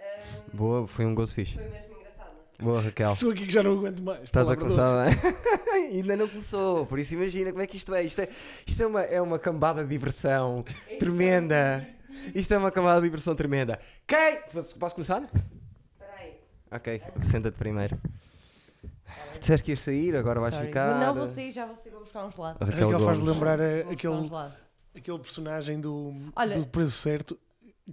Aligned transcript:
Ahm, 0.00 0.56
Boa, 0.56 0.86
foi 0.86 1.04
um 1.06 1.14
gozo 1.14 1.34
fixe. 1.34 1.54
Foi 1.54 1.64
mesmo 1.68 1.94
engraçado. 1.98 2.30
Boa, 2.58 2.80
Raquel. 2.80 3.12
Estou 3.12 3.30
aqui 3.30 3.46
que 3.46 3.52
já 3.52 3.62
não 3.62 3.72
aguento 3.78 4.02
mais. 4.02 4.22
Estás 4.24 4.48
a 4.48 4.56
começar 4.56 5.04
bem? 5.06 5.16
Ainda 5.92 6.16
não 6.16 6.28
começou, 6.28 6.86
por 6.86 6.98
isso 6.98 7.14
imagina 7.14 7.50
como 7.50 7.62
é 7.62 7.66
que 7.66 7.76
isto 7.76 7.94
é. 7.94 8.02
Isto 8.02 8.20
é, 8.22 8.28
isto 8.66 8.82
é, 8.82 8.86
uma, 8.86 9.02
é 9.02 9.20
uma 9.20 9.38
cambada 9.38 9.82
de 9.82 9.88
diversão 9.88 10.64
tremenda. 10.98 11.86
Isto 12.34 12.52
é 12.54 12.58
uma 12.58 12.70
cambada 12.70 13.00
de 13.00 13.06
diversão 13.06 13.34
tremenda. 13.34 13.78
Quem? 14.06 14.38
Posso 14.78 14.94
começar? 14.94 15.22
Espera 15.22 16.12
aí. 16.18 16.34
Ok, 16.70 17.02
senta-te 17.22 17.58
primeiro. 17.58 17.98
Disseste 19.38 19.64
que 19.64 19.70
ias 19.72 19.80
sair, 19.80 20.14
agora 20.16 20.38
vais 20.38 20.52
Sorry. 20.54 20.66
ficar. 20.66 20.98
Não, 21.00 21.14
vou 21.14 21.26
sair, 21.26 21.50
já 21.50 21.64
vou 21.64 21.76
sair, 21.76 21.90
vou 21.92 22.00
buscar 22.00 22.26
um 22.26 22.30
gelado. 22.30 22.58
A 22.60 22.64
A 22.64 22.66
Raquel 22.70 22.88
Raquel 22.90 23.06
faz-me 23.06 23.26
lembrar 23.28 23.58
eh, 23.58 23.84
um 23.86 23.90
aquele, 23.92 24.30
aquele 24.96 25.18
personagem 25.18 25.80
do, 25.80 26.14
Olha- 26.36 26.58
do 26.58 26.66
preço 26.66 26.90
certo. 26.90 27.38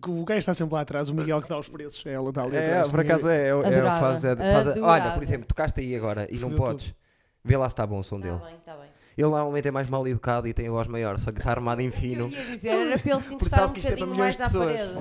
Que 0.01 0.09
o 0.09 0.23
gajo 0.25 0.39
está 0.39 0.53
sempre 0.53 0.73
lá 0.75 0.81
atrás, 0.81 1.09
o 1.09 1.13
Miguel 1.15 1.41
que 1.41 1.49
dá 1.49 1.57
os 1.57 1.67
preços. 1.69 2.05
É 2.05 2.13
ela 2.13 2.29
está 2.29 2.43
ali 2.43 2.55
É, 2.57 2.69
atrás. 2.69 2.91
por 2.91 2.99
acaso 2.99 3.27
é. 3.29 3.47
é, 3.47 3.49
é, 3.49 3.81
faz, 3.99 4.23
é, 4.25 4.35
faz- 4.35 4.81
olha, 4.81 5.11
por 5.13 5.23
exemplo, 5.23 5.45
tocaste 5.47 5.79
aí 5.79 5.95
agora 5.95 6.27
e 6.29 6.35
não 6.37 6.49
Fodeu 6.49 6.63
podes. 6.65 6.93
Vê 7.43 7.57
lá 7.57 7.69
se 7.69 7.73
está 7.73 7.85
bom 7.87 7.99
o 7.99 8.03
som 8.03 8.17
Está 8.17 8.27
dele. 8.29 8.41
bem, 8.45 8.55
está 8.55 8.75
bem. 8.75 8.87
Ele 9.17 9.27
normalmente 9.29 9.67
é 9.67 9.71
mais 9.71 9.89
mal 9.89 10.07
educado 10.07 10.47
e 10.47 10.53
tem 10.53 10.67
a 10.67 10.71
voz 10.71 10.87
maior, 10.87 11.17
só 11.17 11.31
que 11.31 11.39
está 11.39 11.49
armado 11.49 11.81
em 11.81 11.87
O 11.87 11.91
que 11.91 11.97
eu 11.97 12.01
fino. 12.01 12.29
ia 12.29 12.45
dizer 12.45 12.69
era 12.69 12.99
para 12.99 13.11
ele 13.13 13.21
se 13.21 13.29
Porque 13.29 13.33
encostar 13.33 13.61
um 13.61 13.71
é 13.71 13.73
bocadinho 13.75 14.15
mais 14.15 14.39
à 14.39 14.43
pessoas. 14.43 14.65
parede. 14.65 14.99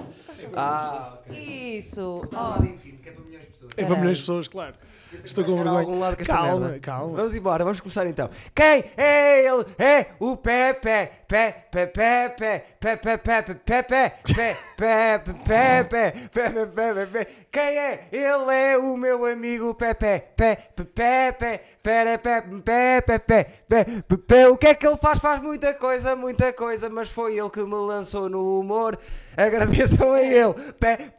Ah, 0.55 1.19
Isso. 1.31 2.23
Está 2.25 2.41
armado 2.41 2.65
em 2.65 2.79
fino, 2.79 2.99
que 2.99 3.09
é 3.11 3.13
para 3.13 3.25
milhões 3.37 3.47
de 3.47 3.53
pessoas. 3.53 3.73
É 3.77 3.85
para 3.85 3.97
milhões 3.97 4.17
de 4.17 4.23
pessoas, 4.23 4.49
claro. 4.49 4.75
Estou 5.13 5.45
com 5.45 5.63
vergonha. 5.63 6.17
Calma, 6.17 6.61
merda. 6.67 6.81
calma. 6.81 7.17
Vamos 7.17 7.35
embora, 7.35 7.65
vamos 7.65 7.81
começar 7.81 8.07
então. 8.07 8.29
Quem 8.55 8.85
é 8.97 9.47
ele? 9.47 9.65
É 9.79 10.07
o 10.19 10.37
Pepe, 10.37 11.11
Pepe, 11.29 11.71
Pepe, 11.71 11.93
Pepe, 11.93 12.63
Pepe, 12.81 13.21
Pepe, 13.21 13.55
Pepe, 13.55 13.55
Pepe, 13.65 14.57
Pepe, 14.77 15.35
Pepe, 15.47 16.29
Pepe, 16.29 16.67
Pepe. 16.67 17.47
Quem 17.51 17.79
é? 17.79 18.09
Ele 18.11 18.55
é 18.55 18.77
o 18.77 18.97
meu 18.97 19.25
amigo 19.25 19.75
Pepe, 19.75 20.23
Pepe, 20.37 20.63
Pepe, 20.75 21.61
Pepe, 21.83 22.19
Pepe, 22.19 22.61
Pepe, 22.63 23.19
Pepe, 23.19 24.03
Pepe. 24.09 24.47
O 24.47 24.57
que 24.57 24.67
é 24.67 24.75
que 24.75 24.87
ele 24.87 24.97
faz? 24.97 25.19
Faz 25.19 25.41
muita 25.41 25.73
coisa, 25.75 26.17
muita 26.17 26.53
coisa, 26.53 26.91
mas 26.91 27.09
foi 27.09 27.39
ele 27.39 27.51
que 27.51 27.63
me 27.63 27.75
lançou 27.75 28.29
no 28.29 28.61
humor. 28.61 28.99
Agradeçam 29.37 30.13
a 30.13 30.23
ele. 30.23 30.55
Pepe, 30.81 31.11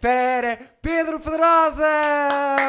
Pepe, 0.00 0.64
Pedro 0.82 1.18
Pedrosa! 1.18 1.84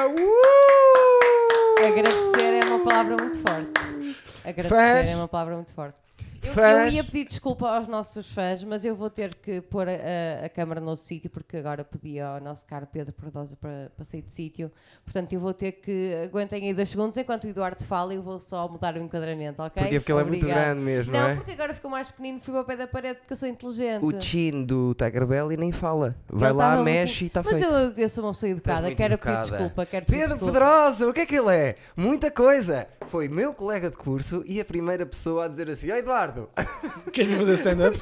Uh! 0.07 1.85
Agradecer 1.85 2.63
é 2.63 2.65
uma 2.65 2.79
palavra 2.79 3.17
muito 3.17 3.39
forte. 3.39 4.15
Agradecer 4.45 5.09
é 5.11 5.15
uma 5.15 5.27
palavra 5.27 5.55
muito 5.55 5.73
forte. 5.73 6.04
Eu, 6.45 6.49
eu 6.49 6.53
Fãs. 6.53 6.93
ia 6.93 7.03
pedir 7.03 7.25
desculpa 7.25 7.67
aos 7.75 7.87
nossos 7.87 8.31
fãs, 8.31 8.63
mas 8.63 8.85
eu 8.85 8.95
vou 8.95 9.09
ter 9.09 9.33
que 9.35 9.61
pôr 9.61 9.87
a, 9.87 10.45
a, 10.45 10.49
câmara 10.49 10.79
no 10.79 10.95
sítio 10.95 11.29
porque 11.29 11.57
agora 11.57 11.83
pedi 11.83 12.19
ao 12.19 12.39
nosso 12.39 12.65
caro 12.65 12.87
Pedro 12.91 13.13
Perdosa 13.13 13.55
para, 13.55 13.91
para 13.95 14.05
sair 14.05 14.21
de 14.21 14.31
sítio. 14.33 14.71
Portanto, 15.03 15.33
eu 15.33 15.39
vou 15.39 15.53
ter 15.53 15.73
que. 15.73 16.13
Aguentem 16.25 16.63
aí 16.67 16.73
dois 16.73 16.89
segundos 16.89 17.17
enquanto 17.17 17.45
o 17.45 17.47
Eduardo 17.47 17.83
fala 17.83 18.13
e 18.13 18.17
eu 18.17 18.23
vou 18.23 18.39
só 18.39 18.67
mudar 18.67 18.95
o 18.95 18.99
enquadramento, 18.99 19.61
ok? 19.61 19.83
Porquê? 19.83 19.99
Porque 19.99 20.11
ele 20.11 20.21
é 20.21 20.23
muito 20.23 20.45
grande 20.45 20.79
mesmo, 20.81 21.13
Não, 21.13 21.19
não 21.19 21.29
é? 21.29 21.35
porque 21.35 21.51
agora 21.51 21.73
ficou 21.73 21.89
mais 21.91 22.07
pequenino, 22.09 22.39
fui 22.41 22.53
para 22.53 22.61
o 22.61 22.65
pé 22.65 22.77
da 22.77 22.87
parede 22.87 23.19
porque 23.19 23.33
eu 23.33 23.37
sou 23.37 23.47
inteligente. 23.47 24.03
O 24.03 24.21
chin 24.21 24.63
do 24.65 24.93
Tiger 24.95 25.25
Belly 25.25 25.57
nem 25.57 25.71
fala. 25.71 26.15
Vai 26.29 26.49
Ele 26.49 26.57
lá, 26.57 26.81
mexe 26.83 27.13
muito- 27.13 27.23
e 27.23 27.27
está 27.27 27.43
Mas 27.43 27.57
feito. 27.59 27.73
eu, 27.73 27.93
eu 27.97 28.09
sou 28.09 28.23
uma 28.23 28.33
pessoa 28.33 28.49
educada, 28.49 28.93
quero 28.95 29.13
educada. 29.15 29.37
pedir 29.39 29.51
desculpa, 29.51 29.85
quero 29.85 30.05
pedir 30.05 30.21
Pedro. 30.21 30.45
Pedrosa, 30.45 31.07
o 31.07 31.13
que 31.13 31.21
é 31.21 31.25
que 31.25 31.35
ele 31.35 31.55
é? 31.55 31.75
Muita 31.95 32.29
coisa. 32.31 32.87
Foi 33.07 33.27
meu 33.27 33.53
colega 33.53 33.89
de 33.89 33.97
curso 33.97 34.43
e 34.45 34.59
a 34.59 34.65
primeira 34.65 35.05
pessoa 35.05 35.45
a 35.45 35.47
dizer 35.47 35.69
assim: 35.69 35.91
Ó 35.91 35.95
Eduardo, 35.95 36.34
Queres-me 37.11 37.37
fazer 37.39 37.53
stand-up? 37.55 37.99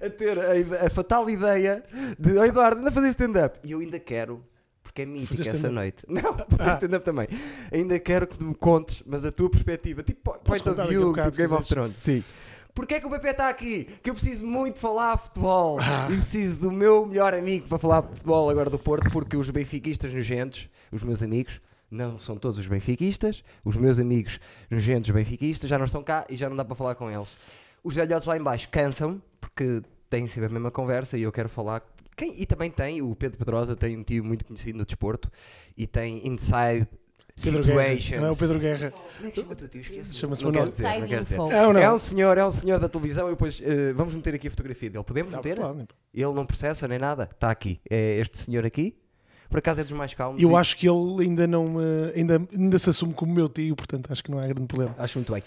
a 0.00 0.10
ter 0.10 0.38
a, 0.38 0.86
a 0.86 0.90
fatal 0.90 1.28
ideia 1.30 1.82
de 2.18 2.36
Ó 2.38 2.44
Eduardo, 2.44 2.80
anda 2.80 2.88
a 2.88 2.92
fazer 2.92 3.08
stand-up. 3.08 3.58
E 3.64 3.72
eu 3.72 3.80
ainda 3.80 3.98
quero. 3.98 4.44
Porque 4.82 5.02
é 5.02 5.06
mítica 5.06 5.42
essa 5.50 5.70
noite. 5.70 6.04
Não, 6.08 6.22
fazer 6.36 6.70
Ah. 6.70 6.74
stand-up 6.74 7.04
também. 7.04 7.26
Ainda 7.72 7.98
quero 7.98 8.26
que 8.26 8.38
tu 8.38 8.44
me 8.44 8.54
contes, 8.54 9.02
mas 9.06 9.24
a 9.24 9.32
tua 9.32 9.50
perspectiva, 9.50 10.02
tipo 10.02 10.20
po- 10.32 10.38
point 10.38 10.68
of 10.68 10.88
view 10.88 11.12
do 11.12 11.32
se 11.32 11.38
Game 11.42 11.52
of. 11.54 11.66
Thrones. 11.68 11.96
Sim. 11.98 12.22
Porquê 12.74 12.94
é 12.94 13.00
que 13.00 13.06
o 13.06 13.10
Pepe 13.10 13.28
está 13.28 13.48
aqui? 13.48 13.88
Que 14.02 14.10
eu 14.10 14.14
preciso 14.14 14.44
muito 14.46 14.80
falar 14.80 15.16
futebol. 15.16 15.78
Ah. 15.80 16.08
E 16.10 16.14
preciso 16.14 16.60
do 16.60 16.72
meu 16.72 17.06
melhor 17.06 17.32
amigo 17.34 17.68
para 17.68 17.78
falar 17.78 18.02
futebol 18.02 18.50
agora 18.50 18.68
do 18.68 18.78
Porto, 18.78 19.10
porque 19.12 19.36
os 19.36 19.48
benfiquistas 19.50 20.12
nojentos, 20.12 20.68
os 20.92 21.02
meus 21.02 21.22
amigos, 21.22 21.60
não 21.94 22.18
são 22.18 22.36
todos 22.36 22.58
os 22.58 22.66
benfiquistas, 22.66 23.42
os 23.64 23.76
meus 23.76 23.98
amigos 23.98 24.38
nojentos 24.70 25.10
benfiquistas 25.10 25.70
já 25.70 25.78
não 25.78 25.84
estão 25.86 26.02
cá 26.02 26.26
e 26.28 26.36
já 26.36 26.48
não 26.48 26.56
dá 26.56 26.64
para 26.64 26.74
falar 26.74 26.94
com 26.96 27.10
eles. 27.10 27.30
Os 27.82 27.94
velhotes 27.94 28.26
lá 28.26 28.36
em 28.36 28.42
baixo 28.42 28.68
cansam, 28.70 29.22
porque 29.40 29.80
têm 30.10 30.26
sempre 30.26 30.46
a 30.46 30.52
mesma 30.52 30.70
conversa 30.70 31.16
e 31.16 31.22
eu 31.22 31.32
quero 31.32 31.48
falar. 31.48 31.82
Quem, 32.16 32.40
e 32.40 32.46
também 32.46 32.70
tem, 32.70 33.02
o 33.02 33.14
Pedro 33.14 33.38
Pedrosa 33.38 33.74
tem 33.74 33.96
um 33.96 34.02
tio 34.02 34.22
muito 34.24 34.44
conhecido 34.44 34.78
no 34.78 34.84
desporto 34.86 35.30
e 35.76 35.86
tem 35.86 36.26
inside 36.26 36.86
Pedro 37.42 37.64
Guerra. 37.64 37.82
situations. 37.82 38.20
Não 38.20 38.28
é 38.28 38.30
o 38.30 38.36
Pedro 38.36 38.58
Guerra. 38.60 38.90
Como 38.92 39.26
é 39.26 39.30
que 39.32 39.40
chama 39.40 39.52
o 39.52 39.56
teu 39.56 39.68
tio? 39.68 39.80
Esquece. 39.80 40.14
Chama-se 40.14 40.44
Não 40.44 40.52
dizer, 40.52 40.70
dizer. 41.06 41.34
É 41.34 41.38
não? 41.38 41.76
É 41.78 41.92
um 41.92 41.98
senhor, 41.98 42.38
é 42.38 42.46
um 42.46 42.50
senhor 42.52 42.78
da 42.78 42.88
televisão 42.88 43.26
e 43.26 43.30
depois 43.32 43.60
eh, 43.64 43.92
vamos 43.92 44.14
meter 44.14 44.34
aqui 44.36 44.46
a 44.46 44.50
fotografia 44.50 44.88
dele. 44.90 45.02
Podemos 45.04 45.32
Tá, 45.32 45.38
meter? 45.38 45.56
podem, 45.56 45.84
pá. 45.86 45.94
Ele 46.14 46.32
não 46.32 46.46
processa 46.46 46.86
nem 46.86 46.98
nada. 47.00 47.28
Está 47.30 47.50
aqui. 47.50 47.80
É 47.90 48.18
este 48.20 48.38
senhor 48.38 48.64
aqui. 48.64 48.96
Por 49.50 49.58
acaso 49.58 49.80
é 49.80 49.84
dos 49.84 49.92
mais 49.92 50.12
calmos. 50.14 50.42
Eu 50.42 50.50
e- 50.52 50.54
acho 50.56 50.76
que 50.76 50.88
ele 50.88 51.22
ainda 51.24 51.46
não 51.46 51.80
eh, 51.80 52.12
ainda, 52.16 52.40
ainda 52.52 52.78
se 52.78 52.90
assume 52.90 53.12
como 53.14 53.32
meu 53.32 53.48
tio, 53.48 53.76
portanto 53.76 54.10
acho 54.12 54.22
que 54.24 54.30
não 54.30 54.38
há 54.38 54.46
grande 54.46 54.66
problema. 54.66 54.94
Acho 54.98 55.18
muito 55.18 55.32
bem. 55.32 55.42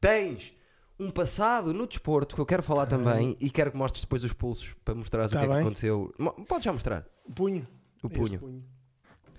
Tens 0.00 0.54
um 0.98 1.10
passado 1.10 1.72
no 1.72 1.86
desporto 1.86 2.34
que 2.34 2.40
eu 2.40 2.46
quero 2.46 2.62
falar 2.62 2.86
também 2.86 3.36
e 3.40 3.50
quero 3.50 3.70
que 3.70 3.76
mostres 3.76 4.02
depois 4.02 4.22
os 4.24 4.32
pulsos 4.32 4.74
para 4.84 4.94
mostrares 4.94 5.32
Tá 5.32 5.38
o 5.38 5.40
que 5.40 5.44
é 5.46 5.48
que 5.48 5.54
bem. 5.54 5.62
aconteceu. 5.62 6.14
Mo- 6.18 6.32
Podes 6.46 6.64
já 6.64 6.72
mostrar 6.72 7.04
Punho. 7.34 7.66
o 8.02 8.06
Este 8.06 8.18
punho. 8.38 8.40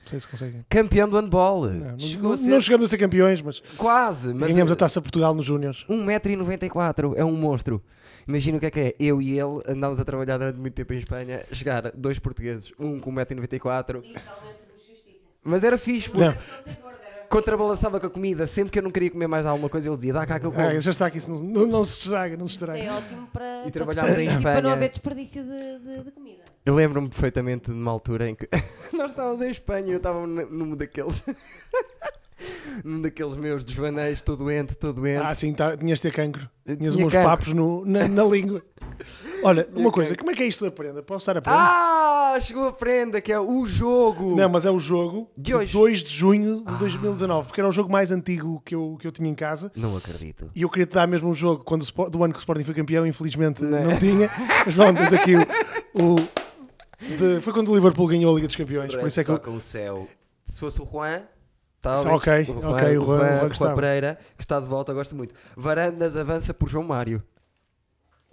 Não 0.04 0.08
sei 0.10 0.20
se 0.20 0.28
conseguem. 0.28 0.66
Campeão 0.68 1.08
do 1.08 1.16
handball. 1.20 1.68
Não, 1.68 1.92
não, 1.92 2.00
Chegou 2.00 2.24
não, 2.24 2.32
a 2.34 2.38
ser 2.38 2.48
não 2.50 2.60
chegamos 2.62 2.86
a 2.86 2.90
ser 2.90 2.98
campeões, 2.98 3.40
mas, 3.44 3.60
quase. 3.78 4.34
Mas 4.34 4.52
ganhamos 4.52 4.72
a 4.72 4.76
taça 4.76 5.00
Portugal 5.00 5.34
nos 5.36 5.46
Júniores. 5.46 5.86
1,94m, 5.88 7.14
é 7.16 7.24
um 7.24 7.34
monstro. 7.34 7.82
Imagina 8.28 8.58
o 8.58 8.60
que 8.60 8.66
é 8.68 8.72
que 8.72 8.80
é. 8.80 8.96
Eu 9.00 9.22
e 9.22 9.32
ele 9.40 9.62
andámos 9.68 10.00
a 10.00 10.06
trabalhar 10.06 10.38
durante 10.38 10.60
muito 10.60 10.74
tempo 10.74 10.94
em 10.94 10.98
Espanha. 10.98 11.44
Chegar 11.52 11.92
dois 11.92 12.20
portugueses, 12.20 12.72
um 12.80 13.00
com 13.00 13.12
1,94m. 13.14 14.04
Mas 15.44 15.64
era 15.64 15.78
fixe, 15.78 16.10
porque 16.10 16.38
contrabalançava 17.30 18.00
com 18.00 18.06
a 18.08 18.10
comida. 18.10 18.46
Sempre 18.46 18.72
que 18.72 18.80
eu 18.80 18.84
não 18.84 18.92
queria 18.92 19.10
comer 19.10 19.26
mais 19.28 19.46
alguma 19.46 19.70
coisa, 19.70 19.88
ele 19.90 19.96
dizia: 19.96 20.14
dá 20.14 20.26
cá 20.26 20.40
que 20.40 20.46
eu 20.46 20.52
como. 20.52 20.68
Ah, 20.68 20.80
já 20.80 20.92
está 20.92 21.08
aqui, 21.08 21.18
isso 21.18 21.30
não, 21.32 21.40
não, 21.40 21.66
não 21.66 21.84
se 21.84 22.00
estraga, 22.00 22.38
não 22.38 22.48
se 22.48 22.56
Isso 22.56 22.64
estraga. 22.64 22.84
é 22.84 22.92
ótimo 22.92 23.28
para, 23.28 23.68
E 23.68 23.72
trabalhámos 23.72 24.12
em 24.12 24.16
desperdício, 24.28 24.42
para 24.44 24.52
não 24.54 24.60
Espanha. 24.60 24.74
haver 24.76 24.90
desperdício 24.90 25.44
de, 25.44 25.80
de- 25.80 26.04
de 26.04 26.12
comida. 26.12 26.42
Eu 26.64 26.76
lembro-me 26.76 27.10
perfeitamente 27.10 27.72
de 27.72 27.74
uma 27.74 27.90
altura 27.92 28.30
em 28.30 28.36
que 28.36 28.48
nós 28.94 29.10
estávamos 29.10 29.42
em 29.42 29.50
Espanha 29.50 29.88
e 29.88 29.92
eu 29.92 29.98
estava 29.98 30.28
num 30.28 30.76
daqueles. 30.76 31.24
num 32.84 33.02
daqueles 33.02 33.36
meus 33.36 33.64
desvaneios, 33.66 34.20
estou 34.20 34.36
doente, 34.38 34.72
estou 34.72 34.94
doente. 34.94 35.22
Ah, 35.22 35.34
sim, 35.36 35.54
tá, 35.54 35.76
tinhas 35.78 36.00
de 36.00 36.04
ter 36.04 36.12
cancro. 36.12 36.50
Tinhas 36.66 36.94
Tinha 36.96 37.06
uns 37.08 37.12
cancro. 37.12 37.28
papos 37.30 37.54
no- 37.54 37.86
na, 37.86 38.08
na 38.08 38.24
língua. 38.24 38.62
Olha, 39.44 39.64
Tinha 39.64 39.80
uma 39.80 39.92
coisa, 39.92 40.10
cancro. 40.12 40.20
como 40.24 40.32
é 40.32 40.36
que 40.36 40.44
é 40.44 40.48
isto 40.48 40.64
da 40.64 40.72
prenda? 40.72 41.02
Posso 41.02 41.24
estar 41.24 41.36
a 41.38 41.42
prenda? 41.42 41.58
Ah, 41.60 42.38
chegou 42.40 42.68
a 42.68 42.72
prenda, 42.72 43.20
que 43.20 43.32
é 43.34 43.40
o 43.40 43.66
jogo. 43.66 44.36
Não, 44.36 44.48
mas 44.48 44.66
é 44.66 44.72
o 44.72 44.80
jogo 44.80 45.30
De 45.36 45.46
de, 45.46 45.56
hoje. 45.56 45.74
2 45.74 46.00
de 46.04 46.10
junho 46.16 46.64
de 46.66 46.76
2019, 46.78 47.48
porque 47.48 47.60
era 47.60 47.68
o 47.68 47.72
jogo 47.74 47.92
mais 47.92 48.12
antigo 48.12 48.62
que 48.64 48.76
eu, 48.76 48.96
que 49.00 49.08
eu 49.08 49.12
tinha 49.12 49.28
em 49.30 49.34
casa. 49.36 49.72
Não 49.76 49.98
acredito. 49.98 50.50
E 50.56 50.62
eu 50.62 50.70
queria 50.70 50.86
te 50.86 50.94
dar 50.94 51.08
mesmo 51.08 51.30
um 51.30 51.34
jogo 51.36 51.64
quando 51.64 51.82
o 51.84 52.10
do 52.10 52.24
ano 52.24 52.34
que 52.34 52.40
o 52.40 52.42
Sporting 52.42 52.64
foi 52.64 52.74
campeão, 52.76 53.06
infelizmente 53.06 53.64
Não. 53.64 53.98
tinha. 53.98 54.30
Mas 54.66 54.76
vamos, 54.76 55.02
tens 55.02 55.14
aqui 55.14 55.34
o. 55.36 56.16
o- 56.16 56.16
de- 57.18 57.42
foi 57.42 57.52
quando 57.52 57.70
o 57.72 57.76
Liverpool 57.76 58.08
ganhou 58.08 58.32
a 58.32 58.36
Liga 58.36 58.46
dos 58.48 58.56
Campeões. 58.56 58.96
Por 58.96 59.08
isso 59.08 59.20
é 59.20 59.24
que 59.24 59.32
eu, 59.32 59.40
Toca 59.40 59.50
o 59.50 59.60
céu. 59.62 60.08
Se 60.46 60.60
fosse 60.60 60.80
o 60.82 60.86
Juan. 60.86 61.24
Tá 61.82 61.96
Só 61.96 62.10
bem. 62.10 62.14
ok, 62.18 62.48
ok, 62.64 62.98
o 63.00 63.04
Juan- 63.06 63.16
o 63.16 63.38
Juan 63.40 63.48
gostava. 63.48 63.76
Pereira, 63.76 64.20
que 64.38 64.44
está 64.44 64.60
de 64.60 64.68
volta, 64.68 64.94
gosto 64.94 65.16
muito. 65.16 65.34
Varandas 65.58 66.16
avança 66.16 66.54
por 66.54 66.70
João 66.70 66.84
Mário. 66.86 67.24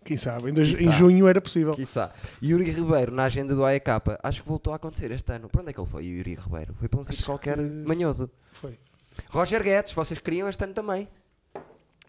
quem 0.05 0.17
sabe, 0.17 0.49
em, 0.51 0.55
dois- 0.55 0.69
Quiçá. 0.71 0.83
em 0.83 0.93
junho 0.93 1.27
era 1.29 1.41
possível. 1.41 1.75
Quiçá. 1.75 2.11
Yuri 2.43 2.71
Ribeiro 2.71 3.13
na 3.13 3.25
agenda 3.25 3.55
do 3.55 3.63
AEK. 3.65 3.89
Acho 4.23 4.43
que 4.43 4.49
voltou 4.49 4.73
a 4.73 4.77
acontecer 4.77 5.11
este 5.11 5.31
ano. 5.33 5.49
Para 5.51 5.61
onde 5.61 5.71
é 5.71 5.73
que 5.75 5.81
ele 5.81 5.89
foi, 5.89 6.05
Yuri 6.05 6.35
Ribeiro? 6.35 6.75
Foi 6.79 6.89
para 6.89 7.01
um 7.01 7.05
sítio 7.05 7.27
qualquer 7.27 7.57
que- 7.57 7.63
manhoso. 7.63 8.31
Foi. 8.53 8.79
Roger 9.31 9.63
Guedes, 9.63 9.93
vocês 9.93 10.19
queriam 10.21 10.49
este 10.49 10.63
ano 10.65 10.73
também. 10.73 11.09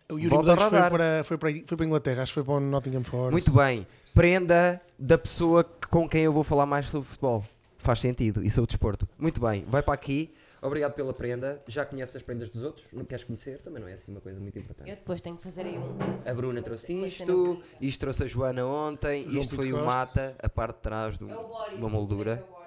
O 0.10 0.18
Yuri 0.18 0.30
Volta 0.30 0.56
foi 0.58 0.70
para, 0.70 1.24
foi, 1.24 1.38
para, 1.38 1.52
foi 1.66 1.78
para 1.78 1.84
a 1.84 1.88
Inglaterra, 1.88 2.24
acho 2.24 2.32
que 2.32 2.36
foi 2.36 2.44
para 2.44 2.54
o 2.54 2.60
Nottingham 2.60 3.04
Forest. 3.04 3.32
Muito 3.32 3.52
bem. 3.52 3.86
Prenda 4.14 4.80
da 4.98 5.18
pessoa 5.18 5.64
com 5.90 6.08
quem 6.08 6.24
eu 6.24 6.34
vou 6.34 6.44
falar 6.44 6.66
mais 6.66 6.88
sobre 6.90 7.08
futebol. 7.10 7.44
Faz 7.80 8.00
sentido. 8.00 8.44
E 8.44 8.50
sobre 8.50 8.68
desporto. 8.68 9.08
Muito 9.18 9.40
bem. 9.42 9.66
Vai 9.68 9.82
para 9.84 9.94
aqui. 9.94 10.34
Obrigado 10.62 10.94
pela 10.94 11.14
prenda. 11.14 11.62
Já 11.68 11.86
conheces 11.86 12.16
as 12.16 12.22
prendas 12.24 12.50
dos 12.50 12.64
outros? 12.64 12.86
Não 12.92 13.06
queres 13.06 13.24
conhecer? 13.24 13.60
Também 13.62 13.82
não 13.82 13.88
é 13.90 13.94
assim 13.94 14.12
uma 14.12 14.20
coisa 14.22 14.40
muito 14.40 14.58
importante. 14.60 14.90
Eu 14.90 14.96
depois 14.96 15.22
tenho 15.22 15.38
que 15.38 15.44
fazer 15.44 15.62
aí 15.62 15.78
um. 15.78 15.98
A 16.30 16.34
Bruna 16.34 16.62
trouxe 16.62 16.94
isto, 17.06 17.64
isto 17.80 18.00
trouxe 18.00 18.24
a 18.24 18.28
Joana 18.28 18.66
ontem, 18.66 19.24
João 19.30 19.42
isto 19.44 19.56
foi 19.56 19.72
o 19.72 19.76
Costa. 19.76 19.86
Mata, 19.86 20.36
a 20.42 20.50
parte 20.50 20.76
de 20.76 20.82
trás 20.82 21.18
de 21.18 21.24
É 21.24 21.28
Boris. 21.34 21.78
uma 21.80 21.90
moldura. 21.90 22.44
É. 22.56 22.60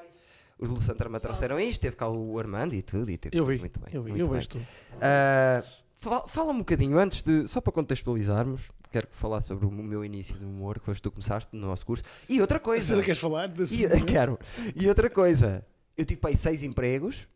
Os 0.58 0.68
do 0.70 0.80
Santana 0.80 1.18
trouxeram 1.18 1.58
isto, 1.58 1.80
teve 1.80 1.96
cá 1.96 2.08
o 2.08 2.38
Armando 2.38 2.74
e 2.74 2.82
tudo. 2.82 3.10
E 3.10 3.18
teve 3.18 3.36
Eu 3.36 3.44
vi, 3.44 3.58
Muito 3.58 3.80
bem. 3.80 3.88
eu 3.92 4.02
vi, 4.02 4.10
muito 4.10 4.20
eu 4.22 4.26
bem. 4.28 4.36
vejo 4.36 4.48
tudo. 4.50 4.66
Ah, 5.00 5.62
Fala- 5.96 6.26
Fala-me 6.26 6.58
um 6.58 6.62
bocadinho 6.62 6.98
antes 6.98 7.22
de. 7.22 7.46
Só 7.46 7.60
para 7.60 7.72
contextualizarmos, 7.72 8.70
quero 8.90 9.06
falar 9.12 9.40
sobre 9.40 9.66
o 9.66 9.70
meu 9.70 10.04
início 10.04 10.34
no 10.40 10.48
humor, 10.48 10.78
que 10.80 10.86
foste 10.86 11.00
tu 11.02 11.10
começaste 11.12 11.54
no 11.54 11.66
nosso 11.66 11.84
curso. 11.86 12.02
E 12.28 12.40
outra 12.40 12.58
coisa. 12.58 12.96
Você 12.96 13.02
queres 13.02 13.20
falar 13.20 13.46
desse 13.48 13.84
E, 13.84 13.88
quero. 14.04 14.38
E 14.74 14.88
outra 14.88 15.08
coisa. 15.10 15.64
Eu 15.96 16.04
tive 16.04 16.20
para 16.20 16.30
aí 16.30 16.36
seis 16.36 16.62
empregos, 16.64 17.28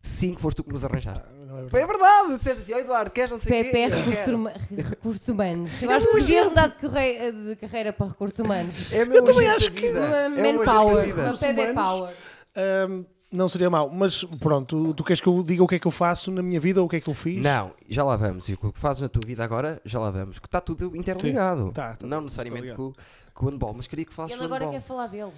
cinco 0.00 0.40
foste 0.40 0.56
tu 0.58 0.64
que 0.64 0.72
nos 0.72 0.84
arranjaste. 0.84 1.26
Ah, 1.28 1.44
não 1.46 1.58
é 1.66 1.68
Foi 1.68 1.82
a 1.82 1.86
verdade! 1.86 2.36
Disseste 2.38 2.60
assim, 2.62 2.74
ó 2.74 2.78
Eduardo, 2.78 3.10
queres 3.10 3.30
não 3.30 3.38
sei 3.38 3.60
o 3.60 3.64
quê? 3.64 3.70
PP 3.70 3.78
Eu 3.78 3.88
recursos, 3.90 4.14
quero. 4.24 4.36
huma- 4.36 4.52
recursos 4.88 5.28
humanos. 5.28 5.70
Eu 5.82 5.90
acho 5.90 6.06
que 6.06 6.12
podia 6.12 6.44
mudar 6.48 6.66
de 6.68 6.74
carreira, 6.76 7.32
de 7.32 7.56
carreira 7.56 7.92
para 7.92 8.06
recursos 8.06 8.38
humanos. 8.38 8.92
É 8.92 9.02
o 9.02 9.06
meu 9.06 9.22
também 9.24 9.48
agente 9.48 9.56
acho 9.66 9.70
da 9.74 9.80
que 9.80 9.86
vida. 9.88 10.00
Uma 10.00 10.16
É 10.16 10.28
o 10.28 10.30
meu 10.30 10.40
agente 10.44 10.64
da 10.64 10.72
manpower, 10.74 11.04
vida. 11.06 11.22
uma 11.22 11.32
humanos. 11.32 11.74
power. 11.74 12.14
Ahm, 12.56 13.04
não 13.30 13.46
seria 13.46 13.68
mau, 13.68 13.90
mas 13.90 14.24
pronto, 14.40 14.94
tu, 14.94 15.04
queres 15.04 15.20
que 15.20 15.26
eu 15.28 15.42
diga 15.42 15.62
o 15.62 15.66
que 15.68 15.74
é 15.74 15.78
que 15.78 15.86
eu 15.86 15.90
faço 15.90 16.30
na 16.30 16.42
minha 16.42 16.58
vida 16.58 16.80
ou 16.80 16.86
o 16.86 16.88
que 16.88 16.96
é 16.96 17.00
que 17.00 17.08
eu 17.10 17.14
fiz? 17.14 17.42
Não, 17.42 17.72
já 17.88 18.02
lá 18.02 18.16
vamos. 18.16 18.48
E 18.48 18.54
o 18.54 18.56
que 18.72 18.78
fazes 18.78 19.02
na 19.02 19.08
tua 19.08 19.20
vida 19.26 19.44
agora, 19.44 19.82
já 19.84 20.00
lá 20.00 20.10
vamos. 20.10 20.38
Que 20.38 20.46
está 20.46 20.60
tudo 20.60 20.96
interligado. 20.96 21.70
Tá, 21.72 21.90
tá 21.96 22.06
não 22.06 22.18
tudo 22.18 22.24
necessariamente 22.24 22.72
com, 22.74 22.92
com 23.34 23.46
o 23.46 23.50
handball, 23.50 23.74
mas 23.74 23.86
queria 23.86 24.04
que 24.06 24.14
falasses 24.14 24.34
Ele 24.34 24.40
do 24.40 24.46
agora 24.46 24.64
handball. 24.64 24.80
quer 24.80 24.86
falar 24.86 25.06
dele. 25.08 25.32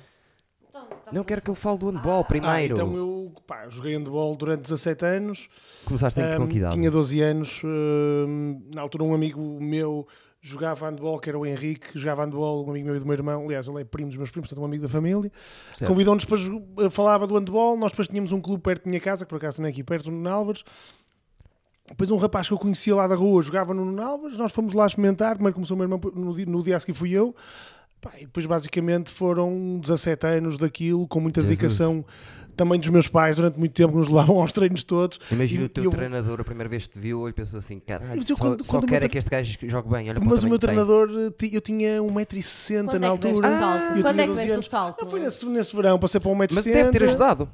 Então, 0.71 0.87
tá 0.87 1.13
Não 1.13 1.23
quero 1.25 1.43
que 1.43 1.51
ele 1.51 1.57
fale 1.57 1.79
do 1.79 1.91
handball 1.91 2.21
Ah, 2.21 2.25
primeiro. 2.25 2.73
então 2.75 2.97
eu 2.97 3.33
pá, 3.47 3.69
joguei 3.69 3.95
handball 3.97 4.35
durante 4.37 4.63
17 4.63 5.05
anos. 5.05 5.49
Começaste 5.85 6.19
em 6.21 6.37
com 6.39 6.47
que 6.49 6.57
idade? 6.59 6.75
tinha 6.77 6.91
12 6.91 7.21
anos. 7.21 7.61
na 8.75 8.81
altura, 8.81 9.05
um 9.05 9.13
amigo 9.15 9.59
meu 9.61 10.07
jogava 10.43 10.89
handball, 10.89 11.19
que 11.19 11.29
era 11.29 11.39
o 11.39 11.45
Henrique, 11.45 11.99
jogava 11.99 12.25
handball, 12.25 12.65
um 12.67 12.71
amigo 12.71 12.87
meu 12.87 12.97
e 12.97 12.99
do 13.01 13.05
meu 13.05 13.13
irmão. 13.15 13.45
Aliás, 13.45 13.69
ele 13.69 13.81
é 13.81 13.85
primo 13.85 14.09
dos 14.09 14.17
meus 14.17 14.31
primos, 14.31 14.49
portanto, 14.49 14.63
um 14.63 14.67
amigo 14.67 14.83
da 14.85 14.89
família. 14.89 15.31
Convidou-nos 15.87 16.25
para 16.25 16.39
jo- 16.39 16.63
falava 16.91 17.27
do 17.27 17.35
handball. 17.35 17.77
Nós 17.77 17.91
depois 17.93 18.09
tínhamos 18.09 18.33
um 18.33 18.41
clube 18.41 18.63
perto 18.63 18.85
da 18.85 18.89
minha 18.91 19.01
casa, 19.01 19.25
que 19.27 19.29
por 19.29 19.37
acaso 19.37 19.57
também 19.59 19.71
é 19.71 19.73
aqui 19.73 19.83
perto, 19.85 20.11
no 20.11 20.31
Álvares. 20.31 20.63
Depois 21.89 22.11
um 22.11 22.17
rapaz 22.17 22.47
que 22.47 22.55
eu 22.55 22.59
conhecia 22.59 22.95
lá 22.95 23.09
da 23.09 23.17
rua 23.17 23.43
jogava 23.43 23.75
no 23.75 23.85
Nuno 23.85 24.01
Álvares, 24.03 24.37
nós 24.37 24.53
fomos 24.53 24.73
lá 24.73 24.87
experimentar, 24.87 25.35
primeiro 25.35 25.55
começou 25.55 25.75
o 25.75 25.79
meu 25.79 25.85
irmão, 25.87 26.01
no 26.15 26.35
dia, 26.35 26.47
no 26.47 26.63
dia 26.63 26.77
a 26.77 26.81
seguir 26.81 26.95
fui 26.95 27.11
eu, 27.11 27.35
Pá, 28.01 28.13
e 28.17 28.21
depois 28.21 28.47
basicamente 28.47 29.11
foram 29.13 29.79
17 29.81 30.27
anos 30.27 30.57
daquilo, 30.59 31.07
com 31.07 31.21
muita 31.21 31.43
Jesus. 31.43 31.59
dedicação 31.59 32.05
também 32.57 32.79
dos 32.81 32.89
meus 32.91 33.09
pais, 33.09 33.37
durante 33.37 33.59
muito 33.59 33.73
tempo 33.73 33.93
que 33.93 33.99
nos 33.99 34.09
levavam 34.09 34.41
aos 34.41 34.53
treinos 34.53 34.85
todos. 34.85 35.19
Imagina 35.31 35.65
o 35.65 35.69
teu 35.69 35.85
eu- 35.85 35.91
treinador, 35.91 36.41
a 36.41 36.45
primeira 36.45 36.69
vez 36.69 36.87
que 36.87 36.91
te 36.95 36.99
viu, 36.99 37.25
ele 37.27 37.33
pensou 37.35 37.59
assim: 37.59 37.79
caralho, 37.81 38.23
só, 38.23 38.35
quando- 38.37 38.65
só 38.65 38.73
quando 38.73 38.85
o 38.85 38.87
meu 38.87 38.89
quero 38.89 38.97
é 38.97 39.01
tre- 39.01 39.09
que 39.11 39.19
este 39.19 39.31
gajo 39.31 39.59
jogue 39.63 39.89
bem. 39.91 40.09
Olha 40.11 40.19
para 40.21 40.29
Mas 40.29 40.45
o 40.45 40.49
meu 40.49 40.59
que 40.59 40.67
tem. 40.67 40.75
treinador, 40.75 41.09
eh, 41.11 41.49
eu 41.53 41.61
tinha 41.61 42.03
1,60m 42.03 42.87
Quando 42.91 43.01
na 43.01 43.07
é 43.07 43.11
altura. 43.11 43.33
o 43.35 43.41
Quando 43.41 43.51
tinha 43.51 44.23
é 44.23 44.27
que 44.27 44.27
12 44.27 44.35
deste 44.35 44.51
o 44.51 44.55
anos. 44.55 44.69
salto? 44.69 45.05
Não, 45.05 45.11
foi 45.11 45.21
nesse, 45.21 45.47
nesse 45.47 45.77
verão, 45.77 45.99
passei 45.99 46.21
para 46.21 46.31
1,70m. 46.31 46.55
Mas 46.57 46.65
deve 46.65 46.91
ter 46.91 47.05
ajudado. 47.05 47.49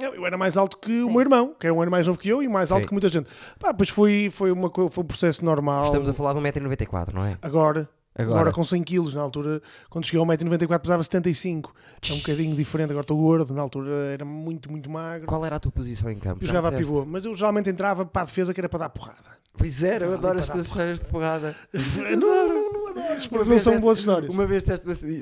Eu 0.00 0.24
era 0.24 0.36
mais 0.38 0.56
alto 0.56 0.78
que 0.78 1.02
o 1.02 1.06
Sim. 1.06 1.10
meu 1.10 1.20
irmão, 1.20 1.54
que 1.58 1.66
era 1.66 1.74
um 1.74 1.82
ano 1.82 1.90
mais 1.90 2.06
novo 2.06 2.16
que 2.18 2.28
eu 2.28 2.40
e 2.40 2.46
mais 2.46 2.70
alto 2.70 2.82
Sim. 2.84 2.88
que 2.88 2.94
muita 2.94 3.08
gente. 3.08 3.28
Pá, 3.58 3.74
pois 3.74 3.88
foi, 3.88 4.30
foi, 4.32 4.52
uma, 4.52 4.70
foi 4.70 5.02
um 5.02 5.06
processo 5.06 5.44
normal. 5.44 5.86
Estamos 5.86 6.08
a 6.08 6.14
falar 6.14 6.34
de 6.34 6.38
1,94m, 6.40 7.12
não 7.12 7.24
é? 7.24 7.36
Agora, 7.42 7.88
agora, 8.18 8.40
Agora. 8.40 8.52
com 8.52 8.64
100 8.64 8.82
kg, 8.82 9.14
na 9.14 9.20
altura, 9.22 9.62
quando 9.88 10.04
cheguei 10.04 10.20
ao 10.20 10.26
1,94m 10.26 10.78
pesava 10.80 11.02
75. 11.02 11.74
É 12.08 12.12
um 12.12 12.16
bocadinho 12.18 12.54
diferente, 12.56 12.90
agora 12.90 13.02
estou 13.04 13.16
gordo, 13.16 13.54
na 13.54 13.62
altura 13.62 13.90
era 14.12 14.24
muito, 14.24 14.70
muito 14.70 14.90
magro. 14.90 15.26
Qual 15.26 15.44
era 15.46 15.56
a 15.56 15.60
tua 15.60 15.72
posição 15.72 16.10
em 16.10 16.18
campo? 16.18 16.42
Eu 16.42 16.46
jogava 16.48 16.68
a 16.68 16.70
disseste? 16.70 16.90
pivô, 16.92 17.04
mas 17.06 17.24
eu 17.24 17.34
geralmente 17.34 17.70
entrava 17.70 18.04
para 18.04 18.22
a 18.22 18.24
defesa 18.24 18.52
que 18.52 18.60
era 18.60 18.68
para 18.68 18.80
dar 18.80 18.88
porrada. 18.90 19.38
Pois 19.56 19.82
era, 19.82 20.04
eu 20.06 20.14
adoro 20.14 20.38
as 20.38 20.46
tuas 20.46 20.66
histórias 20.66 21.00
de 21.00 21.06
porrada. 21.06 21.56
não, 21.72 22.16
não, 22.16 22.72
não 22.72 22.88
adoro, 22.90 23.28
porque 23.28 23.48
não 23.50 23.58
são 23.58 23.80
boas 23.80 23.98
histórias. 23.98 24.30
Uma 24.32 24.46
vez, 24.46 24.62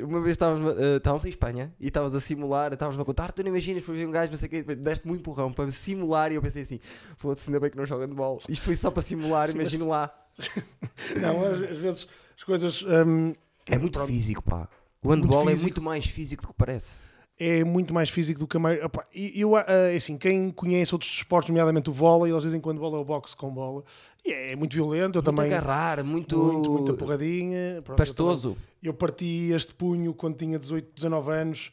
uma 0.06 0.20
vez 0.20 0.32
estávamos, 0.32 0.76
eh, 0.78 0.96
estávamos 0.96 1.25
em 1.25 1.28
Espanha 1.31 1.72
e 1.81 1.87
estavas 1.87 2.14
a 2.14 2.20
simular, 2.20 2.70
estavas-me 2.75 3.00
a 3.00 3.04
contar, 3.06 3.32
tu 3.32 3.43
não 3.43 3.48
imaginas, 3.48 3.82
foi 3.82 3.96
ver 3.96 4.06
um 4.06 4.10
gajo, 4.10 4.32
não 4.32 4.38
sei 4.38 4.46
o 4.46 4.50
quê, 4.50 4.62
deste 4.62 5.06
muito 5.08 5.20
empurrão 5.20 5.50
para 5.50 5.70
simular 5.70 6.31
e 6.32 6.34
eu 6.34 6.43
pensei 6.43 6.64
assim, 6.64 6.78
foda-se, 7.16 7.48
ainda 7.48 7.58
bem 7.60 7.70
que 7.70 7.78
não 7.78 7.87
joga 7.87 8.06
de 8.06 8.12
bola. 8.14 8.38
Isto 8.46 8.64
foi 8.64 8.76
só 8.76 8.90
para 8.90 9.00
simular, 9.00 9.48
Sim, 9.48 9.54
imagino 9.54 9.87
mas- 9.87 9.90
lá. 9.90 10.14
Não, 11.20 11.44
às 11.46 11.78
vezes 11.78 12.06
as 12.36 12.44
coisas. 12.44 12.82
hum, 12.82 13.32
É 13.66 13.78
muito 13.78 13.94
pronto, 13.94 14.08
físico, 14.08 14.42
pá. 14.42 14.68
O 15.02 15.10
handball 15.10 15.42
é 15.42 15.52
físico. 15.52 15.62
muito 15.62 15.82
mais 15.82 16.06
físico 16.06 16.42
do 16.42 16.48
que 16.48 16.54
parece. 16.54 16.94
é 17.38 17.62
muito 17.64 17.92
mais 17.92 18.08
físico 18.08 18.40
do 18.40 18.46
que 18.46 18.56
a 18.56 18.60
maioria. 18.60 18.90
E 19.14 19.40
eu, 19.40 19.54
ah, 19.56 19.64
é 19.68 19.94
assim, 19.96 20.16
quem 20.16 20.50
conhece 20.50 20.94
outros 20.94 21.10
esportes, 21.10 21.50
nomeadamente 21.50 21.90
o 21.90 21.92
vôlei, 21.92 22.32
eles 22.32 22.42
dizem 22.42 22.58
que 22.60 22.64
quando 22.64 22.78
bola 22.80 22.96
é 22.96 23.00
o 23.00 23.04
boxe 23.04 23.36
com 23.36 23.52
bola. 23.52 23.84
E 24.24 24.32
é 24.32 24.56
muito 24.56 24.72
violento, 24.74 25.18
eu 25.18 25.22
Muito 25.22 25.36
também. 25.36 25.46
agarrar, 25.52 26.02
muito, 26.02 26.36
Muito, 26.36 26.70
muita 26.72 26.94
porradinha. 26.94 27.80
Pronto, 27.84 27.90
eu 28.00 28.06
pastoso. 28.06 28.48
também- 28.50 28.64
Eu, 28.82 28.94
parti 28.94 29.50
este 29.54 29.72
punho 29.74 30.12
quando 30.14 30.36
tinha 30.36 30.58
18, 30.58 30.92
19 30.96 31.30
anos 31.30 31.70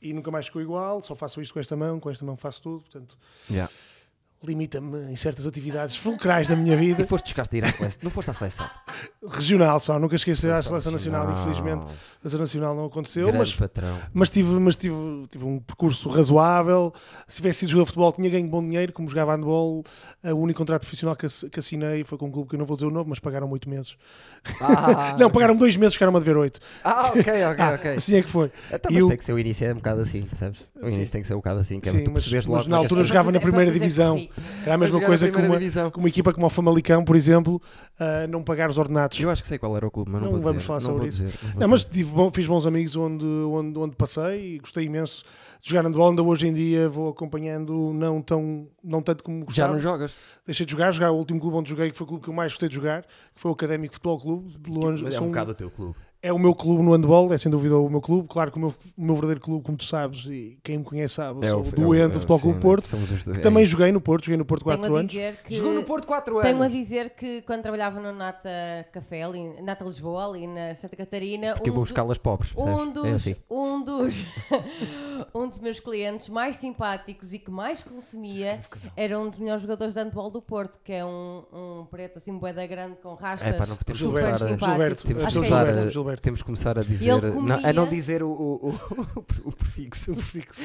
e 0.00 0.12
nunca 0.14 0.30
mais 0.30 0.46
ficou 0.46 0.62
igual. 0.62 1.02
Só 1.02 1.14
faço 1.14 1.42
isto 1.42 1.52
com 1.52 1.60
esta 1.60 1.76
mão, 1.76 1.98
com 2.00 2.08
esta 2.10 2.24
mão 2.24 2.36
faço 2.36 2.62
tudo. 2.62 2.80
Portanto, 2.82 3.18
Yeah. 3.50 3.70
Limita-me 4.42 5.12
em 5.12 5.16
certas 5.16 5.46
atividades 5.46 5.96
fulcrais 5.96 6.48
da 6.48 6.56
minha 6.56 6.74
E 6.74 6.78
vida. 6.78 7.06
foste 7.06 7.26
descarte 7.26 7.56
ir 7.58 7.64
à 7.64 7.70
seleção. 7.70 7.98
Não 8.02 8.10
foste 8.10 8.30
à 8.30 8.34
seleção. 8.34 8.68
Regional 9.28 9.78
só, 9.80 9.98
nunca 9.98 10.16
esqueci 10.16 10.46
da 10.46 10.62
seleção 10.62 10.90
nacional, 10.92 11.26
Nacional. 11.26 11.42
infelizmente. 11.52 11.86
A 11.86 12.28
seleção 12.28 12.40
nacional 12.40 12.74
não 12.74 12.86
aconteceu, 12.86 13.24
Grande 13.26 13.38
mas 13.38 13.54
patrão. 13.54 13.98
Mas 14.14 14.30
tive, 14.30 14.48
mas 14.58 14.76
tive, 14.76 14.94
tive 15.30 15.44
um 15.44 15.58
percurso 15.58 16.08
razoável. 16.08 16.92
Se 17.28 17.36
tivesse 17.36 17.60
sido 17.60 17.68
jogador 17.70 17.84
de 17.84 17.88
futebol, 17.90 18.12
tinha 18.12 18.30
ganho 18.30 18.48
bom 18.48 18.62
dinheiro. 18.62 18.92
Como 18.92 19.08
jogava 19.08 19.34
handball, 19.36 19.84
o 20.24 20.34
único 20.34 20.58
contrato 20.58 20.80
profissional 20.82 21.14
que, 21.16 21.26
ass- 21.26 21.44
que 21.50 21.58
assinei 21.60 22.02
foi 22.04 22.16
com 22.16 22.26
um 22.26 22.30
clube 22.30 22.48
que 22.48 22.54
eu 22.54 22.58
não 22.58 22.66
vou 22.66 22.76
dizer 22.76 22.86
o 22.86 22.90
nome, 22.90 23.10
mas 23.10 23.18
pagaram-me 23.20 23.52
8 23.52 23.68
meses. 23.68 23.96
Ah, 24.60 25.16
Não, 25.20 25.30
pagaram-me 25.30 25.60
2 25.60 25.76
meses, 25.76 25.94
ficaram-me 25.94 26.16
a 26.16 26.20
dever 26.20 26.36
8. 26.38 26.58
Ah, 26.82 27.08
ok, 27.08 27.20
ok, 27.20 27.64
ok. 27.76 27.90
Assim 27.92 28.16
é 28.16 28.22
que 28.22 28.30
foi. 28.30 28.50
Então, 28.72 28.90
E 28.90 28.94
mas 28.94 29.02
o- 29.04 29.08
tem 29.08 29.16
que 29.18 29.24
ser 29.24 29.32
o 29.34 29.38
início, 29.38 29.66
é 29.66 29.72
um 29.72 29.76
bocado 29.76 30.00
assim, 30.00 30.22
percebes? 30.22 30.60
O 30.80 30.88
Sim. 30.88 30.94
início 30.96 31.12
tem 31.12 31.20
que 31.22 31.28
ser 31.28 31.34
um 31.34 31.38
bocado 31.38 31.60
assim, 31.60 31.78
que 31.78 31.88
é 31.88 31.92
Sim, 31.92 32.04
tu 32.04 32.10
mas- 32.10 32.30
mas 32.32 32.46
logo 32.46 32.68
na 32.70 32.76
é 32.76 32.78
altura 32.78 33.04
jogava 33.04 33.28
É 33.28 33.32
na 33.32 33.40
primeira 33.40 33.70
é 33.70 33.72
divisão. 33.74 34.16
Era 34.64 34.74
a 34.74 34.78
mesma 34.78 35.00
coisa 35.00 35.30
que 35.30 35.36
uma, 35.38 35.58
que 35.90 35.98
uma 35.98 36.08
equipa 36.08 36.32
como 36.32 36.46
o 36.46 36.50
Famalicão, 36.50 37.04
por 37.04 37.16
exemplo, 37.16 37.60
ah, 37.98 38.26
não 38.28 38.42
pagar 38.42 38.70
os 38.70 38.78
ordenados. 38.78 39.18
Eu 39.20 39.30
acho 39.30 39.42
que 39.42 39.48
sei 39.48 39.58
qual 39.58 39.76
era 39.76 39.86
o 39.86 39.90
clube, 39.90 40.10
mas 40.10 40.20
não, 40.22 40.26
Não 40.30 40.34
vou 40.36 40.42
vamos 40.42 40.58
dizer. 40.62 40.66
falar 40.66 40.78
não 40.80 40.86
sobre 40.86 40.98
vou 41.00 41.08
isso. 41.08 41.24
dizer, 41.24 41.38
não 41.54 41.60
Não, 41.60 41.68
mas 41.68 41.84
tive 41.84 42.10
fiz 42.32 42.46
bons 42.46 42.66
amigos 42.66 42.96
onde, 42.96 43.24
onde, 43.24 43.78
onde 43.78 43.96
passei 43.96 44.56
e 44.56 44.58
gostei 44.58 44.84
imenso 44.84 45.24
de 45.62 45.68
jogar 45.70 45.84
handball. 45.84 46.08
Ainda 46.10 46.22
hoje 46.22 46.46
em 46.48 46.52
dia 46.52 46.88
vou 46.88 47.10
acompanhando, 47.10 47.92
não, 47.94 48.22
tão, 48.22 48.66
não 48.82 49.02
tanto 49.02 49.22
como 49.24 49.40
Já 49.40 49.44
gostava. 49.46 49.72
não 49.74 49.80
jogas? 49.80 50.14
Deixei 50.46 50.64
de 50.66 50.72
jogar, 50.72 50.90
jogar 50.92 51.10
o 51.10 51.16
último 51.16 51.38
clube 51.40 51.56
onde 51.56 51.70
joguei, 51.70 51.90
que 51.90 51.96
foi 51.96 52.04
o 52.04 52.08
clube 52.08 52.22
que 52.24 52.30
eu 52.30 52.34
mais 52.34 52.52
gostei 52.52 52.68
de 52.68 52.74
jogar, 52.74 53.02
que 53.02 53.08
foi 53.40 53.50
o 53.50 53.54
Académico 53.54 53.94
Futebol 53.94 54.18
Clube, 54.20 54.56
de 54.58 54.70
longe. 54.70 55.02
Mas 55.02 55.14
é 55.14 55.20
um 55.20 55.24
um- 55.24 55.26
bocado 55.28 55.50
o 55.52 55.54
teu 55.54 55.70
clube. 55.70 55.96
É 56.22 56.32
o 56.32 56.38
meu 56.38 56.54
clube 56.54 56.82
no 56.82 56.92
handball, 56.92 57.32
é 57.32 57.38
sem 57.38 57.50
dúvida 57.50 57.78
o 57.78 57.88
meu 57.88 58.00
clube. 58.00 58.28
Claro 58.28 58.50
que 58.52 58.58
o 58.58 58.60
meu, 58.60 58.68
o 58.96 59.02
meu 59.02 59.14
verdadeiro 59.14 59.40
clube, 59.40 59.64
como 59.64 59.78
tu 59.78 59.84
sabes, 59.84 60.26
e 60.26 60.58
quem 60.62 60.78
me 60.78 60.84
conhece 60.84 61.14
sabe, 61.14 61.46
eu 61.46 61.50
sou 61.50 61.60
o 61.60 61.70
doente 61.86 62.12
do 62.12 62.20
Futebol 62.20 62.36
sim, 62.38 62.42
Clube 62.44 62.60
Porto. 62.60 62.96
dois. 63.24 63.38
também 63.42 63.62
É 63.62 63.66
joguei 63.66 63.90
no 63.92 64.00
Porto, 64.00 64.24
joguei 64.26 64.36
no 64.36 64.44
Porto 64.44 64.64
4 64.64 64.82
Tenho 64.82 64.94
a 64.96 64.98
anos. 64.98 65.10
que 65.10 65.54
Jogou 65.56 65.72
no 65.74 65.82
Porto 65.84 66.06
4 66.06 66.38
anos. 66.38 66.50
Tenho 66.50 66.62
a 66.62 66.68
dizer 66.68 67.10
que 67.10 67.40
quando 67.42 67.62
trabalhava 67.62 68.00
no 68.00 68.12
Nata 68.12 68.50
Café, 68.92 69.22
ali, 69.22 69.62
Nata 69.62 69.84
Lisboa, 69.84 70.26
ali 70.28 70.46
na 70.46 70.74
Santa 70.74 70.96
Catarina, 70.96 71.54
Porque 71.54 71.70
eu 71.70 71.72
um 71.72 71.76
vou 71.76 71.84
do- 71.84 71.88
buscar 71.88 72.02
las 72.04 72.18
pobres. 72.18 72.52
um 72.56 72.64
percebes? 72.64 72.94
dos, 72.94 73.04
É 73.06 73.12
assim. 73.12 73.36
um 73.50 73.82
dos 73.82 74.24
um 75.34 75.48
dos 75.48 75.58
meus 75.58 75.80
clientes 75.80 76.28
mais 76.28 76.56
simpáticos 76.56 77.32
e 77.32 77.38
que 77.38 77.50
mais 77.50 77.82
consumia 77.82 78.60
era 78.96 79.18
um 79.18 79.28
dos 79.30 79.38
melhores 79.38 79.62
jogadores 79.62 79.94
de 79.94 80.00
handball 80.00 80.30
do 80.30 80.42
Porto, 80.42 80.78
que 80.84 80.92
é 80.92 81.04
um, 81.04 81.44
um 81.52 81.86
preto 81.90 82.18
assim, 82.18 82.36
boeda 82.36 82.66
grande 82.66 82.96
com 83.02 83.14
rastas, 83.14 83.54
É, 83.54 83.58
pá, 83.58 83.66
não 83.66 83.76
super 83.76 83.92
a- 83.92 84.34
simpático. 84.34 84.66
Gilberto, 84.70 85.06
Temos 85.06 85.24
Acho 85.24 85.40
que, 85.40 85.46
Gilberto. 86.10 86.22
temos 86.22 86.40
que 86.40 86.46
começar 86.46 86.78
a 86.78 86.82
dizer. 86.82 87.22
Não- 87.22 87.64
a 87.64 87.72
não 87.72 87.86
dizer 87.88 88.22
o, 88.22 88.30
o, 88.30 88.68
o, 88.70 89.24
o 89.48 89.52
prefixo. 89.52 90.14
Fixo. 90.16 90.62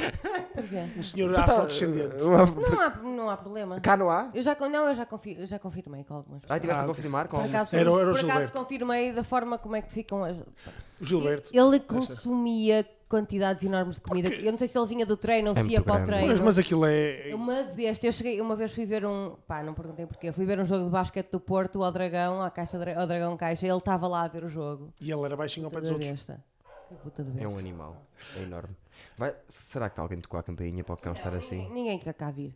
Porquê? 0.53 0.83
Um 0.97 1.03
senhor 1.03 1.31
Mas 1.31 1.45
tá- 1.45 1.51
afrodescendente. 1.53 2.23
Não 2.23 2.35
há, 2.81 2.89
não 3.03 3.29
há 3.29 3.37
problema. 3.37 3.79
Cá 3.79 3.95
não 3.97 4.09
há? 4.09 4.29
Eu 4.33 4.41
já, 4.41 4.55
não, 4.59 4.87
eu 4.87 4.95
já, 4.95 5.05
confi- 5.05 5.37
eu 5.39 5.47
já 5.47 5.59
confirmei 5.59 6.03
com 6.03 6.13
algumas 6.15 6.41
Ah, 6.49 6.59
tiveste 6.59 6.79
Ah, 6.81 6.83
a 6.83 6.87
confirmar 6.87 7.25
com 7.27 7.37
Por 7.37 7.43
alguma- 7.43 7.57
acaso, 7.59 7.75
Era 7.75 7.91
o- 7.91 7.99
era 7.99 8.09
o 8.09 8.13
por 8.13 8.19
acaso 8.19 8.31
Gilberto. 8.39 8.57
confirmei 8.59 9.13
da 9.13 9.23
forma 9.23 9.57
como 9.57 9.75
é 9.75 9.81
que 9.81 9.91
ficam 9.93 10.23
as. 10.23 10.37
O 11.05 11.07
Gilberto. 11.07 11.49
Ele 11.53 11.79
consumia 11.79 12.85
quantidades 13.07 13.63
enormes 13.63 13.95
de 13.97 14.01
comida. 14.01 14.29
Eu 14.29 14.51
não 14.51 14.57
sei 14.57 14.67
se 14.67 14.77
ele 14.77 14.87
vinha 14.87 15.05
do 15.05 15.15
treino 15.15 15.51
ou 15.51 15.55
É 15.57 15.61
se 15.63 15.71
ia 15.71 15.81
para 15.81 16.01
o 16.01 16.05
treino. 16.05 16.27
Mas, 16.27 16.41
mas 16.41 16.59
aquilo 16.59 16.85
é. 16.85 17.29
É 17.29 17.35
Uma 17.35 17.63
besta, 17.63 18.05
eu 18.07 18.11
cheguei, 18.11 18.41
uma 18.41 18.55
vez 18.55 18.73
fui 18.73 18.85
ver 18.85 19.05
um, 19.05 19.35
pá, 19.47 19.61
não 19.63 19.73
perguntei 19.73 20.05
porquê, 20.05 20.31
fui 20.31 20.45
ver 20.45 20.59
um 20.59 20.65
jogo 20.65 20.85
de 20.85 20.89
basquete 20.91 21.29
do 21.31 21.39
Porto, 21.39 21.83
ao 21.83 21.91
Dragão, 21.91 22.41
à 22.41 22.49
caixa, 22.49 22.77
ao 22.99 23.05
Dragão 23.07 23.37
Caixa, 23.37 23.67
ele 23.67 23.77
estava 23.77 24.07
lá 24.07 24.23
a 24.23 24.27
ver 24.27 24.43
o 24.43 24.49
jogo. 24.49 24.91
E 24.99 25.11
ele 25.11 25.23
era 25.23 25.35
baixinho 25.37 25.67
ao 25.67 25.71
pé 25.71 25.81
dos 25.81 25.91
outros. 25.91 26.09
besta. 26.09 26.43
Que 26.89 26.95
puta 26.95 27.23
de 27.23 27.29
É 27.29 27.33
besta. 27.33 27.49
um 27.49 27.57
animal. 27.57 27.95
É 28.37 28.41
enorme. 28.41 28.75
Vai- 29.17 29.35
será 29.49 29.89
que 29.89 29.99
alguém 29.99 30.19
tocou 30.19 30.39
a 30.39 30.43
campainha 30.43 30.83
para 30.83 30.93
o 30.93 30.97
cão 30.97 31.13
estar 31.13 31.33
assim? 31.33 31.57
Ninguém, 31.57 31.73
ninguém 31.73 31.99
quer 31.99 32.13
cá 32.13 32.31
vir. 32.31 32.55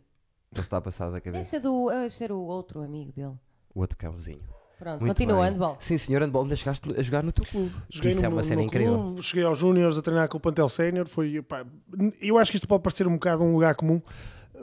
Ele 0.52 0.60
está 0.64 0.78
a 0.78 0.80
passar 0.80 1.06
da 1.06 1.12
Deve 1.12 1.24
cabeça. 1.30 1.50
ser, 1.50 1.60
do, 1.60 1.88
deve 1.90 2.10
ser 2.10 2.32
o 2.32 2.38
outro 2.40 2.82
amigo 2.82 3.12
dele. 3.12 3.34
O 3.72 3.80
outro 3.80 3.96
cãozinho. 3.96 4.42
Pronto, 4.80 5.00
Muito 5.02 5.14
continua, 5.14 5.42
bem. 5.42 5.50
handball. 5.52 5.76
Sim, 5.78 5.98
senhor, 5.98 6.22
handball, 6.22 6.42
ainda 6.42 6.56
chegaste 6.56 6.90
a 6.98 7.02
jogar 7.02 7.22
no 7.22 7.30
teu 7.30 7.44
clube. 7.44 7.70
Joguei 7.90 8.10
Isso 8.12 8.20
é 8.20 8.22
no- 8.22 8.30
uma 8.30 8.36
no- 8.40 8.42
cena 8.42 8.62
incrível. 8.62 8.94
clube, 8.98 9.22
cheguei 9.22 9.44
aos 9.44 9.58
Júniores 9.58 9.98
a 9.98 10.02
treinar 10.02 10.26
com 10.28 10.38
o 10.38 10.40
Plantel 10.40 10.68
Sénior. 10.70 11.06
Foi, 11.06 11.42
pá, 11.42 11.66
eu 12.22 12.38
acho 12.38 12.50
que 12.50 12.56
isto 12.56 12.66
pode 12.66 12.82
parecer 12.82 13.06
um 13.06 13.12
bocado 13.12 13.44
um 13.44 13.52
lugar 13.52 13.74
comum. 13.74 14.00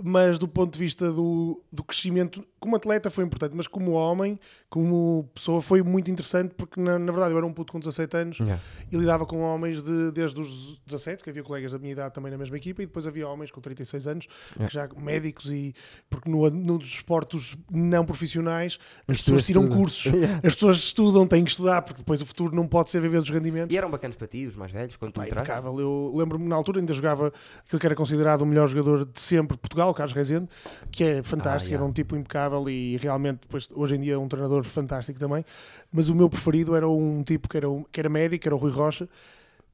Mas 0.04 0.38
do 0.40 0.48
ponto 0.48 0.74
de 0.74 0.80
vista 0.80 1.12
do, 1.12 1.62
do 1.72 1.84
crescimento, 1.84 2.44
como 2.60 2.76
atleta 2.76 3.10
foi 3.10 3.24
importante, 3.24 3.56
mas 3.56 3.68
como 3.68 3.92
homem, 3.92 4.40
como 4.70 5.30
pessoa, 5.34 5.62
foi 5.62 5.82
muito 5.82 6.10
interessante 6.12 6.54
porque, 6.56 6.80
na, 6.80 6.98
na 7.00 7.12
verdade, 7.12 7.32
eu 7.34 7.38
era 7.38 7.46
um 7.46 7.54
puto 7.54 7.74
com 7.74 7.80
17 7.80 8.18
anos 8.18 8.38
Yeah. 8.40 8.62
e 8.92 8.98
lidava 8.98 9.26
com 9.26 9.42
homens 9.42 9.82
de, 9.82 10.12
desde 10.12 10.40
os 10.40 10.80
17, 10.86 11.24
que 11.24 11.30
havia 11.30 11.44
colegas 11.44 11.72
da 11.72 11.80
minha 11.80 11.92
idade 11.92 12.14
também 12.14 12.32
na 12.32 12.38
mesma 12.38 12.56
equipa, 12.58 12.82
e 12.84 12.86
depois 12.86 13.06
havia 13.06 13.28
homens 13.28 13.52
com 13.52 13.60
36 13.62 14.08
anos, 14.08 14.28
Yeah. 14.56 14.68
que 14.68 14.74
já 14.74 15.02
médicos, 15.04 15.50
e 15.50 15.74
porque 16.10 16.30
no, 16.30 16.50
nos 16.50 16.80
desportos 16.88 17.56
não 17.72 18.06
profissionais 18.06 18.78
as 19.08 19.22
pessoas 19.22 19.46
tiram 19.46 19.68
cursos, 19.68 20.06
Yeah. 20.14 20.40
as 20.44 20.54
pessoas 20.54 20.78
estudam, 20.78 21.28
têm 21.28 21.44
que 21.44 21.52
estudar, 21.52 21.82
porque 21.82 22.00
depois 22.00 22.22
o 22.22 22.26
futuro 22.26 22.56
não 22.56 22.68
pode 22.68 22.90
ser 22.90 23.02
viver 23.02 23.22
dos 23.22 23.30
rendimentos. 23.30 23.74
E 23.74 23.78
eram 23.78 23.90
bacanas 23.90 24.16
para 24.16 24.28
ti, 24.28 24.46
os 24.46 24.56
mais 24.56 24.72
velhos, 24.72 24.96
quando 24.98 25.14
tu 25.14 25.22
entraste? 25.24 25.52
Eu 25.80 26.12
lembro-me 26.16 26.48
na 26.48 26.56
altura 26.56 26.80
ainda 26.80 26.94
jogava 26.94 27.32
aquele 27.66 27.80
que 27.80 27.86
era 27.86 27.96
considerado 27.96 28.42
o 28.42 28.46
melhor 28.46 28.68
jogador 28.68 29.06
de 29.06 29.20
sempre 29.20 29.56
de 29.56 29.62
Portugal, 29.62 29.87
o 29.90 29.94
Carlos 29.94 30.16
Rezende, 30.16 30.48
que 30.92 31.04
é 31.04 31.24
fantástico, 31.24 31.70
Ah, 31.70 31.74
yeah. 31.74 31.84
era 31.84 31.86
um 31.86 31.94
tipo 31.94 32.16
impecável 32.16 32.68
e 32.70 32.98
realmente 32.98 33.40
depois, 33.42 33.68
hoje 33.74 33.96
em 33.96 34.02
dia 34.02 34.14
é 34.14 34.18
um 34.18 34.28
treinador 34.28 34.64
fantástico 34.64 35.20
também. 35.20 35.44
Mas 35.92 36.10
o 36.10 36.16
meu 36.16 36.30
preferido 36.30 36.76
era 36.76 36.88
um 36.88 37.24
tipo 37.24 37.48
que 37.50 37.58
era, 37.58 37.70
um- 37.70 37.84
que 37.92 38.00
era 38.00 38.10
médico, 38.10 38.48
era 38.48 38.56
o 38.56 38.58
Rui 38.58 38.72
Rocha. 38.72 39.08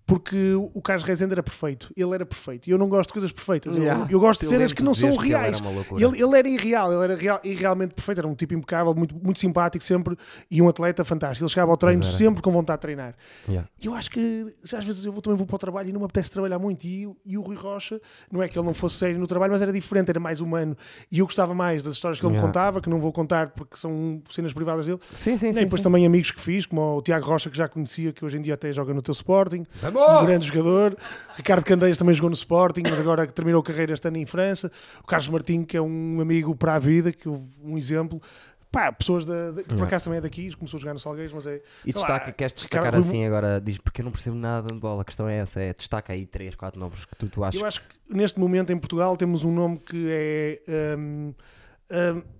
Porque 0.05 0.53
o 0.73 0.81
Carlos 0.81 1.05
Rezende 1.07 1.31
era 1.31 1.41
perfeito, 1.41 1.89
ele 1.95 2.13
era 2.13 2.25
perfeito. 2.25 2.67
E 2.67 2.71
eu 2.71 2.77
não 2.77 2.89
gosto 2.89 3.07
de 3.09 3.13
coisas 3.13 3.31
perfeitas, 3.31 3.73
eu- 3.75 3.83
Yeah. 3.83 4.05
eu, 4.11 4.19
gosto 4.19 4.41
de 4.41 4.47
Eu 4.47 4.49
cenas 4.49 4.73
que 4.73 4.83
não 4.83 4.93
são 4.93 5.11
que 5.11 5.19
ele 5.19 5.27
reais. 5.29 5.59
era. 5.61 5.69
Ele, 6.05 6.21
ele 6.21 6.37
era 6.37 6.49
irreal, 6.49 6.91
ele 6.93 7.03
era 7.03 7.15
real, 7.15 7.39
irrealmente 7.43 7.93
perfeito, 7.93 8.17
era 8.19 8.27
um 8.27 8.35
tipo 8.35 8.53
impecável, 8.53 8.93
muito, 8.93 9.15
muito 9.15 9.39
simpático 9.39 9.83
sempre 9.83 10.17
e 10.51 10.61
um 10.61 10.67
atleta 10.67 11.05
fantástico. 11.05 11.43
Ele 11.45 11.49
chegava 11.49 11.71
ao 11.71 11.77
treino 11.77 12.03
sempre 12.03 12.41
com 12.41 12.51
vontade 12.51 12.79
de 12.79 12.81
treinar. 12.81 13.15
Yeah. 13.47 13.69
E 13.81 13.85
eu 13.85 13.93
acho 13.93 14.11
que 14.11 14.53
às 14.75 14.83
vezes 14.85 15.05
eu 15.05 15.13
vou, 15.13 15.21
também 15.21 15.37
vou 15.37 15.47
para 15.47 15.55
o 15.55 15.59
trabalho 15.59 15.87
e 15.89 15.93
não 15.93 16.01
me 16.01 16.05
apetece 16.05 16.29
trabalhar 16.31 16.59
muito. 16.59 16.83
E, 16.83 17.07
o- 17.07 17.15
e 17.25 17.37
o 17.37 17.41
Rui 17.41 17.55
Rocha, 17.55 18.01
não 18.29 18.43
é 18.43 18.49
que 18.49 18.59
ele 18.59 18.65
não 18.65 18.73
fosse 18.73 18.95
sério 18.97 19.17
no 19.17 19.25
trabalho, 19.25 19.53
mas 19.53 19.61
era 19.61 19.71
diferente, 19.71 20.09
era 20.09 20.19
mais 20.19 20.41
humano. 20.41 20.75
E 21.09 21.19
eu 21.19 21.25
gostava 21.25 21.53
mais 21.53 21.81
das 21.81 21.93
histórias 21.93 22.19
que 22.19 22.25
ele 22.25 22.33
Yeah. 22.33 22.45
me 22.45 22.53
contava, 22.53 22.81
que 22.81 22.89
não 22.89 22.99
vou 22.99 23.11
contar 23.13 23.51
porque 23.51 23.77
são 23.77 24.21
cenas 24.29 24.51
privadas 24.53 24.85
dele. 24.85 24.99
Sim, 25.15 25.37
sim, 25.37 25.49
e 25.49 25.53
sim. 25.53 25.59
depois 25.61 25.79
sim. 25.79 25.83
também 25.83 26.05
amigos 26.05 26.29
que 26.31 26.41
fiz, 26.41 26.65
como 26.65 26.97
o 26.97 27.01
Tiago 27.01 27.25
Rocha, 27.25 27.49
que 27.49 27.55
já 27.57 27.69
conhecia, 27.69 28.11
que 28.11 28.25
hoje 28.25 28.37
em 28.37 28.41
dia 28.41 28.55
até 28.55 28.73
joga 28.73 28.93
no 28.93 29.01
teu 29.01 29.13
Sporting. 29.13 29.63
Um 30.21 30.25
grande 30.25 30.47
jogador. 30.47 30.97
Ricardo 31.35 31.63
Candeias 31.63 31.97
também 31.97 32.13
jogou 32.13 32.29
no 32.29 32.35
Sporting, 32.35 32.83
mas 32.89 32.99
agora 32.99 33.25
que 33.25 33.33
terminou 33.33 33.61
a 33.61 33.63
carreira 33.63 33.93
este 33.93 34.07
ano 34.07 34.17
em 34.17 34.25
França. 34.25 34.71
O 35.03 35.07
Carlos 35.07 35.27
Martinho, 35.29 35.65
que 35.65 35.75
é 35.77 35.81
um 35.81 36.19
amigo 36.21 36.55
para 36.55 36.75
a 36.75 36.79
vida, 36.79 37.11
que 37.11 37.27
um 37.27 37.77
exemplo. 37.77 38.21
Pá, 38.71 38.91
pessoas 38.91 39.23
da, 39.23 39.51
da- 39.51 39.61
que 39.61 39.75
por 39.75 39.83
acaso 39.83 40.05
também 40.05 40.17
é 40.17 40.21
daqui, 40.21 40.51
começou 40.55 40.77
a 40.77 40.81
jogar 40.81 40.93
no 40.93 40.99
Salgueiros, 40.99 41.31
mas 41.31 41.45
é. 41.45 41.61
E 41.85 41.91
sei 41.91 42.01
lá, 42.01 42.07
destaca, 42.07 42.31
queres 42.31 42.53
destacar 42.55 42.85
Ricardo- 42.85 43.03
assim 43.05 43.23
agora? 43.23 43.61
Diz, 43.63 43.77
porque 43.77 44.01
eu 44.01 44.05
não 44.05 44.11
percebo 44.11 44.35
nada 44.35 44.73
de 44.73 44.79
bola. 44.79 45.03
A 45.03 45.05
questão 45.05 45.29
é 45.29 45.37
essa: 45.37 45.59
é 45.61 45.73
destaca 45.75 46.11
aí 46.11 46.25
3, 46.25 46.55
4 46.55 46.79
nomes 46.79 47.05
que 47.05 47.15
tu, 47.15 47.27
tu 47.27 47.43
achas. 47.43 47.61
Eu 47.61 47.67
acho 47.67 47.81
que 47.81 47.87
neste 48.15 48.39
momento 48.39 48.71
em 48.71 48.77
Portugal 48.79 49.15
temos 49.15 49.43
um 49.43 49.51
nome 49.53 49.77
que 49.77 50.07
é 50.09 50.95
hum, 50.97 51.33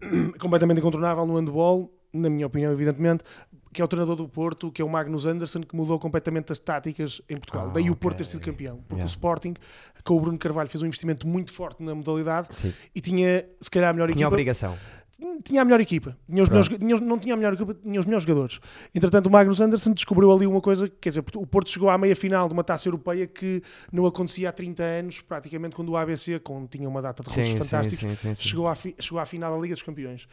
hum, 0.02 0.32
completamente 0.40 0.80
incontornável 0.80 1.24
no 1.28 1.36
handball, 1.36 1.94
na 2.12 2.30
minha 2.32 2.48
opinião, 2.48 2.72
evidentemente, 2.72 3.24
que 3.74 3.82
é 3.82 3.86
o 3.86 3.88
treinador 3.88 4.16
do 4.16 4.28
Porto, 4.30 4.72
que 4.72 4.82
é 4.82 4.86
o 4.86 4.90
Magnus 4.90 5.26
Anderson, 5.26 5.62
que 5.62 5.76
mudou 5.76 6.00
completamente 6.00 6.52
as 6.52 6.60
táticas 6.60 7.22
em 7.28 7.36
Portugal. 7.38 7.68
Ah, 7.70 7.72
Daí 7.74 7.90
o 7.90 7.94
ok. 7.94 7.96
Porto 8.02 8.18
ter 8.18 8.26
sido 8.26 8.42
campeão. 8.42 8.78
Porque 8.78 8.94
Yeah. 8.96 9.06
o 9.06 9.10
Sporting, 9.10 9.54
com 10.04 10.16
o 10.16 10.20
Bruno 10.22 10.38
Carvalho, 10.38 10.70
fez 10.70 10.82
um 10.82 10.86
investimento 10.86 11.28
muito 11.28 11.52
forte 11.52 11.82
na 11.84 11.94
modalidade 11.96 12.48
Sim. 12.56 12.74
e 12.94 13.02
tinha, 13.02 13.46
se 13.60 13.70
calhar, 13.72 13.90
a 13.90 13.94
melhor 13.94 14.08
Tinha 14.08 14.18
equipa. 14.18 14.28
obrigação. 14.28 14.78
Tinha 15.44 15.62
a 15.62 15.66
melhor 15.66 15.80
equipa, 15.82 16.18
tinha 16.30 16.44
os 16.44 16.50
melhores, 16.50 16.70
tinha 16.70 16.96
os- 16.96 17.02
não 17.02 17.18
tinha 17.20 17.34
a 17.34 17.38
melhor 17.38 17.54
equipa, 17.54 17.74
tinha 17.74 18.00
os 18.00 18.06
melhores 18.06 18.24
jogadores. 18.26 18.60
Entretanto, 18.94 19.28
o 19.28 19.32
Magnus 19.32 19.60
Anderson 19.62 19.92
descobriu 19.94 20.32
ali 20.32 20.46
uma 20.46 20.62
coisa, 20.62 20.88
quer 20.90 21.10
dizer, 21.10 21.24
o 21.36 21.46
Porto 21.48 21.70
chegou 21.70 21.90
à 21.90 21.98
meia 21.98 22.16
final 22.16 22.48
de 22.48 22.54
uma 22.54 22.64
taça 22.64 22.88
europeia 22.88 23.26
que 23.28 23.62
não 23.92 24.06
acontecia 24.06 24.50
há 24.50 24.52
30 24.52 24.84
anos, 24.84 25.22
praticamente, 25.22 25.76
quando 25.76 25.90
o 25.90 25.98
ABC, 25.98 26.40
com, 26.40 26.66
tinha 26.68 26.88
uma 26.88 27.02
data 27.02 27.24
de 27.24 27.30
russos 27.30 27.50
Sim, 27.54 27.58
fantásticos, 27.60 28.20
sim, 28.20 28.36
sim. 28.36 28.42
Chegou, 28.42 28.68
à 28.68 28.76
fi- 28.76 28.96
chegou 29.00 29.20
à 29.20 29.26
final 29.26 29.54
da 29.56 29.62
Liga 29.62 29.74
dos 29.76 29.84
Campeões. 29.84 30.28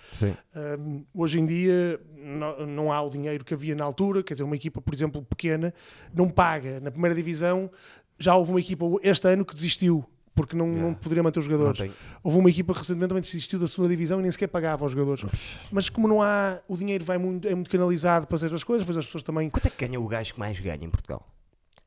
Um, 0.78 1.04
hoje 1.14 1.38
em 1.40 1.46
dia 1.46 2.00
não, 2.16 2.66
não 2.66 2.92
há 2.92 3.00
o 3.02 3.10
dinheiro 3.10 3.44
que 3.44 3.54
havia 3.54 3.74
na 3.74 3.84
altura, 3.84 4.22
quer 4.22 4.34
dizer, 4.34 4.44
uma 4.44 4.56
equipa, 4.56 4.80
por 4.80 4.92
exemplo, 4.94 5.22
pequena, 5.22 5.72
não 6.14 6.28
paga. 6.28 6.80
Na 6.80 6.90
primeira 6.90 7.14
divisão 7.14 7.70
já 8.18 8.34
houve 8.34 8.50
uma 8.50 8.60
equipa 8.60 8.84
este 9.02 9.28
ano 9.28 9.44
que 9.44 9.54
desistiu. 9.54 10.04
Porque 10.34 10.56
não, 10.56 10.66
Yeah. 10.68 10.86
não 10.88 10.94
poderia 10.94 11.22
manter 11.22 11.38
os 11.40 11.44
jogadores. 11.44 11.92
Houve 12.22 12.38
uma 12.38 12.48
equipa 12.48 12.72
recentemente 12.72 13.08
também 13.08 13.22
que 13.22 13.28
desistiu 13.30 13.58
da 13.58 13.66
segunda 13.68 13.88
divisão 13.90 14.20
e 14.20 14.22
nem 14.22 14.30
sequer 14.30 14.46
pagava 14.46 14.84
aos 14.84 14.92
jogadores. 14.92 15.24
Mas 15.72 15.88
como 15.90 16.06
não 16.08 16.22
há, 16.22 16.60
o 16.68 16.76
dinheiro 16.76 17.04
vai 17.04 17.18
muito, 17.18 17.46
é 17.48 17.54
muito 17.54 17.68
canalizado 17.70 18.26
para 18.26 18.38
certas 18.38 18.62
coisas, 18.64 18.82
depois 18.86 18.96
as 18.96 19.04
pessoas 19.06 19.22
também. 19.24 19.50
Quanto 19.50 19.66
é 19.66 19.70
que 19.70 19.86
ganha 19.86 20.00
o 20.00 20.06
gajo 20.06 20.32
que 20.34 20.40
mais 20.40 20.58
ganha 20.60 20.84
em 20.84 20.90
Portugal? 20.90 21.26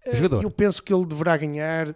Eh, 0.06 0.14
Jogador. 0.16 0.44
Eu 0.44 0.52
penso 0.52 0.84
que 0.84 0.94
ele 0.94 1.06
deverá 1.06 1.38
ganhar 1.38 1.96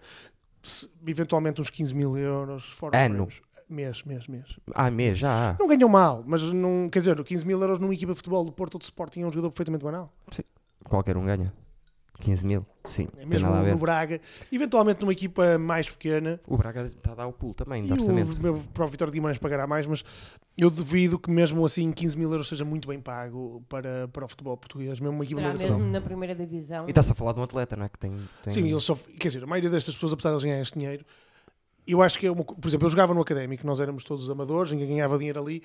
eventualmente 1.06 1.62
uns 1.62 1.70
15 1.70 1.94
mil 1.94 2.18
euros 2.18 2.64
fora 2.78 2.98
Ano. 3.06 3.28
Mês, 3.70 4.02
mês, 4.04 4.26
mês. 4.28 4.46
Ah, 4.74 4.90
mês, 4.90 5.18
já. 5.18 5.58
Não 5.60 5.68
ganham 5.68 5.90
mal, 5.90 6.24
mas 6.26 6.42
não, 6.42 6.88
quer 6.90 7.00
dizer, 7.00 7.22
15 7.22 7.46
mil 7.46 7.60
euros 7.62 7.80
numa 7.80 7.94
equipa 7.94 8.14
de 8.14 8.18
futebol 8.18 8.46
do 8.46 8.52
Porto 8.52 8.76
ou 8.76 8.80
de 8.80 8.86
Sporting 8.86 9.22
é 9.22 9.26
um 9.28 9.32
jogador 9.32 9.50
perfeitamente 9.52 9.84
banal. 9.84 10.10
Qualquer 10.86 11.18
um 11.18 11.26
ganha. 11.26 11.54
15 12.20 12.46
mil. 12.46 12.64
Sim. 12.86 13.08
É 13.18 13.26
mesmo 13.26 13.50
no 13.52 13.78
Braga, 13.78 14.20
eventualmente 14.52 15.02
numa 15.02 15.12
equipa 15.12 15.58
mais 15.58 15.90
pequena. 15.90 16.40
O 16.48 16.58
Braga 16.58 16.86
está 16.86 17.12
a 17.12 17.16
dar 17.16 17.28
o 17.28 17.34
pulo 17.34 17.54
também, 17.54 17.84
E 17.84 17.88
de 17.88 17.94
orçamento. 17.94 18.38
o 18.38 18.42
meu 18.42 18.64
próprio 18.74 19.06
de 19.06 19.12
Guimarães 19.12 19.38
pagará 19.38 19.68
mais, 19.68 19.86
mas 19.86 20.04
eu 20.58 20.70
duvido 20.72 21.20
que 21.20 21.30
mesmo 21.30 21.66
assim 21.66 21.92
15 21.92 22.18
mil 22.18 22.32
euros 22.32 22.48
seja 22.48 22.66
muito 22.66 22.88
bem 22.88 23.00
pago 23.00 23.64
para, 23.70 24.08
para 24.08 24.26
o 24.26 24.28
futebol 24.28 24.58
português. 24.58 25.00
Mesmo 25.00 25.16
uma 25.16 25.24
equipa 25.24 25.42
Será 25.56 25.76
mesmo 25.76 25.92
na 25.92 26.02
primeira 26.02 26.34
divisão? 26.34 26.88
E 26.88 26.90
está-se 26.90 27.12
a 27.12 27.16
falar 27.16 27.34
de 27.34 27.40
um 27.40 27.44
atleta, 27.44 27.76
não 27.76 27.86
é? 27.86 27.90
Que 27.90 28.00
tem. 28.00 28.12
tem... 28.44 28.54
Sim, 28.54 28.68
eles 28.70 28.84
só, 28.84 28.96
quer 29.20 29.28
dizer, 29.28 29.44
a 29.44 29.48
maioria 29.48 29.70
destas 29.70 29.94
pessoas, 29.94 30.14
apesar 30.14 30.30
de 30.30 30.36
eles 30.36 30.44
ganharem 30.44 30.62
este 30.62 30.78
dinheiro, 30.78 31.06
eu 31.88 32.02
acho 32.02 32.20
que 32.20 32.28
é 32.28 32.32
uma, 32.32 32.44
por 32.44 32.68
exemplo, 32.68 32.86
eu 32.86 32.90
jogava 32.90 33.14
no 33.14 33.22
académico, 33.22 33.66
nós 33.66 33.80
éramos 33.80 34.04
todos 34.04 34.30
amadores, 34.30 34.72
ninguém 34.72 34.90
ganhava 34.90 35.18
dinheiro 35.18 35.40
ali, 35.40 35.64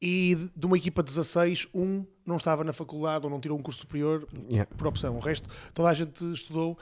e 0.00 0.36
de- 0.56 0.66
uma 0.66 0.76
equipa 0.76 1.02
de 1.02 1.06
16, 1.10 1.66
um 1.74 2.04
não 2.26 2.36
estava 2.36 2.62
na 2.64 2.72
faculdade 2.72 3.24
ou 3.24 3.30
não 3.30 3.40
tirou 3.40 3.58
um 3.58 3.62
curso 3.62 3.80
superior 3.80 4.26
Yeah. 4.50 4.70
por 4.76 4.86
opção. 4.86 5.16
O 5.16 5.20
resto, 5.20 5.48
toda 5.72 5.88
a 5.88 5.94
gente 5.94 6.24
estudou, 6.32 6.76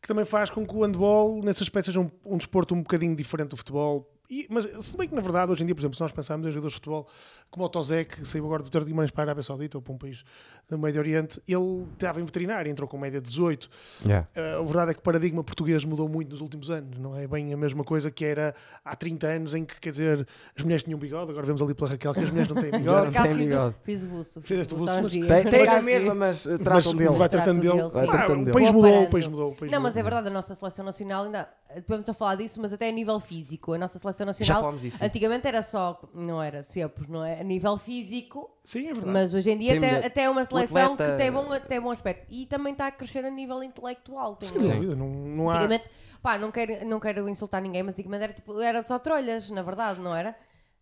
que 0.00 0.06
também 0.08 0.24
faz 0.24 0.48
com 0.50 0.66
que 0.66 0.74
o 0.74 0.82
handball, 0.84 1.40
nesse 1.42 1.62
aspecto, 1.62 1.86
seja 1.86 2.00
um, 2.00 2.10
um 2.24 2.36
desporto 2.36 2.74
um 2.74 2.82
bocadinho 2.82 3.14
diferente 3.16 3.50
do 3.50 3.56
futebol. 3.56 4.08
E- 4.30 4.46
mas 4.50 4.64
se 4.84 4.96
bem 4.96 5.08
que, 5.08 5.14
na 5.14 5.22
verdade, 5.22 5.50
hoje 5.50 5.62
em 5.62 5.66
dia, 5.66 5.74
por 5.74 5.80
exemplo, 5.80 5.96
se 5.96 6.02
nós 6.02 6.12
pensarmos 6.12 6.46
em 6.46 6.50
jogadores 6.50 6.72
de 6.72 6.76
futebol 6.76 7.08
como 7.50 7.64
o 7.64 7.68
Tozé, 7.68 8.04
que 8.04 8.24
saiu 8.26 8.44
agora 8.44 8.62
do 8.62 8.66
Vitória 8.66 8.84
de 8.84 8.90
Guimarães 8.90 9.10
para 9.10 9.22
a 9.22 9.26
Arábia 9.26 9.42
Saudita 9.42 9.78
ou 9.78 9.82
para 9.82 9.92
um 9.92 9.98
país 9.98 10.24
do 10.68 10.78
Médio 10.78 11.00
Oriente, 11.00 11.40
ele 11.48 11.86
estava 11.94 12.20
em 12.20 12.24
veterinário, 12.24 12.70
entrou 12.70 12.86
com 12.86 12.98
média 12.98 13.20
de 13.20 13.28
18. 13.28 13.70
Yeah. 14.04 14.26
Uh, 14.36 14.60
a 14.60 14.64
verdade 14.64 14.90
é 14.90 14.94
que 14.94 15.00
o 15.00 15.02
paradigma 15.02 15.42
português 15.42 15.82
mudou 15.84 16.08
muito 16.08 16.30
nos 16.30 16.42
últimos 16.42 16.70
anos, 16.70 16.98
não 16.98 17.16
é 17.16 17.26
bem 17.26 17.54
a 17.54 17.56
mesma 17.56 17.82
coisa 17.82 18.10
que 18.10 18.22
era 18.22 18.54
há 18.84 18.94
30 18.94 19.26
anos 19.26 19.54
em 19.54 19.64
que, 19.64 19.80
quer 19.80 19.90
dizer, 19.90 20.28
as 20.54 20.62
mulheres 20.62 20.84
tinham 20.84 20.98
bigode, 20.98 21.30
agora 21.30 21.46
vemos 21.46 21.62
ali 21.62 21.74
pela 21.74 21.88
Raquel 21.88 22.12
que 22.12 22.20
as 22.20 22.30
mulheres 22.30 22.52
não 22.52 22.60
têm 22.60 22.70
bigode, 22.78 23.16
não 23.16 23.22
fiz, 23.22 23.36
bigode. 23.36 23.74
o, 23.74 23.84
fiz 23.84 24.02
o 24.02 24.06
buço. 24.06 24.42
Fizeste 24.42 24.74
o 24.74 24.76
buço, 24.76 25.02
mas. 25.02 25.12
Tem, 25.12 25.26
tem 25.26 25.68
a 25.68 25.82
mesma, 25.82 26.10
fiz. 26.10 26.18
mas 26.18 26.38
mas 26.46 26.60
tratam 26.62 26.94
dele. 26.94 27.10
vai 27.10 27.28
tratando 27.28 27.60
dele. 27.60 27.88
Vai 27.88 28.06
tratando 28.06 28.40
o 28.40 28.44
dele. 28.44 28.52
país 28.52 28.70
mudou, 28.70 29.02
o 29.02 29.10
país 29.10 29.26
mudou. 29.26 29.50
o 29.50 29.54
país 29.54 29.72
Não, 29.72 29.80
mas 29.80 29.94
mudou. 29.94 30.00
é 30.00 30.02
verdade, 30.02 30.28
a 30.28 30.30
nossa 30.30 30.54
seleção 30.54 30.84
nacional 30.84 31.24
ainda. 31.24 31.48
Podemos 31.86 32.08
a 32.08 32.14
falar 32.14 32.36
disso, 32.36 32.60
mas 32.62 32.72
até 32.72 32.88
a 32.88 32.92
nível 32.92 33.20
físico. 33.20 33.74
A 33.74 33.78
nossa 33.78 33.98
seleção 33.98 34.24
Já 34.24 34.28
nacional. 34.28 34.62
falámos 34.62 34.80
disso. 34.80 35.04
Antigamente 35.04 35.46
era 35.46 35.62
só, 35.62 36.00
não 36.14 36.42
era 36.42 36.62
sempre, 36.62 37.10
não 37.10 37.22
é? 37.22 37.37
A 37.38 37.42
nível 37.44 37.78
físico, 37.78 38.50
Sim, 38.64 38.86
é 38.88 38.92
verdade. 38.94 39.10
mas 39.10 39.32
hoje 39.32 39.50
em 39.50 39.58
dia 39.58 39.78
Tem 39.80 39.90
até, 39.90 40.06
até 40.06 40.22
é 40.24 40.30
uma 40.30 40.44
seleção 40.44 40.94
atleta- 40.94 41.12
que 41.12 41.16
tem 41.18 41.30
bom, 41.30 41.46
tem 41.68 41.80
bom 41.80 41.90
aspecto. 41.92 42.26
E 42.28 42.46
também 42.46 42.72
está 42.72 42.88
a 42.88 42.90
crescer 42.90 43.24
a 43.24 43.30
nível 43.30 43.62
intelectual. 43.62 44.34
Tem 44.36 44.48
Sem 44.48 44.58
dúvida, 44.58 44.96
não, 44.96 45.08
não 45.08 45.48
há. 45.50 45.54
Antigamente, 45.54 45.84
pá, 46.20 46.36
não 46.36 46.50
quero, 46.50 46.84
não 46.84 46.98
quero 46.98 47.28
insultar 47.28 47.62
ninguém, 47.62 47.82
mas 47.84 47.92
antigamente 47.94 48.24
era, 48.24 48.32
tipo, 48.32 48.60
era 48.60 48.84
só 48.84 48.98
trolhas, 48.98 49.50
na 49.50 49.62
verdade, 49.62 50.00
não 50.00 50.16
era? 50.16 50.34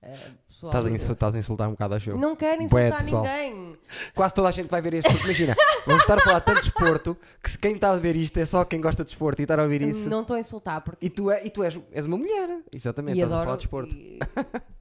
Eh, 0.02 0.14
Estás 0.48 0.86
a, 0.86 0.90
insul- 0.90 1.12
estás 1.14 1.34
a 1.36 1.38
insultar 1.38 1.68
um 1.68 1.72
bocado, 1.72 1.94
acho 1.94 2.10
eu. 2.10 2.16
Não 2.18 2.36
quero 2.36 2.62
insultar 2.62 3.02
ninguém. 3.04 3.76
Quase 4.14 4.34
toda 4.34 4.48
a 4.48 4.50
gente 4.52 4.68
vai 4.68 4.80
ver 4.80 4.94
este. 4.94 5.10
porque 5.10 5.24
Imagina, 5.24 5.54
vamos 5.86 6.02
estar 6.02 6.16
a 6.18 6.20
falar 6.20 6.40
tanto 6.40 6.58
de 6.60 6.70
desporto 6.70 7.16
que 7.42 7.50
se 7.50 7.58
quem 7.58 7.74
está 7.74 7.90
a 7.90 7.96
ver 7.96 8.14
isto 8.16 8.38
é 8.38 8.44
só 8.46 8.64
quem 8.64 8.80
gosta 8.80 9.02
de 9.04 9.10
desporto 9.10 9.42
e 9.42 9.44
estar 9.44 9.58
a 9.58 9.62
ouvir 9.62 9.82
isso. 9.82 10.08
Não 10.08 10.20
estou 10.22 10.36
a 10.36 10.40
insultar 10.40 10.80
porque 10.82 11.04
E 11.04 11.10
tu, 11.10 11.30
é, 11.30 11.44
e 11.46 11.50
tu 11.50 11.62
és, 11.64 11.78
és 11.92 12.06
uma 12.06 12.16
mulher. 12.18 12.60
Exatamente, 12.72 13.18
e 13.18 13.20
estás 13.22 13.32
a 13.32 13.42
adoro. 13.42 13.46
falar 13.46 13.56
de 13.56 13.62
desporto. 13.62 13.94
e-. 13.94 14.75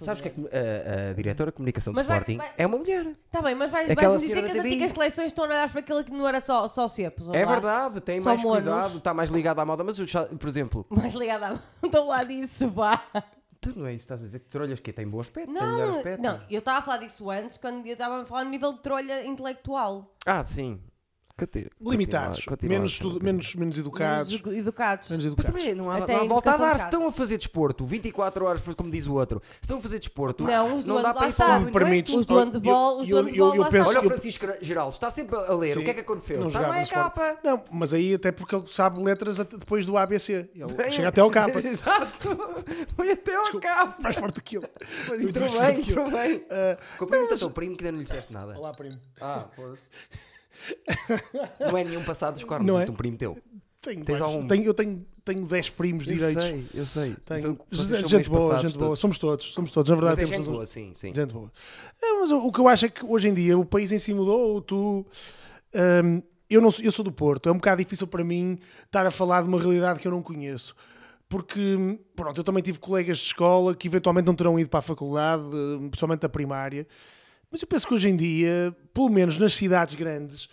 Sabes 0.00 0.20
que 0.22 0.28
é 0.28 0.30
que 0.30 0.40
a, 0.40 1.10
a 1.10 1.12
diretora 1.14 1.50
de 1.50 1.56
comunicação 1.56 1.92
do 1.92 1.96
Mas 1.96 2.06
vai- 2.06 2.16
Sporting 2.18 2.38
vai- 2.38 2.52
é 2.56 2.66
uma 2.66 2.78
mulher. 2.78 3.06
Tá 3.30 3.42
bem, 3.42 3.54
mas 3.54 3.70
vais, 3.70 3.90
Aquela 3.90 4.10
vais-me 4.12 4.28
dizer 4.28 4.40
senhora 4.40 4.46
que 4.48 4.52
da 4.54 4.58
as 4.58 4.62
TV. 4.62 4.74
antigas 4.74 4.92
seleções 4.92 5.26
estão 5.26 5.44
a 5.44 5.48
olhar 5.48 5.70
para 5.70 5.80
aquilo 5.80 6.04
que 6.04 6.10
não 6.12 6.26
era 6.28 6.40
só, 6.40 6.66
só 6.68 6.88
cepos. 6.88 7.28
É 7.28 7.44
lá. 7.44 7.52
verdade, 7.52 8.00
tem 8.00 8.20
mais 8.20 8.40
monos. 8.40 8.62
cuidado, 8.64 8.98
está 8.98 9.14
mais 9.14 9.30
ligado 9.30 9.58
à 9.60 9.64
moda. 9.64 9.84
Mas, 9.84 9.96
já- 9.96 10.24
por 10.24 10.48
exemplo, 10.48 10.86
Mais 10.90 11.14
ligada 11.14 11.46
a... 11.82 11.86
Estou 11.86 12.06
lá 12.08 12.22
disso, 12.24 12.68
vá. 12.68 13.02
tu 13.60 13.78
não 13.78 13.86
é 13.86 13.92
isso, 13.94 14.04
estás 14.04 14.22
a 14.22 14.24
dizer 14.26 14.38
que 14.40 14.48
trolhas 14.48 14.80
que 14.80 14.92
tem 14.92 15.06
bom 15.06 15.20
aspecto, 15.20 15.52
tem 15.52 15.62
melhor 15.62 15.88
Não, 15.88 15.96
aspecto. 15.98 16.22
não, 16.22 16.40
eu 16.50 16.58
estava 16.60 16.78
a 16.78 16.82
falar 16.82 16.96
disso 16.98 17.28
antes, 17.30 17.58
quando 17.58 17.86
eu 17.86 17.92
estava 17.92 18.22
a 18.22 18.24
falar 18.24 18.40
a 18.40 18.44
nível 18.44 18.72
de 18.72 18.80
trolha 18.80 19.24
intelectual. 19.26 20.14
Ah, 20.24 20.42
sim. 20.42 20.80
Continua, 21.46 21.92
limitados, 21.92 22.44
continua, 22.44 22.70
menos, 22.78 22.92
continua. 22.92 23.12
estu- 23.14 23.24
menos, 23.24 23.54
menos 23.54 23.78
educados. 23.78 24.32
Menos 24.40 24.58
educados. 24.58 25.08
Menos 25.10 25.24
Mas 25.24 25.32
educados. 25.32 25.60
também 25.60 25.74
não 25.74 25.90
há, 25.90 25.96
Até 25.98 26.12
não 26.12 26.20
há 26.20 26.24
a 26.24 26.28
volta 26.28 26.50
a 26.52 26.56
dar. 26.56 26.78
Se 26.78 26.84
estão 26.86 27.06
a 27.06 27.12
fazer 27.12 27.38
desporto 27.38 27.84
24 27.84 28.44
horas, 28.44 28.60
como 28.76 28.90
diz 28.90 29.06
o 29.06 29.14
outro, 29.14 29.40
se 29.54 29.58
estão 29.62 29.78
a 29.78 29.80
fazer 29.80 29.98
desporto, 29.98 30.44
Não, 30.44 30.78
os 30.78 30.84
do 30.84 30.94
não 30.94 31.02
dá 31.02 31.14
para 31.14 31.60
me 31.60 31.70
permites, 31.72 32.14
Os 32.14 32.26
do 32.26 32.34
eu- 32.34 32.38
handball, 32.44 33.00
os 33.00 33.08
do 33.08 33.16
eu- 33.18 33.28
eu- 33.28 33.54
eu 33.54 33.60
lá 33.62 33.68
penso-. 33.68 33.90
Olha 33.90 34.00
o 34.00 34.04
eu- 34.04 34.10
Francisco 34.10 34.46
Geraldo, 34.60 34.92
está 34.92 35.10
sempre 35.10 35.36
a 35.36 35.54
ler. 35.54 35.72
Sim. 35.74 35.80
O 35.80 35.84
que 35.84 35.90
é 35.90 35.94
que 35.94 36.00
aconteceu? 36.00 36.40
Não 36.40 36.48
Está 36.48 36.68
bem 36.70 36.82
a 36.82 36.86
capa. 36.86 37.38
Não, 37.42 37.62
mas 37.70 37.92
aí 37.92 38.14
até 38.14 38.30
porque 38.32 38.54
ele 38.54 38.64
sabe 38.68 39.02
letras 39.02 39.38
depois 39.38 39.86
do 39.86 39.96
ABC. 39.96 40.48
Ele 40.54 40.90
chega 40.90 41.08
até 41.08 41.20
ao 41.20 41.30
capa. 41.30 41.58
Exato. 41.66 42.28
Foi 42.96 43.10
até 43.12 43.34
ao 43.34 43.60
capa. 43.60 43.96
Mais 44.02 44.16
forte 44.16 44.40
que 44.42 44.56
ele. 44.58 44.66
Mas 45.08 45.20
Muito 45.20 45.28
entrou 45.38 45.60
bem, 45.60 45.74
que 45.82 45.90
eu. 45.90 46.04
entrou 46.04 46.10
bem. 46.10 46.44
Ah, 46.50 46.76
Cumprimenta 46.98 47.34
o 47.34 47.38
teu 47.38 47.50
primo 47.50 47.76
que 47.76 47.84
ainda 47.84 47.92
não 47.92 47.98
lhe 47.98 48.04
disseste 48.04 48.32
nada. 48.32 48.56
Olá, 48.58 48.72
primo. 48.72 48.98
Ah, 49.20 49.46
pois. 49.56 49.78
Não 51.60 51.76
é 51.78 51.84
nenhum 51.84 52.04
passado 52.04 52.34
dos 52.34 52.44
cornos, 52.44 52.66
Não 52.66 52.78
é 52.80 52.84
é? 52.86 52.90
um 52.90 52.94
primo 52.94 53.16
teu. 53.16 53.38
Tenho, 53.80 54.04
Tens 54.04 54.20
algum? 54.20 54.46
Tenho- 54.46 54.64
eu 54.64 54.74
tenho, 54.74 55.06
tenho 55.24 55.46
10 55.46 55.70
primos 55.70 56.04
direitos. 56.04 56.42
sei, 56.42 56.66
eu 56.74 56.84
sei. 56.84 57.16
Tenho- 57.24 57.58
gente 57.72 58.28
boa, 58.28 58.58
gente 58.58 58.72
boa. 58.72 58.88
todos. 58.88 58.98
Somos 58.98 59.18
todos, 59.18 59.52
somos 59.54 59.70
todos. 59.70 59.88
Na 59.88 59.96
verdade, 59.96 60.14
é 60.14 60.16
temos 60.24 60.30
gente 60.30 60.44
todos- 60.44 60.54
boa, 60.54 60.66
sim, 60.66 60.92
sim. 61.00 61.14
Gente 61.14 61.32
boa. 61.32 61.50
É, 62.02 62.12
mas 62.20 62.30
o, 62.30 62.46
o 62.46 62.52
que 62.52 62.60
eu 62.60 62.68
acho 62.68 62.84
é 62.84 62.88
que 62.90 63.04
hoje 63.06 63.28
em 63.28 63.34
dia 63.34 63.58
o 63.58 63.64
país 63.64 63.90
em 63.90 63.98
si 63.98 64.12
mudou. 64.12 64.60
Tu, 64.60 65.06
hum, 65.74 66.22
eu, 66.50 66.60
não, 66.60 66.70
sou- 66.70 66.84
eu 66.84 66.92
sou 66.92 67.02
do 67.04 67.10
Porto. 67.12 67.48
É 67.48 67.52
um 67.52 67.56
bocado 67.56 67.82
difícil 67.82 68.06
para 68.06 68.22
mim 68.22 68.58
estar 68.84 69.06
a 69.06 69.10
falar 69.10 69.40
de 69.42 69.48
uma 69.48 69.58
realidade 69.58 69.98
que 69.98 70.06
eu 70.06 70.12
não 70.12 70.20
conheço. 70.22 70.74
Porque, 71.26 71.98
pronto, 72.14 72.38
eu 72.38 72.44
também 72.44 72.62
tive 72.62 72.78
colegas 72.78 73.16
de 73.18 73.24
escola 73.24 73.74
que 73.74 73.86
eventualmente 73.88 74.26
não 74.26 74.34
terão 74.34 74.58
ido 74.58 74.68
para 74.68 74.80
a 74.80 74.82
faculdade, 74.82 75.44
eh, 75.44 75.78
principalmente 75.88 76.26
a 76.26 76.28
primária. 76.28 76.86
Mas 77.50 77.60
eu 77.62 77.68
penso 77.68 77.86
que 77.86 77.94
hoje 77.94 78.08
em 78.08 78.16
dia, 78.16 78.74
pelo 78.94 79.08
menos 79.08 79.38
nas 79.38 79.52
cidades 79.54 79.94
grandes, 79.94 80.48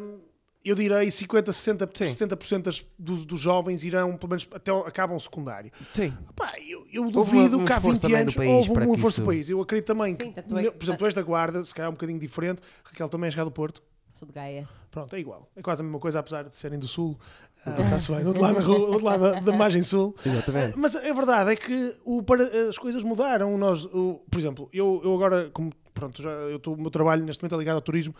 hum, 0.00 0.18
eu 0.64 0.74
direi 0.74 1.10
50, 1.10 1.52
60, 1.52 1.90
Sim. 1.94 2.04
70% 2.26 2.62
das, 2.62 2.84
dos, 2.98 3.24
dos 3.24 3.38
jovens 3.40 3.84
irão, 3.84 4.16
pelo 4.16 4.30
menos, 4.30 4.48
até 4.52 4.72
acabam 4.72 5.16
o 5.16 5.20
secundário. 5.20 5.70
Sim. 5.94 6.12
Pá, 6.34 6.54
eu, 6.66 6.84
eu 6.92 7.10
duvido 7.10 7.58
um 7.58 7.64
que 7.64 7.72
há 7.72 7.76
esforço 7.76 8.00
20 8.00 8.02
também 8.02 8.16
do 8.16 8.20
anos 8.22 8.34
país 8.36 8.50
houve 8.68 8.70
um 8.88 8.94
esforço 8.94 9.20
do 9.20 9.22
isso- 9.22 9.24
país. 9.26 9.48
Eu 9.50 9.60
acredito 9.60 9.86
também 9.86 10.14
Sim, 10.14 10.32
que, 10.32 10.40
é 10.40 10.42
que- 10.42 10.48
por 10.72 10.82
exemplo, 10.84 10.98
tu 10.98 11.04
és 11.06 11.14
da 11.14 11.22
Guarda, 11.22 11.62
se 11.62 11.74
calhar 11.74 11.86
é 11.86 11.90
um 11.90 11.94
bocadinho 11.94 12.18
diferente. 12.18 12.62
Raquel 12.82 13.08
também 13.08 13.28
é 13.28 13.30
chegada 13.30 13.48
do 13.50 13.52
Porto. 13.54 13.82
Sou 14.12 14.26
de 14.26 14.32
Gaia. 14.32 14.66
Pronto, 14.90 15.14
é 15.14 15.20
igual. 15.20 15.46
É 15.54 15.60
quase 15.60 15.82
a 15.82 15.84
mesma 15.84 15.98
coisa, 16.00 16.18
apesar 16.18 16.44
de 16.44 16.56
serem 16.56 16.78
do 16.78 16.88
Sul. 16.88 17.18
Ah, 17.66 17.82
Está-se 17.82 18.10
bem, 18.10 18.22
do 18.22 18.28
outro 18.28 18.42
lado 18.42 18.54
da, 18.54 18.62
rua, 18.62 18.76
do 18.78 18.84
outro 18.92 19.04
lado 19.04 19.20
da, 19.20 19.40
da 19.40 19.52
margem 19.52 19.82
sul. 19.82 20.16
Exatamente. 20.24 20.78
Mas 20.78 20.96
a 20.96 21.00
verdade 21.12 21.50
é 21.52 21.56
que 21.56 21.94
o, 22.04 22.22
para- 22.22 22.68
as 22.68 22.78
coisas 22.78 23.02
mudaram. 23.02 23.58
Nós, 23.58 23.84
o- 23.84 24.22
por 24.30 24.38
exemplo, 24.38 24.68
eu, 24.72 25.00
eu 25.04 25.14
agora, 25.14 25.50
como 25.52 25.70
pronto, 25.96 26.22
já, 26.22 26.30
eu 26.30 26.58
tô, 26.58 26.74
o 26.74 26.80
meu 26.80 26.90
trabalho 26.90 27.24
neste 27.24 27.42
momento 27.42 27.54
é 27.54 27.58
ligado 27.58 27.76
ao 27.76 27.80
turismo, 27.80 28.14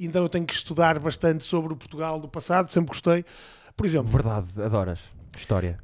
então 0.00 0.22
eu 0.22 0.28
tenho 0.30 0.46
que 0.46 0.54
estudar 0.54 0.98
bastante 0.98 1.44
sobre 1.44 1.74
o 1.74 1.76
Portugal 1.76 2.18
do 2.18 2.26
passado, 2.26 2.70
sempre 2.70 2.88
gostei. 2.88 3.24
Por 3.76 3.86
exemplo, 3.86 4.10
Verdade, 4.10 4.48
adoras. 4.60 5.00
História. 5.36 5.78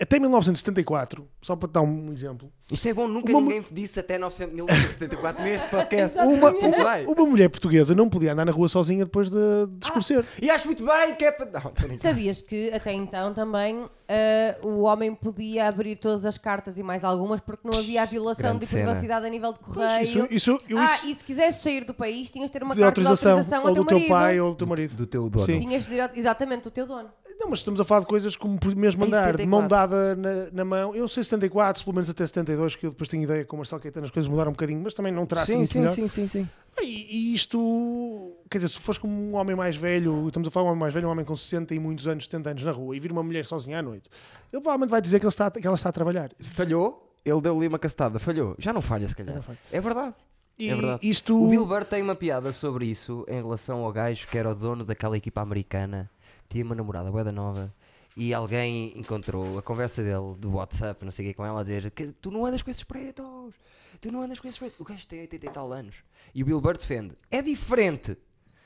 até 0.00 0.18
1974, 0.18 1.28
só 1.42 1.56
para 1.56 1.68
te 1.68 1.72
dar 1.72 1.82
um 1.82 2.12
exemplo, 2.12 2.50
Isto 2.70 2.88
é 2.88 2.94
bom, 2.94 3.06
nunca 3.06 3.30
Uma 3.30 3.40
mu- 3.40 3.46
ninguém 3.50 3.64
disse 3.70 4.00
até 4.00 4.16
900 4.16 4.54
1974 4.54 5.42
neste 5.44 5.68
podcast. 5.68 6.18
uma, 6.18 6.50
Isso 6.50 6.80
uma, 6.80 6.98
uma 7.14 7.26
mulher 7.26 7.50
portuguesa 7.50 7.94
não 7.94 8.08
podia 8.08 8.32
andar 8.32 8.46
na 8.46 8.52
rua 8.52 8.68
sozinha 8.68 9.04
depois 9.04 9.28
de, 9.28 9.36
de 9.68 9.76
discurser. 9.78 10.24
E 10.40 10.48
acho 10.48 10.66
muito 10.66 10.84
bem 10.84 11.14
que 11.14 11.24
é 11.26 11.30
para. 11.30 11.62
Sabias 11.98 12.40
que 12.40 12.70
até 12.72 12.92
então 12.92 13.34
também 13.34 13.84
ah, 14.08 14.56
o 14.62 14.82
homem 14.82 15.14
podia 15.14 15.68
abrir 15.68 15.96
todas 15.96 16.24
as 16.24 16.38
cartas 16.38 16.78
e 16.78 16.82
mais 16.82 17.04
algumas 17.04 17.40
porque 17.40 17.68
não 17.68 17.78
havia 17.78 18.02
a 18.02 18.06
violação 18.06 18.50
Grande 18.50 18.60
de 18.60 18.66
cena. 18.66 18.84
privacidade 18.84 19.26
a 19.26 19.28
nível 19.28 19.52
de 19.52 19.58
correio. 19.60 20.02
Isso, 20.02 20.26
isso, 20.30 20.60
eu, 20.68 20.78
ah, 20.78 20.84
isso 20.84 21.06
e 21.06 21.14
se 21.14 21.24
quisesse 21.24 21.62
sair 21.62 21.84
do 21.84 21.92
país, 21.92 22.30
tinhas 22.30 22.48
de 22.50 22.52
ter 22.52 22.62
uma 22.62 22.74
de 22.74 22.80
carta 22.80 23.00
autorização, 23.00 23.32
de 23.32 23.38
autorização 23.40 23.62
ou 23.62 23.68
ao 23.68 23.74
do 23.74 23.84
teu 23.84 23.98
teu 23.98 24.08
pai 24.08 24.40
ou 24.40 24.50
do 24.50 24.56
teu 24.56 24.66
marido. 24.66 24.94
Do 24.94 25.06
teu 25.06 25.28
dono. 25.28 25.44
Sim. 25.44 25.60
Tinhas 25.60 25.82
de 25.82 25.88
pedir, 25.88 26.10
exatamente, 26.18 26.62
do 26.64 26.70
teu 26.70 26.86
dono. 26.86 27.10
Não, 27.38 27.50
mas 27.50 27.58
estamos 27.60 27.80
a 27.80 27.84
falar 27.84 28.00
de 28.00 28.06
coisas 28.06 28.36
como 28.36 28.58
mesmo 28.76 29.04
andar, 29.04 29.36
de 29.36 29.46
mão 29.46 29.62
74. 29.62 29.68
dada 29.68 30.16
na, 30.16 30.50
na 30.52 30.64
mão. 30.64 30.94
Eu 30.94 31.08
sei 31.08 31.24
74, 31.24 31.78
se 31.80 31.84
pelo 31.84 31.94
menos 31.94 32.08
até 32.08 32.24
72, 32.56 32.76
que 32.76 32.86
eu 32.86 32.90
depois 32.90 33.08
tenho 33.08 33.22
ideia 33.22 33.44
com 33.44 33.56
o 33.56 33.58
Marcelo 33.58 33.80
Caetano, 33.80 34.06
as 34.06 34.10
coisas 34.10 34.28
mudaram 34.30 34.50
um 34.50 34.52
bocadinho, 34.54 34.80
mas 34.82 34.94
também 34.94 35.12
não 35.12 35.26
terá 35.26 35.44
sido 35.44 35.52
Sim, 35.52 35.58
muito 35.58 35.72
sim, 35.72 35.78
melhor. 35.80 35.92
sim, 35.94 36.08
sim, 36.08 36.26
sim. 36.26 36.48
E, 36.82 37.32
e 37.32 37.34
isto, 37.34 38.32
quer 38.50 38.58
dizer, 38.58 38.68
se 38.68 38.78
fores 38.80 38.98
como 38.98 39.14
um 39.14 39.34
homem 39.36 39.54
mais 39.54 39.76
velho, 39.76 40.26
estamos 40.26 40.48
a 40.48 40.50
falar 40.50 40.64
de 40.64 40.68
um 40.68 40.70
homem 40.72 40.80
mais 40.80 40.94
velho, 40.94 41.08
um 41.08 41.10
homem 41.10 41.24
com 41.24 41.36
60 41.36 41.74
e 41.74 41.78
muitos 41.78 42.06
anos, 42.06 42.24
70 42.24 42.50
anos 42.50 42.64
na 42.64 42.72
rua, 42.72 42.96
e 42.96 43.00
vir 43.00 43.12
uma 43.12 43.22
mulher 43.22 43.44
sozinha 43.44 43.78
à 43.78 43.82
noite, 43.82 44.08
ele 44.52 44.60
provavelmente 44.62 44.90
vai 44.90 45.00
dizer 45.00 45.18
que, 45.20 45.24
ele 45.26 45.30
está, 45.30 45.50
que 45.50 45.66
ela 45.66 45.76
está 45.76 45.88
a 45.88 45.92
trabalhar. 45.92 46.30
Falhou, 46.40 47.12
ele 47.24 47.40
deu-lhe 47.40 47.68
uma 47.68 47.78
castada, 47.78 48.18
falhou. 48.18 48.54
Já 48.58 48.72
não 48.72 48.82
falha, 48.82 49.06
se 49.06 49.14
calhar. 49.16 49.40
Falha. 49.42 49.58
É 49.70 49.80
verdade. 49.80 50.14
E 50.58 50.68
É 50.68 50.74
verdade. 50.74 51.08
isto. 51.08 51.36
O 51.42 51.48
Bill 51.48 51.66
Burr 51.66 51.84
tem 51.84 52.02
uma 52.02 52.14
piada 52.14 52.52
sobre 52.52 52.86
isso 52.86 53.24
em 53.28 53.36
relação 53.42 53.84
ao 53.84 53.92
gajo 53.92 54.26
que 54.28 54.36
era 54.38 54.50
o 54.50 54.54
dono 54.54 54.84
daquela 54.84 55.16
equipa 55.16 55.40
americana, 55.40 56.10
tinha 56.48 56.64
uma 56.64 56.74
namorada 56.74 57.10
bué 57.10 57.24
da 57.24 57.32
nova 57.32 57.72
e 58.16 58.32
alguém 58.32 58.96
encontrou 58.96 59.58
a 59.58 59.62
conversa 59.62 60.02
dele 60.02 60.34
do 60.38 60.52
WhatsApp, 60.54 61.04
não 61.04 61.10
sei 61.12 61.26
o 61.26 61.28
que, 61.28 61.34
com 61.34 61.44
ela 61.44 61.60
a 61.60 61.64
dizer 61.64 61.90
que 61.90 62.12
tu 62.20 62.30
não 62.30 62.46
andas 62.46 62.62
com 62.62 62.70
esses 62.70 62.84
pretos, 62.84 63.54
tu 64.00 64.12
não 64.12 64.22
andas 64.22 64.38
com 64.38 64.46
esses 64.46 64.58
pretos. 64.58 64.78
O 64.78 64.84
gajo 64.84 65.06
tem 65.06 65.20
80 65.20 65.46
e 65.46 65.50
tal 65.50 65.72
anos. 65.72 65.96
E 66.34 66.42
o 66.42 66.46
Bill 66.46 66.60
Burr 66.60 66.76
defende. 66.76 67.16
É 67.30 67.42
diferente. 67.42 68.16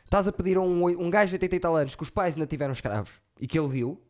Estás 0.04 0.26
a 0.28 0.32
pedir 0.32 0.56
a 0.56 0.60
um, 0.60 0.84
um 0.86 1.10
gajo 1.10 1.30
de 1.30 1.34
80 1.36 1.56
e 1.56 1.60
tal 1.60 1.76
anos 1.76 1.94
que 1.94 2.02
os 2.02 2.10
pais 2.10 2.34
ainda 2.34 2.46
tiveram 2.46 2.72
escravos 2.72 3.12
e 3.40 3.46
que 3.46 3.58
ele 3.58 3.68
viu 3.68 4.00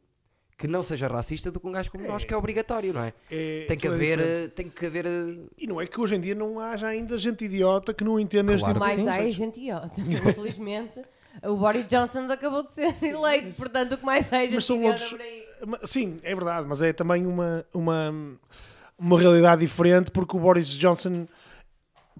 que 0.59 0.67
não 0.67 0.83
seja 0.83 1.07
racista 1.07 1.53
do 1.53 1.61
que 1.61 1.69
um 1.69 1.73
gajo 1.73 1.89
como 1.89 2.05
nós 2.05 2.25
que 2.25 2.35
é 2.35 2.37
obrigatório, 2.37 2.93
não 2.93 3.05
é? 3.05 3.13
é- 3.31 3.65
Tem 3.69 3.79
que 3.79 3.87
é 3.87 3.91
haver, 3.91 4.51
tem 4.51 4.69
que 4.69 4.87
haver 4.87 5.07
eh, 5.07 5.39
E 5.57 5.69
não 5.69 5.81
é 5.81 5.87
que 5.87 6.01
hoje 6.01 6.17
em 6.17 6.21
dia 6.21 6.35
não 6.35 6.59
haja 6.59 6.89
ainda 6.89 7.17
gente 7.17 7.45
idiota 7.45 7.95
que 7.95 8.03
não 8.03 8.19
entenda 8.19 8.53
este 8.53 8.65
Claro 8.65 8.81
tipo 8.81 8.91
que 8.91 8.97
de 8.97 9.05
Mais 9.05 9.17
há 9.17 9.23
é 9.25 9.31
gente 9.31 9.61
idiota. 9.61 9.93
Infelizmente, 10.03 11.01
o 11.45 11.57
Boris 11.57 11.87
Johnson 11.87 12.31
acabou 12.31 12.63
de 12.63 12.73
ser 12.73 12.95
eleito, 13.03 13.55
portanto, 13.57 13.93
o 13.93 13.99
que 13.99 14.05
mais 14.05 14.31
é 14.33 14.41
gente 14.43 14.55
Mas 14.55 14.65
são 14.65 14.77
idiota 14.77 15.05
outros- 15.05 15.91
Sim, 15.91 16.19
é 16.23 16.35
verdade, 16.35 16.67
mas 16.69 16.81
é 16.83 16.93
também 16.93 17.27
uma, 17.27 17.65
uma, 17.75 18.15
uma 18.99 19.19
realidade 19.19 19.61
diferente 19.61 20.11
porque 20.11 20.37
o 20.37 20.41
Boris 20.41 20.69
Johnson. 20.69 21.27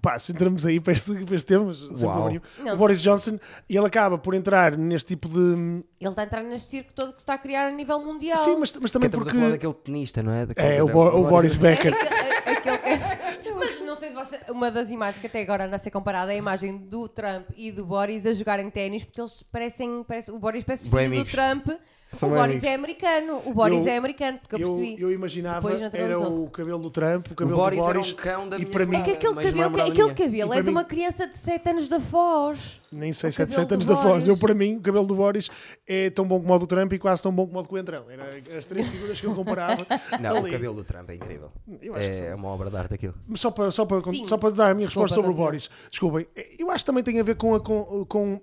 Pá, 0.01 0.17
se 0.17 0.31
entramos 0.31 0.65
aí 0.65 0.79
para 0.79 0.93
este, 0.93 1.11
para 1.25 1.35
este 1.35 1.45
tema, 1.45 1.65
mas 1.65 1.81
o 1.81 2.77
Boris 2.77 3.01
Johnson, 3.01 3.37
ele 3.69 3.85
acaba 3.85 4.17
por 4.17 4.33
entrar 4.33 4.77
neste 4.77 5.07
tipo 5.09 5.27
de. 5.27 5.83
Ele 5.99 6.09
está 6.09 6.21
a 6.21 6.25
entrar 6.25 6.41
neste 6.43 6.69
circo 6.69 6.93
todo 6.93 7.07
que 7.11 7.19
se 7.19 7.23
está 7.23 7.33
a 7.33 7.37
criar 7.37 7.67
a 7.67 7.71
nível 7.71 7.99
mundial. 7.99 8.37
Sim, 8.37 8.55
mas, 8.57 8.71
mas 8.79 8.91
também 8.91 9.07
estamos 9.07 9.25
porque. 9.25 9.37
a 9.37 9.41
falar 9.41 9.51
daquele 9.51 9.73
tenista, 9.73 10.23
não 10.23 10.31
é? 10.31 10.45
Daquele- 10.45 10.75
É, 10.77 10.81
o, 10.83 10.87
Bo- 10.87 11.17
o 11.19 11.23
Boris 11.25 11.57
Becker. 11.57 11.93
É 12.49 12.51
aquele- 12.53 12.77
é- 12.77 13.28
Mas 13.69 13.81
não 13.81 13.95
sei 13.95 14.09
se 14.09 14.15
você. 14.15 14.39
Uma 14.49 14.71
das 14.71 14.89
imagens 14.89 15.19
que 15.21 15.27
até 15.27 15.41
agora 15.41 15.65
anda 15.65 15.75
a 15.75 15.79
ser 15.79 15.91
comparada 15.91 16.31
é 16.31 16.35
a 16.35 16.37
imagem 16.37 16.75
do 16.77 17.07
Trump 17.07 17.47
e 17.55 17.71
do 17.71 17.85
Boris 17.85 18.25
a 18.25 18.33
jogarem 18.33 18.69
ténis, 18.69 19.03
porque 19.03 19.21
eles 19.21 19.43
parecem. 19.51 20.03
parece- 20.07 20.31
o 20.31 20.39
Boris 20.39 20.63
parece 20.63 20.89
filho 20.89 21.23
do. 21.23 21.31
Trump. 21.31 21.67
São 22.11 22.29
o 22.29 22.31
Boris 22.31 22.53
amigos. 22.55 22.63
é 22.63 22.73
americano. 22.73 23.41
O 23.45 23.53
Boris 23.53 23.85
Eu- 23.85 23.91
é 23.91 23.97
americano, 23.97 24.39
porque 24.39 24.55
eu 24.55 24.59
Eu, 24.67 24.75
percebi. 24.77 25.01
eu 25.01 25.11
imaginava 25.11 25.71
era 25.93 26.19
o 26.19 26.49
cabelo 26.49 26.79
do 26.81 26.89
Trump, 26.89 27.27
o 27.27 27.33
O 27.33 27.35
cabelo 27.35 27.57
Boris, 27.57 27.77
do 27.79 27.85
era 27.85 27.93
Boris. 27.93 28.11
um 28.13 28.15
cão 28.15 28.49
da 28.49 28.57
e 28.57 28.65
para 28.65 28.85
mim- 28.85 28.97
É 28.97 29.01
que 29.03 29.11
aquele 29.11 29.33
mas 29.35 29.45
cabelo, 29.45 29.61
namorada 29.63 29.91
aquele 29.91 30.13
cabelo 30.15 30.53
é 30.53 30.57
de 30.57 30.63
mim- 30.63 30.71
uma 30.71 30.83
criança 30.83 31.27
de 31.27 31.37
7 31.37 31.69
anos 31.69 31.87
da 31.87 31.99
Foz. 31.99 32.81
Nem 32.91 33.13
sei, 33.13 33.29
O 33.29 33.33
7, 33.33 33.47
cabelo 33.49 33.61
7 33.61 33.73
anos 33.75 33.85
da 33.85 33.95
Foz. 33.97 34.27
Eu, 34.27 34.37
para 34.37 34.53
mim, 34.55 34.77
o 34.77 34.81
cabelo 34.81 35.05
do 35.05 35.13
Boris 35.13 35.51
é 35.87 36.09
tão 36.09 36.27
bom 36.27 36.39
como 36.41 36.51
o 36.51 36.57
do 36.59 36.65
Trump 36.65 36.91
e 36.93 36.97
quase 36.97 37.21
tão 37.21 37.31
bom 37.31 37.45
como 37.45 37.59
o 37.59 37.61
do 37.61 37.69
Coentrão. 37.69 38.05
Era 38.09 38.23
as 38.57 38.65
três 38.65 38.87
figuras 38.87 39.21
que 39.21 39.27
eu 39.27 39.35
comparava. 39.35 39.77
Não, 40.19 40.37
ali. 40.37 40.49
o 40.49 40.51
cabelo 40.51 40.75
do 40.77 40.83
Trump 40.83 41.09
é 41.11 41.15
incrível. 41.15 41.51
Eu 41.79 41.93
acho 41.95 42.07
que 42.07 42.13
sim. 42.15 42.23
É 42.23 42.33
uma 42.33 42.47
obra 42.49 42.71
de 42.71 42.75
arte 42.77 42.93
aquilo. 42.95 43.13
Mas 43.27 43.39
só 43.39 43.51
para, 43.51 43.69
só, 43.69 43.85
para, 43.85 44.01
Sim. 44.01 44.27
só 44.27 44.35
para 44.35 44.49
dar 44.49 44.71
a 44.71 44.73
minha 44.73 44.87
Desculpa, 44.87 45.07
resposta 45.09 45.15
sobre 45.15 45.29
o. 45.29 45.33
Boris. 45.45 45.69
Desculpem. 45.91 46.25
Eu 46.57 46.71
acho 46.71 46.83
que 46.83 46.87
também 46.87 47.03
tem 47.03 47.19
a 47.19 47.23
ver 47.23 47.35
com. 47.35 47.53
A, 47.53 47.59
com, 47.59 48.03
com- 48.05 48.41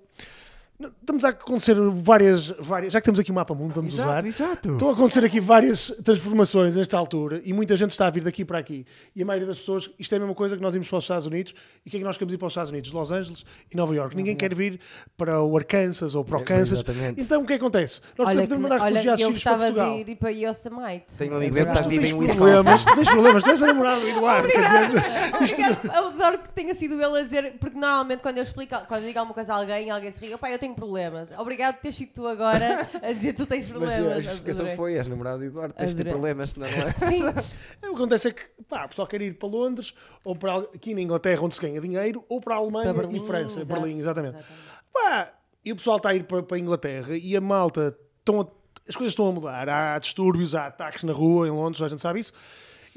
Estamos 0.79 1.25
a 1.25 1.29
acontecer 1.29 1.73
várias, 1.91 2.49
várias. 2.59 2.93
Já 2.93 3.01
que 3.01 3.05
temos 3.05 3.19
aqui 3.19 3.31
o 3.31 3.33
mapa 3.33 3.55
mundo, 3.55 3.73
vamos 3.73 3.95
usar. 3.95 4.23
exato. 4.23 4.73
Estão 4.73 4.89
a 4.89 4.93
acontecer 4.93 5.25
aqui 5.25 5.39
várias 5.39 5.87
transformações 6.03 6.75
nesta 6.75 6.95
altura 6.95 7.41
e 7.43 7.51
muita 7.51 7.75
gente 7.75 7.89
está 7.89 8.05
a 8.05 8.09
vir 8.11 8.23
daqui 8.23 8.45
para 8.45 8.59
aqui. 8.59 8.85
E 9.15 9.23
a 9.23 9.25
maioria 9.25 9.47
das 9.47 9.57
pessoas, 9.57 9.89
isto 9.97 10.13
é 10.13 10.17
a 10.17 10.19
mesma 10.19 10.35
coisa 10.35 10.55
que 10.55 10.61
nós 10.61 10.75
íamos 10.75 10.87
para 10.87 10.99
os 10.99 11.03
Estados 11.03 11.25
Unidos. 11.25 11.55
E 11.83 11.89
quem 11.89 11.97
é 11.97 12.01
que 12.01 12.05
nós 12.05 12.15
queremos 12.15 12.31
ir 12.35 12.37
para 12.37 12.45
os 12.45 12.51
Estados 12.51 12.69
Unidos? 12.69 12.91
Los 12.91 13.11
Angeles 13.11 13.43
e 13.71 13.75
Nova 13.75 13.95
York. 13.95 14.15
Ninguém 14.15 14.35
quer 14.35 14.53
vir 14.53 14.79
para 15.17 15.41
o 15.41 15.57
Arkansas 15.57 16.13
ou 16.13 16.23
para 16.23 16.37
o 16.37 16.41
É, 16.41 16.43
Kansas. 16.43 16.73
exatamente. 16.73 17.21
Então 17.21 17.41
o 17.41 17.45
que 17.47 17.53
é 17.53 17.57
que 17.57 17.63
acontece? 17.63 17.99
Nós 18.15 18.27
Olha, 18.27 18.35
temos 18.47 18.49
que, 18.49 18.55
de 18.55 18.61
mandar 18.61 18.77
refugiados 18.85 19.21
eu 19.21 19.27
sírios 19.29 19.43
para 19.43 19.51
gostava 19.53 19.73
Portugal. 19.73 20.05
de 20.05 20.11
ir 20.11 20.15
para 20.15 20.29
Yosemite. 20.29 21.17
Tenho 21.17 21.33
um 21.33 21.37
amigo 21.37 21.55
É 21.57 21.57
meu 21.57 21.65
que 21.65 21.71
está 21.71 21.83
Tu 21.83 21.89
vive 21.89 22.01
tens 22.01 22.11
em 22.11 22.19
Wisconsin. 22.19 22.85
tu 22.85 22.95
tens 22.95 23.09
problemas, 23.09 23.43
tu 23.43 23.49
és 23.49 23.63
a 23.63 23.65
namorada 23.67 23.99
do 24.01 24.07
Eduardo, 24.09 24.47
quer 24.47 24.61
dizer, 24.61 25.41
isto 25.41 25.61
eu 25.61 26.07
adoro 26.07 26.37
que 26.37 26.49
tenha 26.49 26.75
sido 26.75 26.93
ele 27.01 27.19
a 27.19 27.23
dizer, 27.23 27.55
porque 27.59 27.79
normalmente 27.79 28.21
quando 28.21 28.37
eu 28.37 28.43
explico, 28.43 28.75
quando 28.87 29.01
eu 29.01 29.07
digo 29.07 29.17
alguma 29.17 29.33
coisa 29.33 29.53
a 29.53 29.57
alguém, 29.57 29.89
alguém 29.89 30.11
se 30.11 30.23
ri, 30.23 30.31
eu 30.31 30.59
tenho 30.59 30.66
problemas. 30.73 31.31
Obrigado 31.37 31.75
por 31.75 31.81
teres 31.81 31.97
sido 31.97 32.11
tu 32.13 32.27
agora 32.27 32.89
a 33.01 33.11
dizer 33.13 33.33
tu 33.33 33.45
tens 33.45 33.67
Mas 33.67 33.71
problemas. 33.71 34.11
a 34.17 34.19
justificação 34.21 34.61
Adorei. 34.61 34.75
foi, 34.75 34.93
és 34.97 35.07
namorado 35.07 35.39
de 35.39 35.45
Eduardo, 35.47 35.73
tens 35.73 35.95
de 35.95 36.03
ter 36.03 36.09
problemas, 36.09 36.49
senão 36.51 36.67
não 36.69 36.77
é? 36.87 36.93
Sim, 37.07 37.23
O 37.83 37.89
que 37.89 37.95
acontece 37.95 38.27
é 38.29 38.31
que 38.31 38.43
pá, 38.67 38.85
o 38.85 38.89
pessoal 38.89 39.07
quer 39.07 39.21
ir 39.21 39.37
para 39.37 39.49
Londres, 39.49 39.93
ou 40.23 40.35
para 40.35 40.57
aqui 40.57 40.93
na 40.93 41.01
Inglaterra, 41.01 41.41
onde 41.43 41.55
se 41.55 41.61
ganha 41.61 41.79
dinheiro, 41.81 42.23
ou 42.29 42.39
para 42.41 42.55
a 42.55 42.57
Alemanha 42.57 42.93
Para 42.93 43.03
Berlim, 43.07 43.23
e 43.23 43.27
França, 43.27 43.61
exato, 43.61 43.81
Berlim, 43.81 43.99
exatamente. 43.99 44.35
exatamente. 44.37 44.67
Pá, 44.93 45.33
e 45.65 45.71
o 45.71 45.75
pessoal 45.75 45.97
está 45.97 46.09
a 46.09 46.15
ir 46.15 46.23
para, 46.23 46.41
para 46.43 46.57
a 46.57 46.59
Inglaterra 46.59 47.15
e 47.17 47.35
a 47.35 47.41
malta, 47.41 47.95
estão 48.19 48.41
a- 48.41 48.47
as 48.87 48.95
coisas 48.95 49.11
estão 49.11 49.27
a 49.27 49.31
mudar. 49.33 49.67
Há 49.67 49.99
distúrbios, 49.99 50.55
há 50.55 50.67
ataques 50.67 51.03
na 51.03 51.11
rua, 51.11 51.45
em 51.47 51.51
Londres, 51.51 51.81
a 51.81 51.89
gente 51.89 52.01
sabe 52.01 52.21
isso. 52.21 52.31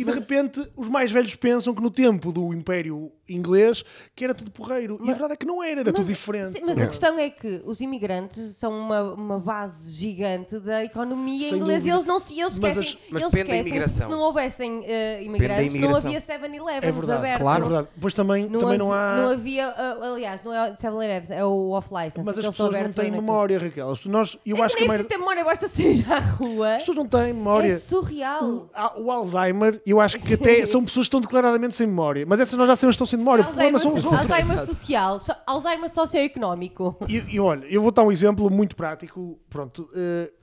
E 0.01 0.05
de 0.05 0.11
repente 0.13 0.67
os 0.77 0.89
mais 0.89 1.11
velhos 1.13 1.35
pensam 1.37 1.75
que 1.75 1.83
no 1.83 1.91
tempo 1.91 2.33
do 2.33 2.53
Império 2.55 3.13
Inglês 3.29 3.85
que 4.17 4.25
era 4.25 4.35
tudo 4.35 4.51
porreiro. 4.51 4.99
E 5.03 5.11
a 5.11 5.13
verdade 5.13 5.35
é 5.35 5.37
que 5.37 5.47
não 5.47 5.63
era, 5.63 5.81
era 5.83 5.93
tudo 5.93 6.07
diferente. 6.07 6.53
Sim, 6.59 6.65
mas 6.67 6.79
a 6.79 6.87
questão 6.87 7.19
é 7.19 7.29
que 7.31 7.63
os 7.65 7.81
imigrantes 7.81 8.57
são 8.57 8.73
uma, 8.73 9.03
uma 9.15 9.39
base 9.39 9.91
gigante 9.93 10.59
da 10.59 10.83
economia 10.85 11.49
Sem 11.51 11.59
inglesa 11.59 11.87
e 11.87 11.91
eles 11.91 12.05
não 12.05 12.19
se 12.19 12.39
eles 12.41 12.59
Mas 12.59 12.77
esquecem. 12.77 12.99
as- 13.05 13.11
mas 13.13 13.23
eles 13.23 13.35
esquecem 13.35 13.89
se 13.89 14.05
não 14.07 14.21
houvessem 14.21 14.85
eh, 14.87 15.23
imigrantes, 15.23 15.75
não 15.77 15.95
havia 15.95 16.21
7-Eleven 16.21 16.89
É 16.89 16.93
verdade, 16.93 17.13
abertos. 17.13 17.47
É 17.57 17.61
verdade. 17.61 17.89
Depois 17.95 18.15
também 18.15 18.49
Não, 18.49 18.61
também 18.61 18.75
havia, 18.75 18.79
não 18.79 18.93
há. 18.93 19.17
não 19.17 19.31
havia, 19.31 19.67
ah, 19.69 19.99
aliás, 20.13 20.43
não 20.43 20.53
é 20.53 20.71
7-Eleven, 20.73 21.37
é 21.37 21.45
o 21.45 21.71
off-license. 21.71 22.23
Mas 22.25 22.35
que 22.35 22.41
as 22.41 22.47
pessoas 22.47 22.75
não 22.75 22.91
têm 22.91 23.09
a 23.09 23.13
memória, 23.13 23.59
Raquel. 23.59 23.91
As- 23.91 24.05
Nós, 24.07 24.39
eu 24.47 24.57
toda. 24.57 24.67
acho 24.67 24.75
é 24.75 24.79
que 24.79 24.85
que 24.85 24.89
a 24.89 24.89
nem 24.89 24.89
maioria- 24.89 25.05
preciso 25.05 25.09
ter 25.09 25.19
memória, 25.19 25.45
basta 25.45 25.69
sair 25.69 26.13
à 26.13 26.19
rua. 26.19 26.69
as 26.75 26.79
pessoas 26.83 26.97
não 26.97 27.07
têm 27.07 27.33
memória. 27.33 27.73
É 27.75 27.79
surreal. 27.79 28.69
Ah, 28.75 28.95
O 28.99 29.11
Alzheimer, 29.11 29.81
eu 29.91 30.01
acho 30.01 30.19
que 30.19 30.35
até 30.35 30.65
são 30.67 30.85
pessoas 30.85 31.07
que 31.07 31.09
estão 31.09 31.21
declaradamente 31.21 31.75
sem 31.75 31.87
memória. 31.87 32.25
Mas 32.27 32.41
essas 32.41 32.59
nós 32.59 32.69
já 32.69 32.77
sabemos 32.77 32.97
que 32.97 33.03
estão 33.03 33.07
sem 33.07 33.19
memória. 33.19 33.43
O 33.43 33.47
problema 33.47 33.77
Alzheimer, 33.79 34.01
são 34.03 34.11
os 34.11 34.19
outros. 34.19 34.31
Alzheimer 34.41 34.67
social, 34.67 35.21
so- 35.21 35.35
Alzheimer 35.47 35.91
socioeconómico. 35.91 36.97
E, 37.09 37.17
e 37.35 37.41
olha, 37.41 37.67
eu 37.67 37.83
vou 37.83 37.91
dar 37.91 38.03
um 38.03 38.13
exemplo 38.13 38.51
muito 38.51 38.77
prático. 38.77 39.39
Pronto. 39.49 39.89
vamos- 39.93 40.40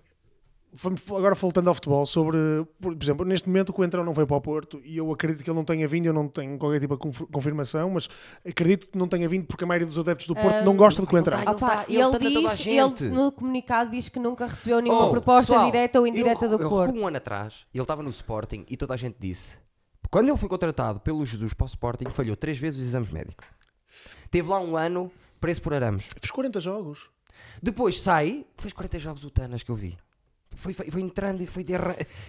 agora 1.15 1.35
faltando 1.35 1.69
ao 1.69 1.73
futebol, 1.75 2.05
sobre, 2.05 2.37
por 2.79 2.95
por 2.95 3.03
exemplo, 3.03 3.25
neste 3.25 3.47
momento 3.49 3.69
o 3.69 3.73
Coentrão 3.73 4.03
não 4.03 4.13
veio 4.13 4.27
para 4.27 4.37
o 4.37 4.41
Porto 4.41 4.81
e 4.83 4.97
eu 4.97 5.11
acredito 5.11 5.43
que 5.43 5.49
ele 5.49 5.55
não 5.57 5.63
tenha 5.65 5.87
vindo, 5.87 6.05
eu 6.05 6.13
não 6.13 6.27
tenho 6.27 6.57
qualquer 6.57 6.79
tipo 6.79 6.95
de 6.95 6.99
conf- 7.01 7.23
confirmação, 7.31 7.89
mas 7.91 8.07
acredito 8.47 8.89
que 8.89 8.97
não 8.97 9.07
tenha 9.07 9.27
vindo 9.27 9.45
porque 9.45 9.63
a 9.63 9.67
maioria 9.67 9.87
dos 9.87 9.97
adeptos 9.97 10.27
do 10.27 10.35
Porto 10.35 10.63
não 10.63 10.75
gosta 10.75 11.01
de 11.01 11.07
Coentrão. 11.07 11.39
Ele 11.41 11.49
Opa, 11.49 11.75
tá- 11.77 11.85
ele 11.87 12.01
ele, 12.01 12.19
diz, 12.47 12.65
ele 12.65 13.09
no 13.09 13.31
comunicado 13.31 13.91
diz 13.91 14.09
que 14.09 14.19
nunca 14.19 14.45
recebeu 14.45 14.79
nenhuma 14.81 15.07
Oh, 15.07 15.09
proposta 15.09 15.51
pessoal, 15.53 15.65
direta 15.71 15.99
ou 15.99 16.07
indireta 16.07 16.45
eu, 16.45 16.57
do 16.57 16.63
eu 16.63 16.69
Porto. 16.69 16.95
um 16.95 17.07
ano 17.07 17.17
atrás, 17.17 17.53
ele 17.73 17.81
estava 17.81 18.03
no 18.03 18.09
Sporting 18.09 18.65
e 18.69 18.77
toda 18.77 18.93
a 18.93 18.97
gente 18.97 19.15
disse. 19.19 19.55
Quando 20.09 20.29
ele 20.29 20.37
foi 20.37 20.47
contratado 20.47 20.99
pelo 21.01 21.25
Jesus 21.25 21.53
para 21.53 21.65
o 21.65 21.67
Sporting, 21.67 22.05
falhou 22.11 22.35
três 22.35 22.57
vezes 22.57 22.79
os 22.79 22.87
exames 22.87 23.11
médicos. 23.11 23.45
Teve 24.31 24.47
lá 24.49 24.59
um 24.59 24.77
ano 24.77 25.11
preso 25.39 25.61
por 25.61 25.73
arames. 25.73 26.05
Fez 26.19 26.31
40 26.31 26.59
jogos. 26.61 27.09
Depois 27.61 27.99
sai, 27.99 28.45
fez 28.57 28.73
40 28.73 28.99
jogos 28.99 29.23
o 29.23 29.29
Tanas 29.29 29.63
que 29.63 29.69
eu 29.71 29.75
vi. 29.75 29.97
Foi, 30.57 30.73
foi, 30.73 30.91
foi 30.91 31.01
entrando 31.01 31.41
e 31.41 31.47
foi, 31.47 31.65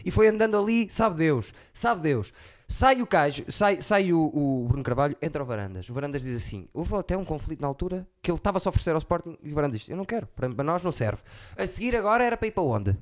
e 0.04 0.10
foi 0.10 0.28
andando 0.28 0.56
ali, 0.56 0.88
sabe 0.90 1.16
Deus, 1.16 1.52
sabe 1.72 2.02
Deus. 2.02 2.32
Sai 2.70 3.00
o 3.00 3.06
Cajo, 3.06 3.44
sai, 3.48 3.80
sai 3.80 4.12
o, 4.12 4.20
o 4.20 4.66
Bruno 4.68 4.84
Carvalho, 4.84 5.16
entra 5.22 5.42
o 5.42 5.46
Varandas. 5.46 5.88
O 5.88 5.94
Varandas 5.94 6.22
diz 6.22 6.36
assim: 6.36 6.68
houve 6.72 6.94
até 6.96 7.16
um 7.16 7.24
conflito 7.24 7.60
na 7.62 7.66
altura 7.66 8.06
que 8.22 8.30
ele 8.30 8.36
estava 8.36 8.58
a 8.58 8.68
oferecer 8.68 8.90
ao 8.90 8.98
Sporting 8.98 9.38
e 9.42 9.50
o 9.50 9.54
Varandas 9.54 9.80
disse: 9.80 9.90
Eu 9.90 9.96
não 9.96 10.04
quero, 10.04 10.26
para, 10.26 10.48
nós 10.62 10.82
não 10.82 10.92
serve. 10.92 11.22
A 11.56 11.66
seguir 11.66 11.96
agora 11.96 12.22
era 12.22 12.36
para 12.36 12.46
ir 12.48 12.50
para 12.50 12.62
onde? 12.62 12.96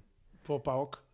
Para 0.45 0.55
o 0.55 0.61
PAOK. 0.61 1.06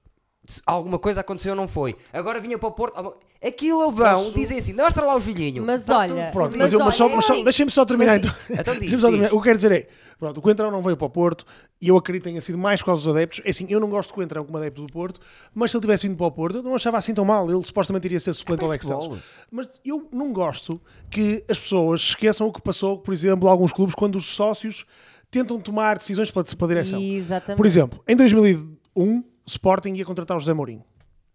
Se 0.45 0.61
alguma 0.67 0.99
coisa 0.99 1.21
aconteceu, 1.21 1.55
não 1.55 1.69
foi. 1.69 1.95
Agora 2.13 2.41
vinha 2.41 2.59
para 2.59 2.69
o 2.69 2.73
Porto. 2.73 3.15
Aquilo 3.41 3.83
eles 3.85 3.95
vão, 3.95 4.25
Posso- 4.25 4.35
dizem 4.35 4.59
assim: 4.59 4.73
mostra 4.73 5.05
lá 5.07 5.15
o 5.17 5.21
Julinho. 5.21 5.65
Mas 5.65 5.85
Tá 5.85 5.99
olha, 5.99 6.31
Pronto, 6.33 6.47
fodido. 6.47 6.59
mas, 6.59 6.73
eu, 6.73 6.79
mas 6.81 6.97
só, 6.97 7.07
olha, 7.07 7.17
mas 7.17 7.25
só- 7.25 7.35
é- 7.37 7.45
deixem-me 7.45 7.71
só 7.71 7.85
terminar 7.85 8.19
mas- 8.19 8.27
então. 8.27 8.37
Então 8.61 8.79
diz, 8.81 9.01
só 9.01 9.09
terminar. 9.09 9.33
O 9.33 9.39
que 9.39 9.45
quero 9.45 9.57
dizer 9.57 9.73
é, 9.73 9.89
pronto, 10.19 10.39
o 10.39 10.43
Coentrão 10.43 10.71
não 10.73 10.83
veio 10.83 10.97
para 10.97 11.07
o 11.07 11.11
Porto 11.11 11.45
e 11.81 11.87
eu 11.89 11.97
acredito 11.97 12.25
que 12.25 12.29
tenha 12.31 12.41
sido 12.41 12.59
mais 12.59 12.81
por 12.81 12.87
causa 12.87 13.03
dos 13.05 13.13
adeptos. 13.15 13.41
É 13.45 13.51
assim, 13.51 13.67
eu 13.69 13.79
não 13.79 13.89
gosto 13.89 14.09
de 14.09 14.15
Coentrão 14.15 14.45
como 14.45 14.59
adepto 14.59 14.83
do 14.83 14.93
Porto, 14.93 15.21
mas 15.55 15.71
se 15.71 15.77
ele 15.77 15.83
tivesse 15.83 16.09
vindo 16.09 16.17
para 16.17 16.27
o 16.27 16.31
Porto, 16.33 16.57
eu 16.57 16.63
não 16.65 16.75
achava 16.75 16.97
assim 16.97 17.15
tão 17.15 17.25
mal. 17.25 17.49
Ele 17.49 17.63
supostamente 17.65 18.05
iria 18.09 18.19
ser 18.19 18.35
suplente 18.35 18.65
É 18.65 18.67
ao 18.67 18.75
Excel. 18.75 19.17
Mas 19.49 19.69
eu 19.85 20.09
não 20.13 20.33
gosto 20.33 20.81
que 21.09 21.45
as 21.49 21.59
pessoas 21.59 22.01
esqueçam 22.01 22.49
o 22.49 22.53
que 22.53 22.61
passou, 22.61 22.99
por 22.99 23.15
exemplo, 23.15 23.47
a 23.47 23.51
alguns 23.53 23.73
clubes, 23.73 23.95
quando 23.95 24.17
os 24.17 24.27
sócios 24.27 24.85
tentam 25.31 25.59
tomar 25.61 25.99
decisões 25.99 26.33
para, 26.33 26.43
para 26.45 26.65
a 26.65 26.69
direção. 26.69 27.01
Exatamente. 27.01 27.57
Por 27.57 27.65
exemplo, 27.67 28.03
em 28.09 28.17
2001, 28.17 28.69
o 28.95 29.23
Sporting 29.47 29.95
ia 29.95 30.05
contratar 30.05 30.37
o 30.37 30.41
José 30.41 30.53
Mourinho. 30.53 30.81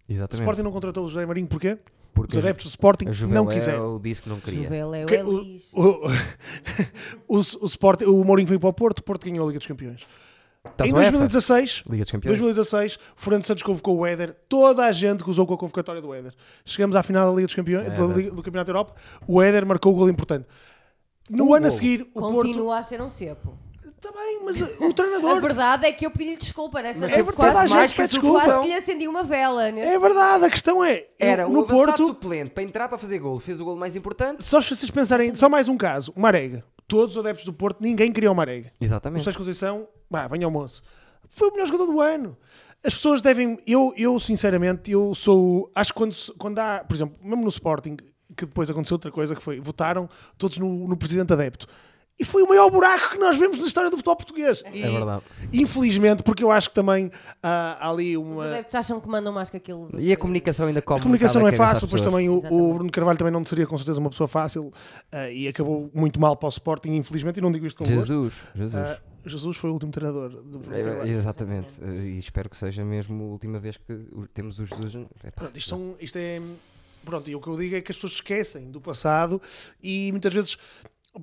O 0.10 0.13
Exatamente. 0.13 0.41
Sporting 0.41 0.62
não 0.62 0.72
contratou 0.72 1.06
o 1.06 1.10
José 1.10 1.26
Mourinho 1.26 1.48
porquê? 1.48 1.78
Porque 2.13 2.36
Os 2.36 2.43
adeptos 2.43 2.65
do 2.65 2.70
Sporting 2.70 3.06
a 3.06 3.08
não 3.10 3.13
Juveléu 3.13 3.48
quiseram. 3.48 4.00
disse 4.00 4.22
que 4.24 4.30
não 4.30 4.39
queria. 4.39 4.67
É 4.74 4.86
o 5.04 5.06
Que- 5.06 5.22
o, 5.22 5.60
o, 5.74 6.08
o, 7.28 7.38
o, 7.38 7.65
Sporting, 7.67 8.06
o 8.06 8.24
Mourinho 8.24 8.48
veio 8.48 8.60
para 8.60 8.70
o 8.70 8.74
Porto, 8.74 9.00
o 9.00 9.04
Porto 9.04 9.26
ganhou 9.26 9.43
a 9.43 9.48
Liga 9.48 9.60
dos 9.60 9.67
Campeões. 9.67 10.02
Taça 10.76 10.89
em 10.89 10.93
UEFA, 10.93 11.12
2016, 11.12 11.84
Liga 11.89 12.04
dos 12.04 12.12
Campeões. 12.12 12.38
2016, 12.39 12.96
o 12.96 13.22
Fernando 13.22 13.43
Santos 13.43 13.63
convocou 13.63 13.98
o 14.00 14.06
Éder, 14.06 14.34
toda 14.50 14.84
a 14.86 14.91
gente 14.91 15.24
gozou 15.24 15.46
com 15.46 15.54
a 15.54 15.58
convocatória 15.58 16.02
do 16.02 16.13
Éder. 16.13 16.34
Chegamos 16.65 16.96
à 16.96 17.04
final 17.04 17.30
da 17.30 17.36
Liga 17.36 17.46
dos 17.48 17.56
Campeões, 17.56 17.88
da 17.88 17.93
Éder. 17.93 18.08
Liga- 18.17 18.32
do 18.32 18.41
Campeonato 18.43 18.65
da 18.74 18.78
Europa, 18.80 18.96
o 19.28 19.41
Éder 19.41 19.65
marcou 19.65 19.93
o 19.93 19.96
gol 19.96 20.10
importante. 20.10 20.46
No 21.30 21.46
Um 21.50 21.54
ano 21.54 21.67
a 21.67 21.70
golo. 21.70 21.72
seguir, 21.72 22.02
o 22.13 22.20
Porto. 22.20 22.36
Continua 22.36 22.80
a 22.80 22.84
ser 22.84 23.02
um 23.02 23.10
cepo. 23.10 23.58
Está 24.08 24.20
bem, 24.20 24.39
mas 24.43 24.62
o 24.62 24.63
A 24.89 24.93
treinador. 24.93 25.41
verdade 25.41 25.86
é 25.86 25.91
que 25.91 26.06
eu 26.06 26.12
pedi-lhe 26.12 26.38
desculpa 26.38 26.82
nessa 26.82 27.00
Mas 27.02 27.12
teve 27.12 27.32
toda 27.32 27.50
a 27.50 27.54
quase, 27.54 27.67
gente 27.74 27.96
pede 27.96 28.02
a 28.04 28.08
desculpa. 28.08 28.43
quase 28.46 28.62
que 28.62 28.67
lhe 28.67 28.74
acendi 28.74 29.08
uma 29.08 29.24
vela. 29.24 29.72
né? 29.72 29.82
É 29.93 30.00
verdade, 30.00 30.46
a 30.46 30.50
questão 30.50 30.84
é. 30.84 31.08
Era 31.20 31.48
no 31.48 31.62
um 31.62 31.63
Porto, 31.63 32.08
suplente 32.08 32.52
para 32.52 32.63
entrar 32.63 32.88
para 32.88 32.98
fazer 32.98 33.20
gol. 33.20 33.38
Fez 33.39 33.60
o 33.60 33.65
gol 33.65 33.76
mais 33.76 33.96
importante. 33.96 34.43
só 34.43 34.62
se 34.62 34.76
vocês 34.76 34.89
pensarem, 34.89 35.34
só 35.36 35.50
mais 35.50 35.67
um 35.67 35.78
caso, 35.78 36.13
o 36.15 36.22
Marega. 36.22 36.63
Todos 36.88 37.17
os 37.17 37.20
adeptos 37.20 37.43
do 37.43 37.52
Porto, 37.52 37.82
ninguém 37.82 38.13
queria 38.13 38.32
o 38.32 38.36
Marega. 38.36 38.72
O 38.80 38.86
Exatamente. 38.86 39.24
Sérgio 39.24 39.39
Conceição, 39.39 39.88
vá, 40.10 40.26
venha 40.28 40.46
ao 40.46 40.52
moço. 40.52 40.82
Foi 41.28 41.50
o 41.50 41.52
melhor 41.52 41.65
jogador 41.65 41.86
do 41.91 42.00
ano. 42.00 42.38
As 42.84 42.93
pessoas 42.93 43.22
devem. 43.22 43.60
Eu, 43.67 43.93
eu 43.98 44.17
sinceramente, 44.20 44.91
eu 44.91 45.13
sou. 45.13 45.70
Acho 45.76 45.91
que 45.91 45.98
quando, 45.98 46.15
quando 46.38 46.60
há, 46.60 46.86
por 46.88 46.96
exemplo, 46.96 47.17
mesmo 47.22 47.41
no 47.43 47.50
Sporting, 47.50 47.98
que 48.38 48.46
depois 48.46 48.70
aconteceu 48.70 48.96
outra 48.96 49.12
coisa, 49.12 49.36
que 49.36 49.41
foi 49.41 49.60
votaram 49.60 50.08
todos 50.38 50.58
no, 50.60 50.88
no 50.88 50.96
presidente 50.96 51.34
adepto. 51.34 51.67
E 52.19 52.25
foi 52.25 52.41
o 52.41 52.47
maior 52.49 52.69
buraco 52.71 53.12
que 53.12 53.17
nós 53.19 53.38
vemos 53.38 53.60
na 53.60 53.65
história 53.67 53.89
do 53.91 53.97
futebol 53.97 54.15
português. 54.15 54.63
E, 54.73 54.82
É 54.82 54.89
verdade. 54.89 55.21
Infelizmente, 55.53 56.23
porque 56.23 56.43
eu 56.43 56.51
acho 56.51 56.69
que 56.69 56.75
também 56.75 57.12
ah, 57.43 57.77
há 57.80 57.89
ali 57.91 58.17
Os 58.17 58.23
uma. 58.25 58.45
adeptos 58.45 58.73
acham 58.75 58.99
que 58.99 59.08
mandam 59.08 59.32
mais 59.32 59.49
que 59.49 59.58
aquilo. 59.58 59.89
E 59.99 60.12
a 60.12 60.17
comunicação 60.17 60.65
ainda 60.67 60.82
come 60.82 60.99
A 60.99 61.03
comunicação 61.03 61.41
não 61.41 61.47
é 61.47 61.51
fácil, 61.51 61.86
depois 61.88 62.01
pessoas. 62.01 62.12
também 62.23 62.30
o, 62.30 62.38
o. 62.38 62.73
Bruno 62.73 62.91
Carvalho 62.91 63.17
também 63.17 63.32
não 63.34 63.45
seria 63.45 63.67
com 63.67 63.77
certeza 63.77 63.99
uma 63.99 64.10
pessoa 64.10 64.27
fácil 64.27 64.73
ah, 65.12 65.30
e 65.30 65.47
acabou 65.47 65.91
muito 65.93 66.19
mal 66.19 66.36
para 66.36 66.47
o 66.47 66.49
Sporting, 66.49 66.89
infelizmente, 66.95 67.38
e 67.38 67.41
não 67.41 67.51
digo 67.51 67.65
isto 67.67 67.77
com 67.77 67.84
gosto. 67.84 67.99
Jesus, 67.99 68.34
Jesus. 68.56 68.75
Ah, 68.75 68.99
Jesus 69.25 69.58
foi 69.58 69.69
o 69.69 69.73
último 69.73 69.91
treinador 69.91 70.30
do 70.30 70.58
Bruno 70.60 70.75
É, 70.75 70.84
Carvalho. 70.84 71.12
exatamente. 71.12 71.71
E 71.84 72.17
espero 72.17 72.49
que 72.49 72.58
seja 72.58 72.84
mesmo 72.84 73.23
a 73.23 73.27
última 73.27 73.60
vez 73.60 73.77
que 73.77 73.93
temos 74.34 74.58
o 74.58 74.65
Jesus. 74.65 74.95
Epá, 75.23 75.32
Pronto, 75.41 75.58
isto, 75.58 75.69
são- 75.69 75.95
isto 75.99 76.15
é. 76.17 76.41
Pronto, 77.06 77.30
e 77.30 77.36
o 77.36 77.39
que 77.41 77.47
eu 77.47 77.58
digo 77.58 77.75
é 77.75 77.82
que 77.82 77.91
as 77.91 77.95
pessoas 77.97 78.13
esquecem 78.13 78.69
do 78.71 78.82
passado 78.82 79.41
e 79.84 80.12
muitas 80.12 80.34
vezes 80.34 80.58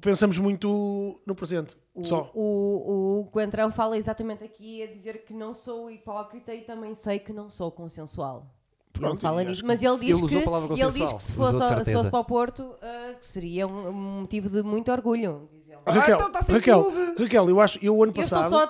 pensamos 0.01 0.39
muito 0.39 1.21
no 1.27 1.35
presente. 1.35 1.77
O, 1.95 2.05
Só. 2.05 2.31
o, 2.35 3.21
o 3.21 3.27
Coentrão 3.31 3.71
fala 3.71 3.97
exatamente 3.97 4.43
aqui 4.45 4.83
a 4.83 4.87
dizer 4.87 5.25
que 5.25 5.33
não 5.33 5.55
sou 5.55 5.91
hipócrita 5.91 6.55
e 6.55 6.63
também 6.63 6.97
sei 6.99 7.19
que 7.19 7.33
não 7.33 7.49
sou 7.49 7.71
consensual. 7.71 8.47
ele 8.95 9.01
Pronto, 9.07 9.21
fala 9.21 9.43
e 9.43 9.47
nisso, 9.47 9.63
mas 9.65 9.83
ele 9.83 9.99
diz, 9.99 10.19
Ele 10.21 10.29
que, 10.29 10.35
ele 10.37 10.93
diz 10.93 11.13
que 11.13 11.23
se 11.23 11.33
fosse, 11.33 11.63
ao- 11.63 11.85
se 11.85 11.93
fosse 11.93 12.11
para 12.11 12.19
o 12.21 12.25
Porto, 12.25 12.75
ah, 12.81 13.15
que 13.19 13.27
seria 13.27 13.67
um, 13.67 13.89
um 13.89 14.21
motivo 14.21 14.49
de 14.49 14.63
muito 14.63 14.91
orgulho. 14.93 15.49
Ah, 15.87 15.93
Raquel, 15.93 16.17
então 16.17 16.27
está 16.29 16.43
sem 16.43 16.55
Raquel, 16.55 16.85
clube. 16.85 17.23
Raquel, 17.23 17.49
eu 17.51 17.61
acho, 17.61 17.79
eu 17.83 18.03
ano 18.03 18.13
Eu 18.15 18.23
passado, 18.23 18.49
só 18.49 18.61
eu 18.61 18.65
a 18.65 18.67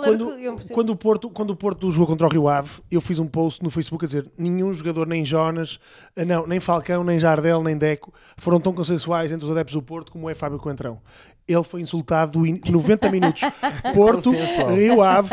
quando, 0.00 0.28
o 0.28 0.56
que 0.56 0.74
quando, 0.74 0.90
o 0.90 0.96
Porto, 0.96 1.30
quando 1.30 1.50
o 1.50 1.56
Porto 1.56 1.90
jogou 1.90 2.08
contra 2.08 2.26
o 2.26 2.30
Rio 2.30 2.48
Ave, 2.48 2.82
eu 2.90 3.00
fiz 3.00 3.18
um 3.18 3.26
post 3.26 3.62
no 3.62 3.70
Facebook 3.70 4.04
a 4.04 4.08
dizer 4.08 4.30
nenhum 4.36 4.72
jogador, 4.74 5.06
nem 5.06 5.24
Jonas, 5.24 5.80
ah, 6.14 6.24
não, 6.24 6.46
nem 6.46 6.60
Falcão, 6.60 7.02
nem 7.02 7.18
Jardel, 7.18 7.62
nem 7.62 7.76
Deco, 7.76 8.12
foram 8.36 8.60
tão 8.60 8.72
consensuais 8.74 9.32
entre 9.32 9.44
os 9.44 9.50
adeptos 9.50 9.74
do 9.74 9.82
Porto 9.82 10.12
como 10.12 10.28
é 10.28 10.34
Fábio 10.34 10.58
Coentrão. 10.58 11.00
Ele 11.48 11.64
foi 11.64 11.80
insultado 11.80 12.46
em 12.46 12.60
90 12.70 13.10
minutos. 13.10 13.42
Porto. 13.94 14.30
Rio 14.30 15.02
Ave. 15.02 15.30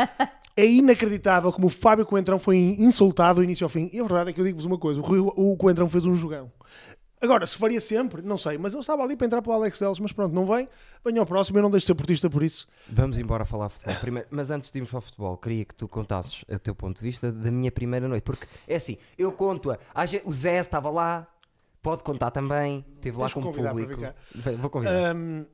É 0.56 0.66
inacreditável 0.66 1.52
como 1.52 1.68
o 1.68 1.70
Fábio 1.70 2.04
Coentrão 2.04 2.38
foi 2.38 2.56
insultado 2.56 3.40
do 3.40 3.44
início 3.44 3.64
ao 3.64 3.70
fim. 3.70 3.88
E 3.92 4.00
a 4.00 4.02
verdade 4.02 4.30
é 4.30 4.32
que 4.32 4.40
eu 4.40 4.44
digo-vos 4.44 4.66
uma 4.66 4.76
coisa: 4.76 5.00
o 5.00 5.56
Coentrão 5.56 5.88
fez 5.88 6.04
um 6.04 6.14
jogão. 6.14 6.50
Agora, 7.20 7.46
se 7.46 7.56
faria 7.58 7.80
sempre, 7.80 8.22
não 8.22 8.38
sei, 8.38 8.56
mas 8.56 8.72
ele 8.72 8.80
estava 8.80 9.02
ali 9.02 9.14
para 9.14 9.26
entrar 9.26 9.42
para 9.42 9.50
o 9.50 9.54
Alex 9.54 9.78
Deles, 9.78 10.00
mas 10.00 10.10
pronto, 10.10 10.34
não 10.34 10.46
vem. 10.46 10.66
Venha 11.04 11.20
ao 11.20 11.26
próximo, 11.26 11.58
eu 11.58 11.62
não 11.62 11.70
deixo 11.70 11.84
de 11.84 11.86
ser 11.88 11.94
portista 11.94 12.30
por 12.30 12.42
isso. 12.42 12.66
Vamos 12.88 13.18
embora 13.18 13.44
falar 13.44 13.68
futebol. 13.68 13.94
Primeiro, 14.00 14.28
mas 14.30 14.50
antes 14.50 14.72
de 14.72 14.78
irmos 14.78 14.90
para 14.90 14.98
o 14.98 15.02
futebol, 15.02 15.36
queria 15.36 15.64
que 15.66 15.74
tu 15.74 15.86
contasses 15.86 16.44
o 16.48 16.58
teu 16.58 16.74
ponto 16.74 16.96
de 16.96 17.02
vista 17.02 17.30
da 17.30 17.50
minha 17.50 17.70
primeira 17.70 18.08
noite. 18.08 18.24
Porque 18.24 18.46
é 18.66 18.76
assim, 18.76 18.96
eu 19.18 19.30
conto-a. 19.32 19.78
O 20.24 20.32
Zé 20.32 20.58
estava 20.58 20.88
lá, 20.88 21.26
pode 21.82 22.02
contar 22.02 22.30
também. 22.30 22.84
Esteve 22.96 23.18
lá 23.18 23.28
com 23.28 23.40
o 23.40 23.42
convidar 23.42 23.74
para 23.74 23.86
público. 23.86 24.14
Vou 24.58 24.70
convidar. 24.70 25.10
Ahm, 25.10 25.44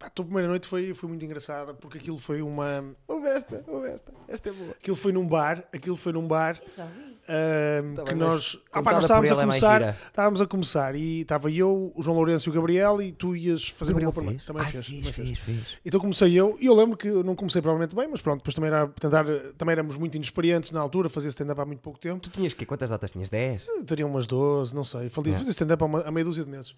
a 0.00 0.10
tua 0.10 0.24
primeira 0.24 0.48
noite 0.48 0.66
foi, 0.66 0.94
foi 0.94 1.08
muito 1.08 1.24
engraçada 1.24 1.74
porque 1.74 1.98
aquilo 1.98 2.18
foi 2.18 2.42
uma. 2.42 2.94
Ouve 3.08 3.28
esta, 3.28 3.64
ouve 3.66 3.88
esta. 3.88 4.12
Esta 4.28 4.48
é 4.50 4.52
boa. 4.52 4.70
Aquilo 4.70 4.96
foi 4.96 5.12
num 5.12 5.26
bar, 5.26 5.64
aquilo 5.72 5.96
foi 5.96 6.12
num 6.12 6.26
bar 6.26 6.60
Já 6.76 6.86
vi. 6.86 7.11
Tá 7.26 8.02
que 8.02 8.10
bem, 8.10 8.14
nós. 8.18 8.58
Ah, 8.72 8.82
pá, 8.82 8.92
nós 8.92 9.04
estávamos 9.04 9.30
a 9.30 9.34
é 9.34 9.36
começar. 9.44 9.80
gira. 9.80 9.96
estávamos 10.06 10.40
a 10.40 10.46
começar 10.46 10.94
e 10.96 11.20
estava 11.20 11.50
eu, 11.50 11.92
o 11.94 12.02
João 12.02 12.16
Lourenço 12.16 12.48
e 12.48 12.50
o 12.50 12.52
Gabriel 12.52 13.00
e 13.00 13.12
tu 13.12 13.36
ias 13.36 13.68
fazer 13.68 13.94
primeiro. 13.94 14.12
fez? 14.20 14.44
Também 14.44 14.62
Ai, 14.64 14.70
fez. 14.72 14.86
fez, 14.86 14.98
também 14.98 15.12
fez. 15.12 15.38
fez, 15.38 15.58
fez. 15.58 15.78
Então 15.84 16.00
comecei 16.00 16.34
eu, 16.34 16.56
e 16.60 16.66
eu 16.66 16.74
lembro 16.74 16.96
que 16.96 17.08
não 17.08 17.34
comecei 17.34 17.62
provavelmente 17.62 17.94
bem, 17.94 18.08
mas 18.08 18.20
pronto, 18.20 18.38
depois 18.38 18.54
também 18.54 18.68
era 18.68 18.86
tentar, 18.88 19.24
também 19.56 19.72
éramos 19.72 19.96
muito 19.96 20.14
inexperientes 20.16 20.70
na 20.72 20.80
altura, 20.80 21.08
fazia 21.08 21.28
stand-up 21.28 21.60
há 21.60 21.64
muito 21.64 21.80
pouco 21.80 21.98
tempo. 21.98 22.20
Tu 22.20 22.30
tinhas 22.30 22.52
que 22.54 22.66
Quantas 22.66 22.90
datas 22.90 23.12
tinhas? 23.12 23.28
10? 23.28 23.66
Teria 23.86 24.06
umas 24.06 24.26
12, 24.26 24.74
não 24.74 24.82
sei. 24.84 25.08
Falei, 25.10 25.32
É. 25.32 25.36
Fazia 25.36 25.50
stand-up 25.50 25.82
há, 25.84 26.08
há 26.08 26.10
meia 26.10 26.24
dúzia 26.24 26.42
de 26.44 26.50
meses. 26.50 26.74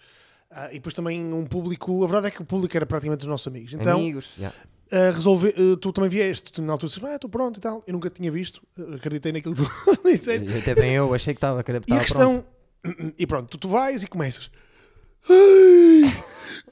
Ah, 0.51 0.69
e 0.71 0.75
depois 0.75 0.95
também 0.95 1.21
um 1.33 1.45
público, 1.47 2.05
a 2.05 2.07
verdade 2.07 2.27
é 2.29 2.31
que 2.31 2.43
o 2.43 2.45
público 2.45 2.77
era 2.77 2.85
praticamente 2.87 3.23
os 3.23 3.29
nossos 3.29 3.47
amigos. 3.47 3.73
Então, 3.73 3.99
Amigos? 3.99 4.27
já. 4.39 4.53
Ah, 4.92 5.11
resolve, 5.12 5.49
ah, 5.57 5.77
tu 5.81 5.92
também 5.92 6.11
vieste, 6.11 6.53
tu 6.53 6.62
na 6.62 6.73
altura 6.73 6.88
disseste, 6.88 7.07
ah, 7.11 7.14
estou 7.16 7.31
pronto 7.31 7.59
e 7.59 7.61
tal. 7.61 7.83
Eu 7.87 7.92
nunca 7.92 8.11
tinha 8.11 8.31
visto, 8.31 8.62
ah, 8.79 8.97
acreditei 8.97 9.33
naquilo 9.33 9.55
que 9.55 9.62
tu 9.62 10.01
disseste. 10.05 10.49
E 10.49 10.59
Até 10.59 10.75
bem 10.75 10.94
eu, 10.94 11.12
achei 11.14 11.35
que 11.35 11.38
estava 11.38 11.62
que 11.62 11.70
E 11.70 11.77
estava 11.77 12.01
a 12.01 12.05
questão, 12.05 12.44
E 13.18 13.27
pronto, 13.27 13.49
tu, 13.49 13.59
tu 13.59 13.68
vais 13.68 14.03
e 14.03 14.07
começas. 14.07 14.51
Ai, 15.29 16.23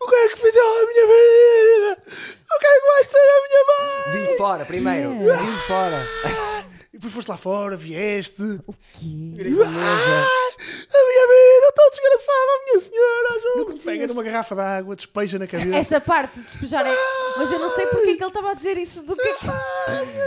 o 0.00 0.08
que 0.08 0.14
é 0.14 0.28
que 0.28 0.36
fizeram 0.36 0.82
à 0.82 0.86
minha 0.86 1.06
vida? 1.06 2.02
O 2.54 2.58
que 2.58 2.66
é 2.66 2.80
que 2.80 2.86
vai 2.86 3.08
ser 3.08 3.18
a 3.18 3.40
minha 3.48 3.64
mãe? 3.68 4.26
Vim 4.26 4.36
fora 4.36 4.64
primeiro. 4.64 5.12
Yeah. 5.22 5.42
Vim 5.42 5.56
fora. 5.66 6.06
E 6.92 6.98
depois 6.98 7.14
foste 7.14 7.28
lá 7.28 7.38
fora, 7.38 7.74
vieste. 7.74 8.42
Virei 9.00 9.52
a 9.52 9.56
mesa. 9.56 9.70
Ah, 9.80 10.52
a 10.92 11.06
minha 11.08 11.26
vida, 11.26 11.68
estou 11.70 11.90
desgraçada, 11.90 12.50
a 12.52 12.64
minha 12.64 12.80
senhora, 12.80 13.28
ajuda 13.34 13.82
Pega 13.82 14.06
numa 14.06 14.22
garrafa 14.22 14.54
de 14.54 14.60
água, 14.60 14.94
despeja 14.94 15.38
na 15.38 15.46
cabeça. 15.46 15.74
Essa 15.74 16.00
parte 16.02 16.38
de 16.38 16.42
despejar 16.42 16.86
é. 16.86 16.94
Mas 17.38 17.50
eu 17.50 17.58
não 17.58 17.70
sei 17.74 17.86
porque 17.86 18.10
é 18.10 18.16
que 18.16 18.22
ele 18.22 18.28
estava 18.28 18.50
a 18.50 18.54
dizer 18.54 18.76
isso 18.76 19.02
do 19.02 19.16
que 19.16 19.26
é 19.26 19.34
que. 19.34 19.46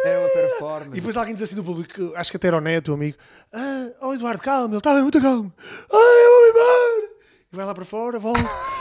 Era 0.06 0.19
uma 0.19 0.30
performance. 0.30 0.91
E 0.91 0.95
depois 0.95 1.15
alguém 1.15 1.36
diz 1.36 1.43
assim 1.43 1.56
do 1.56 1.63
público, 1.63 2.12
acho 2.15 2.32
que 2.32 2.38
até 2.38 2.47
era 2.47 2.58
o 2.58 2.62
Neto, 2.62 2.91
o 2.91 2.95
amigo. 2.95 3.15
Ah, 3.54 3.91
oh 4.01 4.13
Eduardo, 4.15 4.41
calma, 4.41 4.75
ele 4.75 4.82
bem 4.84 5.01
muito 5.04 5.21
calmo. 5.21 5.54
Ai, 5.93 6.25
eu 6.25 6.32
vou 6.32 6.49
embora. 6.49 7.13
E 7.54 7.56
vai 7.56 7.65
lá 7.65 7.75
para 7.75 7.86
fora, 7.86 8.17
volta. 8.17 8.41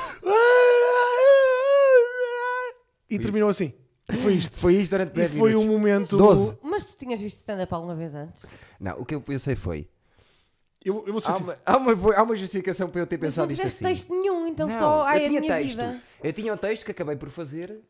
E 3.10 3.18
terminou 3.18 3.48
assim. 3.50 3.72
E 4.12 4.16
foi 4.16 4.34
isto. 4.34 4.58
Foi 4.58 4.74
isto 4.74 4.90
durante 4.90 5.10
E 5.12 5.28
10 5.28 5.32
foi 5.38 5.54
um 5.56 5.66
momento. 5.66 6.16
12. 6.16 6.58
Mas 6.62 6.84
tu 6.84 6.96
tinhas 6.96 7.20
visto 7.20 7.36
stand-up 7.38 7.72
alguma 7.72 7.94
vez 7.94 8.14
antes? 8.14 8.44
Não, 8.78 9.00
o 9.00 9.04
que 9.04 9.14
eu 9.14 9.20
pensei 9.20 9.56
foi. 9.56 9.88
Eu, 10.84 11.02
eu 11.06 11.12
vou 11.12 11.20
ser 11.22 11.30
Há 11.30 11.32
sincero. 11.34 11.58
uma, 11.66 11.74
há, 11.92 11.94
uma, 11.94 12.14
há 12.16 12.22
uma 12.22 12.36
justificação 12.36 12.90
para 12.90 13.00
eu 13.00 13.06
ter 13.06 13.18
Mas 13.18 13.34
não 13.36 13.46
pensado 13.46 13.52
isto 13.52 13.62
fizeste 13.62 13.84
assim. 13.86 13.94
texto 13.94 14.10
nenhum, 14.20 14.46
então 14.46 14.68
Não, 14.68 14.78
só. 14.78 14.98
eu 14.98 15.02
Ai, 15.04 15.16
a 15.24 15.28
tinha 15.28 15.40
minha 15.40 15.54
texto. 15.56 15.68
vida. 15.70 16.02
Eu 16.22 16.32
tinha 16.34 16.52
um 16.52 16.56
texto 16.58 16.84
que 16.84 16.90
acabei 16.90 17.16
por 17.16 17.30
fazer 17.30 17.80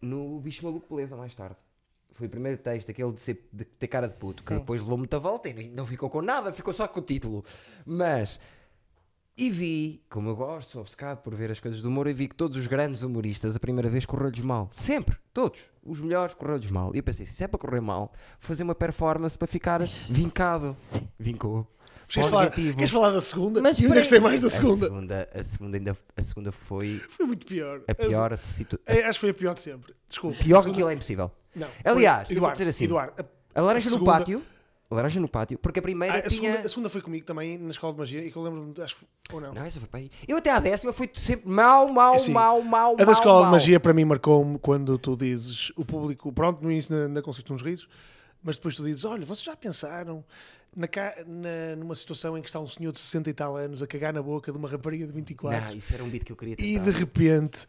no 0.00 0.38
Bicho 0.40 0.64
Maluco 0.64 0.94
Beleza 0.94 1.16
mais 1.16 1.34
tarde. 1.34 1.56
Foi 2.12 2.26
o 2.26 2.30
primeiro 2.30 2.58
texto, 2.58 2.90
aquele 2.90 3.12
de, 3.12 3.20
ser, 3.20 3.46
de 3.52 3.64
ter 3.64 3.86
cara 3.88 4.08
de 4.08 4.14
puto, 4.18 4.42
que 4.42 4.48
Sim. 4.48 4.58
depois 4.58 4.80
levou 4.80 4.96
muita 4.96 5.18
volta 5.18 5.48
e 5.48 5.68
não 5.68 5.86
ficou 5.86 6.08
com 6.08 6.22
nada, 6.22 6.52
ficou 6.52 6.72
só 6.72 6.88
com 6.88 7.00
o 7.00 7.02
título. 7.02 7.44
Mas, 7.84 8.40
e 9.36 9.50
vi, 9.50 10.02
como 10.08 10.30
eu 10.30 10.36
gosto, 10.36 10.70
sou 10.72 10.80
obcecado 10.80 11.18
por 11.22 11.34
ver 11.34 11.50
as 11.50 11.60
coisas 11.60 11.82
do 11.82 11.88
humor, 11.88 12.06
e 12.06 12.12
vi 12.12 12.26
que 12.28 12.34
todos 12.34 12.56
os 12.56 12.66
grandes 12.66 13.02
humoristas, 13.02 13.54
a 13.54 13.60
primeira 13.60 13.88
vez 13.90 14.06
correu-lhes 14.06 14.40
mal. 14.40 14.68
Sempre, 14.72 15.16
todos. 15.34 15.60
Os 15.84 16.00
melhores 16.00 16.34
correu-lhes 16.34 16.70
mal. 16.70 16.94
E 16.94 16.98
eu 16.98 17.02
pensei, 17.02 17.26
se 17.26 17.44
é 17.44 17.46
para 17.48 17.58
correr 17.58 17.80
mal, 17.80 18.12
vou 18.40 18.48
fazer 18.48 18.62
uma 18.62 18.74
performance 18.74 19.36
para 19.36 19.46
ficar 19.46 19.80
vincado. 20.08 20.76
Vincou. 21.18 21.66
Queres 22.08 22.30
falar, 22.30 22.50
queres 22.50 22.90
falar 22.90 23.10
da 23.10 23.20
segunda? 23.20 23.60
Mas 23.60 23.80
ainda 23.80 23.94
gostei 23.96 24.20
mais 24.20 24.40
da 24.40 24.46
A 24.46 24.50
segunda. 24.50 24.86
segunda, 24.86 25.28
a 25.34 25.42
segunda, 25.42 25.76
ainda, 25.76 25.96
a 26.16 26.22
segunda 26.22 26.52
foi 26.52 27.00
Foi 27.10 27.26
muito 27.26 27.44
pior. 27.44 27.82
a 27.88 27.94
pior 27.96 28.38
situação. 28.38 28.78
É, 28.86 29.02
acho 29.04 29.14
que 29.18 29.20
foi 29.20 29.30
a 29.30 29.34
pior 29.34 29.54
de 29.54 29.60
sempre. 29.60 29.92
Desculpa. 30.08 30.36
Pior 30.38 30.56
A 30.56 30.58
que 30.58 30.62
segunda- 30.62 30.70
aquilo 30.76 30.90
é 30.90 30.94
impossível. 30.94 31.32
Não, 31.54 31.66
Aliás, 31.84 32.28
foi- 32.28 32.36
eu 32.36 32.40
vou 32.40 32.52
dizer 32.52 32.68
assim, 32.68 32.84
Eduardo, 32.84 33.12
a, 33.20 33.58
A 33.58 33.60
laranja 33.62 33.88
A 33.88 33.90
no 33.90 33.96
segunda- 33.98 34.18
pátio. 34.18 34.42
A 34.96 35.02
laranja 35.02 35.20
no 35.20 35.28
pátio. 35.28 35.58
Porque 35.58 35.78
a 35.78 35.82
primeira 35.82 36.14
ah, 36.14 36.18
a 36.18 36.22
tinha. 36.22 36.50
segunda, 36.50 36.66
a 36.66 36.68
segunda 36.68 36.88
foi 36.88 37.00
comigo 37.02 37.26
também 37.26 37.58
na 37.58 37.70
escola 37.70 37.92
de 37.92 37.98
magia 37.98 38.24
e 38.24 38.30
que 38.30 38.36
eu 38.36 38.42
lembro-me, 38.42 38.72
acho 38.82 38.96
que 38.96 39.06
ou 39.32 39.40
não. 39.40 39.52
Não, 39.52 39.62
essa 39.64 39.78
foi 39.78 39.88
para 39.88 40.00
aí. 40.00 40.10
Eu 40.26 40.36
até 40.38 40.50
à 40.50 40.58
décima 40.58 40.92
fui 40.92 41.10
sempre 41.14 41.48
mau, 41.48 41.88
mau, 41.92 42.14
Assim, 42.14 42.32
mau, 42.32 42.62
mau, 42.62 42.94
A 42.98 43.04
da 43.04 43.12
escola 43.12 43.38
de 43.38 43.42
mau. 43.44 43.52
magia 43.52 43.78
para 43.80 43.92
mim 43.92 44.04
marcou-me 44.04 44.58
quando 44.58 44.96
tu 44.98 45.16
dizes 45.16 45.70
o 45.76 45.84
público, 45.84 46.32
pronto, 46.32 46.62
no 46.62 46.70
início 46.70 46.94
na, 46.96 47.08
na 47.08 47.22
Conceito 47.22 47.52
uns 47.52 47.62
risos, 47.62 47.88
mas 48.42 48.56
depois 48.56 48.74
tu 48.74 48.82
dizes: 48.84 49.04
Olha, 49.04 49.24
vocês 49.26 49.44
já 49.44 49.56
pensaram 49.56 50.24
na, 50.74 50.86
na- 51.26 51.76
numa 51.76 51.94
situação 51.94 52.36
em 52.38 52.40
que 52.42 52.48
está 52.48 52.60
um 52.60 52.66
senhor 52.66 52.92
de 52.92 52.98
60 53.00 53.30
e 53.30 53.34
tal 53.34 53.56
anos 53.56 53.82
a 53.82 53.86
cagar 53.86 54.12
na 54.12 54.22
boca 54.22 54.52
de 54.52 54.58
uma 54.58 54.68
rapariga 54.68 55.06
de 55.06 55.12
24 55.12 55.70
Não, 55.70 55.76
isso 55.76 55.92
era 55.94 56.04
um 56.04 56.08
beat 56.08 56.24
que 56.24 56.32
eu 56.32 56.36
queria 56.36 56.52
e 56.54 56.56
tentar. 56.56 56.84
de 56.84 56.90
repente 56.90 57.66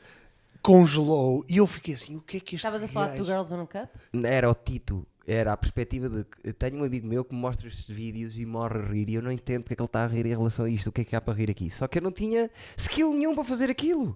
congelou 0.61 1.45
e 1.47 1.57
eu 1.57 1.67
fiquei 1.67 1.93
assim: 1.93 2.15
O 2.17 2.21
que 2.21 2.37
é 2.37 2.39
que 2.39 2.55
este 2.55 2.67
Estavas 2.67 2.83
a 2.83 2.87
falar 2.87 3.09
de 3.09 3.17
Two 3.17 3.25
gajo- 3.25 3.45
Girls 3.47 3.53
on 3.53 3.61
a 3.61 3.67
Cup? 3.67 4.25
Era 4.25 4.49
o 4.49 4.55
Tito. 4.55 5.05
Era 5.29 5.51
a 5.51 5.57
perspectiva 5.57 6.07
de 6.09 6.23
que 6.23 6.53
tenho 6.53 6.77
um 6.79 6.85
amigo 6.85 7.05
meu 7.05 7.25
que 7.25 7.35
me 7.35 7.41
mostra 7.41 7.67
estes 7.67 7.89
vídeos 7.93 8.39
e 8.39 8.45
morre 8.45 8.79
a 8.79 8.83
rir 8.83 9.09
e 9.09 9.15
eu 9.15 9.21
não 9.21 9.29
entendo 9.31 9.63
porque 9.63 9.73
é 9.73 9.75
que 9.75 9.81
ele 9.81 9.87
está 9.87 10.05
a 10.05 10.07
rir 10.07 10.25
em 10.25 10.29
relação 10.29 10.63
a 10.63 10.69
isto. 10.69 10.87
O 10.87 10.91
que 10.91 11.01
é 11.01 11.03
que 11.03 11.15
há 11.17 11.19
para 11.21 11.33
rir 11.33 11.49
aqui? 11.51 11.69
Só 11.69 11.85
que 11.85 11.97
eu 11.97 12.01
não 12.01 12.13
tinha 12.13 12.49
skill 12.77 13.11
nenhum 13.13 13.35
para 13.35 13.43
fazer 13.43 13.69
aquilo. 13.69 14.15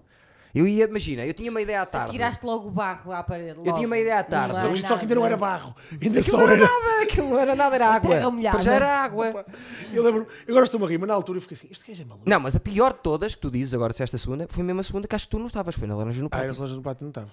Eu 0.56 0.66
ia, 0.68 0.84
imagina, 0.86 1.26
eu 1.26 1.34
tinha 1.34 1.50
uma 1.50 1.62
ideia 1.62 1.82
à 1.82 1.86
tarde. 1.86 2.12
Tiraste 2.12 2.46
logo 2.46 2.68
o 2.68 2.72
barro 2.72 3.12
à 3.12 3.24
parede. 3.24 3.60
tinha 3.62 3.74
logo. 3.74 3.86
uma 3.86 3.98
ideia 3.98 4.20
à 4.20 4.24
tarde, 4.24 4.54
Não 4.54 4.60
só 4.60 4.74
Isto 4.74 4.88
só 4.88 4.96
que 4.98 5.02
ainda 5.04 5.16
não 5.16 5.26
era 5.26 5.38
barro, 5.38 5.74
ainda 5.92 6.06
Aquilo 6.20 6.24
só 6.24 6.38
não 6.38 6.44
era 6.50 6.54
era. 6.56 6.66
nada, 6.66 7.04
aquilo 7.04 7.30
não 7.30 7.40
era 7.40 7.56
nada, 7.56 7.76
era 7.76 7.88
água. 7.88 8.16
Para 8.52 8.62
já 8.62 8.74
era 8.74 8.88
água. 9.02 9.46
Eu 9.94 10.04
lembro, 10.04 10.28
agora 10.48 10.64
estou-me 10.66 10.86
a 10.86 10.90
rir, 10.90 10.98
mas 10.98 11.08
na 11.10 11.14
altura 11.14 11.38
eu 11.38 11.42
fiquei 11.42 11.56
assim: 11.56 11.68
Este 11.72 11.86
gajo 11.90 12.02
é 12.02 12.06
maluco. 12.06 12.30
Não, 12.30 12.40
mas 12.40 12.56
a 12.56 12.60
pior 12.60 12.92
de 12.94 13.00
todas 13.00 13.34
que 13.36 13.40
tu 13.42 13.50
dizes 13.52 13.74
agora, 13.74 13.92
se 13.94 14.04
esta 14.04 14.18
segunda, 14.18 14.46
foi 14.50 14.62
mesmo 14.64 14.80
a 14.82 14.84
segunda 14.84 15.08
que 15.08 15.16
acho 15.16 15.26
que 15.26 15.32
tu 15.32 15.40
não 15.40 15.48
estavas, 15.48 15.74
foi 15.76 15.88
na 15.88 15.96
Laranja 15.96 16.22
no 16.22 16.28
Ah, 16.32 16.38
era 16.38 16.48
Pátio. 16.48 16.52
as 16.52 16.58
lojas 16.58 16.76
do 16.78 16.82
pátio, 16.84 17.04
não 17.04 17.10
estava. 17.12 17.32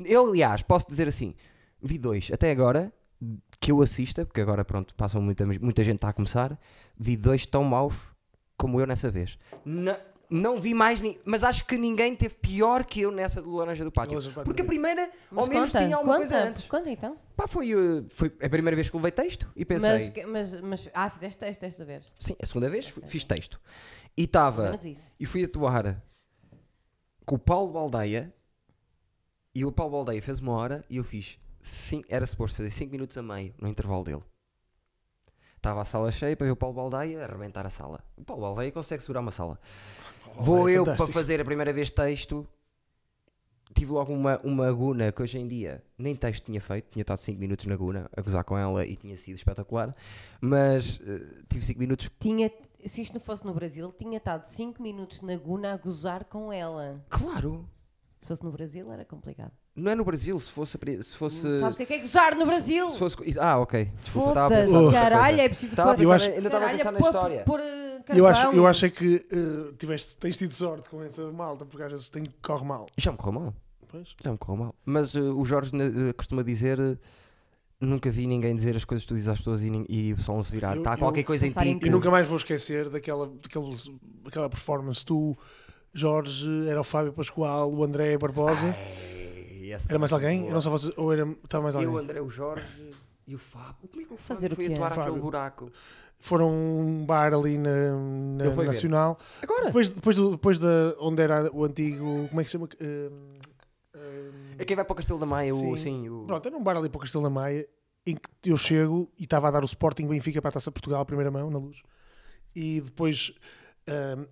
Eu, 0.00 0.26
aliás, 0.28 0.62
posso 0.62 0.88
dizer 0.88 1.06
assim: 1.06 1.34
vi 1.82 1.98
dois, 1.98 2.30
até 2.32 2.50
agora, 2.50 2.92
que 3.60 3.70
eu 3.72 3.82
assista, 3.82 4.24
porque 4.24 4.40
agora, 4.40 4.64
pronto, 4.64 4.94
passam 4.94 5.20
muita, 5.20 5.44
muita 5.46 5.84
gente 5.84 5.96
está 5.96 6.08
a 6.08 6.12
começar, 6.12 6.58
vi 6.98 7.16
dois 7.16 7.44
tão 7.46 7.62
maus 7.64 7.94
como 8.56 8.80
eu 8.80 8.86
nessa 8.86 9.10
vez. 9.10 9.38
Não, 9.64 9.96
não 10.28 10.60
vi 10.60 10.72
mais, 10.74 11.00
ni- 11.00 11.18
mas 11.24 11.42
acho 11.42 11.64
que 11.66 11.76
ninguém 11.76 12.14
teve 12.14 12.34
pior 12.36 12.84
que 12.84 13.00
eu 13.00 13.10
nessa 13.10 13.42
do 13.42 13.50
Laranja 13.56 13.84
do 13.84 13.90
Pátio. 13.90 14.20
Porque 14.22 14.40
a 14.40 14.44
também. 14.44 14.66
primeira, 14.66 15.10
Mas 15.30 15.44
ao 15.44 15.48
menos, 15.50 15.72
conta, 15.72 15.84
tinha 15.84 15.96
alguma 15.96 16.16
conta, 16.18 16.28
coisa 16.28 16.48
antes. 16.48 16.64
Conta 16.66 16.90
então. 16.90 17.16
Pá, 17.36 17.48
foi, 17.48 17.74
uh, 17.74 18.06
foi 18.10 18.28
a 18.42 18.48
primeira 18.48 18.76
vez 18.76 18.88
que 18.88 18.96
levei 18.96 19.10
texto 19.10 19.50
e 19.56 19.64
pensei. 19.64 19.90
Mas, 20.26 20.52
mas, 20.52 20.60
mas. 20.62 20.90
Ah, 20.94 21.10
fizeste 21.10 21.38
texto 21.38 21.62
esta 21.64 21.84
vez. 21.84 22.04
Sim, 22.18 22.36
a 22.40 22.46
segunda 22.46 22.70
vez 22.70 22.86
fui- 22.88 23.02
fiz 23.06 23.24
texto. 23.24 23.60
E 24.16 24.24
estava. 24.24 24.72
e 25.18 25.24
fui 25.26 25.44
atuar 25.44 26.02
com 27.26 27.34
o 27.36 27.38
Paulo 27.38 27.72
Baldeia 27.72 28.32
e 29.54 29.64
o 29.64 29.72
Paulo 29.72 29.92
Baldeia 29.92 30.20
fez 30.22 30.38
uma 30.40 30.52
hora 30.52 30.84
e 30.88 30.96
eu 30.98 31.04
fiz 31.04 31.38
cin- 31.60 32.04
era 32.08 32.24
suposto 32.26 32.56
fazer 32.58 32.70
5 32.70 32.90
minutos 32.92 33.16
a 33.18 33.22
meio 33.22 33.54
no 33.60 33.68
intervalo 33.68 34.04
dele 34.04 34.22
estava 35.56 35.82
a 35.82 35.84
sala 35.84 36.10
cheia 36.10 36.36
para 36.36 36.46
ver 36.46 36.52
o 36.52 36.56
Paulo 36.56 36.74
Baldeia 36.74 37.24
arrebentar 37.24 37.66
a 37.66 37.70
sala 37.70 38.02
o 38.16 38.24
Paulo 38.24 38.42
Baldeia 38.42 38.72
consegue 38.72 39.02
segurar 39.02 39.20
uma 39.20 39.30
sala 39.30 39.58
vou 40.36 40.68
é 40.68 40.72
eu 40.72 40.84
para 40.84 40.94
fantástico. 40.94 41.18
fazer 41.18 41.40
a 41.40 41.44
primeira 41.44 41.72
vez 41.72 41.90
texto 41.90 42.46
tive 43.74 43.92
logo 43.92 44.12
uma, 44.12 44.38
uma 44.40 44.72
guna 44.72 45.12
que 45.12 45.22
hoje 45.22 45.38
em 45.38 45.46
dia 45.46 45.82
nem 45.96 46.14
texto 46.16 46.44
tinha 46.44 46.60
feito 46.60 46.90
tinha 46.90 47.02
estado 47.02 47.18
5 47.18 47.38
minutos 47.38 47.66
na 47.66 47.76
guna 47.76 48.10
a 48.16 48.20
gozar 48.20 48.42
com 48.44 48.56
ela 48.58 48.84
e 48.84 48.96
tinha 48.96 49.16
sido 49.16 49.36
espetacular 49.36 49.94
mas 50.40 51.00
eh, 51.06 51.42
tive 51.48 51.64
5 51.64 51.78
minutos 51.78 52.10
Tinha, 52.18 52.50
se 52.84 53.02
isto 53.02 53.12
não 53.14 53.20
fosse 53.20 53.44
no 53.44 53.52
Brasil, 53.54 53.92
tinha 53.92 54.16
estado 54.16 54.42
5 54.42 54.82
minutos 54.82 55.20
na 55.20 55.36
Guna 55.36 55.74
a 55.74 55.76
gozar 55.76 56.24
com 56.24 56.50
ela. 56.50 57.04
claro 57.10 57.68
Se 58.22 58.26
fosse 58.28 58.42
no 58.42 58.50
Brasil, 58.50 58.90
era 58.90 59.04
complicado. 59.04 59.52
Não 59.80 59.90
é 59.92 59.94
no 59.94 60.04
Brasil 60.04 60.38
se 60.40 60.50
fosse 60.52 60.78
se 61.02 61.16
fosse 61.16 61.60
Sabes 61.60 61.74
o 61.74 61.76
que 61.78 61.82
é 61.82 61.86
que 61.86 61.92
é 61.94 61.98
gozar 61.98 62.36
no 62.36 62.46
Brasil? 62.46 62.90
Se 62.92 62.98
fosse 62.98 63.16
Ah, 63.40 63.58
ok. 63.58 63.90
Desculpa, 64.02 64.28
estava 64.28 64.54
a 64.54 64.58
pensar 64.58 64.72
noutra 64.72 65.00
caralho, 65.00 65.26
coisa. 65.28 65.42
é 65.42 65.48
preciso 65.48 65.72
Estava 65.72 65.90
a 65.90 65.94
pôr. 65.94 66.02
Eu 66.04 66.10
pensar, 66.10 66.24
acho- 66.26 66.34
ainda 66.36 66.48
estava 66.48 66.56
a 66.56 66.60
Caralho, 66.60 66.78
pensar 66.78 66.92
na 66.92 66.98
pôr- 66.98 67.06
história. 67.08 67.42
pôr, 67.44 67.60
uh, 67.60 68.16
Eu 68.16 68.26
acho, 68.26 68.40
carvão. 68.42 68.56
eu 68.60 68.66
acho 68.66 68.86
é 68.86 68.90
que 68.90 69.26
eh, 69.32 69.72
tiveste, 69.78 70.16
tens 70.16 70.36
tido 70.36 70.52
sorte 70.52 70.88
com 70.90 71.02
essa 71.02 71.30
malta, 71.32 71.64
porque 71.64 71.82
às 71.82 71.90
vezes 71.92 72.08
tem, 72.10 72.24
corre 72.42 72.64
mal. 72.64 72.86
Já 72.96 73.10
me 73.12 73.18
correu 73.18 73.40
mal. 73.40 73.54
Pois. 73.88 74.14
Já 74.24 74.30
me 74.32 74.38
correu 74.38 74.64
mal. 74.64 74.74
Mas 74.84 75.14
uh, 75.14 75.36
o 75.36 75.44
Jorge 75.44 75.72
uh, 75.76 76.14
costuma 76.14 76.42
dizer. 76.42 76.78
uh, 76.80 76.96
nunca 77.80 78.10
vi 78.10 78.26
ninguém 78.26 78.54
dizer 78.54 78.76
as 78.76 78.84
coisas 78.84 79.04
que 79.04 79.08
tu 79.08 79.14
dizes 79.14 79.28
às 79.28 79.38
pessoas 79.38 79.62
e, 79.62 79.70
nin- 79.70 79.86
e 79.88 80.12
o 80.12 80.16
pessoal 80.16 80.36
não 80.36 80.42
se 80.44 80.52
virar. 80.52 80.74
Eu- 80.76 80.82
Está 80.82 80.92
eu- 80.94 80.98
qualquer 80.98 81.22
coisa 81.24 81.46
em 81.46 81.50
Pensar 81.50 81.62
ti. 81.62 81.68
em 81.70 81.78
que- 81.78 81.86
E 81.86 81.90
nunca 81.90 82.10
mais 82.10 82.28
vou 82.28 82.36
esquecer 82.36 82.90
daquela, 82.90 83.26
daquele, 83.26 83.76
daquela 84.22 84.48
performance. 84.50 85.02
Tu, 85.04 85.34
Jorge, 85.94 86.68
era 86.68 86.80
o 86.80 86.84
Fábio 86.84 87.12
Pascoal, 87.12 87.72
o 87.72 87.82
André 87.82 88.16
Barbosa. 88.18 88.76
Essa 89.72 89.88
Era 89.88 89.98
mais 89.98 90.10
também 90.10 90.26
alguém? 90.28 90.46
Eu 90.48 90.54
não 90.54 90.60
só 90.60 90.70
fosse, 90.70 90.92
ou 90.96 91.12
era, 91.12 91.26
estava 91.44 91.62
mais 91.64 91.74
Eu, 91.74 91.80
alguém? 91.82 91.98
André, 91.98 92.20
o 92.20 92.28
Jorge 92.30 92.90
e 93.26 93.34
o 93.34 93.38
Fábio. 93.38 93.88
Como 93.88 94.02
é 94.02 94.06
que 94.06 94.12
o 94.14 94.16
Fábio 94.16 94.34
Fazer 94.36 94.52
o 94.52 94.56
foi 94.56 94.66
quê? 94.68 94.72
atuar 94.74 94.90
Fábio. 94.90 95.02
aquele 95.04 95.20
buraco? 95.20 95.70
Foram 96.18 96.50
um 96.52 97.04
bar 97.06 97.32
ali 97.32 97.56
na, 97.56 97.92
na 98.36 98.44
foi 98.52 98.64
ver. 98.64 98.72
Nacional. 98.72 99.18
Agora? 99.42 99.66
Depois, 99.66 99.88
depois, 99.88 100.16
do, 100.16 100.30
depois 100.32 100.58
da 100.58 100.94
onde 101.00 101.22
era 101.22 101.50
o 101.52 101.64
antigo. 101.64 102.28
Como 102.28 102.40
é 102.40 102.44
que 102.44 102.50
se 102.50 102.52
chama? 102.52 102.68
Hum, 102.80 103.38
hum, 103.96 104.30
É 104.58 104.64
quem 104.64 104.76
vai 104.76 104.84
para 104.84 104.92
o 104.92 104.96
Castelo 104.96 105.18
da 105.18 105.26
Maia. 105.26 105.54
O, 105.54 105.58
Sim. 105.58 105.76
sim, 105.78 106.08
o... 106.10 106.24
Pronto, 106.26 106.46
era 106.46 106.56
um 106.56 106.62
bar 106.62 106.76
ali 106.76 106.88
para 106.90 106.98
o 106.98 107.00
Castelo 107.00 107.24
da 107.24 107.30
Maia 107.30 107.66
em 108.06 108.16
que 108.42 108.50
eu 108.50 108.56
chego 108.56 109.10
e 109.18 109.24
estava 109.24 109.48
a 109.48 109.50
dar 109.50 109.62
o 109.62 109.66
Sporting 109.66 110.06
Benfica 110.08 110.40
para 110.42 110.48
a 110.50 110.52
Taça 110.52 110.70
Portugal, 110.70 111.00
à 111.00 111.04
primeira 111.04 111.30
mão, 111.30 111.50
na 111.50 111.58
luz. 111.58 111.78
E 112.54 112.80
depois 112.80 113.32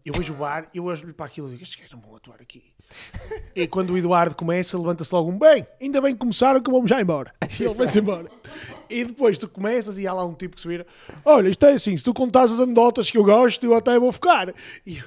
eu 0.05 0.14
vejo 0.14 0.33
o 0.33 0.37
bar 0.37 0.68
eu 0.75 0.85
olho 0.85 1.14
para 1.14 1.27
aquilo 1.27 1.49
e 1.49 1.51
digo: 1.53 1.62
Estes 1.62 1.77
gajos 1.77 1.92
não 1.92 2.01
vão 2.01 2.16
atuar 2.16 2.40
aqui. 2.40 2.62
e 3.55 3.66
quando 3.66 3.90
o 3.90 3.99
Eduardo 3.99 4.35
começa, 4.35 4.79
levanta-se 4.79 5.14
logo 5.14 5.31
um 5.31 5.38
bem, 5.38 5.66
ainda 5.81 6.01
bem 6.01 6.14
que 6.14 6.21
começaram 6.21 6.62
que 6.62 6.71
vamos 6.71 6.88
já 6.88 7.01
embora. 7.01 7.33
E 7.59 7.64
ele 7.64 7.75
vai-se 7.75 7.99
embora. 7.99 8.31
E 8.88 9.05
depois 9.05 9.37
tu 9.37 9.49
começas 9.49 9.99
e 9.99 10.07
há 10.07 10.12
lá 10.12 10.25
um 10.25 10.35
tipo 10.35 10.55
que 10.55 10.62
se 10.62 10.68
vira: 10.68 10.87
Olha, 11.25 11.49
isto 11.49 11.66
é 11.66 11.73
assim, 11.73 11.97
se 11.97 12.05
tu 12.05 12.14
contares 12.14 12.53
as 12.53 12.61
anedotas 12.61 13.11
que 13.11 13.18
eu 13.18 13.25
gosto, 13.25 13.64
eu 13.64 13.75
até 13.75 13.99
vou 13.99 14.12
ficar. 14.12 14.55
E 14.87 15.03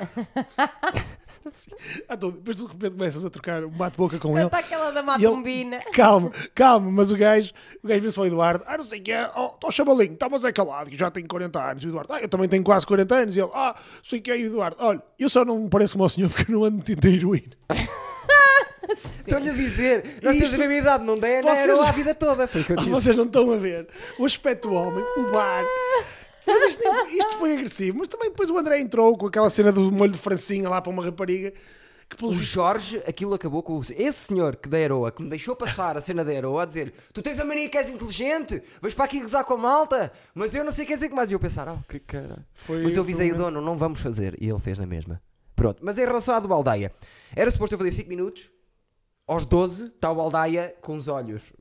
tô- 2.20 2.32
depois 2.32 2.56
de 2.56 2.64
repente 2.66 2.92
começas 2.92 3.26
a 3.26 3.30
trocar 3.30 3.64
um 3.64 3.70
bate-boca 3.70 4.18
com 4.20 4.38
ele. 4.38 4.46
Está 4.48 4.60
aquela 4.60 4.92
da 4.92 5.02
Matumbina. 5.04 5.80
Calma, 5.94 6.32
calma, 6.54 6.92
mas 6.92 7.12
o 7.12 7.16
gajo, 7.18 7.52
o 7.84 7.88
gajo 7.88 8.02
vê-se 8.02 8.16
para 8.16 8.24
o 8.24 8.28
Eduardo, 8.28 8.64
ah, 8.68 8.78
não 8.78 8.86
sei 8.86 9.00
o 9.00 9.04
que 9.04 9.12
é, 9.12 9.30
oh, 9.36 9.50
tô 9.50 9.70
chamalinho, 9.72 10.14
está 10.14 10.30
mas 10.30 10.44
é 10.46 10.52
calado, 10.52 10.90
que 10.90 10.98
já 10.98 11.10
tenho 11.12 11.28
40 11.28 11.60
anos. 11.72 11.84
E 11.84 11.88
o 11.88 11.90
Eduardo, 11.90 12.14
ah, 12.14 12.20
eu 12.22 12.28
também 12.30 12.48
tenho 12.50 12.64
quase 12.64 12.86
40 12.86 13.16
anos. 13.16 13.36
E 13.36 13.40
ele, 13.40 13.50
ah, 13.54 13.76
sei 14.04 14.20
o 14.20 14.22
que 14.22 14.32
é, 14.32 14.40
e 14.40 14.44
o 14.44 14.48
Eduardo, 14.48 14.78
olha, 14.80 15.02
eu 15.20 15.30
só 15.30 15.44
não 15.46 15.60
me 15.60 15.70
pareço 15.70 15.94
como 15.94 16.04
ao 16.04 16.10
senhor 16.10 16.30
porque 16.30 16.52
eu 16.52 16.56
não 16.60 16.66
ando 16.66 16.78
metido 16.78 17.06
em 17.08 17.16
heroína. 17.16 17.58
Estou-lhe 19.26 19.50
a 19.50 19.54
dizer. 19.54 20.04
Nós 20.22 20.34
temos 20.36 20.54
a 20.54 20.58
mesma 20.58 20.74
idade, 20.76 21.04
não 21.06 21.18
der, 21.18 21.44
não 21.44 21.56
Vocês- 21.56 21.70
era 21.80 21.88
a 21.88 21.92
vida 21.92 22.14
toda. 22.16 22.48
Foi 22.48 22.62
o 22.62 22.66
que 22.66 22.72
eu 22.74 22.76
Ah, 22.78 22.80
disse. 22.80 22.90
vocês 22.92 23.16
não 23.16 23.24
estão 23.26 23.52
a 23.52 23.56
ver 23.58 23.88
o 24.20 24.26
aspecto 24.26 24.68
do 24.70 24.74
homem, 24.76 25.04
o 25.18 25.32
bar. 25.32 25.64
Mas 26.52 26.64
isto, 26.72 26.84
isto 27.12 27.38
foi 27.38 27.54
agressivo. 27.54 27.98
Mas 28.00 28.08
também 28.08 28.30
depois 28.30 28.50
o 28.50 28.58
André 28.58 28.80
entrou 28.80 29.18
com 29.18 29.28
aquela 29.28 29.50
cena 29.50 29.72
do 29.72 29.92
molho 29.92 30.12
de 30.12 30.18
francinha 30.18 30.70
lá 30.70 30.82
para 30.82 30.92
uma 30.92 31.04
rapariga. 31.04 31.52
Que 32.10 32.16
O 32.16 32.18
pelos 32.18 32.38
Jorge, 32.44 33.02
aquilo 33.08 33.34
acabou 33.34 33.64
com 33.64 33.78
o... 33.78 33.82
esse 33.82 34.14
senhor 34.28 34.58
que 34.58 34.68
da 34.68 34.76
Aeroa, 34.78 35.14
que 35.14 35.22
me 35.24 35.30
deixou 35.30 35.56
passar 35.56 35.96
a 35.96 36.02
cena 36.02 36.26
da 36.26 36.32
Aeroa 36.32 36.64
a 36.64 36.66
dizer 36.66 36.94
tu 37.14 37.22
tens 37.22 37.40
a 37.40 37.46
mania 37.46 37.70
que 37.70 37.78
és 37.78 37.88
inteligente, 37.88 38.62
vais 38.82 38.94
para 38.94 39.06
aqui 39.06 39.22
gozar 39.22 39.46
com 39.46 39.54
a 39.54 39.58
malta, 39.58 40.12
mas 40.36 40.54
eu 40.54 40.66
não 40.66 40.74
sei 40.74 40.84
o 40.84 40.88
que 40.90 40.94
dizer 40.96 41.08
que 41.08 41.16
mais. 41.16 41.32
E 41.32 41.36
eu 41.36 41.40
pensar, 41.40 41.70
oh, 41.70 41.78
que 41.88 42.00
cara. 42.02 42.46
Foi- 42.54 42.84
Mas 42.84 42.98
eu 42.98 43.04
visei 43.06 43.32
o 43.32 43.36
dono, 43.38 43.62
não 43.62 43.78
vamos 43.78 44.02
fazer. 44.02 44.36
E 44.42 44.50
ele 44.50 44.60
fez 44.60 44.78
na 44.78 44.86
mesma. 44.86 45.22
Pronto, 45.56 45.80
mas 45.82 45.98
em 45.98 46.04
relação 46.04 46.36
à 46.36 46.40
do 46.42 46.50
Baldaia, 46.50 46.92
era 47.34 47.50
suposto 47.50 47.76
eu 47.76 47.78
fazer 47.80 47.94
5 47.94 48.10
minutos, 48.10 48.52
aos 49.26 49.46
12 49.46 49.86
está 49.86 50.12
o 50.12 50.16
Baldaia 50.16 50.76
com 50.82 50.98
os 50.98 51.08
olhos 51.08 51.54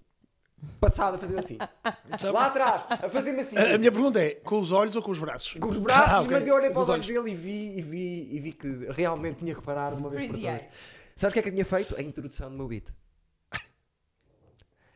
passado 0.80 1.14
a 1.14 1.18
fazer 1.18 1.38
assim. 1.38 1.58
Lá 2.32 2.46
atrás, 2.46 2.82
a 2.90 3.08
fazer-me 3.08 3.40
assim. 3.40 3.56
A, 3.56 3.74
a 3.74 3.78
minha 3.78 3.90
pergunta 3.92 4.20
é: 4.20 4.30
com 4.36 4.58
os 4.60 4.72
olhos 4.72 4.96
ou 4.96 5.02
com 5.02 5.10
os 5.10 5.18
braços? 5.18 5.54
Com 5.60 5.68
os 5.68 5.78
braços, 5.78 6.10
Ah, 6.12 6.20
ok. 6.22 6.30
mas 6.32 6.46
eu 6.46 6.54
olhei 6.54 6.70
para 6.70 6.80
os 6.80 6.88
os 6.88 6.94
olhos 6.94 7.06
dele 7.06 7.30
e 7.30 7.34
vi, 7.34 7.78
e 7.78 7.82
vi, 7.82 8.28
e 8.36 8.40
vi 8.40 8.52
que 8.52 8.68
realmente 8.90 9.38
tinha 9.38 9.54
que 9.54 9.62
parar 9.62 9.94
de 9.94 10.00
uma 10.00 10.08
vez 10.10 10.26
por 10.26 10.32
Crazy 10.34 10.46
todas. 10.46 10.60
eye. 10.62 10.68
Sabes 11.16 11.30
o 11.30 11.34
que 11.34 11.38
é 11.38 11.42
que 11.42 11.48
eu 11.48 11.52
tinha 11.52 11.64
feito? 11.64 11.96
A 11.96 12.02
introdução 12.02 12.50
do 12.50 12.56
meu 12.56 12.66
beat. 12.68 12.88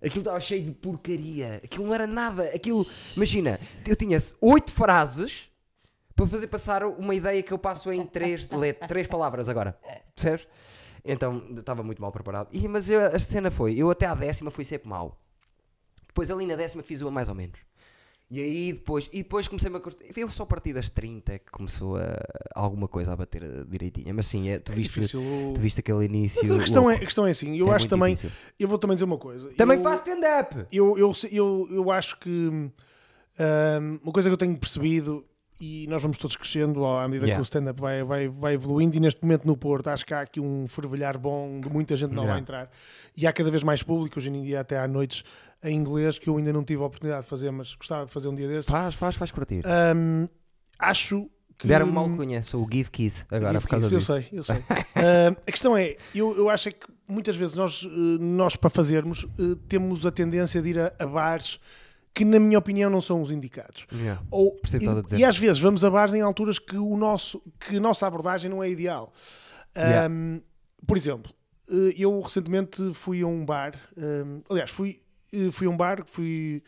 Aquilo 0.02 0.18
estava 0.20 0.40
cheio 0.40 0.64
de 0.64 0.72
porcaria. 0.72 1.60
Aquilo 1.64 1.86
não 1.86 1.94
era 1.94 2.06
nada. 2.06 2.44
Aquilo, 2.54 2.86
imagina, 3.16 3.58
eu 3.86 3.96
tinha 3.96 4.18
oito 4.40 4.70
frases 4.72 5.48
para 6.14 6.26
fazer 6.26 6.46
passar 6.46 6.84
uma 6.84 7.14
ideia 7.14 7.42
que 7.42 7.52
eu 7.52 7.58
passo 7.58 7.90
em 7.92 8.06
três, 8.06 8.46
de 8.46 8.56
let- 8.56 8.86
três 8.86 9.06
palavras 9.06 9.48
agora. 9.48 9.78
Percebes? 10.14 10.46
Então 11.04 11.42
estava 11.58 11.82
muito 11.82 12.00
mal 12.00 12.12
preparado. 12.12 12.48
E, 12.52 12.66
mas 12.68 12.88
eu- 12.88 13.00
a 13.04 13.18
cena 13.18 13.50
foi, 13.50 13.74
eu 13.76 13.90
até 13.90 14.06
à 14.06 14.14
décima 14.14 14.50
fui 14.50 14.64
sempre 14.64 14.88
mal. 14.88 15.18
Depois 16.14 16.30
ali 16.30 16.46
na 16.46 16.54
décima 16.54 16.80
fiz 16.84 17.02
uma 17.02 17.10
mais 17.10 17.28
ou 17.28 17.34
menos. 17.34 17.58
E 18.30 18.40
aí 18.40 18.72
depois, 18.72 19.10
e 19.12 19.22
depois 19.24 19.48
comecei-me 19.48 19.76
a 19.76 19.80
construir. 19.80 20.12
Eu 20.16 20.28
só 20.30 20.44
a 20.44 20.46
partir 20.46 20.72
das 20.72 20.88
30 20.88 21.40
que 21.40 21.50
começou 21.50 21.96
a, 21.96 22.16
alguma 22.54 22.86
coisa 22.86 23.12
a 23.12 23.16
bater 23.16 23.42
eh, 23.42 23.64
direitinha. 23.68 24.14
Mas 24.14 24.26
sim, 24.26 24.48
é, 24.48 24.58
tu, 24.60 24.70
É 24.72 24.74
viste, 24.76 24.94
difícil. 24.94 25.20
tu 25.54 25.60
viste 25.60 25.80
aquele 25.80 26.04
início. 26.04 26.40
Mas 26.40 26.50
a 26.52 26.58
questão, 26.58 26.88
é, 26.90 26.94
a 26.94 26.98
questão 27.00 27.26
é 27.26 27.30
assim: 27.32 27.56
eu 27.56 27.70
É 27.72 27.74
acho 27.76 27.88
também. 27.88 28.14
difícil. 28.14 28.34
Eu 28.58 28.68
vou 28.68 28.78
também 28.78 28.94
dizer 28.96 29.04
uma 29.04 29.18
coisa. 29.18 29.50
Também 29.54 29.76
eu, 29.76 29.82
faz 29.82 30.00
stand-up! 30.00 30.66
eu, 30.72 30.96
eu, 30.96 31.12
eu, 31.32 31.68
eu 31.70 31.90
acho 31.90 32.18
que 32.18 32.30
hum, 32.30 32.70
uma 34.02 34.12
coisa 34.12 34.28
que 34.28 34.32
eu 34.32 34.36
tenho 34.38 34.56
percebido, 34.56 35.24
e 35.60 35.86
nós 35.88 36.02
vamos 36.02 36.16
todos 36.18 36.36
crescendo 36.36 36.84
à 36.84 37.06
medida 37.06 37.26
Yeah. 37.26 37.36
que 37.36 37.40
o 37.40 37.44
stand-up 37.44 37.80
vai, 37.80 38.02
vai, 38.02 38.28
vai 38.28 38.54
evoluindo, 38.54 38.96
e 38.96 39.00
neste 39.00 39.22
momento 39.22 39.46
no 39.46 39.56
Porto 39.56 39.88
acho 39.88 40.04
que 40.04 40.12
há 40.14 40.20
aqui 40.22 40.40
um 40.40 40.66
fervilhar 40.66 41.16
bom 41.18 41.60
de 41.60 41.68
muita 41.68 41.96
gente 41.96 42.10
nova 42.12 42.26
Yeah. 42.28 42.40
entrar. 42.40 42.70
E 43.16 43.26
há 43.26 43.32
cada 43.32 43.50
vez 43.50 43.62
mais 43.62 43.82
público, 43.82 44.18
hoje 44.18 44.30
em 44.30 44.42
dia 44.42 44.60
até 44.60 44.78
há 44.78 44.88
noites 44.88 45.22
em 45.64 45.74
inglês 45.76 46.18
que 46.18 46.28
eu 46.28 46.36
ainda 46.36 46.52
não 46.52 46.62
tive 46.62 46.82
a 46.82 46.86
oportunidade 46.86 47.22
de 47.24 47.28
fazer, 47.28 47.50
mas 47.50 47.74
gostava 47.74 48.04
de 48.06 48.12
fazer 48.12 48.28
um 48.28 48.34
dia 48.34 48.46
destes. 48.46 48.70
Faz, 48.70 48.94
faz, 48.94 49.16
faz 49.16 49.32
curtir. 49.32 49.62
Hum, 49.96 50.28
acho 50.78 51.28
que. 51.58 51.66
Deram-me 51.66 51.92
uma 51.92 52.02
alcunha, 52.02 52.44
sou 52.44 52.64
o 52.64 52.68
Give 52.70 52.90
Kiss 52.90 53.24
agora 53.30 53.60
por 53.60 53.68
causa 53.68 53.86
eu 53.86 53.98
disso. 53.98 54.12
sei, 54.12 54.28
eu 54.32 54.44
sei. 54.44 54.62
Ah, 54.96 55.36
a 55.46 55.50
questão 55.50 55.76
é, 55.76 55.96
eu, 56.14 56.36
eu 56.36 56.48
acho 56.48 56.68
é 56.68 56.72
que 56.72 56.86
muitas 57.08 57.36
vezes 57.36 57.54
nós, 57.54 57.84
eh, 57.84 57.88
nós 58.20 58.56
para 58.56 58.70
fazermos, 58.70 59.26
eh, 59.38 59.56
temos 59.68 60.06
a 60.06 60.10
tendência 60.10 60.62
de 60.62 60.68
ir 60.70 60.78
a, 60.78 60.92
a 60.98 61.06
bares 61.06 61.58
que, 62.14 62.24
na 62.24 62.38
minha 62.38 62.58
opinião, 62.58 62.88
não 62.88 63.00
são 63.00 63.20
os 63.20 63.30
indicados. 63.30 63.86
Yeah. 63.92 64.22
Ou, 64.30 64.56
e, 65.12 65.18
e 65.18 65.24
às 65.24 65.36
vezes 65.36 65.58
vamos 65.58 65.84
a 65.84 65.90
bares 65.90 66.14
em 66.14 66.20
alturas 66.20 66.58
que, 66.58 66.76
o 66.76 66.96
nosso, 66.96 67.42
que 67.58 67.76
a 67.76 67.80
nossa 67.80 68.06
abordagem 68.06 68.48
não 68.48 68.62
é 68.62 68.70
ideal. 68.70 69.12
Yeah. 69.76 70.06
Ahm, 70.06 70.40
por 70.86 70.96
exemplo, 70.96 71.32
eh, 71.68 71.94
eu 71.98 72.20
recentemente 72.20 72.94
fui 72.94 73.22
a 73.22 73.26
um 73.26 73.44
bar, 73.44 73.74
ahm, 73.98 74.40
aliás, 74.48 74.70
fui, 74.70 75.00
fui 75.50 75.66
a 75.66 75.70
um 75.70 75.76
bar, 75.76 76.02
fui. 76.06 76.62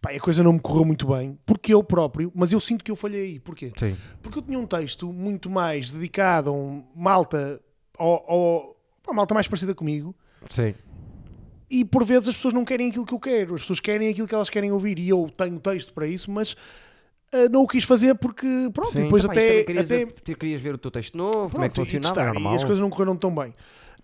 Pá, 0.00 0.10
a 0.10 0.20
coisa 0.20 0.42
não 0.44 0.52
me 0.52 0.60
correu 0.60 0.84
muito 0.84 1.08
bem, 1.08 1.36
porque 1.44 1.74
eu 1.74 1.82
próprio, 1.82 2.30
mas 2.34 2.52
eu 2.52 2.60
sinto 2.60 2.84
que 2.84 2.90
eu 2.90 2.96
falhei 2.96 3.22
aí. 3.22 3.40
Porquê? 3.40 3.72
Sim. 3.76 3.96
Porque 4.22 4.38
eu 4.38 4.42
tinha 4.42 4.58
um 4.58 4.66
texto 4.66 5.12
muito 5.12 5.50
mais 5.50 5.90
dedicado 5.90 6.50
a 6.50 6.52
um 6.52 6.84
malta, 6.94 7.60
ao, 7.98 8.30
ao, 8.30 8.76
a 9.08 9.12
malta 9.12 9.34
mais 9.34 9.48
parecida 9.48 9.74
comigo, 9.74 10.14
Sim. 10.48 10.72
e 11.68 11.84
por 11.84 12.04
vezes 12.04 12.28
as 12.28 12.36
pessoas 12.36 12.54
não 12.54 12.64
querem 12.64 12.90
aquilo 12.90 13.04
que 13.04 13.12
eu 13.12 13.18
quero, 13.18 13.56
as 13.56 13.62
pessoas 13.62 13.80
querem 13.80 14.08
aquilo 14.08 14.28
que 14.28 14.34
elas 14.34 14.48
querem 14.48 14.70
ouvir, 14.70 15.00
e 15.00 15.08
eu 15.08 15.28
tenho 15.36 15.58
texto 15.58 15.92
para 15.92 16.06
isso, 16.06 16.30
mas 16.30 16.54
ah, 17.32 17.48
não 17.50 17.62
o 17.62 17.68
quis 17.68 17.84
fazer 17.84 18.14
porque, 18.14 18.46
pronto, 18.72 18.92
Sim. 18.92 19.02
depois 19.02 19.24
Epá, 19.24 19.32
até. 19.32 19.64
querias, 19.64 19.90
até 19.90 20.06
tu 20.06 20.36
querias 20.36 20.60
ver 20.60 20.74
o 20.74 20.78
teu 20.78 20.90
texto 20.90 21.16
novo, 21.16 21.50
como 21.50 21.64
é 21.64 21.68
que 21.68 21.74
pronto, 21.74 21.86
funcionava, 21.86 22.20
é 22.20 22.24
testar, 22.24 22.34
normal. 22.34 22.52
e 22.52 22.56
as 22.56 22.64
coisas 22.64 22.80
não 22.80 22.90
correram 22.90 23.16
tão 23.16 23.34
bem. 23.34 23.54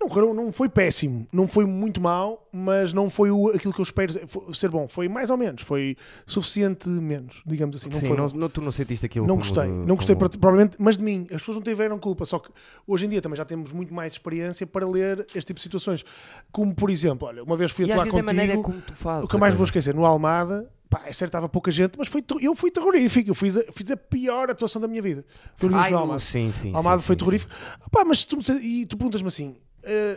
Não, 0.00 0.34
não 0.34 0.52
foi 0.52 0.68
péssimo, 0.68 1.26
não 1.32 1.48
foi 1.48 1.64
muito 1.64 2.00
mal, 2.00 2.46
mas 2.52 2.92
não 2.92 3.08
foi 3.08 3.30
o, 3.30 3.48
aquilo 3.48 3.72
que 3.72 3.80
eu 3.80 3.84
espero 3.84 4.12
ser 4.52 4.68
bom. 4.68 4.86
Foi 4.86 5.08
mais 5.08 5.30
ou 5.30 5.36
menos, 5.36 5.62
foi 5.62 5.96
suficiente 6.26 6.88
menos, 6.88 7.42
digamos 7.46 7.76
assim. 7.76 7.88
Não 7.88 8.00
Sim, 8.00 8.08
foi 8.08 8.16
não, 8.16 8.28
não- 8.28 8.48
tu 8.48 8.60
não 8.60 8.70
sentiste 8.70 9.06
aquilo 9.06 9.26
Não 9.26 9.36
como 9.36 9.48
gostei, 9.48 9.68
não 9.70 9.96
gostei 9.96 10.14
como- 10.14 10.28
pro- 10.28 10.38
provavelmente, 10.38 10.76
mas 10.78 10.98
de 10.98 11.04
mim. 11.04 11.22
As 11.30 11.38
pessoas 11.38 11.56
não 11.56 11.62
tiveram 11.62 11.98
culpa, 11.98 12.24
só 12.24 12.38
que 12.38 12.50
hoje 12.86 13.06
em 13.06 13.08
dia 13.08 13.22
também 13.22 13.36
já 13.36 13.44
temos 13.44 13.72
muito 13.72 13.94
mais 13.94 14.12
experiência 14.12 14.66
para 14.66 14.86
ler 14.86 15.20
este 15.34 15.46
tipo 15.46 15.58
de 15.58 15.62
situações. 15.62 16.04
Como 16.52 16.74
por 16.74 16.90
exemplo, 16.90 17.26
olha, 17.28 17.42
uma 17.42 17.56
vez 17.56 17.70
fui 17.70 17.86
E 17.86 17.90
atuar 17.92 18.04
vezes 18.04 18.16
é 18.18 18.20
a 18.20 18.24
maneira 18.24 18.52
contigo, 18.56 18.72
como 18.72 18.82
tu 18.82 18.94
fazes. 18.94 19.24
o 19.24 19.28
que 19.28 19.36
eu 19.36 19.40
mais 19.40 19.54
vou 19.54 19.64
esquecer, 19.64 19.94
no 19.94 20.04
Almada, 20.04 20.70
pá, 20.90 21.02
é 21.06 21.12
certo, 21.12 21.30
estava 21.30 21.48
pouca 21.48 21.70
gente, 21.70 21.96
mas 21.98 22.08
foi, 22.08 22.22
eu 22.40 22.54
fui 22.54 22.70
terrorífico, 22.70 23.30
eu 23.30 23.34
fiz 23.34 23.56
a, 23.56 23.62
fiz 23.72 23.90
a 23.90 23.96
pior 23.96 24.50
atuação 24.50 24.82
da 24.82 24.88
minha 24.88 25.00
vida. 25.02 25.24
Foi 25.56 25.70
no 25.70 25.76
Ai, 25.76 25.92
Almada. 25.92 26.20
sim, 26.20 26.52
sim, 26.52 26.72
Almada 26.74 26.98
sim, 27.00 27.06
foi 27.06 27.14
sim, 27.14 27.18
terrorífico. 27.18 27.52
Pá, 27.90 28.04
mas 28.04 28.24
tu, 28.24 28.38
e 28.60 28.84
tu 28.86 28.96
perguntas-me 28.96 29.28
assim, 29.28 29.56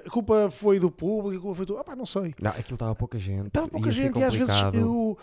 a 0.06 0.10
culpa 0.10 0.50
foi 0.50 0.80
do 0.80 0.90
público, 0.90 1.38
a 1.38 1.42
culpa 1.42 1.56
foi 1.56 1.66
do... 1.66 1.78
Ah, 1.78 1.84
pá, 1.84 1.96
não 1.96 2.06
sei. 2.06 2.34
Não, 2.42 2.52
aquilo 2.52 2.76
estava 2.76 2.96
pouca 2.96 3.20
gente. 3.20 3.48
Estava 3.48 3.68
pouca 3.68 3.92
ser 3.92 4.02
gente 4.02 4.20
e 4.20 4.24
às 4.24 4.34
vezes 4.34 4.56
eu, 4.74 5.18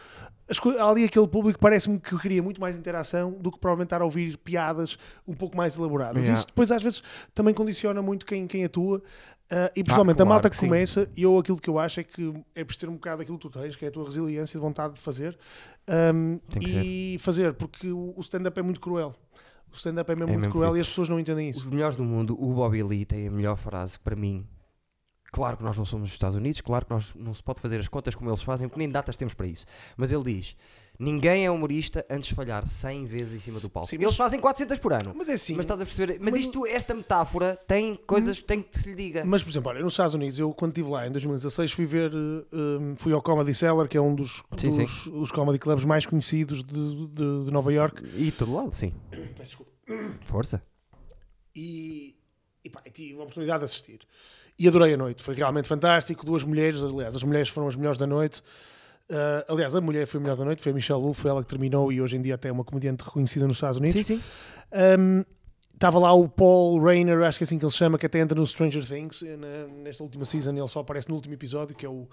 as 0.49 0.59
ali 0.79 1.05
aquele 1.05 1.27
público 1.27 1.59
parece-me 1.59 1.99
que 1.99 2.19
queria 2.19 2.43
muito 2.43 2.61
mais 2.61 2.77
interação 2.77 3.33
do 3.33 3.51
que 3.51 3.59
provavelmente 3.59 3.87
estar 3.87 4.03
a 4.03 4.05
ouvir 4.05 4.37
piadas 4.37 4.99
um 5.27 5.33
pouco 5.33 5.57
mais 5.57 5.77
elaboradas. 5.77 6.23
Yeah. 6.23 6.35
Isso 6.35 6.47
depois 6.47 6.71
às 6.71 6.83
vezes 6.83 7.03
também 7.35 7.55
condiciona 7.55 8.03
muito 8.03 8.27
quem, 8.27 8.47
quem 8.47 8.65
atua. 8.65 9.03
ah, 9.51 9.71
e 9.75 9.83
principalmente 9.83 10.17
a 10.17 10.17
claro 10.17 10.29
malta 10.31 10.51
que 10.51 10.57
sim. 10.57 10.67
começa, 10.67 11.09
e 11.17 11.23
eu 11.23 11.39
aquilo 11.39 11.59
que 11.59 11.71
eu 11.71 11.79
acho 11.79 12.01
é 12.01 12.05
que 12.05 12.35
é 12.55 12.65
preciso 12.65 12.87
ter 12.87 12.93
um 12.93 12.95
bocado 12.95 13.23
aquilo 13.23 13.39
que 13.39 13.49
tu 13.49 13.59
tens, 13.59 13.77
que 13.77 13.85
é 13.85 13.89
a 13.89 13.91
tua 13.91 14.05
resiliência 14.05 14.57
e 14.57 14.61
vontade 14.61 14.95
de 14.95 15.01
fazer 15.01 15.37
Tem 16.51 16.63
que 16.63 17.15
e 17.15 17.19
fazer, 17.19 17.55
porque 17.55 17.91
o 17.91 18.15
stand-up 18.21 18.59
é 18.59 18.63
muito 18.63 18.81
cruel. 18.81 19.15
O 19.75 19.77
stand-up 19.77 20.11
é 20.11 20.15
mesmo 20.15 20.31
É 20.31 20.33
muito 20.35 20.41
mesmo 20.47 20.53
cruel 20.53 20.77
e 20.77 20.81
as 20.81 20.89
pessoas 20.89 21.09
não 21.09 21.19
entendem 21.19 21.51
Os 21.51 21.57
isso. 21.57 21.69
melhores 21.69 21.97
do 21.97 22.05
mundo, 22.05 22.41
o 22.41 22.55
Bobby 22.55 22.83
Lee 22.83 23.05
tem 23.05 23.27
a 23.27 23.31
melhor 23.31 23.57
frase 23.57 23.99
para 23.99 24.15
mim. 24.15 24.47
Claro 25.33 25.57
que 25.57 25.65
nós 25.65 25.77
não 25.77 25.85
somos 25.85 26.09
os 26.09 26.15
Estados 26.15 26.37
Unidos, 26.37 26.61
claro 26.61 26.87
que 26.87 26.93
nós 26.93 27.13
não 27.17 27.35
se 27.35 27.43
pode 27.43 27.61
fazer 27.61 27.81
as 27.81 27.89
contas 27.89 28.15
como 28.15 28.31
eles 28.31 28.41
fazem, 28.41 28.69
porque 28.69 28.79
nem 28.79 28.89
datas 28.89 29.17
temos 29.17 29.35
para 29.35 29.49
isso. 29.49 29.67
Mas 29.97 30.13
ele 30.13 30.23
diz: 30.23 30.57
ninguém 30.99 31.45
é 31.45 31.51
humorista 31.51 32.05
antes 32.09 32.29
de 32.29 32.35
falhar 32.35 32.67
100 32.67 33.05
vezes 33.05 33.35
em 33.35 33.41
cima 33.41 33.59
do 33.61 33.69
palco. 33.69 33.89
Sim, 33.89 33.97
eles 33.97 34.07
mas- 34.09 34.17
fazem 34.17 34.39
400 34.41 34.79
por 34.79 34.93
ano. 34.93 35.13
Mas 35.17 35.29
é 35.29 35.33
assim, 35.35 35.55
Mas 35.55 35.65
estás 35.65 35.81
a 35.81 35.85
perceber? 35.85 36.19
Mas, 36.21 36.33
mas- 36.33 36.41
isto, 36.43 36.67
esta 36.67 36.95
metáfora 36.95 37.59
tem 37.67 37.95
coisas, 38.07 38.41
tem 38.43 38.63
que 38.63 38.79
se 38.81 38.89
lhe 38.91 38.95
diga. 38.95 39.25
Mas, 39.25 39.43
por 39.43 39.51
exemplo, 39.51 39.71
olha, 39.71 39.81
nos 39.83 39.93
Estados 39.95 40.15
Unidos, 40.15 40.39
eu 40.39 40.53
quando 40.53 40.71
estive 40.73 40.89
lá 40.89 41.07
em 41.07 41.11
2016 41.13 41.73
fui 41.73 41.87
ver, 41.87 42.13
um, 42.15 42.95
fui 42.97 43.13
ao 43.13 43.21
Comedy 43.23 43.55
Cellar, 43.55 43.89
que 43.89 43.97
é 43.97 44.01
um 44.01 44.15
dos, 44.15 44.43
Sim, 44.57 44.77
dos, 44.77 45.05
dos 45.07 45.31
comedy 45.33 45.59
clubs 45.59 45.85
mais 45.85 46.07
conhecidos 46.07 46.63
de, 46.63 47.07
de- 47.07 47.45
de 47.47 47.51
Nova 47.51 47.73
York. 47.73 48.03
E 48.17 48.31
todo 48.31 48.55
lado, 48.55 48.73
sim. 48.75 48.93
Peço 49.11 49.43
desculpa. 49.43 49.73
Força. 50.27 50.63
E, 51.55 52.17
e 52.65 52.71
pá, 52.71 52.83
tive 52.93 53.15
a 53.19 53.23
oportunidade 53.23 53.61
de 53.61 53.65
assistir. 53.67 54.01
E 54.59 54.69
adorei 54.69 54.95
a 54.95 54.97
noite, 54.97 55.23
foi 55.23 55.35
realmente 55.35 55.67
fantástico. 55.69 56.25
Duas 56.25 56.45
mulheres, 56.45 56.81
aliás, 56.83 57.17
as 57.17 57.23
mulheres 57.23 57.49
foram 57.49 57.69
as 57.69 57.77
melhores 57.77 57.99
da 57.99 58.07
noite. 58.07 58.43
Ah, 59.11 59.45
aliás, 59.49 59.75
a 59.75 59.81
mulher 59.81 60.07
foi 60.07 60.19
a 60.19 60.23
melhor 60.23 60.37
da 60.37 60.45
noite, 60.45 60.63
foi 60.63 60.73
a 60.73 60.75
Michelle 60.75 61.01
Wolf, 61.03 61.19
foi 61.21 61.31
ela 61.31 61.43
que 61.43 61.49
terminou 61.49 61.93
e 61.93 62.01
hoje 62.01 62.17
em 62.17 62.23
dia 62.23 62.35
até 62.37 62.49
é 62.49 62.53
uma 62.53 62.65
comediante 62.65 63.05
reconhecida 63.05 63.47
nos 63.47 63.57
Estados 63.57 63.77
Unidos. 63.79 64.05
Sim, 64.07 64.17
sim. 64.17 64.23
Um, 64.99 65.25
Estava 65.75 65.99
lá 65.99 66.13
o 66.15 66.29
Paul 66.29 66.81
Rayner, 66.81 67.23
acho 67.25 67.37
que 67.37 67.43
é 67.43 67.47
assim 67.47 67.59
que 67.59 67.65
ele 67.65 67.73
se 67.73 67.77
chama, 67.79 67.99
que 67.99 68.07
até 68.07 68.21
entra 68.21 68.39
no 68.39 68.47
Stranger 68.47 68.87
Things. 68.87 69.23
na- 69.23 69.67
nesta 69.83 70.05
última 70.05 70.25
season 70.25 70.53
ele 70.57 70.69
só 70.69 70.79
aparece 70.81 71.09
no 71.09 71.17
último 71.17 71.35
episódio, 71.35 71.75
que 71.75 71.85
é 71.85 71.89
o, 71.89 72.07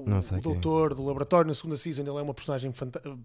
o, 0.00 0.08
Não 0.08 0.20
sei 0.20 0.38
o 0.38 0.40
doutor 0.40 0.94
do 0.94 1.04
laboratório. 1.04 1.48
Na 1.48 1.54
segunda 1.54 1.76
season 1.76 2.02
ele 2.02 2.10
é 2.10 2.22
uma 2.22 2.34
personagem 2.34 2.72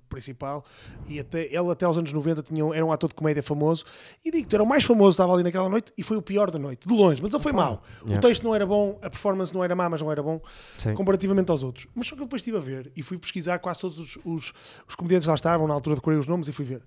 principal. 0.10 0.64
E 1.08 1.20
até, 1.20 1.46
ele 1.46 1.72
até 1.72 1.86
aos 1.86 1.98
anos 1.98 2.12
90 2.12 2.44
tinha, 2.44 2.64
era 2.74 2.86
um 2.86 2.92
ator 2.92 3.10
de 3.10 3.16
comédia 3.16 3.44
famoso. 3.44 3.86
E 4.24 4.32
digo-te, 4.32 4.56
era 4.56 4.64
o 4.64 4.68
mais 4.68 4.84
famoso, 4.84 5.12
estava 5.12 5.34
ali 5.34 5.44
naquela 5.44 5.70
noite 5.70 5.92
e 5.98 6.04
foi 6.04 6.18
o 6.18 6.22
pior 6.22 6.50
da 6.50 6.60
noite, 6.60 6.88
de 6.88 6.94
longe. 6.94 7.22
Mas 7.22 7.34
ele 7.34 7.44
foi 7.44 7.52
mau. 7.52 7.84
Yeah. 8.02 8.18
O 8.18 8.22
texto 8.22 8.44
não 8.44 8.56
era 8.56 8.66
bom, 8.66 8.98
a 9.02 9.10
performance 9.10 9.54
não 9.54 9.64
era 9.64 9.76
má, 9.76 9.90
mas 9.90 10.02
não 10.02 10.12
era 10.12 10.24
bom 10.24 10.42
Sim. 10.78 10.94
comparativamente 10.94 11.52
aos 11.52 11.64
outros. 11.64 11.88
Mas 11.94 12.08
só 12.08 12.16
que 12.16 12.22
eu 12.22 12.26
depois 12.26 12.42
estive 12.42 12.58
a 12.58 12.62
ver 12.62 12.92
e 12.96 13.04
fui 13.04 13.18
pesquisar 13.18 13.60
quase 13.60 13.80
todos 13.80 14.00
os, 14.00 14.18
os, 14.24 14.54
os 14.88 14.96
comediantes 14.96 15.28
lá 15.28 15.36
estavam, 15.36 15.68
na 15.68 15.74
altura 15.74 15.96
decorei 15.96 16.20
os 16.20 16.28
nomes 16.28 16.48
e 16.48 16.52
fui 16.52 16.66
ver. 16.66 16.84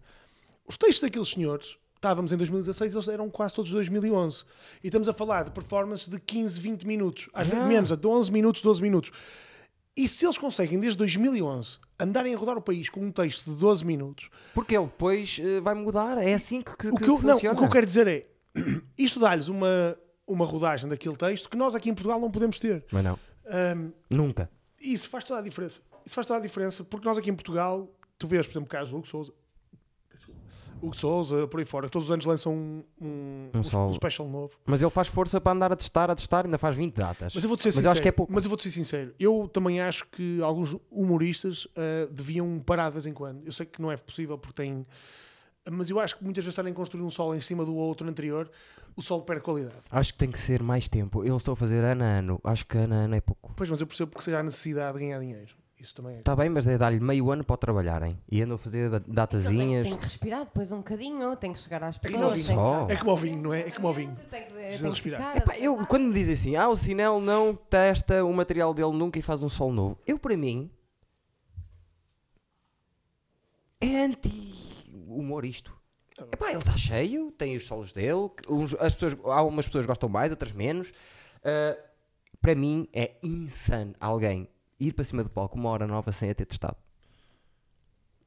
Os 0.67 0.77
textos 0.77 1.01
daqueles 1.01 1.29
senhores, 1.29 1.77
estávamos 2.05 2.33
em 2.33 2.37
2016, 2.37 2.95
eles 2.95 3.09
eram 3.09 3.31
quase 3.31 3.55
todos 3.55 3.71
de 3.71 3.77
2011. 3.77 4.45
E 4.83 4.89
estamos 4.89 5.09
a 5.09 5.13
falar 5.13 5.45
de 5.45 5.51
performance 5.51 6.09
de 6.09 6.21
15, 6.21 6.61
20 6.61 6.87
minutos, 6.87 7.29
às 7.33 7.49
vezes 7.49 7.65
menos, 7.67 7.97
de 7.97 8.07
11 8.07 8.31
minutos, 8.31 8.63
12 8.63 8.83
minutos. 8.83 9.13
E 9.97 10.09
se 10.09 10.27
eles 10.27 10.37
conseguem, 10.37 10.79
desde 10.81 10.99
2011, 10.99 11.79
andarem 12.01 12.35
a 12.35 12.37
rodar 12.37 12.59
o 12.59 12.63
país 12.63 12.89
com 12.89 13.01
um 13.01 13.13
texto 13.13 13.53
de 13.53 13.61
12 13.61 13.85
minutos, 13.85 14.29
Porque 14.53 14.77
ele 14.77 14.87
depois 14.87 15.39
eh, 15.41 15.61
vai 15.61 15.75
mudar. 15.75 16.19
É 16.19 16.35
assim 16.35 16.61
que, 16.63 16.77
que, 16.77 16.89
o 16.89 16.97
que, 16.97 17.05
eu, 17.05 17.21
não, 17.23 17.35
funciona. 17.35 17.55
o 17.55 17.59
que 17.59 17.65
eu 17.65 17.71
quero 17.71 17.87
dizer 17.87 18.09
é, 18.09 18.27
isto 18.99 19.21
dá-lhes 19.21 19.47
uma, 19.47 19.97
uma 20.27 20.45
rodagem 20.45 20.89
daquele 20.89 21.17
texto 21.17 21.49
que 21.49 21.57
nós 21.57 21.77
aqui 21.77 21.91
em 21.91 21.95
Portugal 21.95 22.19
não 22.19 22.31
podemos 22.31 22.59
ter. 22.59 22.85
Mas 22.91 23.05
não. 23.05 23.19
Ahm, 23.47 23.91
Nunca. 24.11 24.51
Isso 24.81 25.09
faz 25.09 25.23
toda 25.23 25.39
a 25.39 25.43
diferença. 25.43 25.81
Isso 26.05 26.15
faz 26.15 26.27
toda 26.27 26.41
a 26.41 26.43
diferença, 26.43 26.83
porque 26.83 27.07
nós 27.07 27.17
aqui 27.17 27.31
em 27.31 27.35
Portugal, 27.35 27.89
tu 28.19 28.27
vês, 28.27 28.47
por 28.47 28.53
exemplo, 28.53 28.67
o 28.67 28.71
caso 28.71 28.91
do 28.91 28.97
Hugo 28.97 29.07
Souza. 29.07 29.33
O 30.89 30.93
Souza, 30.93 31.47
por 31.47 31.61
aí 31.61 31.67
fora. 31.67 31.89
Todos 31.89 32.09
os 32.09 32.13
anos 32.13 32.25
lançam 32.25 32.53
um, 32.53 32.85
um, 33.01 33.51
Um 33.55 33.79
um, 33.79 33.87
um 33.87 33.93
special 33.93 34.29
novo. 34.29 34.59
Mas 34.67 34.83
ele 34.83 34.91
faz 34.91 35.09
força 35.09 35.41
para 35.41 35.53
andar 35.53 35.73
a 35.73 35.77
testar, 35.77 36.11
a 36.11 36.15
testar, 36.15 36.45
ainda 36.45 36.59
faz 36.59 36.77
20 36.77 36.95
datas. 36.95 37.35
Mas 37.35 37.43
eu 37.43 37.49
vou-te 37.49 37.63
ser 37.63 37.69
Mas 37.71 37.77
eu 37.79 37.91
sincero. 37.91 38.09
é 38.09 38.13
pouco. 38.13 38.33
Mas 38.33 38.45
eu 38.45 38.49
vou-te 38.49 38.63
ser 38.65 38.71
sincero. 38.71 39.15
Eu 39.19 39.49
também 39.53 39.81
acho 39.81 40.07
que 40.09 40.41
alguns 40.43 40.77
humoristas 40.91 41.67
ah, 41.77 42.09
deviam 42.11 42.59
parar 42.61 42.89
de 42.89 42.93
vez 42.95 43.07
em 43.07 43.13
quando. 43.13 43.45
Eu 43.45 43.53
sei 43.53 43.67
que 43.67 43.81
não 43.81 43.91
é 43.91 43.97
possível 43.97 44.37
porque 44.37 44.63
tem. 44.63 44.87
Mas 45.71 45.89
eu 45.89 45.99
acho 45.99 46.19
que 46.19 46.25
muitas 46.25 46.45
vezes 46.45 46.53
estarem 46.53 46.73
a 46.73 46.75
construir 46.77 47.03
um 47.03 47.09
solo 47.09 47.35
em 47.35 47.41
cima 47.41 47.65
do 47.65 47.75
outro 47.75 48.07
anterior, 48.07 48.51
o 48.95 49.01
solo 49.01 49.23
perde 49.23 49.43
qualidade. 49.43 49.77
Acho 49.91 50.13
que 50.13 50.19
tem 50.19 50.31
que 50.31 50.39
ser 50.39 50.63
mais 50.63 50.89
tempo. 50.89 51.25
Eu 51.25 51.37
estou 51.39 51.53
a 51.53 51.57
fazer 51.57 51.83
ano 51.83 52.05
a 52.05 52.07
ano. 52.07 52.41
Acho 52.45 52.67
que 52.67 52.77
ano 52.77 52.95
a 52.95 52.99
ano 52.99 53.15
é 53.15 53.21
pouco. 53.21 53.55
Pois, 53.57 53.71
mas 53.71 53.81
eu 53.81 53.87
percebo 53.87 54.15
que 54.15 54.23
seja 54.23 54.41
a 54.41 54.43
necessidade 54.43 54.99
de 54.99 55.05
ganhar 55.05 55.19
dinheiro. 55.21 55.55
Isso 55.85 55.95
também 55.95 56.17
é. 56.17 56.19
Está 56.21 56.35
bem, 56.35 56.49
mas 56.49 56.67
é 56.67 56.79
dar-lhe 56.79 56.99
meio 56.99 57.31
ano 57.31 57.45
para 57.45 57.59
trabalharem. 57.59 58.19
E 58.33 58.41
andam 58.41 58.55
a 58.55 58.59
fazer 58.59 58.91
tem, 58.91 59.03
datazinhas. 59.15 59.87
tem 59.87 59.97
que 59.99 60.05
respirar 60.05 60.45
depois 60.47 60.73
um 60.73 60.79
bocadinho, 60.79 61.37
tem 61.37 61.53
que 61.53 61.59
chegar 61.59 61.85
às 61.85 61.99
que 61.99 62.09
não 62.09 62.21
pessoas. 62.31 62.47
tem 62.47 62.55
só. 62.57 62.87
É 62.89 62.97
como 62.97 63.11
o 63.13 63.17
vinho, 63.19 63.43
não 63.43 63.53
é? 63.53 63.61
É 63.61 63.71
como 63.71 63.89
o 63.89 63.93
vinho. 63.93 64.17
Tem 64.31 64.43
que, 64.45 64.49
tem 64.49 64.57
Precisa 64.63 64.85
que 64.85 64.91
respirar. 64.95 65.35
ficar, 65.35 65.37
Epá, 65.37 65.59
eu, 65.59 65.87
quando 65.87 66.05
me 66.07 66.15
dizem 66.15 66.33
assim, 66.35 66.57
ah, 66.57 66.69
o 66.71 66.75
Sinel 66.77 67.21
não 67.21 67.55
testa 67.55 68.25
o 68.25 68.33
material 68.33 68.73
dele 68.73 68.93
nunca 68.93 69.19
e 69.19 69.23
faz 69.23 69.43
um 69.43 69.49
sol 69.51 69.71
novo. 69.73 69.99
Eu, 70.07 70.19
para 70.19 70.37
mim, 70.39 70.71
é 73.81 74.05
anti-humor 74.05 75.45
isto. 75.45 75.73
Epá, 76.33 76.49
ele 76.51 76.59
está 76.59 76.77
cheio, 76.77 77.31
tem 77.33 77.57
os 77.57 77.67
solos 77.67 77.93
dele, 77.93 78.31
que 78.37 78.51
uns- 78.51 78.75
as 78.77 78.95
pessoas, 78.95 79.17
algumas 79.25 79.67
pessoas 79.67 79.85
gostam 79.85 80.09
mais, 80.09 80.31
outras 80.31 80.53
menos. 80.53 80.93
Ah, 81.45 81.77
para 82.41 82.55
mim, 82.55 82.89
é 82.93 83.15
insano 83.23 83.95
alguém 84.01 84.49
ir 84.79 84.93
para 84.93 85.05
cima 85.05 85.23
do 85.23 85.31
palco 85.31 85.57
uma 85.57 85.69
hora 85.71 85.87
nova 85.87 86.11
sem 86.13 86.31
a 86.31 86.35
ter 86.35 86.45
testado. 86.47 86.77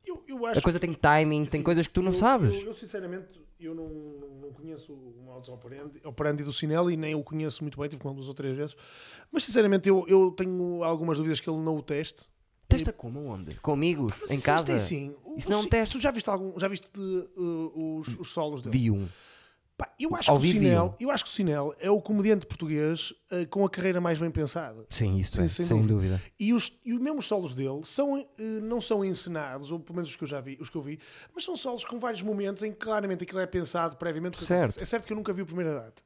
Eu, 0.05 0.23
eu 0.27 0.45
A 0.45 0.61
coisa 0.61 0.79
tem 0.79 0.93
timing, 0.93 1.45
tem 1.45 1.59
Sim, 1.59 1.63
coisas 1.63 1.85
que 1.85 1.93
tu 1.93 2.01
não 2.01 2.11
eu- 2.11 2.17
sabes. 2.17 2.61
Eu, 2.63 2.73
sinceramente, 2.73 3.27
eu 3.59 3.75
não, 3.75 3.89
não, 3.89 4.51
conheço 4.53 4.93
o 4.93 5.21
modus 5.23 5.49
operandi, 5.49 5.99
operandi 6.05 6.43
do 6.43 6.53
Sinel 6.53 6.89
e 6.89 6.95
nem 6.97 7.13
o 7.13 7.23
conheço 7.23 7.63
muito 7.63 7.77
bem, 7.79 7.89
tive 7.89 8.01
com 8.01 8.07
ele 8.09 8.15
duas 8.15 8.27
ou 8.29 8.33
três 8.33 8.55
vezes. 8.55 8.75
Mas 9.31 9.43
sinceramente, 9.43 9.89
eu, 9.89 10.05
eu 10.07 10.31
tenho 10.31 10.83
algumas 10.83 11.17
dúvidas 11.17 11.39
que 11.39 11.49
ele 11.49 11.59
não 11.59 11.77
o 11.77 11.83
teste. 11.83 12.23
Testa 12.69 12.91
como? 12.93 13.25
Onde? 13.25 13.55
Com 13.59 13.73
amigos? 13.73 14.13
Mas 14.21 14.31
em 14.31 14.39
casa? 14.41 14.75
assim, 14.75 15.15
o- 15.25 15.37
Isso 15.37 15.49
não 15.49 15.59
é 15.59 15.61
um 15.61 15.67
teste. 15.67 15.97
Tu 15.97 16.01
já 16.01 16.11
viste, 16.11 16.29
algum, 16.29 16.57
já 16.59 16.67
viste 16.67 16.89
uh, 16.99 17.97
os, 17.99 18.07
os 18.19 18.29
solos 18.29 18.61
dele? 18.61 18.77
Vi 18.77 18.91
um. 18.91 19.07
Pá, 19.77 19.93
eu, 19.99 20.15
acho 20.15 20.31
Ao 20.31 20.39
que 20.39 20.47
o 20.47 20.49
Sinel, 20.49 20.85
um. 20.87 21.03
eu 21.03 21.11
acho 21.11 21.23
que 21.23 21.29
o 21.29 21.33
Sinel 21.33 21.71
é 21.79 21.91
o 21.91 22.01
comediante 22.01 22.47
português 22.47 23.11
uh, 23.31 23.45
com 23.47 23.63
a 23.63 23.69
carreira 23.69 24.01
mais 24.01 24.17
bem 24.17 24.31
pensada. 24.31 24.83
Sim, 24.89 25.17
isso 25.17 25.35
Sim, 25.35 25.43
é, 25.43 25.47
sem 25.47 25.65
sem, 25.67 25.85
dúvida. 25.85 26.19
E 26.39 26.51
os, 26.51 26.75
e 26.83 26.93
os 26.93 26.99
mesmos 26.99 27.27
solos 27.27 27.53
dele 27.53 27.81
são, 27.83 28.17
eh, 28.17 28.25
não 28.63 28.81
são 28.81 29.05
encenados, 29.05 29.71
ou 29.71 29.79
pelo 29.79 29.97
menos 29.97 30.09
os 30.09 30.15
que 30.15 30.23
eu 30.23 30.27
já 30.27 30.41
vi, 30.41 30.57
os 30.59 30.67
que 30.67 30.75
eu 30.75 30.81
vi, 30.81 30.97
mas 31.31 31.43
são 31.43 31.55
solos 31.55 31.85
com 31.85 31.99
vários 31.99 32.23
momentos 32.23 32.63
em 32.63 32.71
que 32.71 32.77
claramente 32.79 33.23
aquilo 33.23 33.39
é 33.39 33.45
pensado 33.45 33.97
previamente. 33.97 34.43
Certo. 34.43 34.79
É 34.81 34.85
certo 34.85 35.05
que 35.05 35.13
eu 35.13 35.17
nunca 35.17 35.31
vi 35.31 35.43
a 35.43 35.45
primeira 35.45 35.75
data. 35.75 36.01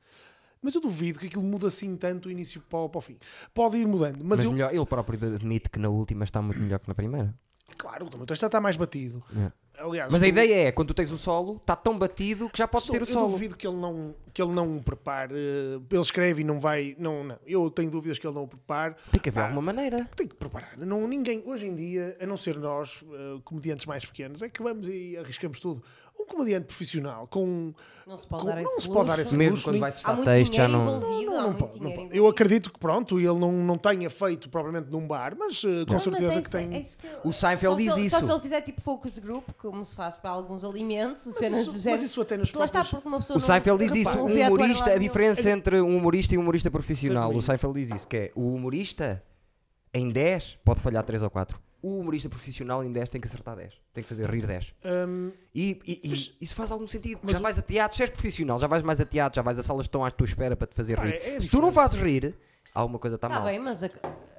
Mas 0.62 0.76
eu 0.76 0.82
duvido 0.82 1.18
que 1.20 1.28
aquilo 1.28 1.42
muda 1.44 1.68
assim 1.70 1.96
tanto 1.96 2.24
do 2.24 2.32
início 2.32 2.62
para, 2.70 2.80
o- 2.80 2.90
para 2.90 3.00
o 3.00 3.02
fim. 3.02 3.18
Pode 3.54 3.78
ir 3.78 3.88
mudando, 3.88 4.18
mas, 4.20 4.40
Mas, 4.40 4.44
eu, 4.44 4.52
melhor, 4.52 4.74
ele 4.76 4.86
próprio 4.86 5.34
admite 5.36 5.70
que 5.70 5.80
na 5.80 5.88
última 5.90 6.24
está 6.26 6.42
muito 6.42 6.60
melhor 6.60 6.78
que 6.80 6.88
na 6.90 6.94
primeira. 6.94 7.34
Claro, 7.78 8.06
o 8.06 8.10
já 8.40 8.48
está 8.48 8.60
mais 8.62 8.76
batido. 8.78 9.24
É. 9.36 9.52
Aliás, 9.84 10.12
Mas 10.12 10.22
a 10.22 10.26
eu- 10.26 10.30
ideia 10.30 10.68
é, 10.68 10.72
quando 10.72 10.90
tu 10.90 10.94
tens 10.94 11.10
o 11.12 11.18
solo, 11.18 11.56
está 11.56 11.76
tão 11.76 11.98
batido 11.98 12.50
que 12.50 12.58
já 12.58 12.68
podes 12.68 12.88
eu, 12.88 12.94
ter 12.94 13.02
o 13.02 13.08
eu 13.08 13.14
solo. 13.14 13.32
duvido 13.32 13.56
que 13.56 13.66
ele 13.66 13.78
não 13.78 14.14
que 14.34 14.42
ele 14.42 14.52
não 14.52 14.80
prepare. 14.82 15.34
eh, 15.36 15.80
Ele 15.92 16.02
escreve 16.02 16.42
e 16.42 16.44
não 16.46 16.58
vai. 16.60 16.96
Não, 16.98 17.22
não. 17.24 17.38
Eu 17.46 17.70
tenho 17.70 17.90
dúvidas 17.92 18.18
que 18.18 18.26
ele 18.26 18.34
não 18.36 18.44
o 18.44 18.48
prepare. 18.48 18.96
Tem 19.12 19.20
que 19.20 19.28
haver 19.30 19.40
Pá, 19.42 19.46
alguma 19.48 19.62
maneira. 19.62 20.06
Tem 20.16 20.26
que 20.28 20.36
preparar. 20.36 20.78
Não, 20.78 21.06
ninguém, 21.08 21.44
hoje 21.46 21.66
em 21.68 21.76
dia, 21.76 22.16
a 22.22 22.26
não 22.26 22.38
ser 22.38 22.58
nós, 22.58 23.04
eh, 23.12 23.40
comediantes 23.44 23.86
mais 23.86 24.06
pequenos, 24.06 24.42
é 24.42 24.48
que 24.50 24.62
vamos 24.64 24.88
e 24.88 25.18
arriscamos 25.18 25.60
tudo. 25.60 25.84
Um 26.22 26.26
comediante 26.26 26.66
profissional 26.68 27.28
com. 27.28 27.74
Não 28.08 28.18
se 28.18 28.28
pode 28.28 28.42
com- 28.44 28.48
dar 28.50 28.56
não 28.56 28.62
esse 28.64 28.82
se 28.82 28.88
pode 28.90 29.08
dar 29.08 29.20
esse 29.20 29.36
Mesmo 29.38 29.52
luxo, 29.52 29.64
quando 29.66 29.74
nem- 29.74 29.82
vai 29.82 29.90
Há 29.90 29.94
testar 29.94 30.14
muito 30.14 30.26
texto, 30.26 30.54
já 30.56 30.66
dinheiro 30.68 30.86
não. 30.86 30.98
envolvido, 30.98 31.32
há 31.32 31.36
não 31.36 31.44
muito 31.44 31.58
pode, 31.60 31.72
não 31.74 31.80
pode. 31.80 31.94
envolvido. 31.94 32.16
Eu 32.16 32.28
acredito 32.28 32.74
que 32.74 32.80
pronto, 32.80 33.20
ele 33.20 33.40
não, 33.40 33.52
não 33.52 33.78
tenha 33.78 34.10
feito 34.10 34.50
provavelmente 34.50 34.92
num 34.92 35.08
bar, 35.08 35.36
mas 35.38 35.64
eh, 35.64 35.86
com 35.86 35.94
Não, 35.94 36.00
certeza 36.00 36.26
mas 36.28 36.38
é 36.38 36.42
que 36.42 36.50
tem. 36.50 36.74
é 36.76 36.80
isso 36.82 36.98
que 36.98 37.08
eu- 37.08 37.20
O 37.24 37.32
Seinfeld 37.32 37.76
só 37.76 37.78
se 37.78 37.84
diz 37.84 37.98
ele- 37.98 38.08
isso. 38.08 38.20
Só 38.20 38.26
se 38.26 38.32
ele 38.32 38.40
fizer 38.42 38.62
tipo 38.62 38.82
focus 38.82 39.18
group, 39.20 39.50
como 39.58 39.86
se 39.86 39.96
faz 39.96 40.16
para 40.16 40.30
alguns 40.32 40.64
alimentos, 40.64 41.26
Mas 41.28 41.36
cenas 41.38 41.60
isso, 41.62 41.70
de 41.70 41.74
mas 41.76 41.84
género. 41.84 42.04
isso 42.04 42.22
até 42.22 42.38
nos 42.38 42.48
está, 42.50 42.60
próprios. 42.60 42.90
porque 42.90 43.08
uma 43.08 43.18
pessoa 43.20 43.38
O 43.38 43.40
não- 43.40 43.48
Seinfeld 43.48 43.86
diz 43.88 43.96
isso. 44.08 44.18
não 44.18 44.30
em 44.30 44.48
humorista, 44.48 44.90
a 44.92 44.98
diferença 44.98 45.50
entre 45.50 45.82
um 45.82 45.98
humorista 45.98 46.36
e 46.36 46.38
um 46.38 46.42
humorista 46.42 46.70
profissional. 46.72 47.28
Certo. 47.30 47.38
O 47.38 47.42
Seinfeld 47.42 47.80
diz 47.82 47.96
isso, 47.96 48.08
que 48.08 48.18
é 48.18 48.32
o 48.36 48.54
humorista 48.54 49.24
em 49.94 50.10
10 50.12 50.58
pode 50.66 50.82
falhar 50.82 51.04
3 51.04 51.22
ou 51.22 51.30
4. 51.30 51.60
O 51.82 51.98
humorista 52.00 52.30
profissional 52.30 52.84
em 52.84 52.92
10 52.92 53.10
tem 53.10 53.20
que 53.20 53.28
acertar 53.28 53.56
10. 53.56 53.74
Tem 53.94 54.04
que 54.04 54.10
fazer 54.10 54.26
rir 54.30 54.46
10. 54.46 54.74
Hum, 54.86 55.32
E, 55.56 55.80
e- 55.86 56.02
e 56.04 56.36
isso 56.44 56.54
faz 56.54 56.72
algum 56.72 56.88
sentido. 56.88 57.14
porque 57.20 57.26
mas 57.28 57.34
já 57.34 57.40
vais 57.40 57.58
a 57.58 57.62
teatro, 57.62 57.98
se 57.98 58.04
és 58.04 58.10
profissional, 58.12 58.60
já 58.60 58.68
vais 58.68 58.84
mais 58.84 59.02
a 59.02 59.06
teatro, 59.06 59.36
já 59.38 59.42
vais 59.42 59.58
a 59.58 59.64
salas 59.64 59.84
que 59.84 59.88
estão 59.90 60.06
à 60.06 60.12
tua 60.12 60.26
espera 60.26 60.56
para 60.56 60.68
te 60.68 60.76
fazer 60.76 60.96
Pá, 60.96 61.04
rir. 61.06 61.14
é- 61.16 61.36
é 61.36 61.42
se 61.42 61.50
tu 61.50 61.60
não 61.60 61.72
fazes 61.72 62.00
rir, 62.00 62.36
alguma 62.76 63.00
coisa 63.00 63.16
está 63.16 63.28
Está 63.28 63.40
mal. 63.40 63.48
bem, 63.50 63.58
mas 63.60 63.84
a- 63.84 63.90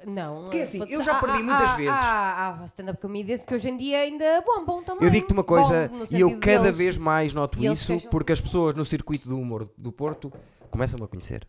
não. 0.07 0.43
Porque 0.45 0.59
eh, 0.59 0.63
assim, 0.63 0.85
eu 0.89 1.03
já 1.03 1.19
perdi 1.19 1.39
há- 1.39 1.43
muitas 1.43 1.71
há- 1.71 1.77
vezes. 1.77 1.93
Há, 1.93 2.61
há 2.61 2.65
stand-up 2.67 3.01
comedians 3.01 3.45
que 3.45 3.55
hoje 3.55 3.69
em 3.69 3.77
dia 3.77 3.99
ainda 3.99 4.41
bombam 4.47 4.83
também. 4.85 5.05
Eu 5.05 5.11
digo-te 5.11 5.33
uma 5.33 5.45
coisa, 5.45 5.91
e 6.13 6.21
eu 6.21 6.39
cada 6.39 6.63
deles- 6.63 6.79
vez 6.79 6.97
mais 6.97 7.35
noto 7.35 7.59
isso 7.65 7.99
porque 8.09 8.33
as 8.33 8.41
pessoas 8.41 8.75
no 8.77 8.85
circuito 8.85 9.29
do 9.29 9.37
humor 9.39 9.69
do 9.77 9.91
Porto 9.91 10.33
começam-me 10.71 11.05
a 11.05 11.09
conhecer. 11.09 11.47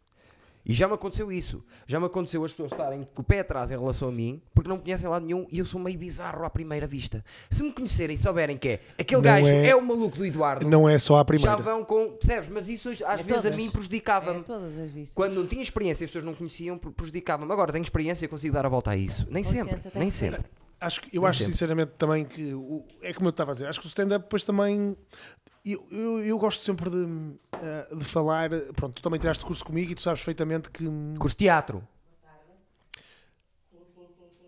E 0.66 0.74
já 0.74 0.88
me 0.88 0.94
aconteceu 0.94 1.30
isso. 1.32 1.62
Já 1.86 2.00
me 2.00 2.06
aconteceu 2.06 2.44
as 2.46 2.52
pessoas 2.52 2.72
estarem 2.72 3.08
com 3.14 3.22
o 3.22 3.26
pé 3.26 3.42
atrás 3.42 3.70
em 3.70 3.78
relação 3.78 4.08
a 4.08 4.12
mim 4.12 4.42
porque 4.54 4.70
não 4.70 4.78
me 4.78 4.84
conhecem 4.84 5.10
lado 5.10 5.26
nenhum 5.26 5.46
e 5.52 5.60
eu 5.60 5.66
sou 5.66 5.80
meio 5.80 5.98
bizarro 6.00 6.46
à 6.46 6.50
primeira 6.50 6.88
vista. 6.88 7.24
Se 7.50 7.62
me 7.64 7.72
conhecerem 7.72 8.16
e 8.16 8.20
souberem 8.20 8.58
que 8.58 8.70
é 8.70 8.80
aquele 8.98 9.18
Não 9.18 9.22
gajo 9.22 9.48
é- 9.48 9.68
é... 9.70 9.76
o 9.76 9.82
maluco 9.82 10.16
do 10.18 10.26
Eduardo, 10.26 10.68
não 10.70 10.88
é 10.88 10.98
só 10.98 11.16
a 11.16 11.20
já 11.20 11.26
primeira. 11.26 11.58
vão 11.58 11.84
com. 11.84 12.12
Percebes? 12.12 12.48
Mas 12.50 12.70
isso 12.70 12.90
às 12.90 13.02
É 13.02 13.18
vezes 13.18 13.32
a 13.46 13.50
todas. 13.50 13.56
mim 13.58 13.68
É, 13.68 13.72
prejudicava-me. 13.72 14.44
todas 14.44 14.78
as 14.78 14.90
vistas. 14.92 15.14
Quando 15.14 15.34
não 15.36 15.46
tinha 15.46 15.62
experiência 15.62 16.04
e 16.04 16.06
as 16.06 16.10
pessoas 16.12 16.24
não 16.24 16.34
conheciam, 16.34 16.78
pre- 16.78 16.92
prejudicava-me. 16.92 17.52
Agora 17.52 17.72
tenho 17.74 17.84
experiência 17.84 18.24
e 18.26 18.28
consigo 18.30 18.54
dar 18.54 18.66
a 18.66 18.70
volta 18.70 18.92
a 18.92 18.96
isso. 18.98 19.28
Nem 19.30 19.44
sempre. 19.44 19.78
Nem 19.96 20.10
sempre. 20.12 20.44
Acho 20.80 21.00
que, 21.02 21.16
eu 21.18 21.26
acho 21.26 21.44
sinceramente 21.46 21.92
também 21.98 22.26
que 22.26 22.54
o- 22.54 22.86
é 23.02 23.14
como 23.14 23.28
eu 23.28 23.32
estava 23.32 23.52
a 23.52 23.54
dizer, 23.54 23.68
acho 23.68 23.80
que 23.80 23.86
o 23.86 23.88
stand-up 23.88 24.24
depois 24.26 24.44
também 24.44 24.96
eu, 25.66 25.88
eu, 25.92 26.20
eu 26.26 26.38
gosto 26.38 26.64
sempre 26.64 26.90
de, 26.90 27.08
eh, 27.54 27.96
de 27.96 28.04
falar, 28.04 28.50
pronto, 28.76 28.96
tu 28.96 29.02
também 29.02 29.20
tiraste 29.20 29.46
curso 29.46 29.64
comigo 29.64 29.92
e 29.92 29.96
tu 29.96 30.02
sabes 30.02 30.20
perfeitamente 30.20 30.70
que 30.70 30.86
Curso 31.18 31.36
de 31.36 31.46
teatro. 31.46 31.88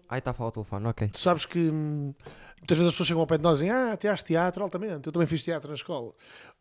Ai, 0.09 0.19
está 0.19 0.31
a 0.31 0.33
falar 0.33 0.49
o 0.49 0.51
telefone, 0.51 0.87
ok. 0.87 1.07
tu 1.07 1.17
sabes 1.17 1.45
que 1.45 1.57
hum, 1.57 2.13
muitas 2.59 2.77
vezes 2.77 2.89
as 2.89 2.93
pessoas 2.93 3.07
chegam 3.07 3.21
ao 3.21 3.27
pé 3.27 3.37
de 3.37 3.43
nós 3.43 3.59
e 3.59 3.65
dizem, 3.65 3.71
ah, 3.71 3.97
tiraste 3.97 4.25
teatro 4.25 4.63
altamente, 4.63 5.07
eu 5.07 5.11
também 5.11 5.25
fiz 5.25 5.43
teatro 5.43 5.69
na 5.69 5.75
escola. 5.75 6.13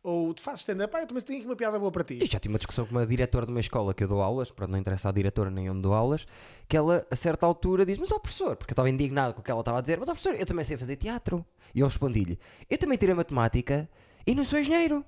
Ou 0.02 0.32
tu 0.32 0.40
fazes 0.40 0.60
stand-up, 0.60 0.94
ah, 0.96 1.00
eu 1.00 1.06
também 1.06 1.22
tenho 1.22 1.38
aqui 1.40 1.48
uma 1.48 1.56
piada 1.56 1.78
boa 1.78 1.90
para 1.90 2.04
ti. 2.04 2.18
Eu 2.20 2.26
já 2.26 2.38
tive 2.38 2.52
uma 2.52 2.58
discussão 2.58 2.86
com 2.86 2.92
uma 2.92 3.06
diretora 3.06 3.44
de 3.44 3.52
uma 3.52 3.60
escola 3.60 3.92
que 3.92 4.04
eu 4.04 4.08
dou 4.08 4.22
aulas, 4.22 4.50
para 4.50 4.66
não 4.66 4.78
interessa 4.78 5.08
a 5.08 5.12
diretora 5.12 5.50
nem 5.50 5.68
onde 5.68 5.82
dou 5.82 5.92
aulas, 5.92 6.26
que 6.68 6.76
ela 6.76 7.06
a 7.10 7.16
certa 7.16 7.44
altura 7.44 7.84
diz: 7.84 7.98
Mas 7.98 8.12
ó 8.12 8.18
professor, 8.18 8.56
porque 8.56 8.72
eu 8.72 8.74
estava 8.74 8.88
indignado 8.88 9.34
com 9.34 9.40
o 9.40 9.42
que 9.42 9.50
ela 9.50 9.60
estava 9.60 9.78
a 9.78 9.80
dizer, 9.80 9.98
mas 9.98 10.08
ó 10.08 10.12
professor, 10.12 10.38
eu 10.38 10.46
também 10.46 10.64
sei 10.64 10.76
fazer 10.76 10.96
teatro. 10.96 11.44
E 11.74 11.80
eu 11.80 11.86
respondi-lhe: 11.86 12.38
Eu 12.68 12.78
também 12.78 12.96
tirei 12.96 13.14
matemática 13.14 13.88
e 14.26 14.34
não 14.34 14.44
sou 14.44 14.58
engenheiro. 14.58 15.04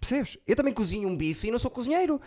Percebes? 0.00 0.38
Eu 0.46 0.56
também 0.56 0.72
cozinho 0.72 1.08
um 1.08 1.16
bife 1.16 1.48
e 1.48 1.50
não 1.50 1.58
sou 1.58 1.70
cozinheiro. 1.70 2.20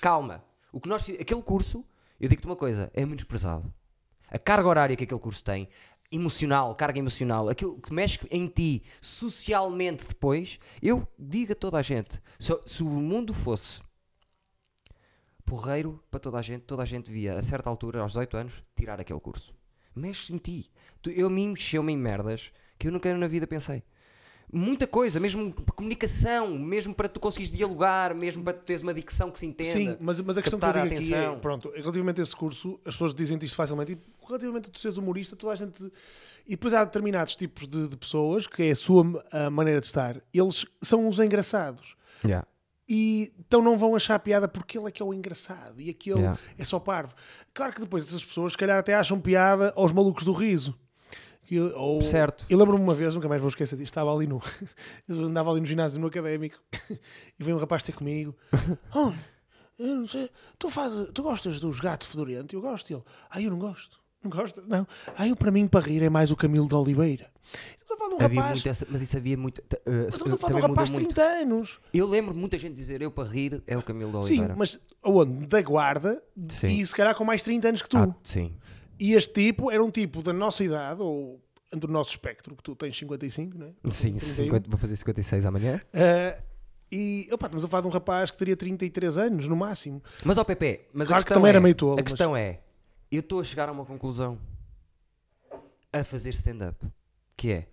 Calma. 0.00 0.44
O 0.72 0.80
que 0.80 0.88
nós, 0.88 1.08
aquele 1.08 1.42
curso, 1.42 1.84
eu 2.20 2.28
digo-te 2.28 2.46
uma 2.46 2.56
coisa, 2.56 2.90
é 2.92 3.06
menosprezado. 3.06 3.72
A 4.28 4.38
carga 4.38 4.68
horária 4.68 4.96
que 4.96 5.04
aquele 5.04 5.20
curso 5.20 5.42
tem, 5.42 5.68
emocional, 6.10 6.74
carga 6.74 6.98
emocional, 6.98 7.48
aquilo 7.48 7.80
que 7.80 7.92
mexe 7.92 8.18
em 8.30 8.46
ti 8.46 8.82
socialmente 9.00 10.06
depois, 10.06 10.58
eu 10.82 11.06
digo 11.18 11.52
a 11.52 11.56
toda 11.56 11.78
a 11.78 11.82
gente, 11.82 12.20
se, 12.38 12.52
se 12.66 12.82
o 12.82 12.86
mundo 12.86 13.32
fosse 13.32 13.80
porreiro 15.44 16.02
para 16.10 16.20
toda 16.20 16.38
a 16.38 16.42
gente, 16.42 16.62
toda 16.62 16.82
a 16.82 16.86
gente 16.86 17.06
devia, 17.06 17.38
a 17.38 17.42
certa 17.42 17.68
altura, 17.68 18.00
aos 18.00 18.12
18 18.12 18.36
anos, 18.36 18.64
tirar 18.74 19.00
aquele 19.00 19.20
curso. 19.20 19.54
Mexe 19.94 20.32
em 20.32 20.38
ti. 20.38 20.70
Tu, 21.00 21.10
eu 21.10 21.30
mim 21.30 21.48
mexeu-me 21.50 21.92
em 21.92 21.96
merdas 21.96 22.50
que 22.78 22.88
eu 22.88 22.92
nunca 22.92 23.12
na 23.16 23.28
vida 23.28 23.46
pensei. 23.46 23.84
Muita 24.54 24.86
coisa, 24.86 25.18
mesmo 25.18 25.52
para 25.52 25.74
comunicação, 25.74 26.56
mesmo 26.56 26.94
para 26.94 27.08
tu 27.08 27.18
conseguires 27.18 27.50
dialogar, 27.50 28.14
mesmo 28.14 28.44
para 28.44 28.52
tu 28.52 28.62
teres 28.64 28.82
uma 28.82 28.94
dicção 28.94 29.30
que 29.30 29.38
se 29.38 29.46
entenda. 29.46 29.72
Sim, 29.72 29.96
mas, 30.00 30.20
mas 30.20 30.38
a 30.38 30.42
questão 30.42 30.60
que 30.60 30.64
eu 30.66 30.72
digo 30.72 30.94
aqui 30.94 31.14
é, 31.14 31.36
pronto, 31.36 31.72
relativamente 31.74 32.20
a 32.20 32.22
esse 32.22 32.36
curso, 32.36 32.78
as 32.84 32.94
pessoas 32.94 33.12
dizem-te 33.12 33.44
isto 33.46 33.56
facilmente, 33.56 33.92
e 33.92 33.98
relativamente 34.26 34.68
a 34.68 34.72
tu 34.72 34.78
seres 34.78 34.96
humorista, 34.96 35.34
toda 35.34 35.52
a 35.52 35.56
gente. 35.56 35.90
E 36.46 36.50
depois 36.50 36.72
há 36.72 36.84
determinados 36.84 37.34
tipos 37.34 37.66
de, 37.66 37.88
de 37.88 37.96
pessoas, 37.96 38.46
que 38.46 38.62
é 38.62 38.70
a 38.70 38.76
sua 38.76 39.24
a 39.32 39.50
maneira 39.50 39.80
de 39.80 39.86
estar, 39.86 40.22
eles 40.32 40.64
são 40.80 41.08
os 41.08 41.18
engraçados. 41.18 41.96
Yeah. 42.24 42.46
E 42.88 43.32
então 43.40 43.62
não 43.62 43.78
vão 43.78 43.96
achar 43.96 44.18
piada 44.18 44.46
porque 44.46 44.78
ele 44.78 44.88
é 44.88 44.90
que 44.90 45.02
é 45.02 45.04
o 45.04 45.12
engraçado 45.12 45.80
e 45.80 45.90
aquele 45.90 46.20
Yeah. 46.20 46.38
é 46.58 46.64
só 46.64 46.78
parvo. 46.78 47.14
Claro 47.52 47.72
que 47.72 47.80
depois 47.80 48.06
essas 48.06 48.24
pessoas, 48.24 48.52
se 48.52 48.58
calhar, 48.58 48.78
até 48.78 48.94
acham 48.94 49.18
piada 49.18 49.72
aos 49.74 49.90
malucos 49.90 50.24
do 50.24 50.32
riso. 50.32 50.78
Que 51.44 51.56
eu- 51.56 51.76
ou- 51.76 52.00
Certo. 52.02 52.46
Eu 52.48 52.58
lembro-me 52.58 52.82
uma 52.82 52.94
vez, 52.94 53.14
nunca 53.14 53.28
mais 53.28 53.40
vou 53.40 53.48
esquecer 53.48 53.76
disto, 53.76 53.88
estava 53.90 54.14
ali 54.14 54.26
no. 54.26 54.40
eu 55.08 55.24
andava 55.26 55.50
ali 55.50 55.60
no 55.60 55.66
ginásio 55.66 56.00
no 56.00 56.06
académico 56.06 56.58
e 57.38 57.44
veio 57.44 57.56
um 57.56 57.60
rapaz 57.60 57.82
ter 57.82 57.92
comigo. 57.92 58.34
Oh, 58.94 59.12
eu 59.78 59.86
não 59.96 60.06
sei, 60.06 60.30
tu, 60.58 60.70
fazes, 60.70 61.08
tu 61.12 61.22
gostas 61.22 61.58
dos 61.60 61.80
gatos 61.80 62.06
fedorento? 62.08 62.54
Eu 62.54 62.60
gosto. 62.60 62.90
E 62.90 62.94
ele, 62.94 63.02
ah, 63.28 63.42
eu 63.42 63.50
não 63.50 63.58
gosto. 63.58 63.98
Não 64.22 64.30
gosta? 64.30 64.62
Não. 64.66 64.86
Ah, 65.16 65.26
eu 65.28 65.36
para 65.36 65.50
mim, 65.50 65.66
para 65.66 65.84
rir, 65.84 66.02
é 66.02 66.08
mais 66.08 66.30
o 66.30 66.36
Camilo 66.36 66.66
de 66.68 66.74
Oliveira. 66.74 67.30
Estamos 67.78 67.90
a 67.92 67.96
falar 67.96 68.08
de 68.08 68.14
um 68.14 68.24
Havia 68.24 68.40
rapaz. 68.40 68.58
muito 68.58 68.68
essa- 68.70 68.86
mas 68.88 69.02
isso 69.02 69.16
havia 69.18 69.36
muito. 69.36 69.58
uh, 69.58 69.64
Mas 70.06 70.14
Estamos 70.14 70.32
a 70.34 70.36
falar 70.38 70.52
de 70.52 70.58
um 70.58 70.68
rapaz 70.68 70.88
de 70.88 70.92
mudou 70.94 71.04
muito. 71.06 71.14
30 71.14 71.22
anos. 71.42 71.80
Eu 71.92 72.06
lembro 72.08 72.34
muita 72.34 72.56
gente 72.58 72.74
dizer 72.74 73.02
eu 73.02 73.10
para 73.10 73.28
rir 73.28 73.62
é 73.66 73.76
o 73.76 73.82
Camilo 73.82 74.18
de 74.20 74.26
Sim, 74.26 74.32
Oliveira. 74.34 74.54
mas 74.56 74.80
aonde? 75.02 75.46
Da 75.46 75.60
guarda 75.60 76.22
Sim. 76.48 76.68
e 76.68 76.86
se 76.86 76.94
calhar 76.94 77.14
com 77.14 77.24
mais 77.24 77.42
30 77.42 77.68
anos 77.68 77.82
que 77.82 77.88
tu. 77.88 77.98
Ah, 77.98 78.14
sim. 78.24 78.56
E 79.04 79.12
este 79.12 79.34
tipo 79.34 79.70
era 79.70 79.84
um 79.84 79.90
tipo 79.90 80.22
da 80.22 80.32
nossa 80.32 80.64
idade, 80.64 81.02
ou 81.02 81.38
do 81.70 81.86
nosso 81.88 82.08
espectro, 82.12 82.56
que 82.56 82.62
tu 82.62 82.74
tens 82.74 82.96
55, 82.96 83.58
não 83.58 83.66
é? 83.66 83.90
Sim, 83.90 84.12
31. 84.14 84.34
50 84.46 84.70
vou 84.70 84.78
fazer 84.78 84.96
56 84.96 85.44
amanhã. 85.44 85.78
Ah, 85.92 86.42
e 86.90 87.28
opa, 87.30 87.44
estamos 87.46 87.66
a 87.66 87.68
falar 87.68 87.82
de 87.82 87.88
um 87.88 87.90
rapaz 87.90 88.30
que 88.30 88.38
teria 88.38 88.56
33 88.56 89.18
anos 89.18 89.46
no 89.46 89.54
máximo. 89.56 90.02
Mas 90.24 90.38
ao 90.38 90.44
PP, 90.46 90.88
mas 90.94 91.06
Claro 91.08 91.20
a 91.20 91.24
que 91.26 91.34
também 91.34 91.50
era 91.50 91.58
é- 91.58 91.60
meio 91.60 91.74
tolo, 91.74 91.92
A 91.92 91.96
mas- 91.96 92.04
questão 92.04 92.34
é, 92.34 92.60
eu 93.12 93.20
estou 93.20 93.40
a 93.40 93.44
chegar 93.44 93.68
a 93.68 93.72
uma 93.72 93.84
conclusão 93.84 94.38
a 95.92 96.02
fazer 96.02 96.30
stand-up, 96.30 96.86
que 97.36 97.50
é 97.52 97.66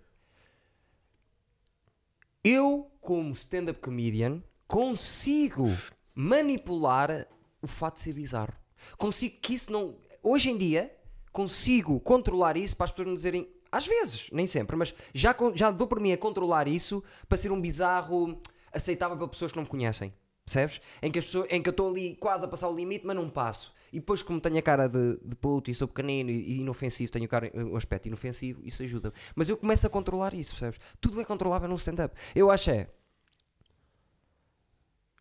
eu, 2.44 2.90
como 3.00 3.32
stand-up 3.32 3.80
comedian, 3.80 4.42
consigo 4.66 5.66
manipular 6.14 7.26
o 7.62 7.66
fato 7.66 7.94
de 7.94 8.00
ser 8.02 8.12
bizarro. 8.12 8.52
Consigo 8.98 9.36
que 9.40 9.54
isso 9.54 9.72
não. 9.72 9.94
Hoje 10.22 10.50
em 10.50 10.58
dia, 10.58 10.92
consigo 11.32 11.98
controlar 12.00 12.56
isso 12.56 12.76
para 12.76 12.84
as 12.84 12.90
pessoas 12.90 13.08
não 13.08 13.14
dizerem. 13.14 13.48
Às 13.70 13.86
vezes, 13.86 14.28
nem 14.30 14.46
sempre, 14.46 14.76
mas 14.76 14.94
já, 15.14 15.34
já 15.54 15.70
dou 15.70 15.86
por 15.86 15.98
mim 15.98 16.12
a 16.12 16.18
controlar 16.18 16.68
isso 16.68 17.02
para 17.26 17.38
ser 17.38 17.50
um 17.50 17.60
bizarro 17.60 18.38
aceitável 18.70 19.16
para 19.16 19.28
pessoas 19.28 19.50
que 19.52 19.56
não 19.56 19.64
me 19.64 19.68
conhecem. 19.68 20.12
Percebes? 20.44 20.80
Em 21.00 21.10
que, 21.10 21.18
as 21.18 21.24
pessoas, 21.24 21.46
em 21.50 21.62
que 21.62 21.68
eu 21.68 21.72
estou 21.72 21.88
ali 21.88 22.16
quase 22.16 22.44
a 22.44 22.48
passar 22.48 22.68
o 22.68 22.74
limite, 22.74 23.06
mas 23.06 23.16
não 23.16 23.30
passo. 23.30 23.72
E 23.92 24.00
depois, 24.00 24.22
como 24.22 24.40
tenho 24.40 24.58
a 24.58 24.62
cara 24.62 24.88
de, 24.88 25.18
de 25.22 25.36
puto 25.36 25.70
e 25.70 25.74
sou 25.74 25.86
pequenino 25.86 26.30
e, 26.30 26.34
e 26.34 26.60
inofensivo, 26.60 27.12
tenho 27.12 27.26
o 27.26 27.28
cara, 27.28 27.50
aspecto 27.76 28.08
inofensivo, 28.08 28.60
isso 28.64 28.82
ajuda. 28.82 29.12
Mas 29.34 29.48
eu 29.48 29.56
começo 29.56 29.86
a 29.86 29.90
controlar 29.90 30.34
isso, 30.34 30.50
percebes? 30.50 30.80
Tudo 31.00 31.20
é 31.20 31.24
controlável 31.24 31.68
no 31.68 31.76
stand-up. 31.76 32.14
Eu 32.34 32.50
acho 32.50 32.70
é. 32.70 32.88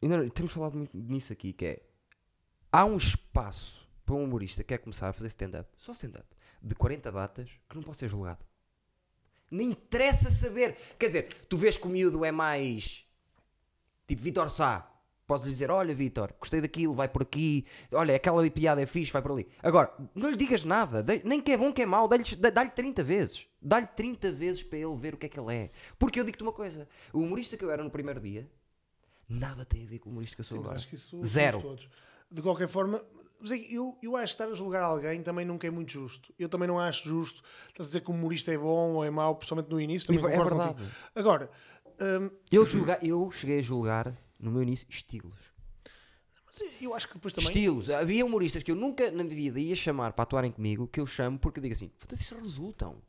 Não- 0.02 0.30
temos 0.30 0.52
falado 0.52 0.78
muito 0.78 0.98
nisso 0.98 1.32
aqui, 1.32 1.54
que 1.54 1.66
é. 1.66 1.82
Há 2.72 2.86
um 2.86 2.98
espaço 2.98 3.81
para 4.12 4.20
um 4.20 4.26
humorista 4.26 4.62
que 4.62 4.68
quer 4.70 4.80
começar 4.80 5.08
a 5.08 5.14
fazer 5.14 5.28
stand-up, 5.28 5.70
só 5.78 5.94
stand-up, 5.94 6.26
de 6.62 6.76
40 6.76 7.10
batas, 7.14 7.50
que 7.70 7.76
não 7.78 7.82
pode 7.84 7.98
ser 7.98 8.10
julgado. 8.10 8.44
Nem 9.50 9.70
interessa 9.72 10.30
saber. 10.30 10.76
Quer 11.00 11.06
dizer, 11.08 11.34
tu 11.48 11.56
vês 11.56 11.78
que 11.78 11.88
o 11.88 11.90
miúdo 11.90 12.26
é 12.26 12.32
mais. 12.32 13.06
Tipo 14.06 14.22
Vitor 14.22 14.50
Sá. 14.50 14.88
Podes 15.26 15.46
lhe 15.46 15.52
dizer: 15.52 15.72
Olha, 15.72 15.94
Vitor, 15.96 16.34
gostei 16.38 16.60
daquilo, 16.60 16.94
vai 16.94 17.08
por 17.08 17.22
aqui. 17.22 17.66
Olha, 17.94 18.14
aquela 18.16 18.50
piada 18.50 18.82
é 18.82 18.86
fixe, 18.86 19.12
vai 19.14 19.22
por 19.22 19.32
ali. 19.32 19.48
Agora, 19.64 19.94
não 20.14 20.30
lhe 20.30 20.36
digas 20.36 20.66
nada, 20.66 21.06
nem 21.24 21.40
que 21.42 21.54
é 21.54 21.58
bom, 21.58 21.72
que 21.72 21.82
é 21.82 21.86
mau, 21.86 22.06
dá-lhe 22.08 22.24
dá- 22.36 22.50
dá-lhe 22.50 22.70
30 22.72 23.02
vezes. 23.04 23.46
Dá-lhe 23.62 23.88
30 23.88 24.30
vezes 24.32 24.62
para 24.62 24.78
ele 24.80 24.96
ver 24.98 25.14
o 25.14 25.18
que 25.18 25.26
é 25.28 25.30
que 25.30 25.40
ele 25.40 25.56
é. 25.56 25.72
Porque 25.98 26.20
eu 26.20 26.26
digo-te 26.26 26.44
uma 26.44 26.52
coisa: 26.52 26.86
o 27.14 27.20
humorista 27.20 27.56
que 27.56 27.64
eu 27.64 27.72
era 27.72 27.82
no 27.84 27.90
primeiro 27.90 28.20
dia, 28.20 28.50
nada 29.30 29.64
tem 29.64 29.84
a 29.84 29.88
ver 29.88 30.00
com 30.00 30.10
o 30.10 30.12
humorista 30.12 30.36
que 30.36 30.42
eu 30.42 30.46
sou 30.46 30.58
Sim, 30.58 30.64
agora. 30.64 30.76
acho 30.78 30.88
que 30.90 30.96
isso 30.96 31.24
Zero. 31.24 31.62
todos. 31.62 31.90
De 32.32 32.42
qualquer 32.42 32.68
forma, 32.70 32.98
é 33.50 33.56
eu, 33.76 33.98
eu 34.02 34.16
acho 34.16 34.36
que 34.36 34.42
estar 34.44 34.52
a 34.54 34.56
julgar 34.56 34.84
alguém 34.84 35.22
também 35.22 35.44
nunca 35.46 35.68
é 35.68 35.70
muito 35.70 35.92
justo. 35.92 36.34
Eu 36.40 36.48
também 36.48 36.68
não 36.68 36.80
acho 36.80 37.08
justo. 37.10 37.44
Estás 37.68 37.88
a 37.88 37.90
dizer 37.90 38.02
que 38.02 38.10
o 38.12 38.14
humorista 38.14 38.52
é 38.54 38.58
bom 38.58 38.94
ou 38.94 39.04
é 39.04 39.10
mau, 39.10 39.36
principalmente 39.36 39.70
no 39.70 39.82
início, 39.82 40.08
também 40.08 40.24
É 40.24 40.30
concordo 40.30 40.56
verdade. 40.56 40.74
contigo. 40.76 40.96
Agora, 41.16 41.52
hum, 42.00 42.30
Eu, 42.52 42.66
julga- 42.66 43.00
eu 43.02 43.30
cheguei 43.32 43.60
a 43.60 43.62
julgar, 43.62 44.16
no 44.40 44.50
meu 44.52 44.64
início, 44.64 44.88
estilos. 44.90 45.36
mas 46.46 46.82
eu 46.82 46.94
acho 46.94 47.08
que 47.08 47.16
depois 47.16 47.34
também. 47.34 47.50
Estilos. 47.50 47.90
Havia 47.90 48.26
humoristas 48.26 48.64
que 48.64 48.72
eu 48.72 48.76
nunca 48.76 49.10
na 49.12 49.24
minha 49.24 49.36
vida 49.36 49.60
ia 49.60 49.76
chamar 49.76 50.14
para 50.14 50.24
atuarem 50.24 50.52
comigo, 50.52 50.88
que 50.88 51.00
eu 51.00 51.06
chamo 51.06 51.38
porque 51.40 51.60
digo 51.60 51.74
assim, 51.74 51.92
"Foda-se, 51.98 52.24
isso 52.24 52.36
resultam. 52.36 53.02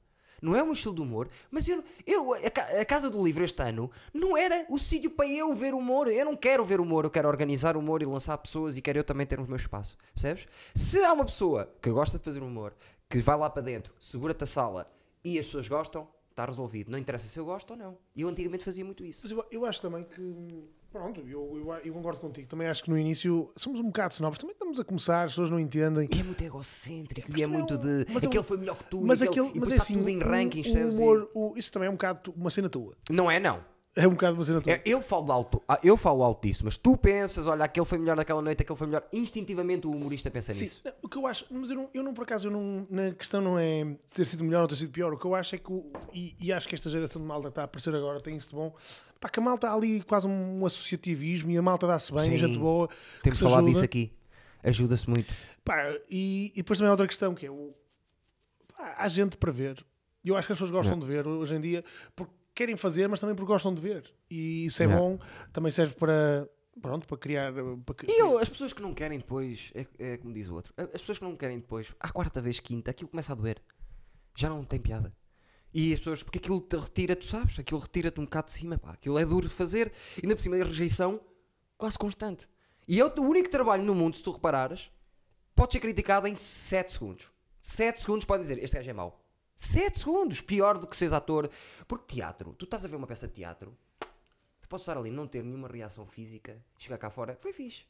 Não 0.43 0.57
é 0.57 0.63
um 0.63 0.73
estilo 0.73 0.95
de 0.97 1.01
humor, 1.01 1.29
mas 1.51 1.69
eu, 1.69 1.83
eu 2.05 2.35
a, 2.35 2.51
ca- 2.51 2.81
a 2.81 2.85
Casa 2.85 3.09
do 3.09 3.23
Livro 3.25 3.45
este 3.45 3.63
ano 3.63 3.89
não 4.13 4.37
era 4.37 4.67
o 4.69 4.77
sítio 4.77 5.09
para 5.11 5.29
eu 5.29 5.55
ver 5.55 5.73
humor. 5.73 6.09
Eu 6.09 6.25
não 6.25 6.37
quero 6.37 6.65
ver 6.65 6.81
humor, 6.81 7.05
eu 7.05 7.11
quero 7.11 7.29
organizar 7.29 7.77
humor 7.77 8.03
e 8.03 8.05
lançar 8.07 8.37
pessoas 8.39 8.77
e 8.77 8.83
quero 8.83 8.99
eu 8.99 9.05
também 9.05 9.25
ter 9.27 9.39
o 9.39 9.47
meu 9.47 9.55
espaço. 9.57 9.97
Percebes? 10.13 10.47
Se 10.75 11.03
há 11.05 11.13
uma 11.13 11.25
pessoa 11.25 11.73
que 11.81 11.91
gosta 11.91 12.19
de 12.19 12.25
fazer 12.25 12.43
humor, 12.43 12.75
que 13.09 13.21
vai 13.21 13.37
lá 13.39 13.49
para 13.49 13.63
dentro, 13.63 13.95
segura-te 14.01 14.43
a 14.43 14.47
sala 14.47 14.93
e 15.25 15.39
as 15.39 15.47
pessoas 15.47 15.69
gostam, 15.69 16.09
está 16.31 16.45
resolvido. 16.45 16.91
Não 16.91 16.99
interessa 16.99 17.29
se 17.29 17.39
eu 17.39 17.45
gosto 17.45 17.71
ou 17.71 17.77
não. 17.77 17.97
E 18.17 18.23
eu 18.23 18.29
antigamente 18.29 18.65
fazia 18.65 18.85
muito 18.85 19.05
isso. 19.05 19.21
Mas 19.23 19.31
eu, 19.31 19.45
eu 19.51 19.65
acho 19.65 19.81
também 19.81 20.03
que. 20.03 20.65
Pronto, 20.93 21.21
eu, 21.27 21.57
eu, 21.57 21.73
eu 21.87 21.93
concordo 21.95 22.21
contigo. 22.21 22.47
Também 22.49 22.69
acho 22.69 22.85
que 22.85 22.91
no 22.91 22.99
início 22.99 23.51
somos 23.57 23.81
um 23.81 23.85
bocado 23.85 24.13
snobs. 24.13 24.39
Também 24.39 24.53
estamos 24.53 24.79
a 24.79 24.85
começar, 24.85 25.23
as 25.25 25.33
pessoas 25.33 25.49
não 25.49 25.59
entendem. 25.59 26.07
E 26.15 26.21
é 26.21 26.23
muito 26.23 26.45
egocêntrico 26.45 27.31
e 27.35 27.43
é 27.43 27.47
muito 27.47 27.75
é 27.75 27.77
um- 27.77 27.81
de 27.81 28.07
mas 28.13 28.23
é 28.23 28.27
um- 28.27 28.29
aquele 28.29 28.43
foi 28.45 28.57
melhor 28.59 28.77
que 28.77 28.85
tu 28.85 29.01
Mas 29.01 29.23
aquele, 29.23 29.47
aquele, 29.47 29.61
mas 29.61 29.73
é 29.73 29.77
assim, 29.77 29.95
tudo 29.97 30.09
em 30.11 30.19
o- 30.23 30.29
rankings, 30.29 30.71
o? 30.77 30.81
E- 30.81 30.85
humor, 30.85 31.31
o- 31.35 31.55
isso 31.57 31.73
também 31.73 31.87
é 31.87 31.91
um 31.91 31.95
bocado 31.95 32.33
uma 32.37 32.51
cena 32.51 32.69
tua. 32.69 32.93
Não 33.11 33.31
é 33.31 33.41
não. 33.41 33.65
É 33.95 34.09
um 34.09 34.13
bocado 34.13 34.35
uma 34.37 34.45
cena 34.45 34.59
tua. 34.63 34.73
É, 34.73 34.83
Eu 34.87 35.03
falo 35.03 35.31
alto, 35.31 35.63
ah, 35.69 35.79
eu 35.85 35.99
falo 35.99 36.23
alto 36.25 36.47
disso, 36.49 36.65
mas 36.65 36.79
tu 36.79 36.97
pensas, 36.97 37.47
olha, 37.47 37.65
aquele 37.67 37.85
foi 37.85 37.99
melhor 37.99 38.17
naquela 38.17 38.41
noite, 38.41 38.63
aquele 38.63 38.79
foi 38.79 38.87
melhor. 38.87 39.05
Instintivamente 39.13 39.87
o 39.87 39.91
humorista 39.91 40.31
pensa 40.31 40.55
Sim, 40.55 40.65
nisso. 40.65 40.81
não, 40.83 40.93
o 41.03 41.09
que 41.09 41.19
eu 41.19 41.27
acho, 41.27 41.45
mas 41.51 41.69
eu 41.71 41.77
não, 41.77 41.91
eu 41.93 42.03
não 42.03 42.15
por 42.15 42.23
acaso, 42.23 42.49
eu 42.49 42.51
não, 42.53 42.87
na 42.89 43.11
questão 43.13 43.43
não 43.43 43.59
é 43.59 43.95
ter 44.15 44.25
sido 44.25 44.45
melhor 44.45 44.63
ou 44.63 44.69
ter 44.69 44.77
sido 44.77 44.91
pior. 44.93 45.13
O 45.13 45.19
que 45.19 45.27
eu 45.27 45.35
acho 45.35 45.55
é 45.55 45.59
que, 45.59 45.71
o- 45.71 45.91
e, 46.15 46.35
e 46.41 46.51
acho 46.51 46.67
que 46.67 46.75
esta 46.75 46.89
geração 46.89 47.21
de 47.21 47.29
malta 47.29 47.49
está 47.49 47.61
a 47.61 47.65
aparecer 47.67 47.95
agora, 47.95 48.19
tem 48.19 48.35
isso 48.35 48.49
de 48.49 48.55
bom, 48.55 48.75
pá, 49.21 49.29
que 49.29 49.39
a 49.39 49.43
malta 49.43 49.69
há 49.69 49.75
ali 49.75 50.01
quase 50.03 50.27
um 50.27 50.65
associativismo 50.65 51.51
e 51.51 51.59
a 51.59 51.63
malta 51.63 51.87
dá-se 51.87 52.11
bem, 52.13 52.31
Sim. 52.31 52.39
gente 52.39 52.59
boa. 52.59 52.89
que 52.89 52.95
Temos 53.25 53.41
falado 53.41 53.59
ajuda. 53.59 53.73
disso 53.73 53.85
aqui. 53.85 54.11
Ajuda-se 54.65 55.11
muito. 55.11 55.31
Pá, 55.63 55.85
e, 56.11 56.51
e 56.55 56.63
depois 56.63 56.79
também 56.79 56.89
há 56.89 56.93
outra 56.93 57.07
questão 57.07 57.35
que 57.35 57.45
é 57.45 57.51
o. 57.51 57.75
Pá, 58.75 58.95
há 58.97 59.09
gente 59.09 59.37
para 59.37 59.53
ver. 59.53 59.85
E 60.25 60.29
eu 60.31 60.37
acho 60.37 60.47
que 60.47 60.53
as 60.53 60.57
pessoas 60.59 60.71
gostam 60.71 60.99
de 60.99 61.05
ver 61.07 61.27
hoje 61.27 61.55
em 61.55 61.61
dia 61.61 61.85
porque 62.17 62.33
querem 62.63 62.77
fazer, 62.77 63.09
mas 63.09 63.21
também 63.21 63.35
porque 63.35 63.53
gostam 63.53 63.75
de 63.75 63.81
ver. 63.81 64.13
E 64.31 64.65
isso 64.67 64.83
é 64.83 64.87
Yeah. 64.87 65.01
bom, 65.03 65.19
também 65.53 65.71
serve 65.71 65.95
para. 65.95 66.49
Pronto, 66.81 67.07
para 67.07 67.19
criar. 67.19 67.53
Para, 67.53 67.97
E 68.09 68.21
eu, 68.21 68.39
as 68.39 68.49
pessoas 68.49 68.73
que 68.73 68.81
não 68.81 68.95
querem 68.95 69.19
depois, 69.19 69.71
é, 69.75 69.87
é 69.99 70.17
como 70.17 70.33
diz 70.33 70.49
o 70.49 70.55
outro, 70.55 70.73
as 70.79 71.01
pessoas 71.01 71.19
que 71.19 71.25
não 71.25 71.37
querem 71.37 71.59
depois, 71.59 71.93
à 72.01 72.11
quarta 72.11 72.41
vez, 72.41 72.59
quinta, 72.61 72.91
aquilo 72.91 73.11
começa 73.11 73.33
a 73.33 73.37
doer. 73.37 73.63
Já 74.35 74.49
não 74.49 74.65
tem 74.65 74.81
piada. 74.81 75.15
E 75.75 75.93
as 75.93 76.01
pessoas, 76.01 76.23
porque 76.23 76.39
aquilo 76.39 76.61
te 76.61 76.77
retira, 76.77 77.15
tu 77.17 77.25
sabes, 77.27 77.59
aquilo 77.59 77.81
retira-te 77.81 78.21
um 78.21 78.25
bocado 78.25 78.47
de 78.47 78.53
cima, 78.53 78.79
pá, 78.79 78.93
aquilo 78.93 79.19
é 79.19 79.25
duro 79.25 79.49
de 79.49 79.55
fazer, 79.55 79.93
e 80.17 80.21
ainda 80.23 80.35
por 80.35 80.43
cima 80.43 80.57
é 80.57 80.63
rejeição 80.63 81.21
quase 81.79 81.99
constante. 81.99 82.49
E 82.87 83.01
é 83.01 83.05
o 83.05 83.13
único 83.23 83.49
trabalho 83.51 83.83
no 83.83 83.95
mundo, 83.95 84.17
se 84.17 84.23
tu 84.23 84.33
reparares, 84.33 84.91
pode 85.55 85.73
ser 85.73 85.81
criticado 85.81 86.27
em 86.27 86.35
7 86.35 86.93
segundos. 86.93 87.31
7 87.63 88.01
segundos 88.01 88.25
podem 88.25 88.43
dizer, 88.43 88.63
este 88.63 88.77
gajo 88.77 88.91
é 88.91 88.93
mau. 88.93 89.22
7 89.65 89.99
segundos, 90.01 90.41
pior 90.41 90.79
do 90.79 90.87
que 90.87 90.97
seres 90.97 91.13
ator. 91.13 91.49
Porque 91.87 92.15
teatro, 92.17 92.55
tu 92.59 92.65
estás 92.65 92.85
a 92.85 92.89
ver 92.89 92.97
uma 92.97 93.07
peça 93.07 93.27
de 93.29 93.33
teatro, 93.35 93.77
tu 94.61 94.69
podes 94.69 94.83
estar 94.83 94.97
ali, 94.99 95.11
não 95.11 95.27
ter 95.27 95.43
nenhuma 95.45 95.69
reação 95.69 96.05
física, 96.07 96.61
chegar 96.79 96.99
cá 96.99 97.11
fora, 97.11 97.37
foi 97.41 97.53
fixe. 97.53 97.85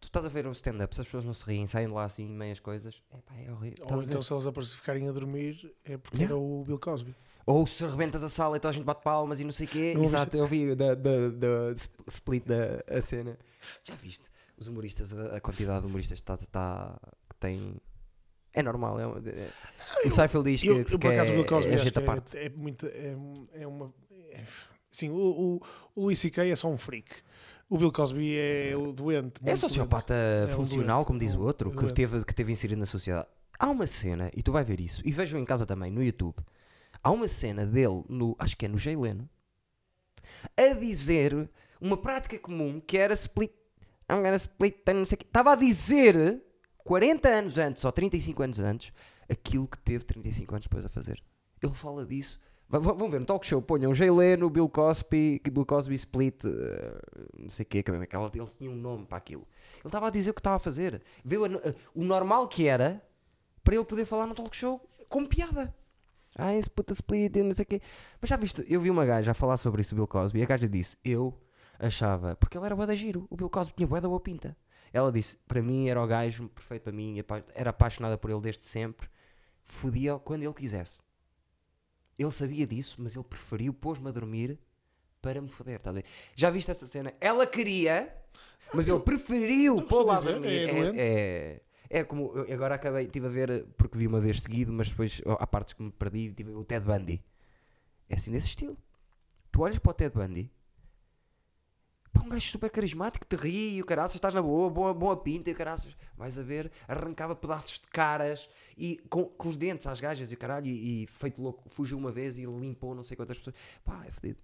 Tu 0.00 0.06
estás 0.06 0.24
a 0.24 0.30
ver 0.30 0.46
um 0.46 0.52
stand-up, 0.52 0.94
se 0.94 1.00
as 1.02 1.06
pessoas 1.06 1.24
não 1.24 1.34
se 1.34 1.44
riem, 1.44 1.66
saem 1.66 1.86
de 1.88 1.92
lá 1.92 2.04
assim, 2.04 2.26
meias 2.26 2.58
coisas, 2.58 3.02
é 3.10 3.18
pá, 3.18 3.34
é 3.36 3.52
horrível. 3.52 3.86
Ou 3.90 4.02
então 4.02 4.22
se 4.22 4.32
eles 4.32 4.46
aparecerem 4.46 4.78
ficarem 4.80 5.08
a 5.08 5.12
dormir 5.12 5.74
é 5.84 5.98
porque 5.98 6.16
Yeah. 6.16 6.34
era 6.34 6.38
o 6.42 6.64
Bill 6.64 6.78
Cosby. 6.78 7.14
Ou 7.44 7.66
se 7.66 7.84
rebentas 7.86 8.22
a 8.22 8.28
sala 8.30 8.56
e 8.56 8.60
toda 8.60 8.70
a 8.70 8.72
gente 8.72 8.84
bate 8.84 9.02
palmas 9.02 9.40
e 9.40 9.44
não 9.44 9.52
sei 9.52 9.66
o 9.66 9.68
quê. 9.68 9.92
Não 9.94 10.04
Exato, 10.04 10.34
eu 10.36 10.46
vi 10.46 10.74
da, 10.74 10.94
da, 10.94 11.28
da 11.30 11.72
sp- 11.76 12.00
split 12.08 12.44
da 12.46 12.82
a 12.96 13.02
cena. 13.02 13.38
Já 13.84 13.94
viste? 13.96 14.24
Os 14.56 14.68
humoristas, 14.68 15.12
a, 15.12 15.36
a 15.36 15.40
quantidade 15.40 15.80
de 15.82 15.86
humoristas 15.88 16.18
está, 16.18 16.34
está, 16.34 16.98
que 17.28 17.36
tem. 17.36 17.76
É 18.52 18.62
normal. 18.62 18.98
É, 18.98 19.06
um- 19.06 19.18
é- 19.26 19.48
o 20.06 20.10
Seifeld 20.10 20.50
diz 20.50 20.60
que, 20.60 20.68
Eu, 20.68 20.84
que 20.84 20.94
eu, 20.94 20.98
por 20.98 21.12
acaso, 21.12 21.32
o 21.32 21.40
é, 21.40 21.44
Cosby 21.44 21.70
é 21.70 21.74
acho 21.74 21.84
gente 21.84 21.92
que 21.94 22.00
parte. 22.00 22.36
é, 22.36 22.46
é 22.46 22.48
muito. 22.50 22.86
É, 22.86 23.16
é 23.62 23.66
uma. 23.66 23.92
É, 24.32 24.40
sim, 24.90 25.08
o, 25.10 25.14
o, 25.16 25.62
o 25.94 26.00
Louis 26.02 26.18
C.K. 26.18 26.44
é 26.46 26.56
só 26.56 26.68
um 26.68 26.76
freak. 26.78 27.10
O 27.68 27.78
Bill 27.78 27.92
Cosby 27.92 28.36
é 28.36 28.76
o 28.76 28.92
doente. 28.92 29.34
É 29.44 29.54
sociopata 29.54 30.14
um 30.46 30.48
funcional, 30.48 30.98
doente, 30.98 31.06
como 31.06 31.18
diz 31.20 31.32
é 31.32 31.36
o 31.36 31.40
outro, 31.42 31.70
que 31.70 31.76
doente. 31.76 31.94
teve, 31.94 32.24
que 32.24 32.34
teve 32.34 32.50
inserido 32.52 32.78
na 32.80 32.86
sociedade. 32.86 33.28
Há 33.58 33.68
uma 33.68 33.86
cena, 33.86 34.30
e 34.34 34.42
tu 34.42 34.50
vai 34.50 34.64
ver 34.64 34.80
isso, 34.80 35.02
e 35.04 35.12
vejam 35.12 35.38
em 35.38 35.44
casa 35.44 35.64
também, 35.64 35.90
no 35.90 36.02
YouTube. 36.02 36.34
Há 37.02 37.10
uma 37.12 37.28
cena 37.28 37.64
dele, 37.64 38.02
no, 38.08 38.34
acho 38.38 38.56
que 38.56 38.64
é 38.66 38.68
no 38.68 38.76
Jay 38.76 38.96
Leno, 38.96 39.28
a 40.56 40.72
dizer 40.74 41.48
uma 41.80 41.96
prática 41.96 42.38
comum 42.38 42.80
que 42.80 42.96
era 42.98 43.14
split. 43.14 43.52
I'm 44.10 44.16
gonna 44.22 44.34
split, 44.34 44.76
não 44.88 45.06
sei 45.06 45.14
o 45.16 45.18
quê. 45.18 45.26
Estava 45.26 45.52
a 45.52 45.54
dizer 45.54 46.42
40 46.84 47.28
anos 47.28 47.58
antes, 47.58 47.84
ou 47.84 47.92
35 47.92 48.42
anos 48.42 48.58
antes, 48.60 48.92
aquilo 49.28 49.66
que 49.68 49.78
teve 49.78 50.04
35 50.04 50.54
anos 50.54 50.66
depois 50.66 50.84
a 50.84 50.88
fazer. 50.88 51.22
Ele 51.62 51.74
fala 51.74 52.04
disso. 52.06 52.38
Va- 52.68 52.78
Vão 52.78 53.10
ver 53.10 53.18
no 53.20 53.26
talk 53.26 53.44
show, 53.46 53.60
ponham 53.60 53.92
Jay 53.92 54.10
Bill 54.48 54.68
Cosby, 54.68 55.40
Bill 55.50 55.66
Cosby 55.66 55.94
Split, 55.94 56.44
eh, 56.44 57.00
não 57.36 57.50
sei 57.50 57.64
o 57.64 57.66
quê, 57.66 57.82
que 57.82 57.90
aquela, 57.90 58.30
eles 58.32 58.56
tinham 58.56 58.72
um 58.72 58.76
nome 58.76 59.06
para 59.06 59.18
aquilo. 59.18 59.42
Ele 59.78 59.86
estava 59.86 60.06
a 60.06 60.10
dizer 60.10 60.30
o 60.30 60.34
que 60.34 60.40
estava 60.40 60.56
a 60.56 60.60
fazer. 60.60 61.02
Viu 61.24 61.44
a 61.44 61.48
a- 61.48 61.74
o 61.94 62.04
normal 62.04 62.46
que 62.46 62.68
era 62.68 63.02
para 63.64 63.74
ele 63.74 63.84
poder 63.84 64.04
falar 64.04 64.26
no 64.26 64.34
talk 64.34 64.54
show 64.56 64.80
com 65.08 65.26
piada. 65.26 65.74
Ah, 66.36 66.54
esse 66.54 66.70
puta 66.70 66.92
split, 66.92 67.34
não 67.38 67.52
sei 67.52 67.64
o 67.64 67.66
quê. 67.66 67.80
Mas 68.20 68.30
já 68.30 68.36
viste, 68.36 68.64
eu 68.68 68.80
vi 68.80 68.88
uma 68.88 69.04
gaja 69.04 69.32
a 69.32 69.34
falar 69.34 69.56
sobre 69.56 69.80
isso, 69.80 69.96
Bill 69.96 70.06
Cosby, 70.06 70.38
e 70.38 70.42
a 70.44 70.46
gaja 70.46 70.68
disse: 70.68 70.96
Eu 71.04 71.36
achava, 71.76 72.36
porque 72.36 72.56
ele 72.56 72.66
era 72.66 72.76
bué 72.76 72.86
da 72.86 72.94
giro, 72.94 73.26
o 73.28 73.36
Bill 73.36 73.50
Cosby 73.50 73.74
tinha 73.74 73.86
bué 73.88 74.00
da 74.00 74.06
boa 74.08 74.20
pinta. 74.20 74.56
Ela 74.92 75.12
disse: 75.12 75.36
para 75.46 75.62
mim 75.62 75.88
era 75.88 76.02
o 76.02 76.06
gajo 76.06 76.48
perfeito 76.48 76.82
para 76.82 76.92
mim, 76.92 77.22
era 77.54 77.70
apaixonada 77.70 78.18
por 78.18 78.30
ele 78.30 78.40
desde 78.40 78.64
sempre, 78.64 79.08
fodia 79.64 80.18
quando 80.18 80.42
ele 80.42 80.54
quisesse. 80.54 80.98
Ele 82.18 82.30
sabia 82.30 82.66
disso, 82.66 82.96
mas 82.98 83.14
ele 83.14 83.24
preferiu 83.24 83.72
pôs-me 83.72 84.08
a 84.08 84.12
dormir 84.12 84.58
para 85.22 85.40
me 85.40 85.48
foder. 85.48 85.80
ver? 85.92 86.04
Já 86.34 86.50
viste 86.50 86.70
essa 86.70 86.86
cena? 86.86 87.14
Ela 87.20 87.46
queria, 87.46 88.14
mas 88.74 88.88
ele 88.88 89.00
preferiu 89.00 89.78
a 89.78 89.82
pô-la 89.82 90.18
a 90.18 90.20
dormir. 90.20 90.68
é 90.68 90.72
doente. 90.72 90.98
é, 90.98 91.60
é 91.88 92.04
como 92.04 92.32
eu 92.36 92.54
agora 92.54 92.74
acabei, 92.74 93.04
estive 93.04 93.26
a 93.26 93.30
ver, 93.30 93.66
porque 93.76 93.96
vi 93.96 94.06
uma 94.06 94.20
vez 94.20 94.40
seguido, 94.42 94.72
mas 94.72 94.88
depois 94.88 95.22
oh, 95.24 95.32
há 95.32 95.46
partes 95.46 95.74
que 95.74 95.82
me 95.82 95.90
perdi, 95.90 96.32
tive 96.32 96.52
o 96.52 96.64
Ted 96.64 96.84
Bundy. 96.84 97.22
É 98.08 98.16
assim 98.16 98.32
desse 98.32 98.48
estilo. 98.48 98.76
Tu 99.52 99.62
olhas 99.62 99.78
para 99.78 99.90
o 99.90 99.94
Ted 99.94 100.14
Bundy, 100.14 100.50
pá, 102.12 102.22
um 102.24 102.28
gajo 102.28 102.50
super 102.50 102.70
carismático, 102.70 103.24
te 103.26 103.36
ri, 103.36 103.76
e 103.76 103.82
o 103.82 103.84
caraças, 103.84 104.14
estás 104.14 104.34
na 104.34 104.42
boa, 104.42 104.68
boa, 104.70 104.94
boa 104.94 105.16
pinta, 105.16 105.50
e 105.50 105.52
o 105.52 105.56
caraças, 105.56 105.96
vais 106.16 106.38
a 106.38 106.42
ver, 106.42 106.70
arrancava 106.88 107.34
pedaços 107.34 107.80
de 107.80 107.86
caras 107.88 108.48
e 108.76 108.98
com, 109.08 109.24
com 109.24 109.48
os 109.48 109.56
dentes 109.56 109.86
às 109.86 110.00
gajas 110.00 110.30
e 110.30 110.34
o 110.34 110.38
caralho, 110.38 110.66
e, 110.66 111.04
e 111.04 111.06
feito 111.06 111.40
louco, 111.40 111.68
fugiu 111.68 111.98
uma 111.98 112.12
vez 112.12 112.38
e 112.38 112.44
limpou 112.44 112.94
não 112.94 113.02
sei 113.02 113.16
quantas 113.16 113.38
pessoas. 113.38 113.56
Pá, 113.84 114.04
é 114.06 114.10
fedido. 114.10 114.38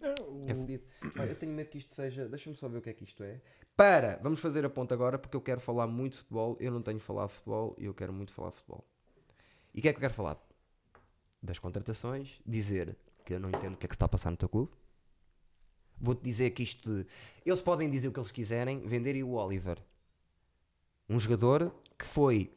É, 0.00 0.14
É 0.46 0.54
fedido. 0.54 0.84
Eu 1.28 1.34
tenho 1.34 1.52
medo 1.52 1.68
que 1.68 1.78
isto 1.78 1.92
seja. 1.94 2.28
Deixa-me 2.28 2.56
só 2.56 2.68
ver 2.68 2.78
o 2.78 2.82
que 2.82 2.90
é 2.90 2.92
que 2.92 3.04
isto 3.04 3.22
é. 3.22 3.40
Para! 3.76 4.18
Vamos 4.22 4.40
fazer 4.40 4.64
a 4.64 4.70
ponta 4.70 4.94
agora 4.94 5.18
porque 5.18 5.36
eu 5.36 5.40
quero 5.40 5.60
falar 5.60 5.86
muito 5.86 6.12
de 6.12 6.18
futebol. 6.18 6.56
Eu 6.60 6.70
não 6.70 6.82
tenho 6.82 7.00
falado 7.00 7.28
de 7.28 7.34
futebol 7.34 7.74
e 7.78 7.84
eu 7.84 7.94
quero 7.94 8.12
muito 8.12 8.32
falar 8.32 8.50
de 8.50 8.56
futebol. 8.56 8.84
E 9.74 9.80
o 9.80 9.82
que 9.82 9.88
é 9.88 9.92
que 9.92 9.98
eu 9.98 10.00
quero 10.00 10.14
falar? 10.14 10.38
Das 11.42 11.58
contratações, 11.58 12.40
dizer 12.44 12.96
que 13.24 13.34
eu 13.34 13.40
não 13.40 13.48
entendo 13.48 13.74
o 13.74 13.76
que 13.76 13.86
é 13.86 13.88
que 13.88 13.94
se 13.94 13.96
está 13.96 14.06
a 14.06 14.08
passar 14.08 14.30
no 14.30 14.36
teu 14.36 14.48
clube. 14.48 14.72
Vou-te 16.00 16.22
dizer 16.22 16.50
que 16.50 16.62
isto. 16.62 16.88
de- 17.02 17.06
Eles 17.44 17.60
podem 17.62 17.88
dizer 17.90 18.08
o 18.08 18.12
que 18.12 18.18
eles 18.20 18.30
quiserem, 18.30 18.80
vender 18.86 19.22
o 19.22 19.30
Oliver. 19.32 19.78
Um 21.08 21.18
jogador 21.18 21.72
que 21.98 22.04
foi 22.04 22.52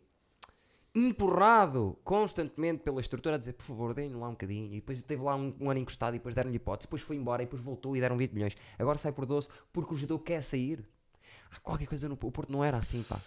empurrado 0.94 1.98
constantemente 2.04 2.84
pela 2.84 3.00
estrutura 3.00 3.36
a 3.36 3.38
dizer 3.40 3.54
por 3.54 3.64
favor, 3.64 3.94
deem-lhe 3.94 4.16
lá 4.16 4.28
um 4.28 4.32
bocadinho. 4.32 4.68
E 4.74 4.76
depois 4.76 5.02
teve 5.02 5.22
lá 5.24 5.36
um, 5.36 5.56
um 5.60 5.70
ano 5.72 5.80
encostado 5.80 6.16
e 6.16 6.20
depois 6.20 6.36
deram-lhe 6.36 6.58
hipótese. 6.58 6.88
Depois 6.88 7.02
foi 7.02 7.16
embora 7.16 7.42
e 7.42 7.46
depois 7.46 7.62
voltou 7.62 7.96
e 7.96 8.00
deram 8.02 8.18
20 8.18 8.32
milhões. 8.34 8.56
Agora 8.78 8.98
sai 8.98 9.12
por 9.12 9.26
12 9.26 9.48
porque 9.72 9.94
o 9.94 9.98
jogador 9.98 10.20
quer 10.20 10.44
sair. 10.44 10.86
Há 11.50 11.60
qualquer 11.60 11.88
coisa 11.88 12.08
no 12.10 12.16
o 12.16 12.32
Porto 12.32 12.52
não 12.52 12.64
era 12.64 12.78
assim, 12.78 13.04
pá. 13.04 13.20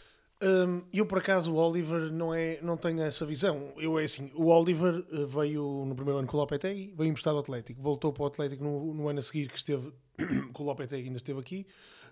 Hum, 0.45 0.83
eu, 0.93 1.07
por 1.07 1.19
acaso, 1.19 1.53
o 1.53 1.57
Oliver 1.57 2.13
não, 2.13 2.35
é, 2.35 2.59
não 2.61 2.77
tenho 2.77 3.01
essa 3.03 3.25
visão. 3.25 3.73
Eu 3.79 3.99
é 3.99 4.05
assim: 4.05 4.31
o 4.35 4.47
Oliver 4.49 5.05
eh, 5.11 5.25
veio 5.25 5.85
no 5.87 5.95
primeiro 5.95 6.19
ano 6.19 6.29
com 6.29 6.37
o 6.37 6.41
Lopetegui, 6.41 6.93
veio 6.97 7.09
emprestado 7.09 7.37
ao 7.37 7.41
Atlético, 7.41 7.81
voltou 7.81 8.13
para 8.13 8.25
o 8.25 8.27
Atlético 8.27 8.63
no, 8.63 8.93
no 8.93 9.09
ano 9.09 9.21
a 9.21 9.23
seguir 9.23 9.49
que 9.49 9.57
esteve 9.57 9.91
com 10.53 10.63
o 10.63 10.67
Lopetegui, 10.67 11.07
ainda 11.07 11.19
esteve 11.19 11.41
aqui. 11.41 11.67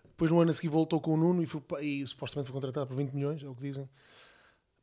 Depois, 0.05 0.31
no 0.31 0.41
ano 0.41 0.51
a 0.51 0.55
seguir, 0.55 0.69
voltou 0.69 1.01
com 1.01 1.13
o 1.13 1.17
Nuno 1.17 1.43
e, 1.43 1.47
foi 1.47 1.61
e 1.81 2.07
supostamente 2.07 2.51
foi 2.51 2.55
contratado 2.55 2.87
por 2.87 2.97
20 2.97 3.13
milhões, 3.13 3.43
é 3.43 3.49
o 3.49 3.55
que 3.55 3.63
dizem. 3.63 3.89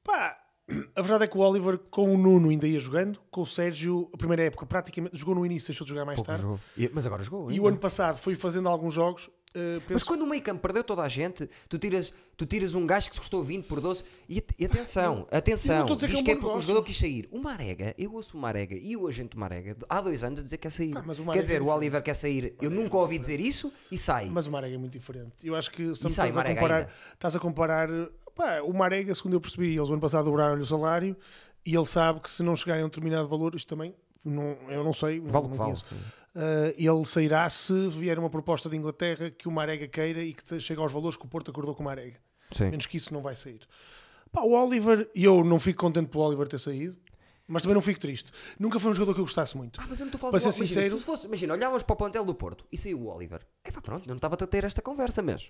Pá, 0.04 0.38
a 0.96 1.02
verdade 1.02 1.24
é 1.24 1.28
que 1.28 1.38
o 1.38 1.42
Oliver 1.42 1.78
com 1.78 2.14
o 2.14 2.18
Nuno 2.18 2.50
ainda 2.50 2.68
ia 2.68 2.80
jogando, 2.80 3.20
com 3.32 3.42
o 3.42 3.48
Sérgio, 3.48 4.10
a 4.14 4.18
primeira 4.18 4.44
época 4.44 4.66
praticamente 4.66 5.18
jogou 5.18 5.36
no 5.36 5.46
início, 5.46 5.68
deixou 5.68 5.86
de 5.86 5.90
jogar 5.92 6.06
mais 6.06 6.18
Pouco 6.18 6.32
tarde. 6.32 6.62
E- 6.78 6.90
mas 6.94 7.06
agora 7.06 7.24
jogou. 7.24 7.50
E 7.50 7.54
ainda. 7.54 7.64
o 7.64 7.68
ano 7.68 7.78
passado 7.78 8.18
foi 8.18 8.36
fazendo 8.36 8.70
alguns 8.70 8.94
jogos. 8.94 9.30
Eh, 9.54 9.76
Mas 9.80 9.84
penso- 9.88 10.06
quando 10.06 10.22
o 10.24 10.28
meio 10.28 10.42
campo 10.42 10.62
perdeu 10.62 10.84
toda 10.84 11.02
a 11.02 11.08
gente, 11.08 11.50
tu 11.68 11.78
tiras, 11.78 12.14
tu 12.38 12.46
tiras 12.46 12.74
um 12.74 12.86
gajo 12.86 13.10
que 13.10 13.16
se 13.16 13.20
custou 13.22 13.44
20 13.44 13.66
por 13.66 13.82
12 13.82 14.04
e, 14.30 14.44
e 14.58 14.66
atenção, 14.66 15.28
atenção, 15.32 15.76
não 15.76 15.82
estou 15.82 15.94
a 15.94 15.98
dizer 15.98 16.08
diz 16.08 16.16
que 16.16 16.18
é 16.18 16.22
um 16.22 16.24
que 16.26 16.32
é 16.32 16.36
porque 16.36 16.58
o 16.58 16.62
jogador 16.62 16.84
quis 16.84 16.98
sair. 16.98 17.28
O 17.32 17.40
Marega, 17.40 17.96
eu 17.98 18.14
ouço 18.14 18.38
o 18.38 18.40
Marega 18.40 18.76
e 18.76 18.96
o 18.96 19.08
agente 19.08 19.30
do 19.30 19.40
Marega 19.40 19.76
há 19.90 20.02
dois 20.02 20.24
anos 20.24 20.40
a 20.40 20.44
dizer 20.44 20.58
que 20.58 20.64
quer 20.64 20.70
sair. 20.72 20.96
Ah, 20.96 21.04
mas 21.06 21.20
quer 21.20 21.42
dizer, 21.42 21.62
é 21.62 21.64
o. 21.64 21.68
Oliver 21.68 22.02
quer 22.02 22.14
sair. 22.14 22.56
Eu 22.62 22.70
nunca 22.70 22.98
ouvi 22.98 23.18
dizer 23.18 23.40
isso 23.40 23.74
e 23.92 23.98
sai. 23.98 24.28
Mas 24.28 24.48
o 24.48 24.52
Marega 24.52 24.76
é 24.76 24.78
muito 24.78 24.94
diferente. 24.94 25.32
Eu 25.44 25.56
acho 25.56 25.72
que 25.72 25.84
se 25.96 26.08
estás 26.08 26.38
a 26.38 26.44
comparar, 26.44 26.90
estás 27.14 27.36
a 27.36 27.40
comparar 27.40 27.90
pá, 28.36 28.62
o 28.62 28.74
Marega, 28.74 29.14
segundo 29.14 29.34
eu 29.34 29.42
percebi, 29.42 29.76
eles 29.76 29.90
o 29.90 29.92
ano 29.92 30.02
passado 30.02 30.26
dobraram-lhe 30.26 30.62
o 30.62 30.66
salário 30.66 31.16
e 31.66 31.76
ele 31.76 31.86
sabe 31.86 32.22
que 32.22 32.30
se 32.30 32.42
não 32.42 32.56
chegarem 32.56 32.84
a 32.84 32.86
um 32.86 32.90
determinado 32.90 33.28
valor, 33.28 33.54
isto 33.54 33.68
também 33.68 33.94
não, 34.24 34.58
eu 34.70 34.84
não 34.84 34.94
sei, 34.94 35.20
vale 35.20 35.48
não 35.48 35.52
que 35.52 35.58
vale. 35.58 35.74
Uh, 36.40 36.74
ele 36.78 37.06
sairá 37.06 37.50
se 37.50 37.90
vier 37.90 38.18
uma 38.18 38.30
proposta 38.30 38.70
de 38.70 38.78
Inglaterra 38.78 39.30
que 39.30 39.48
o 39.48 39.52
Marega 39.52 39.88
queira 39.90 40.22
e 40.22 40.34
que 40.34 40.60
chegue 40.62 40.80
aos 40.80 40.92
valores 40.92 41.18
que 41.18 41.26
o 41.26 41.28
Porto 41.28 41.52
acordou 41.52 41.76
com 41.76 41.82
o 41.84 41.86
Marega. 41.86 42.18
Sim. 42.54 42.70
Menos 42.70 42.86
que 42.86 42.96
isso 42.96 43.14
não 43.14 43.22
vai 43.22 43.36
sair. 43.36 43.60
Pá, 44.32 44.42
o 44.42 44.52
Oliver, 44.54 45.10
e 45.14 45.26
eu 45.26 45.44
não 45.44 45.60
fico 45.60 45.82
contente 45.82 46.08
por 46.08 46.20
o 46.20 46.22
Oliver 46.24 46.48
ter 46.48 46.58
saído, 46.60 46.96
mas 47.46 47.64
também 47.64 47.76
não 47.76 47.82
fico 47.82 48.00
triste. 48.00 48.32
Nunca 48.58 48.80
foi 48.80 48.92
um 48.92 48.94
jogador 48.94 49.16
que 49.16 49.20
eu 49.20 49.26
gostasse 49.26 49.58
muito. 49.58 49.82
Ah, 49.82 49.86
mas 49.90 50.00
eu 50.00 50.06
não 50.06 50.12
estou 50.14 50.18
a 50.18 50.22
falar 50.22 50.32
Para 50.32 50.40
ser 50.40 50.48
Oliver. 50.48 50.62
Imagina, 50.66 50.82
sincero- 50.84 51.00
se 51.00 51.06
fosse, 51.06 51.28
imagina, 51.28 51.54
olhávamos 51.54 51.84
para 51.84 51.94
o 51.94 51.98
plantel 51.98 52.24
do 52.24 52.34
Porto 52.34 52.66
e 52.72 52.78
saiu 52.78 53.00
o 53.02 53.14
Oliver. 53.14 53.46
É 53.64 53.72
pá, 53.72 53.82
pronto, 53.82 54.08
não 54.08 54.16
estava 54.16 54.36
a 54.36 54.48
ter 54.48 54.64
esta 54.64 54.82
conversa 54.82 55.22
mesmo. 55.22 55.50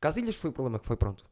Casilhas 0.00 0.34
foi 0.34 0.50
o 0.50 0.52
problema 0.52 0.78
que 0.78 0.86
foi 0.86 0.96
pronto. 0.96 1.24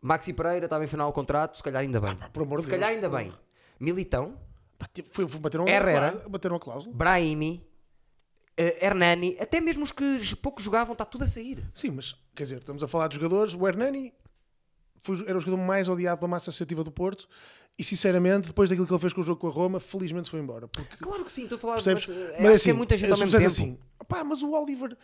Maxi 0.00 0.32
Pereira 0.32 0.64
estava 0.66 0.84
em 0.84 0.88
final 0.88 1.08
do 1.10 1.12
contrato, 1.14 1.56
se 1.56 1.62
calhar 1.62 1.82
ainda 1.82 2.00
bem. 2.00 2.14
pá, 2.16 2.28
por 2.30 2.42
amor 2.44 2.58
de 2.60 2.64
se 2.64 2.70
calhar 2.70 2.90
Deus. 2.90 3.04
ainda 3.04 3.16
bem. 3.16 3.32
Militão, 3.80 4.38
Pá, 4.78 4.88
foi, 5.10 5.26
foi, 5.28 5.40
bateram, 5.40 5.66
Herrera. 5.68 6.08
cláusula- 6.10 6.28
bateram 6.28 6.56
a 6.56 6.60
cláusula. 6.60 6.94
Brahimi, 6.94 7.64
Hernani, 8.56 9.36
até 9.40 9.60
mesmo 9.60 9.82
os 9.84 9.90
que 9.92 10.36
pouco 10.36 10.62
jogavam, 10.62 10.92
está 10.92 11.04
tudo 11.04 11.24
a 11.24 11.28
sair. 11.28 11.64
Sim, 11.74 11.90
mas 11.90 12.14
quer 12.34 12.44
dizer, 12.44 12.58
estamos 12.58 12.82
a 12.82 12.88
falar 12.88 13.08
de 13.08 13.16
jogadores. 13.16 13.54
O 13.54 13.66
Hernani 13.66 14.12
foi, 14.96 15.22
era 15.26 15.36
o 15.36 15.40
jogador 15.40 15.62
mais 15.62 15.88
odiado 15.88 16.18
pela 16.18 16.28
massa 16.28 16.50
associativa 16.50 16.84
do 16.84 16.90
Porto 16.90 17.28
e, 17.78 17.82
sinceramente, 17.82 18.46
depois 18.48 18.70
daquilo 18.70 18.86
que 18.86 18.92
ele 18.92 19.00
fez 19.00 19.12
com 19.12 19.20
o 19.20 19.24
jogo 19.24 19.40
com 19.40 19.48
a 19.48 19.50
Roma, 19.50 19.80
felizmente 19.80 20.26
se 20.26 20.30
foi 20.30 20.40
embora. 20.40 20.68
Porque, 20.68 20.96
Claro 20.96 21.24
que 21.24 21.32
sim, 21.32 21.42
estou 21.44 21.56
a 21.56 21.60
falar 21.60 21.74
percebes? 21.74 22.06
mas, 22.06 22.16
eh, 22.16 22.36
Mas, 22.38 22.40
acho 22.40 22.54
assim, 22.54 22.64
que 22.64 22.70
é 22.70 22.72
muita 22.72 22.96
gente 22.96 23.10
ao 23.12 23.18
mesmo 23.18 23.32
tempo. 23.38 23.46
assim, 23.50 23.78
pá, 24.08 24.22
mas 24.24 24.42
o 24.42 24.52
Oliver. 24.52 24.96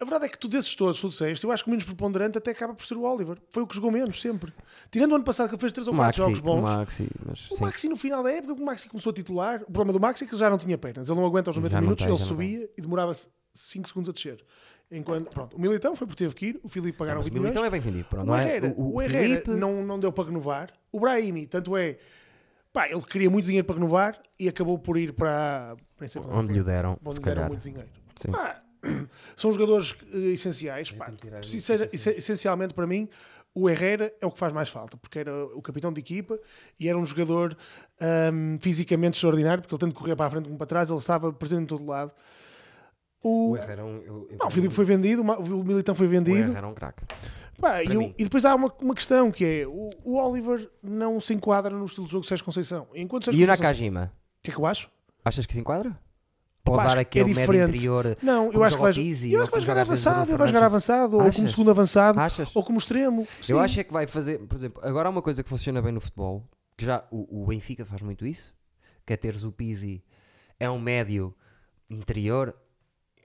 A 0.00 0.04
verdade 0.04 0.24
é 0.24 0.28
que 0.30 0.38
tu 0.38 0.48
desses 0.48 0.74
todos, 0.74 0.98
tu 0.98 1.10
disseste, 1.10 1.44
eu 1.44 1.52
acho 1.52 1.62
que 1.62 1.68
o 1.68 1.72
menos 1.72 1.84
preponderante 1.84 2.38
até 2.38 2.52
acaba 2.52 2.72
por 2.72 2.86
ser 2.86 2.94
o 2.96 3.02
Oliver. 3.02 3.36
Foi 3.50 3.62
o 3.62 3.66
que 3.66 3.74
jogou 3.74 3.90
menos, 3.90 4.18
sempre. 4.18 4.50
Tirando 4.90 5.12
o 5.12 5.14
ano 5.16 5.24
passado 5.24 5.48
que 5.48 5.54
ele 5.54 5.60
fez 5.60 5.72
3 5.72 5.88
ou 5.88 5.94
4 5.94 6.22
jogos 6.22 6.40
bons. 6.40 6.62
Maxi, 6.62 7.06
mas 7.26 7.50
O. 7.50 7.60
Maxi 7.60 7.86
no 7.88 7.96
final 7.96 8.22
da 8.22 8.32
época, 8.32 8.54
o 8.54 8.64
Maxi 8.64 8.88
começou 8.88 9.10
a 9.10 9.14
titular. 9.14 9.60
O 9.62 9.66
problema 9.72 9.92
do 9.92 10.00
Maxi 10.00 10.24
é 10.24 10.26
que 10.26 10.32
ele 10.32 10.40
já 10.40 10.48
não 10.48 10.56
tinha 10.56 10.78
pernas. 10.78 11.08
Ele 11.08 11.18
não 11.20 11.26
aguenta 11.26 11.50
aos 11.50 11.56
90 11.56 11.72
Já 11.72 11.80
não 11.80 11.82
minutos, 11.88 12.04
tem, 12.06 12.14
ele 12.14 12.24
subia 12.24 12.70
e 12.78 12.80
demorava 12.80 13.12
5 13.52 13.88
segundos 13.88 14.08
a 14.08 14.12
descer. 14.12 14.42
Enquanto, 14.90 15.30
pronto, 15.30 15.54
o 15.56 15.60
Militão 15.60 15.94
foi 15.94 16.06
porque 16.06 16.24
teve 16.24 16.34
que 16.34 16.46
ir, 16.46 16.60
o 16.64 16.68
Filipe 16.68 16.96
pagaram 16.96 17.18
Mas 17.18 17.26
20 17.26 17.32
o 17.32 17.34
milhões. 17.34 17.50
Militão 17.54 17.64
é 17.66 17.70
bem 17.70 17.80
vendido. 17.80 18.08
Pronto, 18.08 18.24
O 18.24 18.26
não 18.26 18.36
é? 18.36 18.42
Herrera, 18.56 18.74
o, 18.76 18.94
o 18.94 19.02
Herrera 19.02 19.22
Filipe- 19.22 19.50
não, 19.50 19.84
não 19.84 20.00
deu 20.00 20.10
para 20.10 20.24
renovar. 20.24 20.72
O 20.90 20.98
Brahimi, 20.98 21.46
tanto 21.46 21.76
é. 21.76 21.98
Pá, 22.72 22.88
ele 22.88 23.02
queria 23.02 23.28
muito 23.28 23.44
dinheiro 23.44 23.66
para 23.66 23.74
renovar 23.76 24.18
e 24.38 24.48
acabou 24.48 24.78
por 24.78 24.96
ir 24.96 25.12
para. 25.12 25.76
Onde 26.30 26.52
lhe 26.54 26.62
deram, 26.62 26.98
onde 27.04 27.18
lhe 27.18 27.24
deram 27.24 27.48
muito 27.48 27.62
dinheiro. 27.62 27.88
Sim. 28.16 28.30
Pá, 28.32 28.62
são 29.36 29.52
jogadores 29.52 29.94
eh, 30.12 30.32
essenciais. 30.32 30.90
Pá, 30.92 31.12
essencialmente 31.92 32.74
para 32.74 32.86
mim, 32.86 33.08
o 33.54 33.68
Herrera 33.68 34.12
é 34.20 34.26
o 34.26 34.30
que 34.30 34.38
faz 34.38 34.52
mais 34.52 34.68
falta, 34.68 34.96
porque 34.96 35.18
era 35.18 35.44
o 35.46 35.60
capitão 35.60 35.92
de 35.92 36.00
equipa 36.00 36.38
e 36.78 36.88
era 36.88 36.96
um 36.96 37.04
jogador 37.04 37.56
ahm, 38.00 38.56
fisicamente 38.60 39.14
extraordinário, 39.14 39.60
porque 39.62 39.74
ele 39.74 39.80
tanto 39.80 39.94
corria 39.94 40.14
para 40.16 40.26
a 40.26 40.30
frente 40.30 40.44
como 40.46 40.56
para 40.56 40.66
trás, 40.66 40.88
ele 40.88 40.98
estava 40.98 41.32
presente 41.32 41.62
em 41.62 41.66
todo 41.66 41.84
lado. 41.84 42.12
O, 43.22 43.50
O 43.50 43.56
Herrera 43.56 43.82
é 43.82 43.84
um- 43.84 43.96
eu- 44.02 44.28
eu- 44.30 44.36
Não, 44.38 44.46
o 44.46 44.50
Filipe 44.50 44.72
foi 44.74 44.84
vendido, 44.84 45.22
o 45.22 45.60
o 45.60 45.64
Militão 45.64 45.94
foi 45.94 46.06
O 46.06 46.10
vendido. 46.10 46.38
Herrera 46.38 46.66
é 46.66 46.70
um 46.70 46.74
craque. 46.74 47.02
E, 47.84 48.14
e 48.18 48.24
depois 48.24 48.42
há 48.46 48.54
uma, 48.54 48.72
uma 48.80 48.94
questão 48.94 49.30
que 49.30 49.44
é: 49.44 49.66
o, 49.66 49.90
o 50.02 50.16
Oliver 50.16 50.70
não 50.82 51.20
se 51.20 51.34
enquadra 51.34 51.76
no 51.76 51.84
estilo 51.84 52.06
de 52.06 52.12
jogo 52.12 52.22
de 52.22 52.28
Sérgio 52.28 52.42
Conceição. 52.46 52.86
Enquanto 52.94 53.26
Sérgio 53.26 53.38
E 53.38 53.44
o 53.44 53.46
Conceição- 53.46 53.62
Nakajima? 53.64 54.12
O 54.38 54.42
que 54.44 54.50
é 54.50 54.54
que 54.54 54.58
eu 54.58 54.64
acho? 54.64 54.88
Achas 55.22 55.44
que 55.44 55.52
se 55.52 55.60
enquadra? 55.60 55.94
Pode 56.62 56.84
dar 56.84 56.98
é 56.98 57.00
aquele 57.00 57.34
médio 57.34 57.40
diferente. 57.40 57.70
interior. 57.70 58.16
Não, 58.22 58.52
eu 58.52 58.62
acho 58.62 58.76
que 58.76 58.82
joga 58.82 58.92
vai, 58.92 58.92
o 58.92 58.94
Pizzi, 58.94 59.32
eu 59.32 59.40
acho 59.40 59.50
que 59.50 59.52
vai 59.52 59.60
jogar 59.60 59.80
avançado, 59.80 60.36
vai 60.36 60.46
jogar 60.46 60.62
avançado, 60.62 61.18
ou 61.18 61.32
como 61.32 61.48
segundo 61.48 61.70
avançado, 61.70 62.20
Achas? 62.20 62.50
ou 62.54 62.62
como 62.62 62.78
extremo. 62.78 63.26
Sim. 63.40 63.54
Eu 63.54 63.60
acho 63.60 63.80
é 63.80 63.84
que 63.84 63.92
vai 63.92 64.06
fazer, 64.06 64.38
por 64.40 64.56
exemplo, 64.56 64.82
agora 64.84 65.08
há 65.08 65.10
uma 65.10 65.22
coisa 65.22 65.42
que 65.42 65.48
funciona 65.48 65.80
bem 65.80 65.92
no 65.92 66.00
futebol, 66.00 66.48
que 66.76 66.84
já 66.84 67.04
o, 67.10 67.42
o 67.42 67.46
Benfica 67.46 67.84
faz 67.84 68.02
muito 68.02 68.26
isso, 68.26 68.54
que 69.06 69.12
é 69.12 69.16
teres 69.16 69.42
o 69.42 69.50
Pizzi, 69.50 70.04
é 70.58 70.68
um 70.70 70.78
médio 70.78 71.34
interior, 71.88 72.54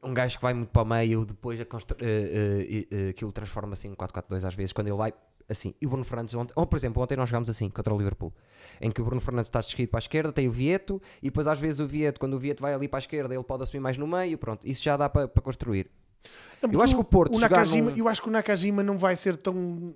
um 0.04 0.14
gajo 0.14 0.38
que 0.38 0.42
vai 0.42 0.54
muito 0.54 0.70
para 0.70 0.82
o 0.82 0.86
meio, 0.86 1.26
depois 1.26 1.60
a 1.60 1.64
eh, 1.64 1.68
eh, 2.02 2.88
eh, 2.90 3.10
aquilo 3.10 3.32
transforma-se 3.32 3.88
em 3.88 3.96
4-4-2 3.96 4.44
às 4.46 4.54
vezes, 4.54 4.72
quando 4.72 4.88
ele 4.88 4.98
vai 4.98 5.14
assim. 5.50 5.74
E 5.82 5.86
o 5.86 5.90
Bruno 5.90 6.04
Fernandes, 6.04 6.34
ontem, 6.36 6.54
ou 6.56 6.66
por 6.66 6.76
exemplo, 6.76 7.02
ontem 7.04 7.16
nós 7.16 7.30
jogámos 7.30 7.50
assim 7.50 7.70
contra 7.70 7.94
o 7.94 7.98
Liverpool, 7.98 8.34
em 8.82 8.90
que 8.92 9.02
o 9.02 9.06
Bruno 9.06 9.22
Fernandes 9.22 9.48
está 9.50 9.60
descrito 9.60 9.92
para 9.92 9.98
a 9.98 10.02
esquerda, 10.02 10.32
tem 10.34 10.48
o 10.48 10.52
Vieto, 10.52 11.02
e 11.22 11.26
depois 11.26 11.48
às 11.48 11.60
vezes 11.60 11.80
o 11.80 11.88
Vieto, 11.88 12.20
quando 12.20 12.34
o 12.34 12.40
Vieto 12.40 12.62
vai 12.62 12.74
ali 12.74 12.88
para 12.88 12.98
a 12.98 13.02
esquerda, 13.02 13.34
ele 13.34 13.44
pode 13.44 13.64
assumir 13.64 13.80
mais 13.82 13.98
no 13.98 14.08
meio, 14.08 14.38
pronto, 14.38 14.68
isso 14.68 14.84
já 14.84 14.96
dá 14.98 15.08
para, 15.10 15.28
para 15.28 15.42
construir. 15.42 15.90
Não, 16.62 16.72
eu 16.72 16.82
acho 16.82 16.96
que 16.96 17.02
o 17.02 17.04
Porto 17.04 17.36
o 17.36 17.40
Nakajima, 17.40 17.92
num- 17.92 17.98
Eu 17.98 18.08
acho 18.10 18.22
que 18.22 18.28
o 18.28 18.32
Nakajima 18.32 18.82
não 18.82 18.98
vai 18.98 19.16
ser 19.16 19.38
tão, 19.38 19.94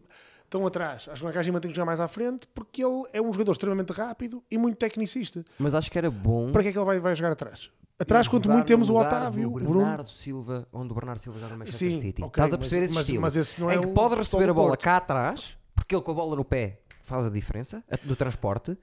tão 0.48 0.68
atrás. 0.68 1.08
Acho 1.10 1.22
que 1.22 1.26
o 1.26 1.28
Nakajima 1.28 1.60
tem 1.60 1.72
que 1.72 1.76
jogar 1.76 1.88
mais 1.88 2.00
à 2.00 2.08
frente 2.08 2.46
porque 2.54 2.84
ele 2.86 3.04
é 3.12 3.20
um 3.20 3.34
jogador 3.34 3.54
extremamente 3.54 3.92
rápido 3.92 4.44
e 4.52 4.56
muito 4.58 4.78
tecnicista. 4.78 5.44
Mas 5.58 5.74
acho 5.74 5.90
que 5.90 5.98
era 5.98 6.12
bom. 6.12 6.52
Para 6.52 6.62
que 6.62 6.70
é 6.70 6.72
que 6.72 6.78
ele 6.78 6.86
vai, 6.86 7.00
vai 7.00 7.16
jogar 7.16 7.32
atrás? 7.32 7.72
Atrás, 8.00 8.28
quanto 8.30 8.50
muito, 8.50 8.66
temos 8.66 8.90
o 8.90 8.96
Otávio, 8.96 9.50
o 9.50 9.52
Bruno. 9.60 9.80
Bernardo 9.80 10.10
Silva, 10.10 10.66
onde 10.72 10.92
o 10.92 10.96
Bernardo 10.96 11.20
Silva 11.20 11.38
joga 11.38 11.52
no 11.54 11.60
Manchester 11.60 11.92
Sim, 11.92 12.00
City. 12.00 12.22
ok, 12.24 12.30
Estás 12.30 12.54
a 12.54 12.58
mas- 12.58 12.60
perceber 12.60 12.86
esse 12.86 12.94
mas- 12.94 13.04
estilo? 13.04 13.22
mas 13.22 13.36
esse 13.36 13.60
não 13.60 13.70
é 13.70 13.76
em 13.76 13.82
que 13.82 13.88
o 13.88 13.92
pode 13.94 14.16
receber 14.16 14.50
a 14.50 14.54
bola 14.54 14.78
cá 14.78 14.98
atrás, 14.98 15.58
porque 15.76 15.94
ele 15.94 16.02
com 16.02 16.12
a 16.12 16.14
bola 16.16 16.36
no 16.36 16.46
pé 16.46 16.80
faz 17.04 17.26
a 17.26 17.30
diferença, 17.30 17.84
a- 17.92 17.98
do 18.08 18.16
transporte. 18.16 18.78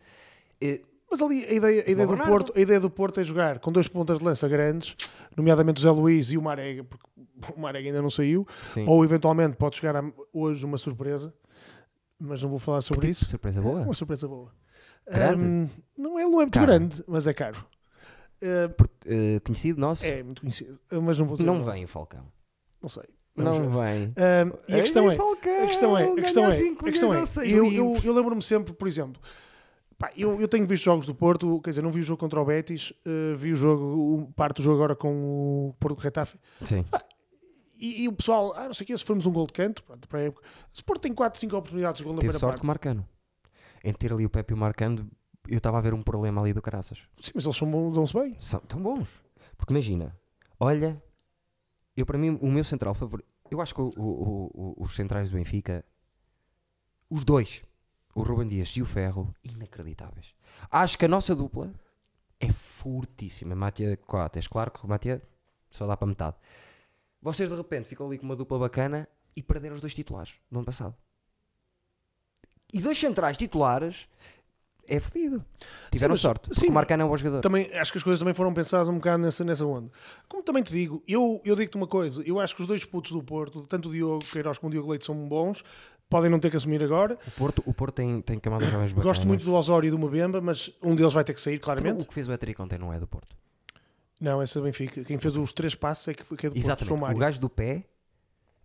Eh, 0.61 0.83
Mas 1.11 1.23
ali 1.23 1.45
a 1.45 1.53
ideia, 1.53 1.85
a 1.87 1.91
ideia 1.91 2.07
do 2.07 2.09
Bernardo. 2.17 2.31
Porto, 2.31 2.53
a 2.57 2.61
ideia 2.61 2.81
do 2.81 2.91
Porto 2.91 3.21
é 3.21 3.25
jogar 3.25 3.61
com 3.61 3.71
dois 3.71 3.87
pontas 3.87 4.19
de 4.19 4.25
lança 4.25 4.49
grandes, 4.49 4.97
nomeadamente 5.37 5.79
o 5.79 5.83
Zé 5.83 5.91
Luís 5.91 6.33
e 6.33 6.37
o 6.37 6.43
Marega, 6.43 6.83
porque 6.83 7.07
o 7.57 7.61
Marega 7.61 7.89
ainda 7.89 8.03
não 8.03 8.11
saiu, 8.11 8.45
Sim. 8.65 8.85
ou 8.89 9.05
eventualmente 9.05 9.57
pode 9.57 9.77
chegar 9.79 9.95
a- 9.97 10.13
hoje 10.33 10.65
uma 10.65 10.77
surpresa, 10.77 11.33
mas 12.19 12.43
não 12.43 12.51
vou 12.51 12.59
falar 12.59 12.81
sobre 12.81 13.09
isso. 13.09 13.25
Surpresa 13.25 13.61
É 13.61 13.63
boa. 13.63 13.81
uma 13.83 13.95
surpresa 13.95 14.27
boa. 14.27 14.51
Hum, 15.39 15.69
não, 15.97 16.19
é, 16.19 16.25
não 16.25 16.41
é 16.41 16.45
muito 16.45 16.59
grande, 16.59 17.03
mas 17.07 17.27
é 17.29 17.33
caro. 17.33 17.65
Uh, 18.43 18.89
eh, 19.07 19.41
conhecido 19.41 19.81
nosso? 19.81 20.05
é 20.05 20.23
muito 20.23 20.43
conhecido, 20.43 20.79
mas 21.03 21.19
não 21.19 21.27
vou 21.27 21.37
dizer. 21.37 21.47
não 21.47 21.63
vem 21.63 21.85
o 21.85 21.89
Falcão. 21.89 22.27
Não 22.83 22.89
sei. 22.89 23.05
Não, 23.35 23.53
ver. 23.53 23.69
vem. 23.69 24.09
Hum, 24.09 24.53
e 24.69 24.75
a 24.75 24.81
questão 24.81 25.11
é, 25.11 25.15
a 25.15 25.67
questão 25.67 25.99
é, 25.99 26.05
a 26.05 26.15
questão 26.17 26.45
é, 26.45 26.49
a 26.49 26.85
questão 26.85 27.15
é, 27.15 27.25
eu, 27.47 27.71
eu, 27.71 28.01
eu 28.03 28.15
lembro-me 28.15 28.41
sempre, 28.43 28.73
por 28.73 28.89
exemplo, 28.89 29.21
pá, 29.99 30.11
eu, 30.17 30.41
eu 30.41 30.49
tenho 30.49 30.67
visto 30.67 30.85
jogos 30.85 31.05
do 31.05 31.15
Porto, 31.15 31.61
quer 31.61 31.71
dizer, 31.71 31.83
não 31.83 31.91
vi 31.91 32.01
o 32.01 32.03
jogo 32.03 32.19
contra 32.19 32.41
o 32.41 32.45
Betis, 32.47 32.93
eh, 33.05 33.35
vi 33.37 33.53
o 33.53 33.57
jogo, 33.57 33.85
o- 33.85 34.33
parte 34.33 34.57
do 34.57 34.63
jogo 34.63 34.77
agora 34.77 34.97
com 34.97 35.69
o 35.69 35.75
Porto 35.79 35.99
de 35.99 36.05
Retafe, 36.05 36.39
Sim. 36.63 36.83
e, 37.79 38.05
e 38.05 38.09
o 38.09 38.13
pessoal, 38.13 38.55
ah, 38.57 38.67
não 38.67 38.75
sei 38.75 38.85
o 38.85 38.87
que, 38.87 38.97
se 38.97 39.05
formos 39.05 39.27
um 39.27 39.33
gol 39.33 39.47
de 39.47 39.53
canto, 39.53 39.83
pronto, 39.83 40.09
para 40.09 40.21
a 40.21 40.23
época, 40.23 40.47
se 40.73 40.81
o 40.81 40.85
Porto 40.85 41.03
tem 41.03 41.13
4, 41.13 41.39
5 41.39 41.57
oportunidades 41.57 41.99
de 41.99 42.05
gol 42.05 42.15
na 42.15 42.21
Teve 42.21 42.29
primeira 42.31 42.39
sorte 42.39 42.53
parte. 42.53 42.61
com 42.61 42.65
o 42.65 42.69
Marcano. 42.69 43.07
Em 43.85 43.93
ter 43.93 44.13
ali 44.13 44.25
o 44.25 44.31
Pepe 44.31 44.53
e 44.53 44.55
o 44.55 44.57
Marcano, 44.57 45.09
eu 45.49 45.59
estava 45.59 45.79
a 45.79 45.81
ver 45.81 45.95
um 45.95 46.03
problema 46.03 46.41
ali 46.41 46.53
do 46.53 46.63
caraças. 46.63 46.99
Sim, 47.21 47.33
mas 47.35 47.45
eles 47.45 47.57
são 47.57 47.71
bons, 47.71 47.95
dão-se 47.95 48.15
bem. 48.15 48.35
São 48.39 48.61
tão 48.61 48.81
bons. 48.83 49.23
Porque 49.57 49.73
imagina, 49.73 50.17
olha, 50.61 51.03
eu 51.97 52.05
para 52.07 52.19
mim, 52.19 52.39
o 52.41 52.51
meu 52.51 52.65
central 52.65 52.95
favorito, 52.95 53.29
eu 53.51 53.61
acho 53.61 53.75
que 53.75 53.81
o- 53.81 53.93
o- 53.97 54.51
o- 54.55 54.83
os 54.85 54.95
centrais 54.95 55.31
do 55.31 55.37
Benfica, 55.37 55.85
os 57.09 57.25
dois, 57.25 57.65
o 58.15 58.23
Ruben 58.23 58.49
Dias 58.49 58.69
e 58.77 58.83
o 58.83 58.87
Ferro, 58.87 59.35
inacreditáveis. 59.45 60.35
Acho 60.71 60.99
que 60.99 61.05
a 61.05 61.09
nossa 61.09 61.35
dupla 61.35 61.73
é 62.41 62.51
fortíssima. 62.51 63.55
Matia 63.55 63.97
Coates, 63.97 64.47
claro 64.49 64.71
que 64.71 64.85
o 64.85 64.89
Matia 64.89 65.23
só 65.71 65.87
dá 65.87 65.97
para 65.97 66.07
metade. 66.07 66.37
Vocês 67.23 67.49
de 67.51 67.57
repente 67.57 67.89
ficam 67.89 68.07
ali 68.07 68.19
com 68.19 68.25
uma 68.25 68.37
dupla 68.37 68.59
bacana 68.59 69.09
e 69.35 69.43
perderam 69.43 69.75
os 69.75 69.81
dois 69.81 69.95
titulares 69.95 70.35
do 70.51 70.59
ano 70.59 70.67
passado. 70.67 70.95
E 72.73 72.81
dois 72.81 72.99
centrais 72.99 73.37
titulares 73.37 74.09
é 74.89 75.01
fedido. 75.01 75.45
Tiveram 75.91 76.13
mas- 76.13 76.21
sorte. 76.21 76.49
Sim, 76.53 76.69
o 76.69 76.73
Marcano 76.73 77.03
é 77.03 77.07
um 77.07 77.09
bom 77.09 77.17
jogador. 77.17 77.41
Também, 77.41 77.71
acho 77.75 77.93
que 77.93 77.99
as 77.99 78.05
coisas 78.05 78.19
também 78.19 78.35
foram 78.35 78.53
pensadas 78.55 78.89
um 78.89 78.95
bocado 78.97 79.23
nessa, 79.23 79.45
nessa 79.45 79.65
onda. 79.67 79.91
Como 80.29 80.43
também 80.43 80.63
te 80.63 80.73
digo, 80.73 81.03
eu, 81.07 81.41
eu 81.45 81.55
digo-te 81.57 81.77
uma 81.77 81.87
coisa, 81.87 82.23
eu 82.25 82.41
acho 82.41 82.55
que 82.55 82.63
os 82.63 82.67
dois 82.69 82.85
putos 82.85 83.13
do 83.13 83.23
Porto, 83.23 83.63
tanto 83.69 83.89
o 83.89 83.93
Diogo 83.93 84.25
Queiroz 84.25 84.59
como 84.59 84.69
o 84.69 84.73
Diogo 84.73 84.91
Leite 84.91 85.05
são 85.07 85.15
bons, 85.29 85.63
podem 86.09 86.31
não 86.31 86.39
ter 86.39 86.51
que 86.51 86.57
assumir 86.57 86.83
agora. 86.83 87.19
O 87.27 87.31
Porto, 87.33 87.63
o 87.67 87.75
Porto 87.75 87.95
tem, 87.97 88.21
tem 88.21 88.39
camadas 88.39 88.69
jovens 88.69 88.93
bacanas. 88.93 89.05
Gosto 89.05 89.27
muito 89.27 89.45
do 89.45 89.55
Osório 89.55 89.89
e 89.89 89.91
do 89.91 89.99
Mbemba, 89.99 90.41
mas 90.41 90.71
um 90.83 90.95
deles 90.95 91.13
vai 91.15 91.25
ter 91.25 91.35
que 91.35 91.41
sair, 91.41 91.57
O 91.57 91.61
claramente. 91.61 92.07
que 92.07 92.15
fez 92.15 92.29
o 92.29 92.33
Etric 92.33 92.61
ontem 92.63 92.79
não 92.79 92.93
é 92.93 92.99
do 92.99 93.07
Porto. 93.07 93.35
Não, 94.21 94.43
esse 94.43 94.57
é 94.59 94.63
Benfica. 94.63 95.05
Quem 95.05 95.19
fez 95.19 95.37
os 95.37 95.53
três 95.53 95.75
passos 95.75 96.09
é 96.09 96.15
que, 96.15 96.23
que 96.25 96.47
é 96.47 96.49
do 96.49 96.53
Porto, 96.55 96.57
Exatamente. 96.57 97.01
Mário. 97.01 97.17
O 97.17 97.21
gajo 97.21 97.39
do 97.41 97.51
pé 97.51 97.85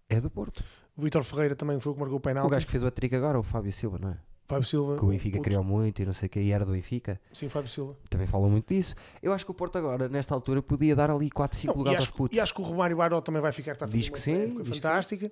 é 0.08 0.22
do 0.22 0.30
Porto. 0.30 0.64
O 0.96 1.02
Vitor 1.02 1.24
Ferreira 1.24 1.56
também 1.56 1.80
foi 1.80 1.92
o 1.92 1.96
que 1.96 2.00
marcou 2.00 2.16
o 2.18 2.20
O 2.20 2.22
penalti. 2.22 2.52
gajo 2.52 2.66
que 2.66 2.72
fez 2.72 2.84
o 2.84 2.88
Etric 2.88 3.16
agora, 3.16 3.38
o 3.40 3.44
Fábio 3.44 3.72
Silva, 3.72 3.98
não 4.00 4.10
é? 4.12 4.18
Fábio 4.52 4.68
Silva. 4.68 4.98
Que 4.98 5.04
o 5.06 5.08
Benfica 5.08 5.40
criou 5.40 5.64
muito 5.64 6.02
e 6.02 6.06
não 6.06 6.14
sei 6.14 6.28
o 6.28 6.30
que, 6.30 6.40
e 6.40 6.52
era 6.52 6.64
do 6.66 6.72
Benfica. 6.72 7.20
Sim, 7.34 7.50
Fábio 7.50 7.70
Silva. 7.70 7.96
Também 8.10 8.28
falam 8.28 8.50
muito 8.50 8.74
disso. 8.74 8.96
Eu 9.22 9.34
acho 9.34 9.44
que 9.46 9.52
o 9.52 9.54
Porto 9.54 9.78
agora, 9.78 10.08
nesta 10.10 10.34
altura, 10.34 10.62
podia 10.62 10.96
dar 10.96 11.10
ali 11.10 11.30
4, 11.30 11.58
5 11.58 11.68
Não, 11.68 11.76
e, 11.76 11.78
lugares 11.80 12.00
aos 12.02 12.10
putos. 12.12 12.38
e 12.38 12.40
acho 12.40 12.54
que 12.54 12.62
o 12.62 12.64
Romário 12.64 12.98
Baró 12.98 13.20
também 13.22 13.42
vai 13.42 13.52
ficar. 13.52 13.72
Está 13.74 13.86
a 13.86 13.88
Diz 13.90 14.10
que 14.10 14.20
sim, 14.20 14.34
época 14.44 14.64
diz 14.64 14.74
que 14.74 14.82
fantástica. 14.82 15.32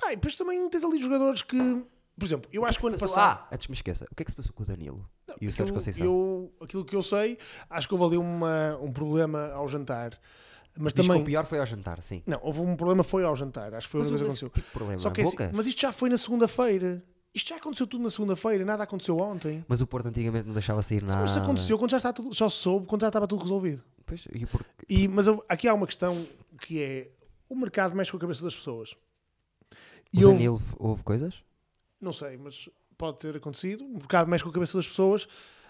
Pá, 0.00 0.12
e 0.12 0.16
depois 0.16 0.36
também 0.36 0.68
tens 0.68 0.84
ali 0.84 0.98
jogadores 1.00 1.42
que. 1.42 1.56
Por 2.18 2.26
exemplo, 2.26 2.50
eu 2.52 2.62
que 2.62 2.68
acho 2.68 2.76
é 2.76 2.80
que 2.80 2.84
o 2.84 2.88
ano 2.88 2.98
passou- 2.98 3.16
passado. 3.16 3.46
Ah, 3.50 3.54
antes 3.54 3.68
me 3.68 3.74
esqueça. 3.74 4.06
O 4.10 4.14
que 4.14 4.22
é 4.22 4.24
que 4.24 4.30
se 4.30 4.36
passou 4.36 4.52
com 4.52 4.62
o 4.62 4.66
Danilo? 4.66 5.08
Não, 5.26 5.36
E 5.40 5.46
o 5.46 5.50
aquilo- 5.50 5.72
Conceição? 5.72 6.04
Eu, 6.04 6.52
aquilo 6.60 6.84
que 6.84 6.94
eu 6.94 7.02
sei, 7.02 7.38
acho 7.70 7.88
que 7.88 7.94
houve 7.94 8.04
ali 8.04 8.16
uma, 8.18 8.76
um 8.82 8.92
problema 8.92 9.50
ao 9.52 9.66
jantar. 9.68 10.18
Mas 10.78 10.92
Diz 10.92 11.02
que 11.02 11.08
também. 11.08 11.22
o 11.22 11.24
pior 11.24 11.46
foi 11.46 11.58
ao 11.58 11.66
jantar, 11.66 12.00
sim. 12.02 12.22
Não, 12.26 12.38
houve 12.42 12.60
um 12.60 12.76
problema, 12.76 13.02
foi 13.02 13.24
ao 13.24 13.34
jantar. 13.34 13.74
Acho 13.74 13.86
que 13.86 13.90
foi 13.92 14.00
Mas 14.00 14.08
o 14.08 14.10
coisa 14.10 14.24
que 14.24 14.28
aconteceu. 14.30 14.48
tipo 14.50 14.70
problema? 14.70 14.98
Só 14.98 15.10
que 15.10 15.20
é 15.22 15.24
assim, 15.24 15.36
mas 15.52 15.66
isto 15.66 15.80
já 15.80 15.92
foi 15.92 16.10
na 16.10 16.16
segunda-feira. 16.18 17.02
Isto 17.34 17.50
já 17.50 17.56
aconteceu 17.56 17.86
tudo 17.86 18.02
na 18.02 18.10
segunda-feira, 18.10 18.64
nada 18.64 18.82
aconteceu 18.82 19.16
ontem. 19.18 19.64
Mas 19.68 19.80
o 19.80 19.86
Porto 19.86 20.06
antigamente 20.06 20.46
não 20.46 20.54
deixava 20.54 20.82
sair 20.82 21.02
nada. 21.02 21.20
Mas 21.22 21.30
isso 21.30 21.38
aconteceu 21.40 21.78
quando 21.78 21.90
já 21.92 21.96
está 21.96 22.12
tudo, 22.12 22.34
só 22.34 22.48
soube 22.48 22.86
quando 22.86 23.02
já 23.02 23.06
estava 23.08 23.26
tudo 23.28 23.42
resolvido. 23.42 23.82
Pois, 24.04 24.26
e 24.34 24.46
E, 24.88 25.06
mas 25.08 25.26
eu- 25.28 25.44
aqui 25.48 25.68
há 25.68 25.74
uma 25.74 25.86
questão 25.86 26.26
que 26.60 26.82
é 26.82 27.10
o 27.48 27.54
mercado 27.54 27.94
mexe 27.94 28.10
com 28.10 28.16
a 28.16 28.20
cabeça 28.20 28.42
das 28.42 28.54
pessoas. 28.56 28.96
E 30.12 30.24
houve, 30.24 30.38
Danilo 30.38 30.60
houve 30.78 31.04
coisas? 31.04 31.44
não 32.00 32.12
sei, 32.12 32.36
mas 32.36 32.68
pode 32.98 33.18
ter 33.18 33.36
acontecido. 33.36 33.84
O 33.84 33.92
mercado 33.94 34.28
mexe 34.28 34.42
com 34.42 34.50
a 34.50 34.52
cabeça 34.52 34.76
das 34.76 34.88
pessoas 34.88 35.28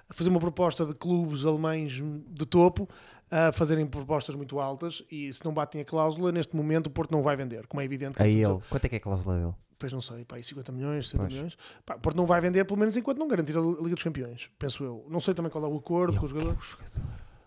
a 0.09 0.15
fazer 0.15 0.31
uma 0.31 0.41
proposta 0.41 0.87
de 0.87 0.95
clubes 0.95 1.45
alemães 1.45 1.93
de 1.93 2.47
topo 2.47 2.89
a 3.31 3.53
fazerem 3.53 3.87
propostas 3.87 4.35
muito 4.35 4.59
altas 4.59 5.05
e 5.11 5.31
se 5.33 5.45
não 5.45 5.53
batem 5.53 5.83
a 5.83 5.85
cláusula, 5.85 6.33
neste 6.33 6.57
momento 6.57 6.87
o 6.87 6.91
Porto 6.91 7.13
não 7.13 7.23
vai 7.23 7.37
vender, 7.37 7.67
como 7.67 7.81
é 7.81 7.85
evidente. 7.85 8.21
A 8.21 8.27
ele. 8.27 8.59
Quanto 8.71 8.85
é 8.87 8.89
que 8.89 8.95
é 8.95 8.99
a 8.99 9.01
cláusula 9.01 9.37
dele? 9.39 9.55
Pois 9.81 9.93
não 9.93 10.01
sei, 10.03 10.25
pá, 10.27 10.37
aí 10.37 10.45
50 10.45 10.71
milhões, 10.73 11.07
60 11.09 11.23
Pois. 11.25 11.33
milhões. 11.35 11.57
Pá, 11.87 11.99
Porto 11.99 12.15
não 12.17 12.27
vai 12.27 12.41
vender, 12.41 12.65
pelo 12.67 12.79
menos 12.79 12.97
enquanto 12.97 13.17
não 13.19 13.27
garantir 13.27 13.57
a 13.57 13.61
Liga 13.61 13.95
dos 13.95 14.05
Campeões, 14.05 14.49
penso 14.59 14.85
eu. 14.85 15.07
Não 15.09 15.19
sei 15.21 15.33
também 15.35 15.51
qual 15.51 15.65
é 15.65 15.69
o 15.69 15.77
acordo 15.79 16.19
com 16.21 16.27
o 16.27 16.29
jogador. 16.29 16.57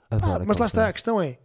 Adoro 0.09 0.39
Pá, 0.39 0.39
mas 0.39 0.41
aquele 0.41 0.59
lá 0.59 0.65
está, 0.65 0.65
a 0.65 0.67
jogador. 0.67 0.93
questão 0.93 1.21
é, 1.21 1.37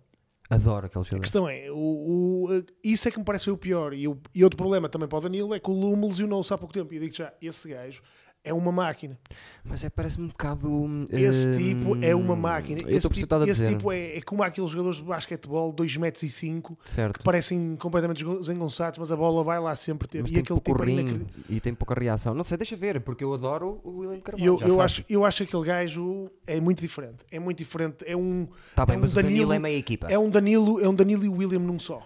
Adoro 0.50 0.86
aquele 0.86 1.00
A 1.02 1.04
jogador. 1.04 1.20
questão 1.20 1.46
é, 1.48 1.70
o, 1.70 1.76
o- 1.76 2.64
isso 2.82 3.06
é 3.06 3.10
que 3.10 3.18
me 3.18 3.24
parece 3.24 3.50
o 3.50 3.56
pior. 3.58 3.92
E, 3.92 4.08
o- 4.08 4.18
e 4.34 4.42
outro 4.42 4.56
problema 4.56 4.88
também 4.88 5.06
para 5.06 5.18
o 5.18 5.20
Danilo 5.20 5.54
é 5.54 5.60
que 5.60 5.70
o 5.70 5.74
Lume 5.74 6.06
lesionou-se 6.08 6.52
há 6.54 6.56
pouco 6.56 6.72
tempo. 6.72 6.90
E 6.94 6.96
eu 6.96 7.02
digo 7.02 7.14
já, 7.14 7.30
esse 7.42 7.68
gajo 7.68 8.00
é 8.48 8.52
uma 8.54 8.72
máquina. 8.72 9.18
Mas 9.64 9.84
é, 9.84 9.90
parece-me 9.90 10.24
um 10.24 10.28
bocado. 10.28 10.68
hum, 10.68 11.06
Esse 11.10 11.52
tipo 11.56 11.96
é 12.02 12.14
uma 12.14 12.34
máquina. 12.34 12.80
Esse, 12.86 13.08
tipo, 13.08 13.44
esse 13.44 13.68
tipo 13.68 13.92
é, 13.92 14.16
é 14.16 14.20
como 14.22 14.42
aqueles 14.42 14.70
jogadores 14.70 14.98
de 14.98 15.04
basquetebol, 15.04 15.72
2 15.72 15.96
metros 15.98 16.22
e 16.22 16.28
5, 16.30 16.78
Certo. 16.84 17.18
que 17.18 17.24
parecem 17.24 17.76
completamente 17.76 18.24
desengonçados, 18.24 18.98
mas 18.98 19.12
a 19.12 19.16
bola 19.16 19.44
vai 19.44 19.60
lá 19.60 19.74
sempre 19.76 20.08
ter. 20.08 20.22
Mas 20.22 20.30
e 20.30 20.34
tem 20.34 20.42
aquele 20.42 20.60
pouco 20.60 20.80
tipo 20.82 20.88
é 20.88 20.92
inacreditável. 20.92 21.44
e 21.50 21.60
tem 21.60 21.74
pouca 21.74 21.94
reação. 21.94 22.34
Não 22.34 22.44
sei, 22.44 22.56
deixa 22.56 22.76
ver, 22.76 23.00
porque 23.00 23.22
eu 23.22 23.34
adoro 23.34 23.80
o 23.84 23.98
William 23.98 24.20
Carvalho. 24.20 24.58
Eu, 24.62 24.68
eu, 24.68 24.80
acho, 24.80 25.04
eu 25.08 25.24
acho 25.24 25.38
que 25.38 25.42
aquele 25.56 25.64
gajo 25.64 26.30
é 26.46 26.60
muito 26.60 26.80
diferente. 26.80 27.18
É 27.30 27.38
muito 27.38 27.58
diferente. 27.58 27.96
É 28.06 28.16
um, 28.16 28.48
Tá 28.74 28.86
bem, 28.86 28.94
é 28.94 28.98
um 28.98 29.00
mas 29.02 29.12
o 29.12 29.14
Danilo 29.14 29.34
Danilo- 29.36 29.52
é 29.52 29.58
meia 29.58 29.76
equipa. 29.76 30.06
é 30.10 30.18
um 30.18 30.30
Danilo, 30.30 30.80
é 30.80 30.88
um 30.88 30.94
Danilo 30.94 31.24
e 31.24 31.28
o 31.28 31.34
William 31.36 31.58
num 31.60 31.78
só. 31.78 32.02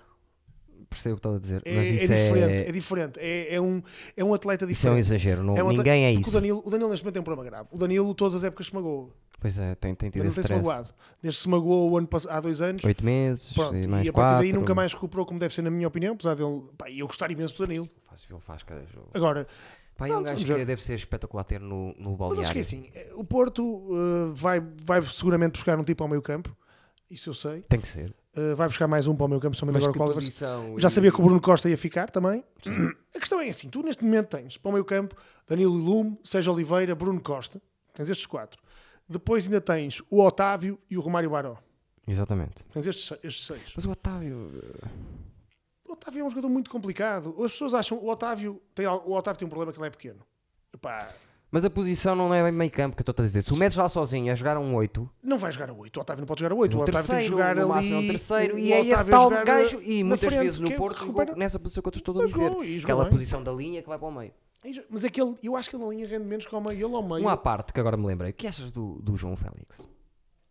Percebo 0.93 1.15
o 1.15 1.19
que 1.19 1.27
estás 1.27 1.35
a 1.37 1.39
dizer. 1.39 1.63
É, 1.65 1.75
mas 1.77 1.87
é 1.87 1.91
isso 1.91 2.15
diferente, 2.15 2.63
é, 2.63 2.69
é, 2.69 2.73
diferente. 2.73 3.19
É, 3.21 3.55
é 3.55 3.61
um, 3.61 3.83
é 4.17 4.25
um 4.25 4.33
atleta 4.35 4.65
isso 4.71 4.87
é 4.87 4.91
um 4.91 4.95
diferente. 4.97 5.07
exagero. 5.23 5.43
Não, 5.43 5.57
É 5.57 5.63
um 5.63 5.69
atleta- 5.69 5.77
ninguém 5.91 6.05
é 6.05 6.13
isso. 6.13 6.31
O 6.31 6.33
Danilo, 6.33 6.63
o 6.65 6.71
Danilo 6.71 6.91
neste 6.91 7.05
momento 7.05 7.15
tem 7.15 7.21
um 7.21 7.25
problema 7.25 7.51
grave. 7.51 7.69
O 7.73 7.79
Danilo, 7.79 8.15
todas 8.15 8.35
as 8.37 8.45
épocas 8.45 8.67
se 8.67 8.75
magoou. 8.75 9.13
Pois 9.41 9.59
é, 9.59 9.75
tem, 9.75 9.93
tem 9.95 10.09
tido 10.09 10.25
esse 10.25 10.37
tem-se 10.37 10.41
stress. 10.43 10.63
magoado. 10.65 10.89
Desde 11.21 11.39
que 11.39 11.43
se 11.43 11.49
magoou 11.49 11.91
o 11.91 11.99
ano 11.99 12.09
há 12.29 12.41
dois 12.41 12.61
anos. 12.61 12.85
Oito 12.85 13.05
meses 13.05 13.53
Pronto, 13.53 13.75
e 13.77 13.89
mais 13.89 14.07
e 14.07 14.09
a 14.09 14.13
partir 14.13 14.35
daí 14.35 14.49
quatro. 14.51 14.61
nunca 14.61 14.75
mais 14.75 14.93
recuperou 14.93 15.27
como 15.27 15.41
deve 15.41 15.53
ser, 15.53 15.63
na 15.63 15.71
minha 15.71 15.89
opinião. 15.89 16.15
Apesar 16.15 16.37
dele. 16.37 16.63
Pá, 16.79 16.89
eu 16.91 17.07
gostar 17.09 17.29
imenso 17.31 17.57
do 17.57 17.67
Danilo. 17.67 17.89
Faz, 18.09 18.25
ele 18.31 18.41
faz 18.41 18.63
cada 18.63 18.85
jogo. 18.87 19.09
Agora, 19.13 19.49
Pá, 19.97 20.07
é 20.09 20.17
um 20.17 20.23
gajo 20.23 20.45
que 20.45 20.65
deve 20.65 20.81
ser 20.83 20.95
espetacular 20.95 21.43
ter 21.43 21.61
no, 21.61 21.93
no 21.99 22.11
mas 22.11 22.19
balneário. 22.19 22.41
acho 22.43 22.53
que 22.53 22.59
é 22.59 22.61
assim. 22.61 22.89
eh, 22.95 23.11
O 23.17 23.25
Porto 23.25 23.89
eh, 23.91 24.31
vai, 24.33 24.61
vai 24.85 25.03
seguramente 25.03 25.53
buscar 25.55 25.77
um 25.79 25.83
tipo 25.85 26.05
ao 26.05 26.09
meio 26.09 26.23
campo. 26.23 26.57
Isso 27.11 27.29
eu 27.31 27.35
sei. 27.35 27.63
Tem 27.63 27.81
que 27.81 27.89
ser. 27.89 28.15
Eh, 28.35 28.55
vai 28.55 28.67
buscar 28.67 28.87
mais 28.89 29.07
um 29.07 29.15
para 29.15 29.27
o 29.27 29.29
meio 29.29 29.41
campo, 29.41 29.55
somente 29.57 29.77
agora 29.77 29.93
Oliver. 29.93 30.15
posição 30.15 30.79
Já 30.79 30.89
e- 30.89 30.91
sabia 30.91 31.13
que 31.13 31.21
o 31.21 31.23
Bruno 31.23 31.41
Costa 31.41 31.69
ia 31.69 31.77
ficar 31.77 32.11
também. 32.11 32.43
A 33.15 33.19
questão 33.19 33.41
é 33.41 33.49
assim: 33.49 33.69
tu 33.69 33.83
neste 33.83 34.05
momento 34.05 34.29
tens 34.29 34.57
para 34.57 34.71
o 34.71 34.73
meio 34.73 34.85
campo 34.85 35.15
Danilo 35.47 35.75
Lume, 35.75 36.19
Sérgio 36.25 36.53
Oliveira, 36.53 36.95
Bruno 36.95 37.21
Costa. 37.21 37.61
Tens 37.93 38.09
estes 38.09 38.25
quatro. 38.27 38.61
Depois 39.07 39.45
ainda 39.45 39.61
tens 39.61 40.01
o 40.11 40.23
Otávio 40.23 40.79
e 40.89 40.97
o 40.97 41.01
Romário 41.01 41.29
Baró. 41.29 41.57
Exatamente. 42.07 42.65
Tens 42.73 42.87
estes, 42.87 43.13
estes 43.23 43.47
seis. 43.47 43.73
Mas 43.77 43.85
o 43.85 43.91
Otávio... 43.91 44.51
O 45.87 45.93
Otávio 45.93 46.21
é 46.21 46.25
um 46.25 46.31
jogador 46.31 46.49
muito 46.49 46.71
complicado. 46.71 47.35
As 47.45 47.53
pessoas 47.53 47.75
acham 47.75 47.99
o 47.99 48.09
Otávio 48.09 48.63
tem, 48.75 48.87
o 48.87 49.13
Otávio 49.13 49.39
tem 49.39 49.47
um 49.47 49.51
problema 49.51 49.73
que 49.73 49.79
ele 49.79 49.87
é 49.89 49.91
pequeno. 49.91 50.21
Epá, 50.73 51.13
Mas 51.53 51.67
a 51.67 51.71
posição 51.71 52.17
não 52.17 52.33
é 52.33 52.43
bem 52.43 52.51
meio 52.51 52.71
campo 52.71 52.97
que 52.97 53.03
eu 53.03 53.11
estou 53.13 53.23
a 53.23 53.27
dizer. 53.27 53.43
Se 53.43 53.53
o 53.53 53.57
metes 53.57 53.77
lá 53.77 53.87
sozinho 53.87 54.33
a 54.33 54.35
jogar 54.35 54.57
um 54.57 54.75
8, 54.75 55.09
não 55.23 55.37
vai 55.37 55.53
jogar 55.53 55.69
a 55.69 55.75
8. 55.75 55.95
O 55.99 56.01
Otávio 56.01 56.23
não 56.23 56.27
pode 56.27 56.41
jogar 56.41 56.55
a 56.55 56.59
8. 56.59 56.73
O 56.79 56.81
Otávio 56.81 56.93
tem 56.95 57.03
que 57.03 57.09
terceiro, 57.09 57.31
jogar 57.31 57.55
no 57.57 57.73
ali. 57.75 57.93
é 57.93 57.99
um 57.99 58.07
terceiro, 58.07 58.55
o 58.55 58.59
e 58.59 58.73
é 58.73 58.81
esse 58.81 59.05
tal 59.05 59.29
gajo, 59.29 59.81
e 59.83 60.03
muitas 60.03 60.29
frente, 60.31 60.43
vezes 60.45 60.61
no 60.61 60.69
é- 60.73 60.77
Porto 60.77 61.01
recupera- 61.01 61.37
nessa 61.37 61.59
posição 61.59 61.83
que 61.83 61.89
eu 61.89 61.93
estou 61.93 62.23
a 62.23 62.27
dizer. 62.27 62.49
jogou, 62.49 62.63
Aquela 62.83 63.05
bem. 63.05 63.13
posição 63.13 63.43
da 63.43 63.53
linha 63.53 63.83
que 63.83 63.89
vai 63.89 63.99
para 63.99 64.09
o 64.09 64.11
meio. 64.11 64.33
Mas 64.89 65.05
é 65.05 65.11
que 65.11 65.21
ele, 65.21 65.35
eu 65.43 65.55
acho 65.55 65.69
que 65.69 65.77
ele 65.77 65.85
na 65.85 65.91
linha 65.91 66.09
rende 66.09 66.25
menos 66.25 66.47
que 66.47 66.55
ao 66.55 66.61
meio. 66.63 66.87
Ele 66.87 66.95
ao 66.97 67.03
meio. 67.03 67.23
Um 67.23 67.29
à 67.29 67.37
parte 67.37 67.73
que 67.73 67.81
agora 67.81 67.99
me 67.99 68.07
lembrei. 68.07 68.31
O 68.31 68.35
que 68.35 68.47
achas 68.47 68.73
do, 68.73 69.03
do 69.03 69.15
João 69.17 69.37
Félix? 69.37 69.87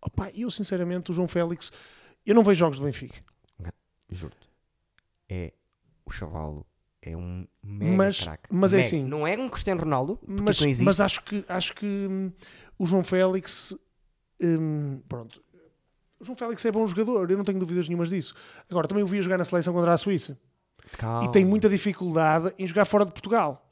Opa, 0.05 0.29
eu 0.35 0.51
sinceramente, 0.51 1.09
o 1.09 1.13
João 1.15 1.27
Félix, 1.27 1.71
eu 2.25 2.35
não 2.35 2.43
vejo 2.43 2.59
jogos 2.59 2.77
do 2.77 2.85
Benfica. 2.85 3.19
Juro-te. 4.09 4.47
É 5.29 5.53
o 6.05 6.11
chavalo. 6.11 6.65
É 7.01 7.17
um 7.17 7.47
mega 7.63 7.95
Mas- 7.95 8.19
craque. 8.21 8.43
mas 8.51 8.73
é 8.73 8.77
Mega. 8.77 8.87
assim- 8.87 9.03
Não 9.05 9.25
é 9.25 9.35
um 9.37 9.49
Cristiano 9.49 9.81
Ronaldo, 9.81 10.19
Mas, 10.27 10.55
isso 10.57 10.63
não 10.63 10.69
existe. 10.69 10.85
mas 10.85 10.99
acho 11.01 11.23
que, 11.23 11.43
acho 11.49 11.73
que 11.73 11.85
hum, 11.85 12.31
o 12.77 12.85
João 12.85 13.03
Félix, 13.03 13.75
hum, 14.41 15.01
pronto. 15.09 15.41
O 16.19 16.23
João 16.25 16.37
Félix 16.37 16.63
é 16.65 16.71
bom 16.71 16.85
jogador, 16.85 17.31
eu 17.31 17.37
não 17.37 17.43
tenho 17.43 17.57
dúvidas 17.59 17.87
nenhumas 17.87 18.09
disso. 18.09 18.35
Agora, 18.69 18.87
também 18.87 19.03
o 19.03 19.07
vi 19.07 19.19
jogar 19.21 19.37
na 19.39 19.45
seleção 19.45 19.73
contra 19.73 19.91
a 19.93 19.97
Suíça. 19.97 20.37
Calma. 20.97 21.25
E 21.25 21.31
tem 21.31 21.43
muita 21.43 21.67
dificuldade 21.67 22.53
em 22.59 22.67
jogar 22.67 22.85
fora 22.85 23.05
de 23.05 23.11
Portugal. 23.11 23.67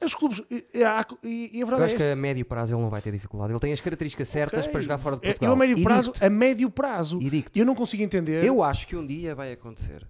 Os 0.00 0.14
clubes. 0.14 0.40
E, 0.48 0.64
e, 0.74 0.84
a 0.84 1.04
Eu 1.52 1.66
verdade 1.66 1.82
acho 1.86 1.94
é 1.96 1.98
que 2.06 2.12
a 2.12 2.14
médio 2.14 2.44
prazo 2.46 2.72
ele 2.74 2.82
não 2.82 2.88
vai 2.88 3.02
ter 3.02 3.10
dificuldade. 3.10 3.52
Ele 3.52 3.58
tem 3.58 3.72
as 3.72 3.80
características 3.80 4.28
certas 4.28 4.60
Ok. 4.60 4.70
para 4.72 4.80
jogar 4.80 4.98
fora 4.98 5.16
de 5.16 5.26
É, 5.26 5.30
Portugal. 5.30 5.50
Eu 5.50 5.52
a 5.54 5.56
médio 5.58 5.82
prazo, 5.82 6.12
a 6.20 6.30
médio 6.30 6.70
prazo, 6.70 7.18
E 7.20 7.44
eu 7.58 7.66
não 7.66 7.74
consigo 7.74 8.00
entender. 8.04 8.44
Eu 8.44 8.62
acho 8.62 8.86
que 8.86 8.94
um 8.94 9.04
dia 9.04 9.34
vai 9.34 9.50
acontecer, 9.52 10.06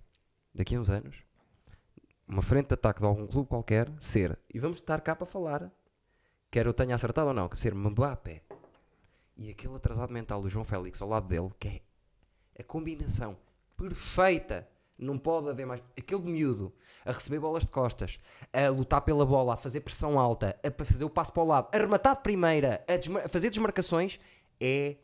daqui 0.55 0.75
a 0.75 0.81
uns 0.81 0.91
anos, 0.91 1.17
uma 2.29 2.43
frente 2.43 2.69
de 2.69 2.75
ataque 2.75 3.01
de 3.01 3.07
algum 3.07 3.27
clube 3.27 3.49
qualquer 3.49 3.91
ser, 4.01 4.39
e 4.53 4.59
vamos 4.59 4.79
estar 4.79 5.01
cá 5.01 5.17
para 5.17 5.27
falar, 5.27 5.71
quer 6.51 6.67
eu 6.67 6.75
tenha 6.75 6.95
acertado 6.95 7.29
ou 7.29 7.35
não, 7.35 7.49
ser 7.55 7.75
Mbappé 7.75 8.43
e 9.37 9.51
aquele 9.51 9.75
atrasado 9.75 10.13
mental 10.13 10.43
do 10.43 10.49
João 10.49 10.65
Félix 10.65 11.01
ao 11.01 11.09
lado 11.09 11.27
dele, 11.29 11.51
que 11.59 11.69
é 11.69 11.81
a 12.61 12.65
combinação 12.65 13.37
perfeita. 13.77 14.69
Não 15.01 15.17
pode 15.17 15.49
haver 15.49 15.65
mais. 15.65 15.81
Aquele 15.97 16.23
miúdo 16.23 16.75
a 17.07 17.13
receber 17.13 17.39
bolas 17.39 17.65
de 17.65 17.71
costas, 17.71 18.19
a 18.53 18.69
lutar 18.69 19.01
pela 19.03 19.25
bola, 19.25 19.55
a 19.55 19.57
fazer 19.57 19.81
pressão 19.83 20.19
alta, 20.19 20.59
a 20.61 20.85
fazer 20.85 21.05
o 21.05 21.09
passo 21.11 21.33
para 21.33 21.43
o 21.45 21.47
lado, 21.47 21.69
a 21.73 21.79
rematar 21.79 22.17
de 22.17 22.23
primeira, 22.23 22.85
a, 22.89 22.97
desma- 22.97 23.21
a 23.21 23.29
fazer 23.29 23.49
desmarcações, 23.49 24.19
é 24.61 24.97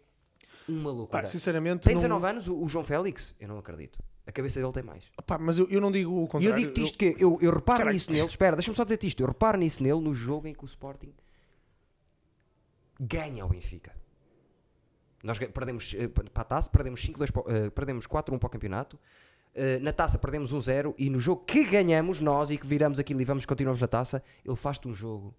uma 0.68 0.90
loucura. 0.90 1.22
Pá, 1.22 1.28
sinceramente, 1.28 1.84
Tem 1.84 1.94
não- 1.94 2.00
19 2.02 2.26
anos 2.26 2.48
o, 2.48 2.60
o 2.60 2.68
João 2.68 2.84
Félix? 2.84 3.32
Eu 3.38 3.46
não 3.46 3.56
acredito. 3.58 4.00
A 4.26 4.32
cabeça 4.32 4.58
dele 4.60 4.72
tem 4.72 4.82
mais. 4.82 5.04
Pá, 5.26 5.36
mas 5.38 5.58
eu, 5.58 5.68
eu 5.68 5.80
não 5.80 5.92
digo 5.92 6.10
o 6.10 6.20
E 6.20 6.22
eu 6.22 6.28
contrário. 6.28 6.56
digo-te 6.58 6.82
isto 6.82 6.96
que 6.98 7.14
eu, 7.18 7.38
eu 7.42 7.52
reparo 7.52 7.78
Caralho. 7.78 7.94
nisso 7.94 8.10
nele. 8.10 8.26
Espera, 8.26 8.56
deixa-me 8.56 8.76
só 8.76 8.84
dizer 8.84 8.98
isto. 9.04 9.20
Eu 9.22 9.26
reparo 9.26 9.58
nisso 9.58 9.82
nele 9.82 10.00
no 10.00 10.14
jogo 10.14 10.48
em 10.48 10.54
que 10.54 10.64
o 10.64 10.66
Sporting 10.66 11.12
ganha 12.98 13.42
ao 13.42 13.48
Benfica. 13.48 13.92
Nós 15.22 15.38
perdemos 15.38 15.94
eh, 15.98 16.08
para 16.08 16.24
a 16.34 16.44
taça, 16.44 16.68
perdemos 16.70 17.00
5-2 17.02 17.30
para 17.30 17.42
o- 17.42 17.50
eh, 17.50 17.70
perdemos 17.70 18.06
4-1 18.06 18.38
para 18.38 18.46
o 18.46 18.50
campeonato. 18.50 18.98
Eh, 19.54 19.78
na 19.78 19.92
taça 19.92 20.18
perdemos 20.18 20.52
1-0 20.52 20.94
e 20.98 21.08
no 21.08 21.18
jogo 21.20 21.44
que 21.44 21.64
ganhamos 21.64 22.20
nós 22.20 22.50
e 22.50 22.58
que 22.58 22.66
viramos 22.66 22.98
aquilo 22.98 23.20
e 23.20 23.24
vamos 23.24 23.46
continuamos 23.46 23.80
na 23.80 23.86
taça, 23.88 24.22
ele 24.44 24.56
faz-te 24.56 24.86
um 24.88 24.94
jogo 24.94 25.34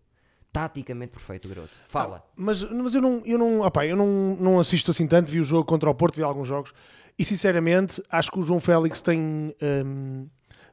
taticamente 0.51 1.11
perfeito, 1.11 1.47
garoto. 1.49 1.69
Fala. 1.87 2.25
Mas, 2.35 2.63
mas 2.63 2.95
eu 2.95 3.01
não, 3.01 3.21
eu 3.25 3.37
não, 3.37 3.61
opá, 3.61 3.85
eu 3.85 3.95
não, 3.97 4.35
não 4.39 4.59
assisto 4.59 4.89
assim 4.89 5.05
tanto, 5.05 5.29
vi 5.29 5.39
o 5.39 5.43
jogo 5.43 5.65
contra 5.65 5.89
o 5.89 5.93
Porto, 5.93 6.15
vi 6.15 6.23
alguns 6.23 6.47
jogos, 6.47 6.73
e 7.17 7.23
sinceramente 7.25 8.01
acho 8.09 8.31
que 8.31 8.39
o 8.39 8.43
João 8.43 8.59
Félix 8.59 9.01
tem, 9.01 9.55
hum, 9.85 10.27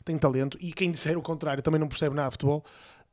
tem 0.04 0.18
talento, 0.18 0.58
e 0.60 0.72
quem 0.72 0.90
disser 0.90 1.16
o 1.16 1.22
contrário 1.22 1.62
também 1.62 1.78
não 1.80 1.88
percebe 1.88 2.14
nada 2.16 2.28
de 2.28 2.32
futebol, 2.34 2.64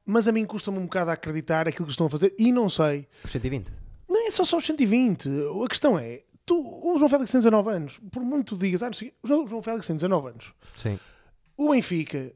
mas 0.05 0.27
a 0.27 0.31
mim 0.31 0.45
custa-me 0.45 0.77
um 0.79 0.83
bocado 0.83 1.11
a 1.11 1.13
acreditar 1.13 1.67
aquilo 1.67 1.85
que 1.85 1.91
estão 1.91 2.07
a 2.07 2.09
fazer, 2.09 2.33
e 2.39 2.51
não 2.51 2.67
sei, 2.69 3.07
Os 3.23 3.31
120. 3.31 3.71
não 4.07 4.27
é 4.27 4.31
só 4.31 4.43
só 4.43 4.57
os 4.57 4.65
120, 4.65 5.29
a 5.63 5.67
questão 5.67 5.97
é, 5.99 6.23
tu, 6.45 6.55
o 6.59 6.97
João 6.97 7.09
Félix 7.09 7.31
tem 7.31 7.39
19 7.39 7.69
anos, 7.69 7.99
por 8.11 8.23
muito 8.23 8.57
digas, 8.57 8.81
ah, 8.81 8.91
sei, 8.91 9.13
o 9.23 9.27
João- 9.27 9.61
Félix 9.61 9.85
tem 9.85 9.95
19 9.95 10.29
anos, 10.29 10.53
Sim. 10.75 10.97
o 11.55 11.69
Benfica 11.71 12.33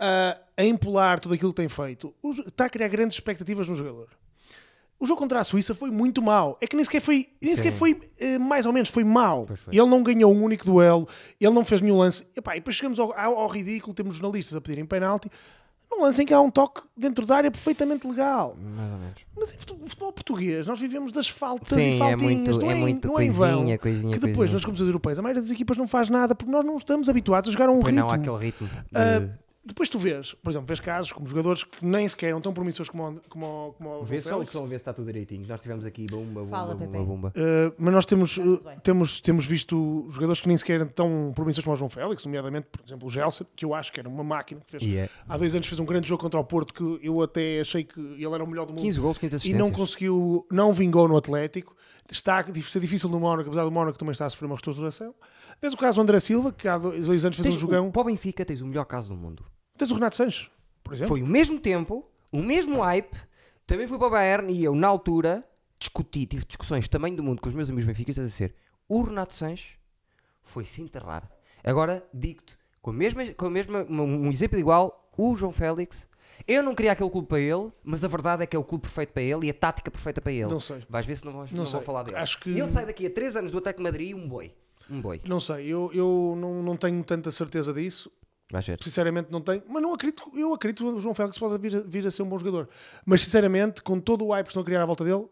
a, 0.00 0.36
a 0.56 0.64
empolar 0.64 1.20
tudo 1.20 1.34
aquilo 1.34 1.50
que 1.52 1.56
tem 1.62 1.68
feito 1.68 2.12
está 2.48 2.64
a 2.64 2.68
criar 2.68 2.88
grandes 2.88 3.16
expectativas 3.16 3.68
no 3.68 3.76
jogador. 3.76 4.08
O 5.04 5.06
jogo 5.06 5.20
contra 5.20 5.38
a 5.38 5.44
Suíça 5.44 5.74
foi 5.74 5.90
muito 5.90 6.22
mau. 6.22 6.56
É 6.62 6.66
que 6.66 6.74
nem 6.74 6.82
sequer 6.84 7.00
foi, 7.02 7.26
nem 7.42 7.54
sequer 7.54 7.72
foi 7.72 8.00
eh, 8.18 8.38
mais 8.38 8.64
ou 8.64 8.72
menos, 8.72 8.88
foi 8.88 9.04
mau. 9.04 9.46
Foi. 9.46 9.76
Ele 9.76 9.86
não 9.86 10.02
ganhou 10.02 10.32
um 10.34 10.42
único 10.42 10.64
duelo, 10.64 11.06
ele 11.38 11.52
não 11.52 11.62
fez 11.62 11.82
nenhum 11.82 11.98
lance. 11.98 12.26
E, 12.34 12.40
pá, 12.40 12.56
e 12.56 12.60
depois 12.60 12.74
chegamos 12.74 12.98
ao, 12.98 13.12
ao- 13.18 13.36
ao 13.38 13.48
ridículo, 13.48 13.92
temos 13.92 14.14
jornalistas 14.16 14.54
a 14.56 14.60
pedirem 14.62 14.86
penalti. 14.86 15.30
Num 15.90 16.00
lance 16.00 16.22
em 16.22 16.26
que 16.26 16.32
há 16.32 16.40
um 16.40 16.50
toque 16.50 16.80
dentro 16.96 17.26
da 17.26 17.36
área 17.36 17.50
perfeitamente 17.50 18.08
legal. 18.08 18.56
Mais 18.58 18.92
ou 18.92 18.98
menos. 18.98 19.14
Mas 19.36 19.54
em 19.54 19.58
fute- 19.58 19.76
futebol 19.90 20.12
português, 20.12 20.66
nós 20.66 20.80
vivemos 20.80 21.12
das 21.12 21.28
faltas 21.28 21.68
Sim, 21.82 21.90
e 21.90 21.94
é 21.94 21.98
faltinhas. 21.98 22.56
muito- 22.56 22.60
não 22.60 22.70
é 22.70 22.74
em- 22.74 22.80
muito 22.80 23.08
não 23.08 23.18
é 23.20 23.24
em 23.26 23.30
vão. 23.30 23.48
coisinha, 23.58 23.78
coisinha, 23.78 24.12
que 24.14 24.18
depois, 24.18 24.36
coisinha. 24.36 24.52
nas 24.54 24.64
competições 24.64 24.88
europeias, 24.88 25.18
a 25.18 25.22
maioria 25.22 25.42
das 25.42 25.50
equipas 25.50 25.76
não 25.76 25.86
faz 25.86 26.08
nada 26.08 26.34
porque 26.34 26.50
nós 26.50 26.64
não 26.64 26.76
estamos 26.76 27.08
habituados 27.10 27.48
a 27.48 27.52
jogar 27.52 27.68
a 27.68 27.72
um 27.72 27.80
Pois 27.80 27.94
ritmo. 27.94 28.00
não 28.00 28.10
há 28.10 28.16
aquele 28.16 28.38
ritmo. 28.38 28.66
de- 28.66 28.74
Ah, 28.94 29.28
depois 29.64 29.88
tu 29.88 29.98
vês, 29.98 30.34
por 30.34 30.50
exemplo, 30.50 30.66
vês 30.66 30.78
casos 30.80 31.10
como 31.12 31.26
jogadores 31.26 31.64
que 31.64 31.84
nem 31.84 32.08
sequer 32.08 32.28
eram 32.28 32.40
tão 32.40 32.52
promissores 32.52 32.88
como, 32.90 33.08
o- 33.08 33.20
como, 33.28 33.46
o- 33.68 33.72
como 33.72 33.90
o 34.00 34.04
Vê 34.04 34.20
João 34.20 34.22
só 34.22 34.34
o 34.36 34.38
Félix. 34.40 34.52
som, 34.52 34.62
vê 34.66 34.70
se 34.70 34.82
está 34.82 34.92
tudo 34.92 35.06
direitinho. 35.06 35.46
Nós 35.48 35.60
tivemos 35.60 35.86
aqui 35.86 36.06
bomba, 36.10 36.40
bomba, 36.40 36.50
Fala, 36.50 36.74
bomba, 36.74 36.98
bomba. 37.02 37.28
Uh, 37.36 37.74
mas 37.78 37.94
nós 37.94 38.04
temos, 38.06 38.36
uh, 38.36 38.60
temos, 38.82 39.20
temos 39.20 39.46
visto 39.46 40.06
jogadores 40.10 40.40
que 40.40 40.48
nem 40.48 40.56
sequer 40.56 40.74
eram 40.80 40.88
tão 40.88 41.32
promissores 41.34 41.64
como 41.64 41.74
o 41.74 41.76
João 41.78 41.88
Félix, 41.88 42.24
nomeadamente, 42.24 42.66
por 42.70 42.80
exemplo, 42.84 43.06
o 43.06 43.10
Gelson, 43.10 43.44
que 43.56 43.64
eu 43.64 43.74
acho 43.74 43.92
que 43.92 44.00
era 44.00 44.08
uma 44.08 44.22
máquina. 44.24 44.60
Que 44.66 44.78
fez, 44.78 44.82
E 44.82 44.96
é 44.96 45.08
Há 45.28 45.38
dois 45.38 45.54
anos 45.54 45.66
fez 45.66 45.78
um 45.80 45.84
grande 45.84 46.08
jogo 46.08 46.22
contra 46.22 46.38
o 46.38 46.44
Porto 46.44 46.74
que 46.74 47.00
eu 47.06 47.22
até 47.22 47.60
achei 47.60 47.84
que 47.84 47.98
ele 48.00 48.26
era 48.34 48.44
o 48.44 48.46
melhor 48.46 48.66
do 48.66 48.72
mundo 48.72 48.82
15 48.82 49.00
gols, 49.00 49.18
15 49.18 49.34
e 49.34 49.36
assistências. 49.36 49.60
não 49.62 49.70
conseguiu, 49.72 50.46
não 50.50 50.72
vingou 50.72 51.08
no 51.08 51.16
Atlético. 51.16 51.74
Está 52.10 52.40
a 52.40 52.44
ser 52.62 52.80
difícil 52.80 53.08
no 53.08 53.18
Mónaco, 53.18 53.48
apesar 53.48 53.64
do 53.64 53.70
Mónaco 53.70 53.96
também 53.96 54.12
está 54.12 54.26
a 54.26 54.30
sofrer 54.30 54.44
uma 54.44 54.54
reestruturação. 54.56 55.14
Vês 55.62 55.72
o 55.72 55.76
caso 55.78 55.96
do 55.96 56.02
André 56.02 56.20
Silva, 56.20 56.52
que 56.52 56.68
há 56.68 56.76
dois 56.76 57.24
anos 57.24 57.36
fez 57.36 57.36
Tens 57.38 57.54
um 57.54 57.56
o- 57.56 57.58
jogão. 57.60 57.90
Para 57.90 58.02
o 58.02 58.04
Benfica 58.04 58.44
tens 58.44 58.60
o 58.60 58.66
melhor 58.66 58.84
caso 58.84 59.08
do 59.08 59.16
mundo. 59.16 59.42
Tens 59.76 59.90
o 59.90 59.94
Renato 59.94 60.16
Sanches, 60.16 60.48
por 60.82 60.94
exemplo. 60.94 61.08
Foi 61.08 61.22
o 61.22 61.26
mesmo 61.26 61.58
tempo, 61.58 62.08
o 62.30 62.42
mesmo 62.42 62.80
hype. 62.80 63.16
Também 63.66 63.88
fui 63.88 63.98
para 63.98 64.06
o 64.06 64.10
Bayern 64.10 64.52
e 64.52 64.62
eu, 64.62 64.74
na 64.74 64.86
altura, 64.88 65.42
discuti, 65.78 66.26
tive 66.26 66.44
discussões 66.44 66.86
também 66.88 67.14
do 67.14 67.22
mundo 67.22 67.40
com 67.40 67.48
os 67.48 67.54
meus 67.54 67.68
amigos 67.70 67.86
benfiquistas 67.86 68.24
a 68.24 68.28
dizer 68.28 68.54
o 68.88 69.02
Renato 69.02 69.32
Sanches 69.34 69.72
foi-se 70.42 70.82
enterrar. 70.82 71.28
Agora, 71.64 72.06
digo-te, 72.12 72.58
com 72.82 72.90
a 72.90 72.92
mesma, 72.92 73.24
com 73.32 73.46
a 73.46 73.50
mesma, 73.50 73.82
um 73.88 74.30
exemplo 74.30 74.58
igual, 74.58 75.08
o 75.16 75.34
João 75.36 75.52
Félix. 75.52 76.06
Eu 76.46 76.62
não 76.62 76.74
queria 76.74 76.92
aquele 76.92 77.08
clube 77.08 77.26
para 77.28 77.40
ele, 77.40 77.72
mas 77.82 78.04
a 78.04 78.08
verdade 78.08 78.42
é 78.42 78.46
que 78.46 78.54
é 78.54 78.58
o 78.58 78.64
clube 78.64 78.82
perfeito 78.82 79.12
para 79.12 79.22
ele 79.22 79.46
e 79.46 79.50
a 79.50 79.54
tática 79.54 79.90
perfeita 79.90 80.20
para 80.20 80.32
ele. 80.32 80.50
Não 80.50 80.60
sei. 80.60 80.82
Vais 80.88 81.06
ver 81.06 81.16
se 81.16 81.24
não, 81.24 81.32
vais, 81.32 81.50
Não 81.52 81.64
não, 81.64 81.70
vou 81.70 81.80
falar 81.80 82.02
dele. 82.02 82.16
Acho 82.18 82.38
que- 82.40 82.50
Ele 82.50 82.68
sai 82.68 82.84
daqui 82.84 83.06
a 83.06 83.10
3 83.10 83.36
anos 83.36 83.50
do 83.50 83.58
Atlético 83.58 83.80
de 83.82 83.84
Madrid 83.84 84.14
um 84.14 84.28
boi. 84.28 84.52
Um 84.90 85.00
boi. 85.00 85.20
Não 85.26 85.40
sei, 85.40 85.66
eu, 85.66 85.90
eu 85.94 86.34
não, 86.36 86.62
não 86.62 86.76
tenho 86.76 87.02
tanta 87.02 87.30
certeza 87.30 87.72
disso. 87.72 88.10
Vais 88.50 88.66
ver. 88.66 88.78
Sinceramente 88.82 89.32
não 89.32 89.40
tenho, 89.40 89.62
mas 89.68 89.82
não 89.82 89.92
acredito, 89.94 90.22
eu 90.36 90.52
acredito 90.52 90.82
que 90.84 90.90
o 90.90 91.00
João 91.00 91.14
Félix 91.14 91.38
pode 91.38 91.58
vir 91.58 91.76
a, 91.76 91.80
vir 91.80 92.06
a 92.06 92.10
ser 92.10 92.22
um 92.22 92.28
bom 92.28 92.38
jogador. 92.38 92.68
Mas 93.04 93.22
sinceramente, 93.22 93.82
com 93.82 93.98
todo 93.98 94.24
o 94.24 94.32
hype 94.32 94.46
que 94.46 94.50
estão 94.50 94.62
a 94.62 94.64
criar 94.66 94.82
à 94.82 94.86
volta 94.86 95.02
dele, 95.04 95.26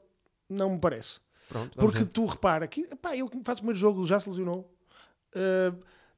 não 0.48 0.70
me 0.70 0.78
parece. 0.78 1.20
Pronto, 1.48 1.76
Porque 1.78 1.98
ver. 2.00 2.06
tu 2.06 2.24
repara 2.26 2.66
que 2.66 2.80
ele 2.80 3.28
faz 3.44 3.58
o 3.58 3.62
primeiro 3.62 3.78
jogo, 3.78 4.04
já 4.06 4.18
se 4.18 4.28
lesionou. 4.28 4.72
Uh, 5.34 5.76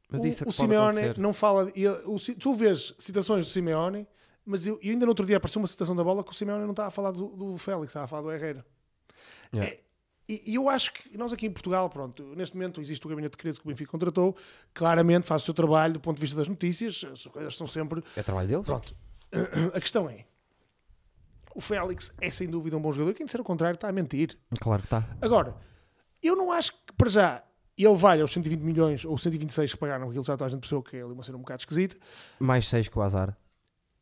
Mas 0.09 0.21
o, 0.21 0.27
isso 0.27 0.39
é 0.39 0.43
o 0.43 0.45
pode 0.47 0.57
Simeone 0.57 0.99
acontecer. 1.01 1.21
não 1.21 1.33
fala. 1.33 1.71
ele- 1.75 1.89
o 2.07 2.17
tu 2.39 2.55
vês 2.55 2.95
citações 2.99 3.47
do 3.47 3.51
Simeone, 3.51 4.07
mas 4.47 4.67
eu, 4.67 4.79
eu 4.83 4.93
ainda 4.93 5.05
no 5.07 5.11
outro 5.11 5.27
dia 5.27 5.37
apareceu 5.37 5.61
uma 5.61 5.67
citação 5.69 5.97
da 5.97 6.05
bola 6.05 6.23
que 6.23 6.31
o 6.31 6.35
Simeone 6.35 6.63
não 6.63 6.71
estava 6.71 6.89
a 6.89 6.91
falar 6.91 7.11
do, 7.11 7.27
do 7.29 7.57
Félix, 7.59 7.89
estava 7.91 8.05
a 8.05 8.09
falar 8.09 8.23
do 8.23 8.33
Herrera. 8.33 8.65
Yeah. 9.53 9.73
É, 9.73 9.81
e, 10.29 10.53
e 10.53 10.55
eu 10.55 10.69
acho 10.69 10.93
que 10.93 11.17
nós 11.17 11.33
aqui 11.33 11.47
em 11.47 11.51
Portugal, 11.51 11.89
pronto, 11.91 12.35
neste 12.35 12.57
momento 12.57 12.81
existe 12.81 13.05
o 13.07 13.09
gabinete 13.09 13.33
de 13.33 13.39
crise 13.39 13.61
que 13.61 13.67
o 13.67 13.69
Benfica 13.69 13.91
contratou, 13.91 14.37
claramente 14.73 15.27
faz 15.27 15.43
o 15.43 15.45
seu 15.45 15.55
trabalho 15.55 15.95
do 15.95 16.01
ponto 16.01 16.17
de 16.17 16.21
vista 16.21 16.37
das 16.37 16.49
notícias, 16.49 17.05
as 17.11 17.27
coisas 17.27 17.53
estão 17.53 17.67
sempre 17.67 18.03
É 18.17 18.23
trabalho 18.23 18.49
dele? 18.49 18.63
Pronto. 18.63 18.95
A 19.75 19.81
questão 19.81 20.09
é: 20.09 20.25
o 21.55 21.61
Félix 21.61 22.15
é 22.21 22.31
sem 22.31 22.49
dúvida 22.49 22.77
um 22.77 22.81
bom 22.81 22.91
jogador. 22.93 23.15
Quem 23.15 23.27
disser 23.27 23.41
o 23.41 23.45
contrário 23.45 23.75
está 23.75 23.89
a 23.89 23.93
mentir. 23.93 24.39
Claro 24.61 24.83
que 24.83 24.87
está. 24.87 25.05
Agora, 25.21 25.57
eu 26.23 26.35
não 26.37 26.51
acho 26.53 26.73
que 26.73 26.93
para 26.97 27.11
já 27.11 27.45
ele 27.77 27.97
vale 27.97 28.23
aos 28.23 28.33
120 28.33 28.61
milhões 28.61 29.05
ou 29.05 29.19
126 29.19 29.73
que 29.73 29.79
pagaram, 29.79 30.09
aquilo 30.09 30.25
já 30.25 30.35
toda 30.37 30.47
a 30.47 30.49
gente 30.49 30.61
percebeu 30.61 30.83
que 30.83 30.97
é 30.97 31.03
ali 31.03 31.13
uma 31.13 31.23
cena 31.23 31.37
um 31.37 31.41
bocado 31.41 31.61
esquisita. 31.61 31.97
Mais 32.39 32.67
6 32.69 32.89
que 32.89 32.99
o 32.99 33.03
azar. 33.03 33.37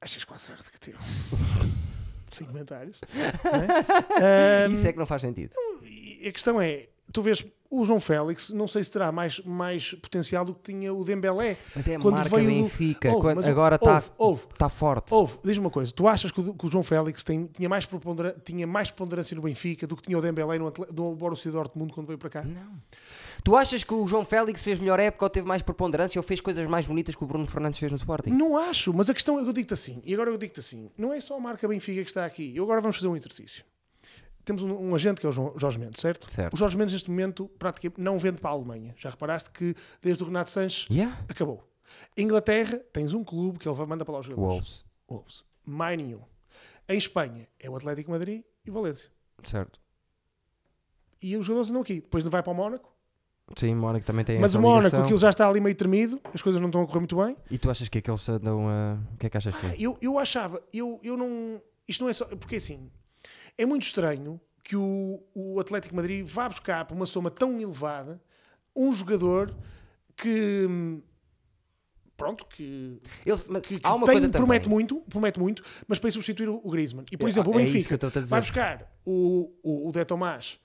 Achas 0.01 0.25
quase 0.25 0.45
certo 0.45 0.70
que 0.70 0.79
teve. 0.79 0.99
Sem 2.31 2.47
comentários. 2.47 2.99
é? 3.12 4.66
Ahm, 4.66 4.73
Isso 4.73 4.87
é 4.87 4.93
que 4.93 4.99
não 4.99 5.07
faz 5.07 5.20
sentido. 5.23 5.55
E 6.23 6.29
a 6.29 6.33
questão 6.33 6.61
é: 6.61 6.89
tu 7.12 7.23
vês 7.23 7.45
o 7.75 7.87
João 7.87 7.99
Félix, 7.99 8.51
não 8.51 8.66
sei 8.66 8.85
se 8.85 8.91
terá 8.91 9.11
mais, 9.11 9.41
mais 9.47 9.95
potencial 9.95 10.45
do 10.45 10.53
que 10.55 10.61
tinha 10.73 10.93
o 10.93 11.03
Dembélé. 11.05 11.57
Mas 11.75 11.89
é 11.89 11.95
a 11.95 11.99
Quando 11.99 12.16
marca 12.18 12.37
veio 12.37 12.49
do- 12.51 12.55
Benfica. 12.64 13.09
Ouve, 13.09 13.20
quando- 13.23 13.37
mas 13.37 13.47
o- 13.47 13.51
agora 13.51 13.77
está 13.77 13.95
ouve, 13.95 14.11
ouve. 14.18 14.43
tá 14.59 14.68
forte. 14.68 15.14
Ouve, 15.14 15.39
diz-me 15.43 15.64
uma 15.64 15.70
coisa, 15.70 15.91
tu 15.91 16.07
achas 16.07 16.31
que 16.31 16.39
o, 16.39 16.53
que 16.53 16.66
o 16.66 16.68
João 16.68 16.83
Félix 16.85 17.25
tem- 17.25 17.47
tinha, 17.47 17.70
mais 17.70 17.87
prepondera- 17.87 18.37
tinha 18.45 18.66
mais 18.66 18.91
preponderância 18.91 19.35
no 19.35 19.41
Benfica 19.41 19.87
do 19.87 19.97
que 19.97 20.03
tinha 20.03 20.18
o 20.18 20.20
Dembélé 20.20 20.59
no, 20.59 20.66
Atle- 20.66 20.87
no 20.95 21.14
Borussia 21.16 21.51
Dortmund 21.51 21.95
quando 21.95 22.09
veio 22.09 22.18
para 22.18 22.29
cá? 22.29 22.43
Não. 22.43 22.75
Tu 23.43 23.57
achas 23.57 23.83
que 23.83 23.95
o 23.95 24.07
João 24.07 24.27
Félix 24.27 24.62
fez 24.62 24.79
melhor 24.79 25.01
época 25.01 25.25
ou 25.25 25.31
teve 25.31 25.49
mais 25.49 25.62
preponderância 25.62 26.18
ou 26.18 26.23
fez 26.23 26.43
coisas 26.43 26.66
mais 26.68 26.87
bonitas 26.87 27.14
que 27.16 27.25
o 27.25 27.27
Bruno 27.27 27.47
Fernandes 27.47 27.81
fez 27.81 27.91
no 27.91 27.97
Sporting? 27.97 28.29
Não 28.33 28.55
acho, 28.59 28.93
mas 28.93 29.09
a 29.09 29.14
questão 29.14 29.39
é 29.39 29.43
que 29.43 29.49
eu 29.49 29.53
digo-te 29.55 29.73
assim, 29.73 30.03
e 30.05 30.12
agora 30.12 30.29
eu 30.31 30.37
digo-te 30.37 30.61
assim, 30.61 30.91
não 30.99 31.11
é 31.11 31.23
só 31.23 31.39
a 31.39 31.41
marca 31.41 31.66
Benfica 31.66 32.03
que 32.05 32.11
está 32.11 32.27
aqui, 32.27 32.53
eu 32.55 32.62
agora 32.64 32.83
vamos 32.83 32.97
fazer 32.99 33.09
um 33.09 33.16
exercício. 33.16 33.64
Temos 34.45 34.62
um, 34.62 34.72
um 34.90 34.95
agente 34.95 35.20
que 35.20 35.26
é 35.26 35.28
o 35.28 35.32
João- 35.32 35.53
Jorge 35.57 35.78
Mendes, 35.78 36.01
certo? 36.01 36.30
Certo. 36.30 36.55
O 36.55 36.57
Jorge 36.57 36.76
Mendes 36.76 36.93
neste 36.93 37.11
momento 37.11 37.49
praticamente 37.59 38.01
não 38.01 38.18
vende 38.18 38.40
para 38.40 38.51
a 38.51 38.55
Alemanha. 38.55 38.95
Já 38.99 39.11
reparaste 39.11 39.51
que 39.51 39.74
desde 40.01 40.22
o 40.22 40.26
Renato 40.26 40.51
Sanches 40.51 40.86
Yeah. 40.90 41.18
acabou. 41.28 41.68
Inglaterra, 42.16 42.78
tens 42.93 43.12
um 43.14 43.22
clube 43.22 43.59
que 43.59 43.68
ele 43.68 43.76
vai 43.76 43.86
mandar 43.86 44.05
para 44.05 44.14
lá 44.14 44.20
os 44.20 44.26
jogadores. 44.26 44.55
Wolves. 44.55 44.84
Wolves. 45.09 45.45
Mais 45.64 45.97
nenhum. 45.97 46.20
Em 46.88 46.99
Espanha 46.99 47.47
é 47.61 47.70
o 47.70 47.76
Atlético 47.76 48.11
Madrid 48.11 48.43
e 48.64 48.70
o 48.70 48.72
Valência. 48.74 49.09
Certo. 49.45 49.80
E 51.20 51.36
os 51.36 51.45
jogadores 51.47 51.70
andam 51.70 51.82
aqui. 51.82 51.95
Depois 52.01 52.24
vai 52.24 52.43
para 52.43 52.53
o 52.53 52.55
Mónaco. 52.55 52.90
Sim, 53.57 53.74
o 53.74 53.76
Mónaco 53.76 54.05
também 54.07 54.24
tem 54.24 54.40
Mas 54.40 54.55
o 54.55 54.61
Mónaco, 54.61 54.97
aquilo 54.97 55.18
já 55.18 55.28
está 55.30 55.47
ali 55.49 55.61
meio 55.61 55.74
tremido, 55.76 56.20
as 56.32 56.40
coisas 56.40 56.61
não 56.61 56.68
estão 56.68 56.82
a 56.82 56.86
correr 56.86 57.01
muito 57.01 57.16
bem. 57.16 57.36
E 57.51 57.59
tu 57.59 57.70
achas 57.70 57.88
que 57.88 57.99
é 57.99 58.01
que 58.01 58.11
eles 58.11 58.26
andam 58.28 58.68
a... 58.68 58.99
O 59.12 59.16
que 59.18 59.26
é 59.26 59.30
que 59.30 59.36
achas 59.36 59.55
que 59.55 59.66
é? 59.66 59.74
Eu, 59.78 59.97
eu 60.01 60.18
achava, 60.18 60.62
eu, 60.72 60.99
eu 61.03 61.16
não. 61.16 61.61
Isto 61.86 62.05
não 62.05 62.09
é 62.11 62.12
só. 62.14 62.24
Porque 62.24 62.57
assim, 62.57 62.90
é 63.59 63.66
muito 63.66 63.82
estranho 63.82 64.40
que 64.64 64.76
o, 64.76 65.22
o 65.34 65.59
Atlético 65.61 65.94
Madrid 65.96 66.24
vá 66.26 66.48
buscar 66.48 66.84
por 66.84 66.94
uma 66.94 67.07
soma 67.07 67.30
tão 67.30 67.61
elevada 67.61 68.20
um 68.74 68.92
jogador 68.92 69.55
que. 70.16 71.00
pronto, 72.16 72.46
que, 72.46 73.00
Eles, 73.26 73.40
que, 73.40 73.80
que 73.80 73.86
há 73.86 73.94
uma 73.94 74.07
tem- 74.07 74.14
coisa 74.20 74.28
promete 74.28 74.64
também. 74.64 74.76
muito, 74.78 74.96
promete 75.09 75.40
muito, 75.40 75.62
mas 75.88 75.98
para 75.98 76.09
ir 76.09 76.12
substituir 76.12 76.48
o, 76.48 76.61
o 76.62 76.70
Griezmann. 76.70 77.05
E 77.11 77.16
por 77.16 77.26
É, 77.26 77.30
exemplo, 77.30 77.53
o 77.53 77.59
é 77.59 77.64
Benfica 77.64 77.98
dizer. 77.98 78.26
vai 78.26 78.40
buscar 78.40 78.92
o, 79.05 79.53
o, 79.62 79.88
o 79.88 79.92
De 79.92 80.05
Tomás 80.05 80.59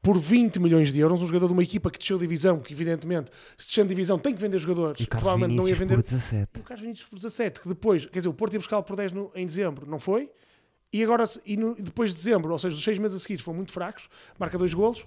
por 0.00 0.18
20 0.18 0.58
milhões 0.58 0.92
de 0.92 0.98
euros, 0.98 1.22
um 1.22 1.26
jogador 1.26 1.46
de 1.48 1.52
uma 1.52 1.62
equipa 1.62 1.88
que 1.90 1.98
desceu 1.98 2.18
divisão, 2.18 2.58
que 2.60 2.72
evidentemente, 2.72 3.30
se 3.56 3.66
desceu 3.68 3.84
de 3.84 3.88
divisão, 3.90 4.18
tem 4.18 4.34
que 4.34 4.40
vender 4.40 4.58
jogadores. 4.58 5.00
E 5.00 5.06
Provavelmente 5.06 5.54
não 5.54 5.68
ia 5.68 5.74
Vinícius 5.76 5.78
vender 5.78 5.96
por 5.96 6.02
17. 6.02 6.58
E 6.58 6.60
o 6.60 6.64
Carlos 6.64 6.82
Vinícius 6.82 7.08
por 7.08 7.16
17, 7.16 7.60
que 7.60 7.68
depois, 7.68 8.06
quer 8.06 8.18
dizer, 8.18 8.28
o 8.28 8.34
Porto 8.34 8.52
ia 8.54 8.58
buscá-lo 8.58 8.82
por 8.82 8.96
10 8.96 9.12
no- 9.12 9.30
em 9.34 9.46
dezembro, 9.46 9.88
não 9.88 10.00
foi? 10.00 10.28
E 10.92 11.02
agora, 11.02 11.24
e 11.46 11.56
no- 11.56 11.74
depois 11.74 12.10
de 12.10 12.16
dezembro, 12.16 12.52
ou 12.52 12.58
seja, 12.58 12.76
os 12.76 12.82
seis 12.84 12.98
meses 12.98 13.16
a 13.16 13.20
seguir 13.20 13.38
foram 13.38 13.56
muito 13.56 13.72
fracos, 13.72 14.08
marca 14.38 14.58
dois 14.58 14.74
golos, 14.74 15.06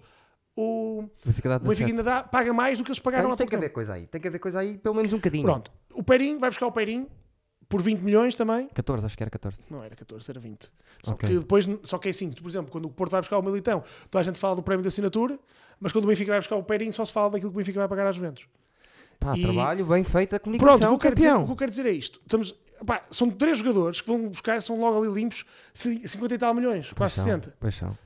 o, 0.56 1.04
Benfica 1.24 1.50
o 1.50 1.60
Benfica 1.60 1.60
17. 1.60 1.92
ainda 1.92 2.04
dá, 2.04 2.24
paga 2.24 2.52
mais 2.54 2.78
do 2.78 2.84
que 2.84 2.90
eles 2.90 3.00
pagaram 3.00 3.32
há 3.32 3.36
tem 3.36 3.46
que 3.48 3.56
haver 3.56 3.70
coisa 3.72 3.94
aí. 3.94 4.08
Tem 4.08 4.20
que 4.22 4.28
haver 4.28 4.40
coisa 4.40 4.60
aí, 4.60 4.78
pelo 4.78 4.96
menos 4.96 5.12
um 5.14 5.18
bocadinho. 5.18 5.44
Pronto, 5.44 5.72
o 5.94 6.02
Peirinho, 6.04 6.40
vai 6.40 6.50
buscar 6.50 6.66
o 6.66 6.72
Peirinho 6.72 7.08
por 7.68 7.82
20 7.82 8.00
milhões 8.02 8.36
também. 8.36 8.68
14, 8.70 9.06
acho 9.06 9.18
que 9.18 9.24
era 9.24 9.30
14. 9.30 9.64
Não 9.70 9.84
era 9.84 9.96
14, 9.96 10.30
era 10.32 10.40
20. 10.40 10.72
Só 11.04 11.14
Ok. 11.14 11.28
que 11.30 11.40
depois, 11.40 11.68
só 11.84 11.98
que 11.98 12.08
é 12.08 12.12
assim, 12.12 12.32
por 12.32 12.48
exemplo, 12.50 12.72
quando 12.72 12.86
o 12.86 12.90
Porto 12.90 13.12
vai 13.12 13.22
buscar 13.22 13.38
o 13.38 13.44
Militão, 13.44 13.84
toda 14.10 14.22
a 14.22 14.24
gente 14.24 14.40
fala 14.40 14.56
do 14.56 14.64
prémio 14.64 14.82
de 14.82 14.88
assinatura, 14.88 15.38
mas 15.80 15.92
quando 15.92 16.06
o 16.06 16.08
Benfica 16.08 16.32
vai 16.32 16.40
buscar 16.40 16.56
o 16.56 16.64
Peirinho, 16.64 16.94
só 16.94 17.04
se 17.06 17.12
fala 17.12 17.30
daquilo 17.32 17.52
que 17.52 17.58
o 17.58 17.60
Benfica 17.60 17.80
vai 17.80 17.88
pagar 17.88 18.08
às 18.08 18.16
Juventus. 18.16 18.48
Pá, 19.20 19.36
E- 19.38 19.42
trabalho 19.42 19.86
bem 19.86 20.04
feito 20.04 20.30
Pronto, 20.30 20.44
comunicação, 20.44 20.76
o 20.76 20.80
que, 21.00 21.08
eu 21.08 21.12
quero 21.12 21.16
dizer, 21.16 21.34
o 21.34 21.46
que 21.46 21.52
eu 21.52 21.56
quero 21.56 21.70
dizer 21.72 21.86
é 21.86 21.92
isto. 21.92 22.20
Estamos, 22.22 22.56
pá, 22.86 23.02
são 23.10 23.30
três 23.30 23.60
jogadores 23.60 24.02
que 24.02 24.08
vão 24.08 24.28
buscar, 24.30 24.62
são 24.62 24.80
logo 24.80 25.04
ali 25.04 25.14
limpos, 25.14 25.46
ci- 25.74 26.08
50 26.08 26.34
e 26.34 26.38
tal 26.38 26.54
milhões, 26.54 26.92
quase 26.94 26.96
Pois 26.96 27.14
são, 27.14 27.24
60. 27.26 27.56
Pois 27.60 27.76
são. 27.76 27.98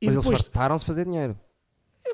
E 0.00 0.06
Mas 0.06 0.16
depois 0.16 0.26
eles 0.34 0.40
fartaram-se 0.42 0.84
fazer 0.84 1.04
dinheiro. 1.04 1.36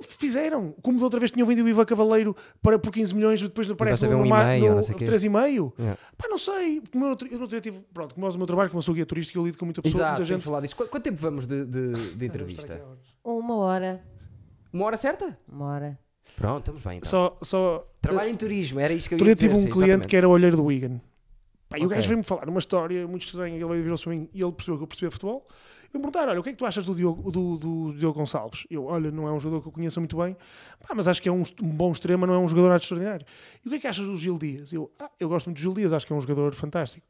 fizeram, 0.02 0.72
como 0.82 0.98
da 0.98 1.04
outra 1.04 1.18
vez 1.20 1.30
tinham 1.32 1.46
vendido 1.46 1.66
o 1.66 1.68
Ivan 1.70 1.84
Cavaleiro 1.84 2.34
para, 2.62 2.78
por 2.78 2.92
15 2.92 3.14
milhões, 3.14 3.42
depois 3.42 3.70
aparece 3.70 4.06
no, 4.06 4.16
um 4.16 4.18
no, 4.20 4.26
mar- 4.26 4.44
e-mail, 4.56 4.70
no 4.70 4.76
não 4.76 4.82
sei 4.82 4.94
o 4.94 4.98
quê. 4.98 5.04
3,5. 5.04 5.72
Yeah. 5.78 5.98
Pá, 6.16 6.28
não 6.28 6.38
sei. 6.38 6.82
Como 6.92 7.04
eu, 7.06 7.16
eu, 7.30 7.60
tive, 7.60 7.80
pronto, 7.92 8.14
como 8.14 8.26
é 8.26 8.30
o 8.30 8.36
meu 8.38 8.46
trabalho, 8.46 8.70
como 8.70 8.78
eu 8.78 8.82
sou 8.82 8.94
guia 8.94 9.04
turístico, 9.04 9.38
eu 9.38 9.44
lido 9.44 9.58
com 9.58 9.64
muita 9.64 9.82
pessoa, 9.82 10.00
Exato, 10.02 10.20
muita 10.20 10.24
gente. 10.34 10.44
falado 10.44 10.62
disto. 10.62 10.76
Qu- 10.76 10.86
Quanto 10.88 11.02
tempo 11.02 11.18
vamos 11.20 11.46
de, 11.46 11.64
de- 11.64 12.14
de 12.14 12.24
entrevista? 12.26 12.80
Uma 13.24 13.56
hora. 13.56 14.02
Uma 14.72 14.84
hora 14.86 14.96
certa? 14.96 15.36
Uma 15.50 15.66
hora. 15.66 15.98
Pronto, 16.36 16.60
estamos 16.60 16.82
bem. 16.82 16.98
Então. 16.98 17.10
Só, 17.10 17.36
só, 17.42 17.86
Trabalho 18.00 18.30
em 18.30 18.36
turismo, 18.36 18.78
era 18.80 18.92
isto 18.92 19.08
que 19.08 19.14
eu 19.16 19.18
ia 19.18 19.34
dizer. 19.34 19.48
tive 19.48 19.54
um 19.56 19.62
sim, 19.62 19.68
cliente 19.68 19.84
exatamente. 19.88 20.08
que 20.08 20.16
era 20.16 20.28
o 20.28 20.30
olheiro 20.32 20.56
do 20.56 20.64
Wigan. 20.64 21.00
Pá, 21.70 21.78
e 21.78 21.86
o 21.86 21.88
gajo 21.88 22.08
veio-me 22.08 22.24
falar 22.24 22.48
uma 22.48 22.58
história 22.58 23.06
muito 23.06 23.24
estranha. 23.24 23.56
Ele 23.56 23.80
virou-se 23.80 24.02
para 24.02 24.12
mim 24.12 24.28
e 24.34 24.42
ele 24.42 24.50
percebeu 24.50 24.76
que 24.76 24.82
eu 24.82 24.86
percebia 24.88 25.10
futebol. 25.12 25.44
E 25.94 25.96
me 25.96 26.02
perguntar: 26.02 26.28
olha, 26.28 26.40
o 26.40 26.42
que 26.42 26.48
é 26.48 26.52
que 26.52 26.58
tu 26.58 26.66
achas 26.66 26.84
do 26.84 26.96
Diogo, 26.96 27.30
do, 27.30 27.56
do 27.56 27.94
Diogo 27.96 28.18
Gonçalves? 28.18 28.66
Eu, 28.68 28.86
olha, 28.86 29.08
não 29.12 29.28
é 29.28 29.32
um 29.32 29.38
jogador 29.38 29.62
que 29.62 29.68
eu 29.68 29.72
conheça 29.72 30.00
muito 30.00 30.16
bem, 30.16 30.36
pá, 30.80 30.96
mas 30.96 31.06
acho 31.06 31.22
que 31.22 31.28
é 31.28 31.32
um, 31.32 31.44
um 31.62 31.68
bom 31.68 31.92
extremo, 31.92 32.26
não 32.26 32.34
é 32.34 32.38
um 32.38 32.48
jogador 32.48 32.70
nada 32.70 32.80
extraordinário. 32.80 33.24
E 33.64 33.68
o 33.68 33.70
que 33.70 33.76
é 33.76 33.78
que 33.78 33.86
achas 33.86 34.04
do 34.04 34.16
Gil 34.16 34.36
Dias? 34.36 34.72
Eu, 34.72 34.90
ah, 34.98 35.08
eu 35.20 35.28
gosto 35.28 35.46
muito 35.46 35.58
do 35.58 35.60
Gil 35.60 35.72
Dias, 35.72 35.92
acho 35.92 36.04
que 36.04 36.12
é 36.12 36.16
um 36.16 36.20
jogador 36.20 36.52
fantástico. 36.56 37.06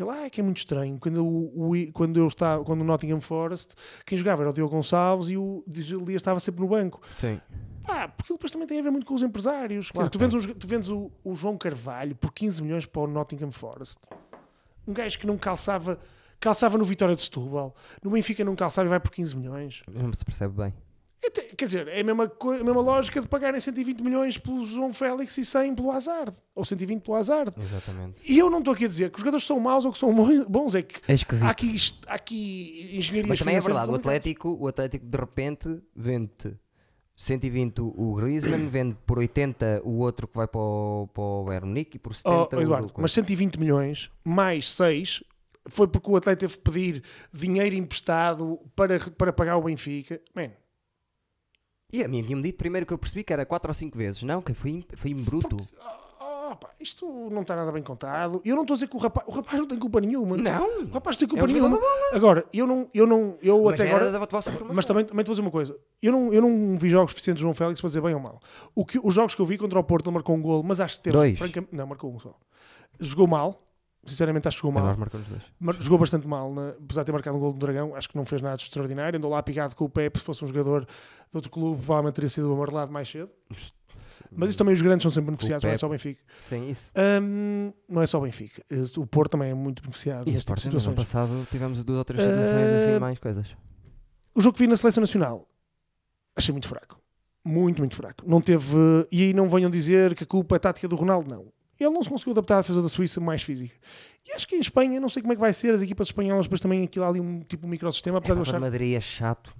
Ele, 0.00 0.10
ah, 0.10 0.26
é 0.26 0.30
que 0.30 0.40
é 0.40 0.44
muito 0.44 0.58
estranho. 0.58 0.98
Quando, 1.00 1.24
o, 1.26 1.72
o- 1.72 1.92
quando 1.92 2.18
eu 2.20 2.28
estava, 2.28 2.64
quando 2.64 2.80
o 2.80 2.84
Nottingham 2.84 3.20
Forest, 3.20 3.74
quem 4.06 4.16
jogava 4.16 4.42
era 4.42 4.50
o 4.50 4.52
Diogo 4.52 4.74
Gonçalves 4.74 5.28
e 5.28 5.36
o 5.36 5.64
Gil 5.68 6.02
Dias 6.04 6.20
estava 6.20 6.38
sempre 6.40 6.60
no 6.60 6.68
banco. 6.68 7.00
Sim. 7.16 7.40
Pá, 7.84 8.06
porque 8.06 8.32
ele 8.32 8.36
depois 8.38 8.52
também 8.52 8.68
tem 8.68 8.78
a 8.78 8.82
ver 8.82 8.90
muito 8.90 9.06
com 9.06 9.14
os 9.14 9.22
empresários. 9.22 9.90
Claro 9.90 10.08
tu 10.10 10.18
vendes, 10.18 10.44
um- 10.46 10.54
tu 10.54 10.66
vendes 10.66 10.88
o, 10.88 11.10
o 11.24 11.34
João 11.34 11.56
Carvalho 11.56 12.14
por 12.14 12.32
15 12.32 12.62
milhões 12.62 12.86
para 12.86 13.02
o 13.02 13.06
Nottingham 13.06 13.50
Forest. 13.50 13.98
Um 14.86 14.92
gajo 14.92 15.18
que 15.18 15.26
não 15.26 15.36
calçava, 15.36 15.98
calçava 16.38 16.78
no 16.78 16.84
Vitória 16.84 17.14
de 17.16 17.22
Setúbal, 17.22 17.74
no 18.02 18.10
Benfica 18.10 18.44
não 18.44 18.54
calçava 18.54 18.86
e 18.86 18.90
vai 18.90 19.00
por 19.00 19.10
15 19.10 19.36
milhões. 19.36 19.82
Não 19.90 20.12
se 20.12 20.24
percebe 20.24 20.54
bem. 20.54 20.72
É 21.22 21.30
Quer 21.30 21.64
dizer, 21.64 21.88
é 21.88 22.00
a 22.00 22.04
mesma, 22.04 22.24
a 22.24 22.64
mesma 22.64 22.80
lógica 22.80 23.20
de 23.20 23.26
pagarem 23.26 23.58
120 23.60 24.00
milhões 24.02 24.38
pelo 24.38 24.64
João 24.64 24.92
Félix 24.92 25.36
e 25.38 25.44
100 25.44 25.74
pelo 25.74 25.90
Hazard. 25.90 26.36
Ou 26.54 26.64
120 26.64 27.02
pelo 27.02 27.16
Hazard. 27.16 27.52
Exatamente. 27.60 28.22
E 28.24 28.38
eu 28.38 28.48
não 28.48 28.58
estou 28.60 28.72
aqui 28.72 28.84
a 28.84 28.88
dizer 28.88 29.10
que 29.10 29.16
os 29.16 29.20
jogadores 29.20 29.44
são 29.44 29.58
maus 29.58 29.84
ou 29.84 29.92
que 29.92 29.98
são 29.98 30.14
bons, 30.48 30.74
é 30.74 30.82
que 30.82 31.00
É 31.10 31.14
há 31.44 31.50
aqui, 31.50 31.76
há 32.06 32.14
aqui 32.14 32.90
engenharia 32.92 33.28
Mas 33.28 33.38
também 33.40 33.56
é 33.56 33.60
verdade, 33.60 33.90
o 33.90 33.94
Atlético, 33.96 34.56
o 34.60 34.68
Atlético 34.68 35.06
de 35.06 35.18
repente 35.18 35.82
vende 35.94 36.56
120 37.16 37.80
o 37.80 38.14
Griezmann, 38.14 38.68
vende 38.70 38.96
por 39.04 39.18
80 39.18 39.82
o 39.84 39.98
outro 39.98 40.28
que 40.28 40.36
vai 40.36 40.46
para 40.46 40.60
o, 40.60 41.08
para 41.12 41.22
o 41.22 41.44
Bayern 41.44 41.66
Munique 41.68 41.96
e 41.96 41.98
por 41.98 42.14
70 42.14 42.30
Oh, 42.32 42.56
o 42.56 42.62
Eduardo, 42.62 42.86
do- 42.88 42.94
mas 43.02 43.12
120 43.12 43.58
milhões 43.58 44.10
mais 44.24 44.70
6 44.70 45.24
foi 45.68 45.88
porque 45.88 46.10
o 46.10 46.16
Atlético 46.16 46.40
teve 46.48 46.56
que 46.56 46.70
pedir 46.70 47.02
dinheiro 47.32 47.74
emprestado 47.74 48.58
para, 48.76 48.98
para 49.10 49.32
pagar 49.32 49.56
o 49.58 49.62
Benfica. 49.62 50.20
Man, 50.34 50.50
E 51.90 52.04
a 52.04 52.08
mim 52.08 52.22
tinha-me 52.22 52.42
dito 52.42 52.58
primeiro 52.58 52.84
que 52.86 52.92
eu 52.92 52.98
percebi 52.98 53.24
que 53.24 53.32
era 53.32 53.46
4 53.46 53.70
ou 53.70 53.74
5 53.74 53.96
vezes. 53.96 54.22
Não, 54.22 54.42
que 54.42 54.52
foi, 54.52 54.84
foi 54.94 55.10
em 55.10 55.16
bruto. 55.16 55.56
oh, 56.20 56.56
pá, 56.56 56.68
isto 56.78 57.06
não 57.30 57.40
está 57.40 57.56
nada 57.56 57.72
bem 57.72 57.82
contado. 57.82 58.42
Eu 58.44 58.54
não 58.56 58.62
estou 58.62 58.74
a 58.74 58.76
dizer 58.76 58.88
que 58.88 58.96
o 58.96 58.98
rapaz, 58.98 59.26
o 59.26 59.30
rapaz 59.30 59.58
não 59.58 59.66
tem 59.66 59.78
culpa 59.78 59.98
nenhuma. 59.98 60.36
Não! 60.36 60.82
O 60.82 60.90
rapaz 60.90 61.16
não 61.16 61.26
tem 61.26 61.38
É 61.38 61.40
culpa 61.40 61.48
jogador 61.48 61.68
nenhuma. 61.70 61.86
Agora, 62.12 62.44
eu 62.52 62.66
não, 62.66 62.90
eu 62.92 63.06
não, 63.06 63.38
eu 63.40 63.64
Mas 63.64 63.80
até 63.80 63.90
agora. 63.90 64.04
Mas 64.74 64.84
também, 64.84 65.04
também 65.06 65.24
te 65.24 65.28
vou 65.28 65.34
dizer 65.34 65.40
uma 65.40 65.50
coisa. 65.50 65.78
Eu 66.02 66.12
não, 66.12 66.30
eu 66.30 66.42
não 66.42 66.76
vi 66.78 66.90
jogos 66.90 67.12
suficientes 67.12 67.38
de 67.38 67.42
João 67.42 67.54
Félix 67.54 67.80
para 67.80 67.88
dizer 67.88 68.02
bem 68.02 68.12
ou 68.14 68.20
mal. 68.20 68.38
O 68.74 68.84
que, 68.84 69.00
os 69.02 69.14
jogos 69.14 69.34
que 69.34 69.40
eu 69.40 69.46
vi 69.46 69.56
contra 69.56 69.78
o 69.80 69.84
Porto, 69.84 70.08
ele 70.10 70.14
marcou 70.14 70.36
um 70.36 70.42
gol, 70.42 70.62
mas 70.62 70.80
acho 70.80 70.98
que 70.98 71.04
teve. 71.04 71.16
Dois. 71.16 71.38
francamente- 71.38 71.74
não, 71.74 71.86
marcou 71.86 72.12
um 72.12 72.18
só. 72.18 72.34
Jogou 73.00 73.26
mal. 73.26 73.64
Sinceramente, 74.04 74.48
acho 74.48 74.56
que 74.56 74.62
jogou 74.62 74.80
É, 74.80 74.84
mal. 74.84 74.96
Mar- 75.60 75.76
Jogou 75.80 75.98
bastante 75.98 76.26
mal, 76.26 76.54
né? 76.54 76.74
apesar 76.82 77.02
de 77.02 77.06
ter 77.06 77.12
marcado 77.12 77.36
um 77.36 77.40
gol 77.40 77.52
do 77.52 77.58
Dragão, 77.58 77.94
acho 77.94 78.08
que 78.08 78.16
não 78.16 78.24
fez 78.24 78.40
nada 78.40 78.56
de 78.56 78.62
extraordinário. 78.62 79.16
Andou 79.18 79.30
lá 79.30 79.42
picado 79.42 79.74
com 79.76 79.84
o 79.84 79.88
Pepe, 79.88 80.18
se 80.18 80.24
fosse 80.24 80.42
um 80.44 80.46
jogador 80.48 80.84
de 80.84 81.36
outro 81.36 81.50
clube, 81.50 81.76
provavelmente 81.76 82.14
teria 82.14 82.30
sido 82.30 82.52
amarelado 82.52 82.90
mais 82.92 83.08
cedo. 83.08 83.28
Mas 84.32 84.50
isso 84.50 84.58
também 84.58 84.74
os 84.74 84.82
grandes 84.82 85.02
são 85.02 85.10
sempre 85.10 85.26
beneficiados, 85.26 85.62
não 85.64 85.70
é 85.70 85.78
só 85.78 85.86
o 85.86 85.90
Benfica. 85.90 86.20
Sim, 86.44 86.68
isso. 86.68 86.90
Hum, 87.22 87.72
não 87.88 88.02
é 88.02 88.06
só 88.06 88.18
o 88.18 88.22
Benfica. 88.22 88.62
O 88.98 89.06
Porto 89.06 89.32
também 89.32 89.50
é 89.50 89.54
muito 89.54 89.80
beneficiado 89.80 90.26
E 90.26 90.30
a 90.30 90.34
neste 90.34 90.52
tipo 90.54 90.76
ano 90.76 90.94
passado, 90.94 91.46
tivemos 91.50 91.84
duas 91.84 91.98
ou 91.98 92.04
três 92.04 92.22
situações 92.22 92.70
Eh, 92.70 92.90
assim, 92.90 92.98
mais 92.98 93.18
coisas. 93.18 93.46
O 94.34 94.40
jogo 94.40 94.54
que 94.56 94.62
vi 94.64 94.66
na 94.68 94.76
Seleção 94.76 95.00
Nacional, 95.02 95.48
achei 96.36 96.52
muito 96.52 96.68
fraco. 96.68 97.00
Muito, 97.44 97.78
muito 97.78 97.94
fraco. 97.96 98.24
Não 98.28 98.40
teve... 98.40 98.76
E 99.10 99.22
aí 99.22 99.32
não 99.32 99.48
venham 99.48 99.70
dizer 99.70 100.14
que 100.14 100.24
a 100.24 100.26
culpa 100.26 100.56
é 100.56 100.58
tática 100.58 100.88
do 100.88 100.96
Ronaldo, 100.96 101.30
não. 101.30 101.46
Ele 101.78 101.90
não 101.90 102.02
se 102.02 102.08
conseguiu 102.08 102.32
adaptar 102.32 102.58
à 102.58 102.60
defesa 102.60 102.82
da 102.82 102.88
Suíça 102.88 103.20
mais 103.20 103.42
física. 103.42 103.74
E 104.26 104.32
acho 104.32 104.46
que 104.48 104.56
em 104.56 104.60
Espanha, 104.60 105.00
não 105.00 105.08
sei 105.08 105.22
como 105.22 105.32
é 105.32 105.36
que 105.36 105.40
vai 105.40 105.52
ser, 105.52 105.72
as 105.74 105.80
equipas 105.80 106.08
espanholas, 106.08 106.46
depois 106.46 106.60
também 106.60 106.84
aquilo 106.84 107.04
ali 107.04 107.20
um 107.20 107.40
tipo 107.40 107.66
um 107.66 107.70
microsistema, 107.70 108.18
apesar 108.18 108.34
de 108.34 108.40
eu 108.40 108.42
Epá, 108.42 108.50
achar... 108.50 108.60
Madrid 108.60 108.94
é 108.96 109.00
chato. 109.00 109.54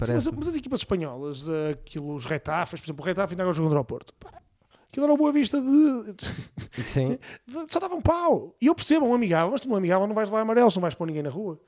Sim, 0.00 0.12
mas, 0.14 0.26
mas 0.28 0.48
as 0.48 0.54
equipas 0.54 0.80
espanholas, 0.80 1.44
aquilo, 1.72 2.14
os 2.14 2.24
retafas, 2.24 2.78
por 2.80 2.86
exemplo, 2.86 3.02
o 3.02 3.06
Retafe 3.06 3.32
ainda 3.34 3.42
agora 3.42 3.56
jogou 3.56 3.68
contra 3.70 3.80
o 3.80 3.84
Porto. 3.84 4.14
Pá, 4.20 4.30
aquilo 4.88 5.04
era 5.04 5.12
uma 5.12 5.18
boa 5.18 5.32
vista 5.32 5.60
de, 5.60 6.14
Sim. 6.86 7.18
de- 7.46 7.72
Só 7.72 7.80
dava 7.80 7.94
um 7.96 8.00
pau. 8.00 8.54
E 8.60 8.66
eu 8.66 8.74
percebo, 8.74 9.04
um 9.06 9.12
amigável, 9.14 9.50
mas 9.50 9.60
tu 9.60 9.68
num 9.68 9.74
amigável 9.76 10.06
não 10.06 10.14
vais 10.14 10.30
lá 10.30 10.40
amarelo, 10.40 10.70
não 10.72 10.80
vais 10.80 10.94
pôr 10.94 11.06
ninguém 11.06 11.22
na 11.24 11.30
rua. 11.30 11.58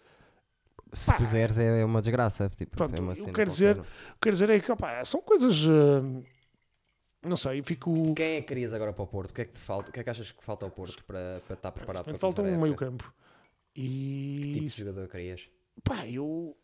Se 0.93 1.13
puseres 1.15 1.59
é 1.59 1.85
uma 1.85 2.01
desgraça. 2.01 2.49
Tipo, 2.57 2.77
Pronto, 2.77 2.93
foi 2.97 3.01
uma 3.01 3.13
eu 3.13 3.33
quero 3.33 3.51
dizer- 3.51 3.83
quero 4.23 4.33
dizer 4.35 4.51
é 4.51 4.61
que, 4.61 4.71
opá, 4.71 5.03
são 5.05 5.21
coisas. 5.21 5.67
hum, 5.67 6.23
não 7.29 7.37
sei, 7.37 7.63
fico. 7.63 8.15
Quem 8.15 8.37
é 8.37 8.41
que 8.41 8.49
querias 8.49 8.73
agora 8.75 8.93
para 8.93 9.03
o 9.03 9.07
Porto? 9.07 9.31
O 9.31 9.35
que 9.35 9.43
é 9.43 9.45
que 9.45 9.53
te 9.53 9.61
falta? 9.61 9.91
O 9.91 9.93
que 9.93 10.01
é 10.01 10.05
que 10.05 10.11
achas 10.11 10.31
que 10.33 10.43
falta 10.43 10.65
ao 10.65 10.71
Porto 10.71 11.05
para, 11.05 11.41
para 11.47 11.55
estar 11.55 11.73
preparado 11.73 12.05
para 12.05 12.19
Falta 12.19 12.43
um 12.43 12.61
meio 12.61 12.75
campo. 12.75 13.13
Que 13.75 13.83
E. 13.83 14.53
tipo 14.55 14.67
de 14.67 14.69
jogador 14.85 15.09
querias? 15.09 15.49
Pá, 15.85 16.07
eu 16.07 16.57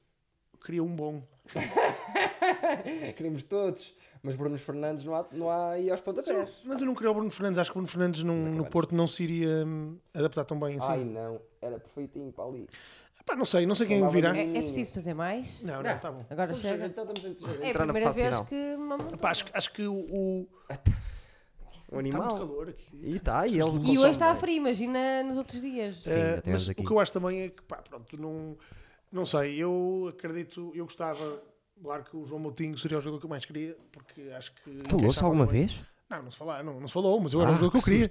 queria 0.65 0.83
um 0.83 0.95
bom. 0.95 1.23
Queríamos 3.17 3.43
todos, 3.43 3.95
mas 4.23 4.37
Bruno 4.37 4.57
Fernandes 4.59 5.05
não 5.05 5.15
há, 5.15 5.27
não 5.33 5.51
há 5.51 5.71
aí 5.73 5.91
aos 5.91 6.01
pontapés. 6.01 6.53
Mas 6.65 6.81
eu 6.81 6.87
não 6.87 6.95
queria 6.95 7.11
o 7.11 7.15
Bruno 7.15 7.31
Fernandes, 7.31 7.59
acho 7.59 7.71
que 7.71 7.77
o 7.77 7.81
Bruno 7.81 7.89
Fernandes 7.89 8.23
num- 8.23 8.55
no. 8.55 8.65
Porto 8.67 8.95
não 8.95 9.07
se 9.07 9.23
iria 9.25 9.65
hum, 9.67 9.99
adaptar 10.15 10.45
tão 10.45 10.59
bem 10.59 10.77
assim. 10.79 10.87
Ai 10.91 11.05
não, 11.05 11.41
era 11.61 11.79
perfeitinho 11.79 12.33
para 12.33 12.45
ali. 12.45 12.69
Pá, 13.25 13.37
não 13.37 13.45
sei, 13.45 13.67
não 13.67 13.75
sei 13.75 13.87
quem 13.87 14.07
virá. 14.09 14.37
É, 14.37 14.43
é 14.59 14.63
preciso 14.63 14.93
fazer 14.95 15.15
mais? 15.15 15.63
Não, 15.63 15.83
não, 15.83 15.83
Não. 15.83 15.99
tá 15.99 16.11
bom. 16.11 16.25
Agora 16.29 16.51
Então, 16.53 16.63
chega. 16.63 16.87
então 16.87 17.05
estamos 17.13 17.43
a 17.45 17.63
É 17.63 17.67
a 17.67 17.69
entrar 17.71 17.87
na 17.87 17.93
primeira 17.93 18.07
fase 18.09 18.21
vez 18.23 18.29
final. 18.35 18.47
que 18.47 18.77
mamam. 18.77 19.17
Pá, 19.19 19.31
acho, 19.31 19.45
acho 19.53 19.73
que 19.73 19.87
o. 19.87 19.95
o 19.95 20.49
O 20.69 20.73
está 20.73 20.91
muito 21.93 22.17
animal. 22.17 22.39
calor 22.39 22.69
aqui. 22.71 22.89
E 23.03 23.17
está, 23.17 23.47
e 23.47 23.61
ele 23.61 23.93
E 23.93 23.99
hoje 23.99 24.11
está 24.13 24.35
frio, 24.35 24.57
imagina 24.57 25.23
nos 25.23 25.37
outros 25.37 25.61
dias. 25.61 25.97
Sim, 26.03 26.11
Eh, 26.11 26.15
já 26.15 26.41
tivemos 26.41 26.47
mas 26.47 26.69
aqui. 26.71 26.81
o 26.81 26.85
que 26.85 26.93
eu 26.93 27.01
acho 27.01 27.13
também 27.13 27.43
é 27.43 27.49
que, 27.51 27.63
pá, 27.63 27.77
pronto, 27.77 28.17
não, 28.21 28.57
não 29.13 29.27
sei, 29.27 29.57
eu 29.63 30.07
acredito, 30.09 30.73
eu 30.75 30.85
gostava, 30.85 31.43
claro 31.83 32.03
que 32.05 32.17
o 32.17 32.25
João 32.25 32.41
Moutinho 32.41 32.77
seria 32.79 32.97
o 32.99 33.01
jogador 33.01 33.19
que 33.21 33.27
eu 33.27 33.31
mais 33.31 33.45
queria, 33.45 33.77
porque 33.93 34.23
acho 34.37 34.53
que. 34.55 34.89
Falou-se 34.89 35.23
alguma 35.23 35.45
bem. 35.47 35.67
vez? 35.67 35.81
Não, 36.17 36.23
não 36.25 36.31
se, 36.31 36.37
fala, 36.37 36.63
não, 36.63 36.81
não 36.81 36.87
se 36.89 36.95
falou, 36.95 37.21
mas 37.21 37.33
eu 37.33 37.41
era 37.41 37.51
Ah, 37.51 37.55
o 37.55 37.57
jogador 37.57 37.71
que 37.73 37.79
eu 37.79 37.83
queria. 37.83 38.11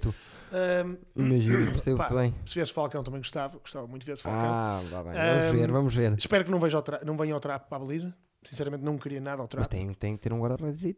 Ahm, 0.52 0.96
Imagino, 1.16 1.70
percebo-te 1.72 2.08
pá, 2.08 2.14
bem. 2.14 2.34
Se 2.44 2.54
viesse 2.54 2.72
Falcão 2.72 3.02
também 3.02 3.20
gostava, 3.20 3.58
gostava 3.58 3.86
muito 3.86 4.02
de 4.04 4.10
ver 4.12 4.18
Falcão. 4.18 4.42
Ah, 4.44 4.80
vá 4.90 5.02
bem. 5.04 5.12
Vamos 5.12 5.44
Ahm, 5.44 5.52
ver, 5.52 5.70
vamos 5.72 5.94
ver. 5.94 6.12
Espero 6.18 6.44
que 6.44 6.50
não, 6.50 6.58
veja 6.58 6.82
não 7.04 7.16
venha 7.16 7.34
ao 7.34 7.40
trapo 7.40 7.68
para 7.68 7.76
a 7.76 7.80
baliza. 7.80 8.14
Sinceramente, 8.42 8.82
não 8.82 8.98
queria 8.98 9.20
nada 9.20 9.36
ao 9.40 9.44
Mas 9.44 9.50
trapo. 9.50 9.68
tem, 9.68 9.94
tem 9.94 10.16
que 10.16 10.22
ter 10.22 10.32
um 10.32 10.40
guarda-redes 10.40 10.96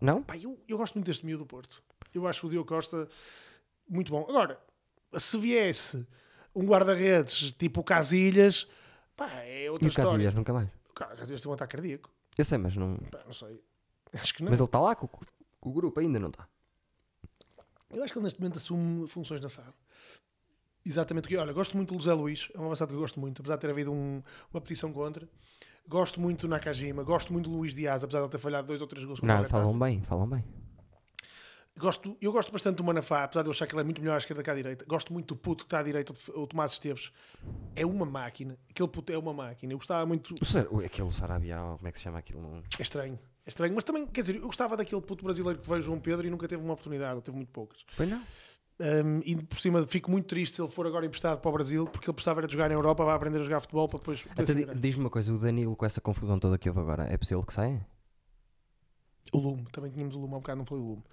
Não? 0.00 0.22
Pá, 0.22 0.36
eu, 0.36 0.58
eu 0.68 0.78
gosto 0.78 0.94
muito 0.94 1.06
deste 1.06 1.26
miúdo 1.26 1.42
do 1.44 1.46
Porto. 1.48 1.82
Eu 2.14 2.26
acho 2.26 2.46
o 2.46 2.50
Diogo 2.50 2.68
Costa 2.68 3.08
muito 3.88 4.12
bom. 4.12 4.24
Agora, 4.28 4.60
se 5.18 5.36
viesse 5.38 6.06
um 6.54 6.64
guarda-redes 6.64 7.50
tipo 7.52 7.82
Casilhas, 7.82 8.68
pá, 9.16 9.28
é 9.40 9.64
E 9.64 9.70
outra 9.70 9.86
o 9.86 9.88
história. 9.88 10.10
Casilhas 10.12 10.34
nunca 10.34 10.52
mais. 10.52 10.68
O 10.88 10.92
Casilhas 10.94 11.40
tem 11.42 11.50
um 11.50 11.54
ataque 11.54 11.76
cardíaco. 11.76 12.10
Eu 12.38 12.44
sei, 12.44 12.58
mas 12.58 12.76
não. 12.76 12.96
Pá, 13.10 13.20
não 13.26 13.32
sei. 13.32 13.60
Acho 14.14 14.32
que 14.34 14.42
não. 14.42 14.50
Mas 14.50 14.60
ele 14.60 14.66
está 14.66 14.78
lá 14.80 14.94
com 14.94 15.08
o 15.60 15.72
grupo, 15.72 16.00
ainda 16.00 16.18
não 16.18 16.28
está. 16.28 16.46
Eu 17.90 18.02
acho 18.04 18.12
que 18.12 18.18
ele 18.18 18.24
neste 18.24 18.40
momento 18.40 18.56
assume 18.56 19.08
funções 19.08 19.40
na 19.40 19.48
SAD. 19.48 19.72
Exatamente 20.84 21.24
o 21.26 21.28
que. 21.28 21.36
Olha, 21.36 21.52
gosto 21.52 21.76
muito 21.76 21.94
do 21.94 22.02
José 22.02 22.14
Luís, 22.14 22.48
é 22.54 22.58
um 22.58 22.66
avançado 22.66 22.88
que 22.90 22.94
eu 22.96 23.00
gosto 23.00 23.18
muito, 23.20 23.40
apesar 23.40 23.56
de 23.56 23.60
ter 23.62 23.70
havido 23.70 23.92
um- 23.92 24.22
uma 24.52 24.60
petição 24.60 24.92
contra. 24.92 25.28
Gosto 25.86 26.20
muito 26.20 26.42
do 26.42 26.48
Nakajima, 26.48 27.02
gosto 27.02 27.32
muito 27.32 27.48
do 27.50 27.56
Luís 27.56 27.74
Dias, 27.74 28.04
apesar 28.04 28.18
de 28.20 28.24
ele 28.26 28.32
ter 28.32 28.38
falhado 28.38 28.66
dois 28.68 28.80
ou 28.80 28.86
três 28.86 29.04
gols 29.04 29.20
Não, 29.22 29.44
falam 29.44 29.78
bem, 29.78 30.02
falam 30.02 30.28
bem. 30.28 30.44
Gosto, 31.78 32.16
eu 32.20 32.32
gosto 32.32 32.50
bastante 32.52 32.76
do 32.76 32.84
Manafá, 32.84 33.22
apesar 33.22 33.42
de 33.42 33.48
eu 33.48 33.52
achar 33.52 33.64
que 33.66 33.72
ele 33.72 33.82
é 33.82 33.84
muito 33.84 34.00
melhor 34.00 34.14
à 34.16 34.18
esquerda 34.18 34.42
que 34.42 34.50
à 34.50 34.54
direita. 34.54 34.84
Gosto 34.84 35.12
muito 35.12 35.28
do 35.34 35.36
puto 35.36 35.62
que 35.64 35.66
está 35.68 35.78
à 35.78 35.82
direita, 35.82 36.12
o 36.34 36.46
Tomás 36.46 36.72
Esteves. 36.72 37.12
É 37.76 37.86
uma 37.86 38.04
máquina. 38.04 38.58
Aquele 38.68 38.88
puto 38.88 39.12
é 39.12 39.16
uma 39.18 39.32
máquina. 39.32 39.72
Eu 39.72 39.78
gostava 39.78 40.04
muito. 40.04 40.34
O 40.40 40.44
Sar- 40.44 40.66
aquele 40.84 41.10
Sarabia, 41.12 41.56
como 41.76 41.86
é 41.86 41.92
que 41.92 41.98
se 41.98 42.04
chama 42.04 42.18
aquilo? 42.18 42.62
É 42.78 42.82
estranho. 42.82 43.18
É 43.48 43.50
estranho. 43.50 43.74
Mas 43.74 43.82
também, 43.82 44.06
quer 44.06 44.20
dizer, 44.20 44.36
eu 44.36 44.42
gostava 44.42 44.76
daquele 44.76 45.00
puto 45.00 45.24
brasileiro 45.24 45.58
que 45.58 45.66
veio 45.66 45.80
João 45.80 45.98
Pedro 45.98 46.26
e 46.26 46.30
nunca 46.30 46.46
teve 46.46 46.62
uma 46.62 46.74
oportunidade, 46.74 47.16
ou 47.16 47.22
teve 47.22 47.34
muito 47.34 47.50
poucas. 47.50 47.78
Pois 47.96 48.06
não. 48.06 48.22
Um, 48.78 49.22
e 49.24 49.34
por 49.34 49.58
cima 49.58 49.84
fico 49.88 50.10
muito 50.10 50.26
triste 50.26 50.54
se 50.56 50.62
ele 50.62 50.70
for 50.70 50.86
agora 50.86 51.06
emprestado 51.06 51.40
para 51.40 51.48
o 51.48 51.52
Brasil, 51.52 51.86
porque 51.86 52.08
ele 52.08 52.14
precisava 52.14 52.40
era 52.40 52.46
de 52.46 52.52
jogar 52.52 52.68
na 52.68 52.74
Europa, 52.74 53.04
vai 53.06 53.16
aprender 53.16 53.40
a 53.40 53.42
jogar 53.42 53.60
futebol 53.60 53.88
para 53.88 53.98
depois 54.00 54.22
grande. 54.22 54.80
Diz-me 54.80 55.00
uma 55.00 55.10
coisa, 55.10 55.32
o 55.32 55.38
Danilo 55.38 55.74
com 55.74 55.86
essa 55.86 56.00
confusão 56.00 56.38
toda 56.38 56.58
que 56.58 56.68
houve 56.68 56.80
agora, 56.82 57.04
é 57.10 57.16
possível 57.16 57.42
que 57.42 57.54
saia? 57.54 57.84
O 59.32 59.38
Lume, 59.38 59.64
também 59.72 59.90
tínhamos 59.90 60.14
o 60.14 60.20
Lume 60.20 60.34
há 60.34 60.36
um 60.36 60.40
bocado, 60.40 60.58
não 60.58 60.66
foi 60.66 60.78
o 60.78 60.82
Lume. 60.82 61.04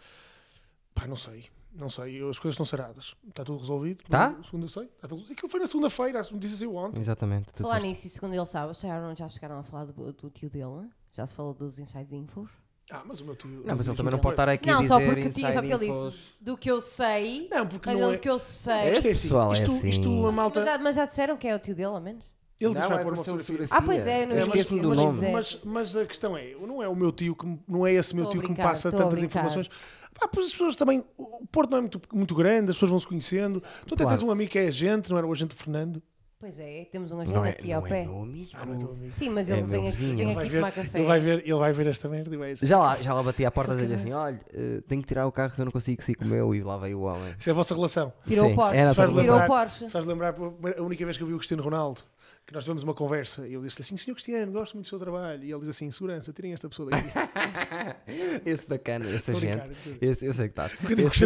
Pá, 0.94 1.08
não 1.08 1.16
sei. 1.16 1.46
Não 1.74 1.90
sei, 1.90 2.18
as 2.30 2.38
coisas 2.38 2.54
estão 2.54 2.66
saradas. 2.66 3.16
Está 3.28 3.44
tudo 3.44 3.60
resolvido. 3.60 4.04
Tá? 4.10 4.38
Segundo 4.44 4.66
eu 4.66 4.70
sei. 4.70 4.84
Está 4.84 5.08
tudo... 5.08 5.24
Aquilo 5.32 5.50
foi 5.50 5.60
na 5.60 5.68
segunda-feira, 5.68 6.20
a 6.20 6.24
notícia 6.32 6.58
saiu 6.58 6.76
ontem. 6.76 7.00
Exatamente. 7.00 7.52
Falar 7.58 7.80
nisso, 7.80 8.06
e 8.06 8.10
segundo 8.10 8.34
ele 8.36 8.46
sabe, 8.46 8.76
chegaram, 8.76 9.16
já 9.16 9.28
chegaram 9.28 9.60
a 9.60 9.64
falar 9.64 9.86
do, 9.86 10.14
do 10.14 10.30
tio 10.30 10.50
dele, 10.50 10.82
né? 10.82 10.90
Já 11.16 11.26
se 11.26 11.36
falou 11.36 11.54
dos 11.54 11.80
inside 11.80 12.16
infos. 12.16 12.50
Ah, 12.92 13.02
mas 13.04 13.20
o 13.20 13.26
meu 13.26 13.36
tio. 13.36 13.64
Não, 13.66 13.76
mas 13.76 13.88
ele 13.88 13.98
também 13.98 14.12
não 14.12 14.20
pode 14.20 14.34
estar 14.34 14.48
aqui 14.48 14.70
a 14.70 14.74
não, 14.74 14.82
dizer 14.82 14.94
só 14.94 15.00
porque 15.00 15.30
tinha, 15.32 15.52
só 15.54 15.60
porque 15.62 15.74
ele 15.74 15.88
disse 15.88 16.14
do 16.40 16.56
que 16.56 16.70
eu 16.70 16.80
sei, 16.80 17.48
Não, 17.50 17.66
porque 17.66 17.90
mas 17.90 17.98
não 18.00 18.08
ele 18.08 18.14
é. 18.14 18.18
do 18.18 18.22
que 18.22 18.30
eu 18.30 18.38
sei. 18.38 18.74
Isto 18.76 18.86
é 18.86 18.92
assim, 18.92 19.02
pessoal 19.24 19.50
é 19.50 19.54
isto, 19.54 19.72
assim. 19.72 19.90
isto 19.90 20.28
a 20.28 20.32
malta. 20.32 20.60
Mas, 20.60 20.70
já, 20.70 20.78
mas 20.78 20.96
já 20.96 21.06
disseram 21.06 21.36
que 21.36 21.48
é 21.48 21.56
o 21.56 21.60
tio 21.60 21.74
dele, 21.74 21.88
ao 21.88 22.00
menos? 22.00 22.24
Ele 22.62 22.74
disse 22.76 22.88
vai 22.88 23.00
é 23.00 23.04
pôr 23.04 23.14
uma 23.14 23.24
fotografia. 23.24 23.68
Ah, 23.72 23.82
pois 23.82 24.06
é, 24.08 24.26
não 24.28 24.36
É, 24.36 24.46
mas, 24.46 24.68
do 24.68 24.88
mas 24.90 24.98
nome. 24.98 25.26
é. 25.26 25.32
mas, 25.32 25.60
mas 25.64 25.96
a 25.96 26.06
questão 26.06 26.38
é, 26.38 26.54
não 26.56 26.82
é 26.82 26.88
o 26.88 26.96
meu 26.96 27.12
tio 27.12 27.36
que 27.36 27.46
me- 27.46 27.60
não 27.68 27.88
é 27.88 27.94
esse 27.94 28.16
meu 28.16 28.28
a 28.28 28.32
tio 28.32 28.42
que 28.42 28.50
me 28.52 28.56
passa 28.56 28.90
a 28.90 28.92
tantas 28.92 29.24
informações. 29.24 29.68
Pá, 30.14 30.28
pois 30.30 30.46
as 30.46 30.52
pessoas 30.54 30.76
também, 30.76 31.04
o 31.18 31.46
Porto 31.48 31.72
não 31.72 31.80
é 31.80 31.82
muito, 31.82 32.00
muito 32.14 32.34
grande, 32.36 32.70
as 32.70 32.78
pessoas 32.78 32.92
vão 32.92 33.00
se 33.00 33.08
conhecendo. 33.08 33.60
Tu 33.86 33.96
até 33.96 34.04
Claro. 34.04 34.10
tens 34.10 34.22
um 34.26 34.32
amigo 34.32 34.50
que 34.52 34.60
é 34.60 34.68
agente, 34.68 35.10
não 35.10 35.18
era 35.18 35.28
o 35.28 35.32
agente 35.34 35.54
Fernando. 35.56 36.02
Pois 36.46 36.60
é, 36.60 36.86
temos 36.92 37.12
um 37.12 37.20
agente 37.20 37.34
Não 37.36 37.44
é, 37.44 37.50
aqui 37.50 37.74
ao 37.74 37.82
não 37.82 37.90
pé. 37.90 38.02
é 38.02 38.06
meu 38.06 38.22
amigo. 38.22 38.50
Ah, 38.54 38.66
não 38.68 38.76
é 38.76 38.78
teu 38.78 38.92
amigo. 38.92 39.12
Sim, 39.12 39.30
mas 39.30 39.50
É 39.50 39.54
ele 39.54 39.62
meu 39.64 39.70
vem 39.82 39.88
aqui, 39.88 39.98
vem 39.98 40.12
Ele 40.22 40.26
vai, 40.36 40.44
aqui 40.44 40.52
ver, 40.52 40.58
tomar 40.60 40.72
café. 40.72 40.98
ele, 41.00 41.08
vai 41.08 41.20
ver, 41.20 41.40
ele 41.44 41.54
vai 41.56 41.74
ver 41.74 41.88
esta 41.88 42.08
merda 42.08 42.36
e 42.36 42.38
vai 42.38 42.54
dizer. 42.54 42.68
Já 42.68 42.78
lá, 42.78 42.96
já 43.02 43.14
lá 43.16 43.24
bati 43.24 43.44
à 43.46 43.50
porta 43.50 43.72
a 43.74 43.76
dizer 43.76 43.92
assim: 43.96 44.14
olha, 44.14 44.40
eh, 44.54 44.84
tenho 44.88 45.02
que 45.02 45.08
tirar 45.08 45.26
o 45.26 45.32
carro 45.32 45.56
que 45.56 45.60
eu 45.62 45.66
não 45.66 45.72
consigo 45.72 46.04
sair 46.04 46.14
com 46.14 46.24
o 46.24 46.28
meu. 46.28 46.54
E 46.54 46.62
lá 46.62 46.78
veio 46.78 47.00
o 47.00 47.02
homem. 47.02 47.34
Isso 47.40 47.50
é 47.50 47.52
a 47.52 47.56
vossa 47.56 47.74
relação. 47.74 48.14
Tirou 48.28 48.46
Sim, 48.46 48.54
o 48.54 48.56
Porsche. 48.56 48.78
era 48.78 48.94
Faz 48.94 49.10
Tirou 49.10 49.24
lembrar- 49.24 49.44
o 49.44 49.48
Porsche. 49.48 49.90
Faz 49.90 50.06
lembrar 50.06 50.36
a 50.78 50.82
única 50.84 51.04
vez 51.04 51.18
que 51.18 51.24
eu 51.24 51.28
vi 51.28 51.34
o 51.34 51.38
Cristiano 51.38 51.64
Ronaldo, 51.64 52.02
que 52.46 52.54
nós 52.54 52.64
tivemos 52.64 52.84
uma 52.84 52.94
conversa 52.94 53.48
e 53.48 53.54
eu 53.54 53.64
disse 53.64 53.82
assim: 53.82 53.98
Senhor 53.98 54.14
Cristiano, 54.14 54.52
gosto 54.52 54.76
muito 54.76 54.86
do 54.86 54.90
seu 54.90 55.00
trabalho. 55.00 55.44
E 55.44 55.50
ele 55.52 55.60
diz 55.62 55.70
assim: 55.70 55.90
Segurança, 55.90 56.32
tirem 56.32 56.54
esta 56.54 56.70
pessoa 56.70 56.92
daqui. 56.92 57.10
esse 58.46 58.68
bacana, 58.70 59.10
esse 59.10 59.32
agente. 59.32 59.64
Esse, 60.00 60.26
eu 60.28 60.32
sei 60.34 60.48
que 60.50 60.52
está. 60.62 60.70
Esse, 60.92 61.26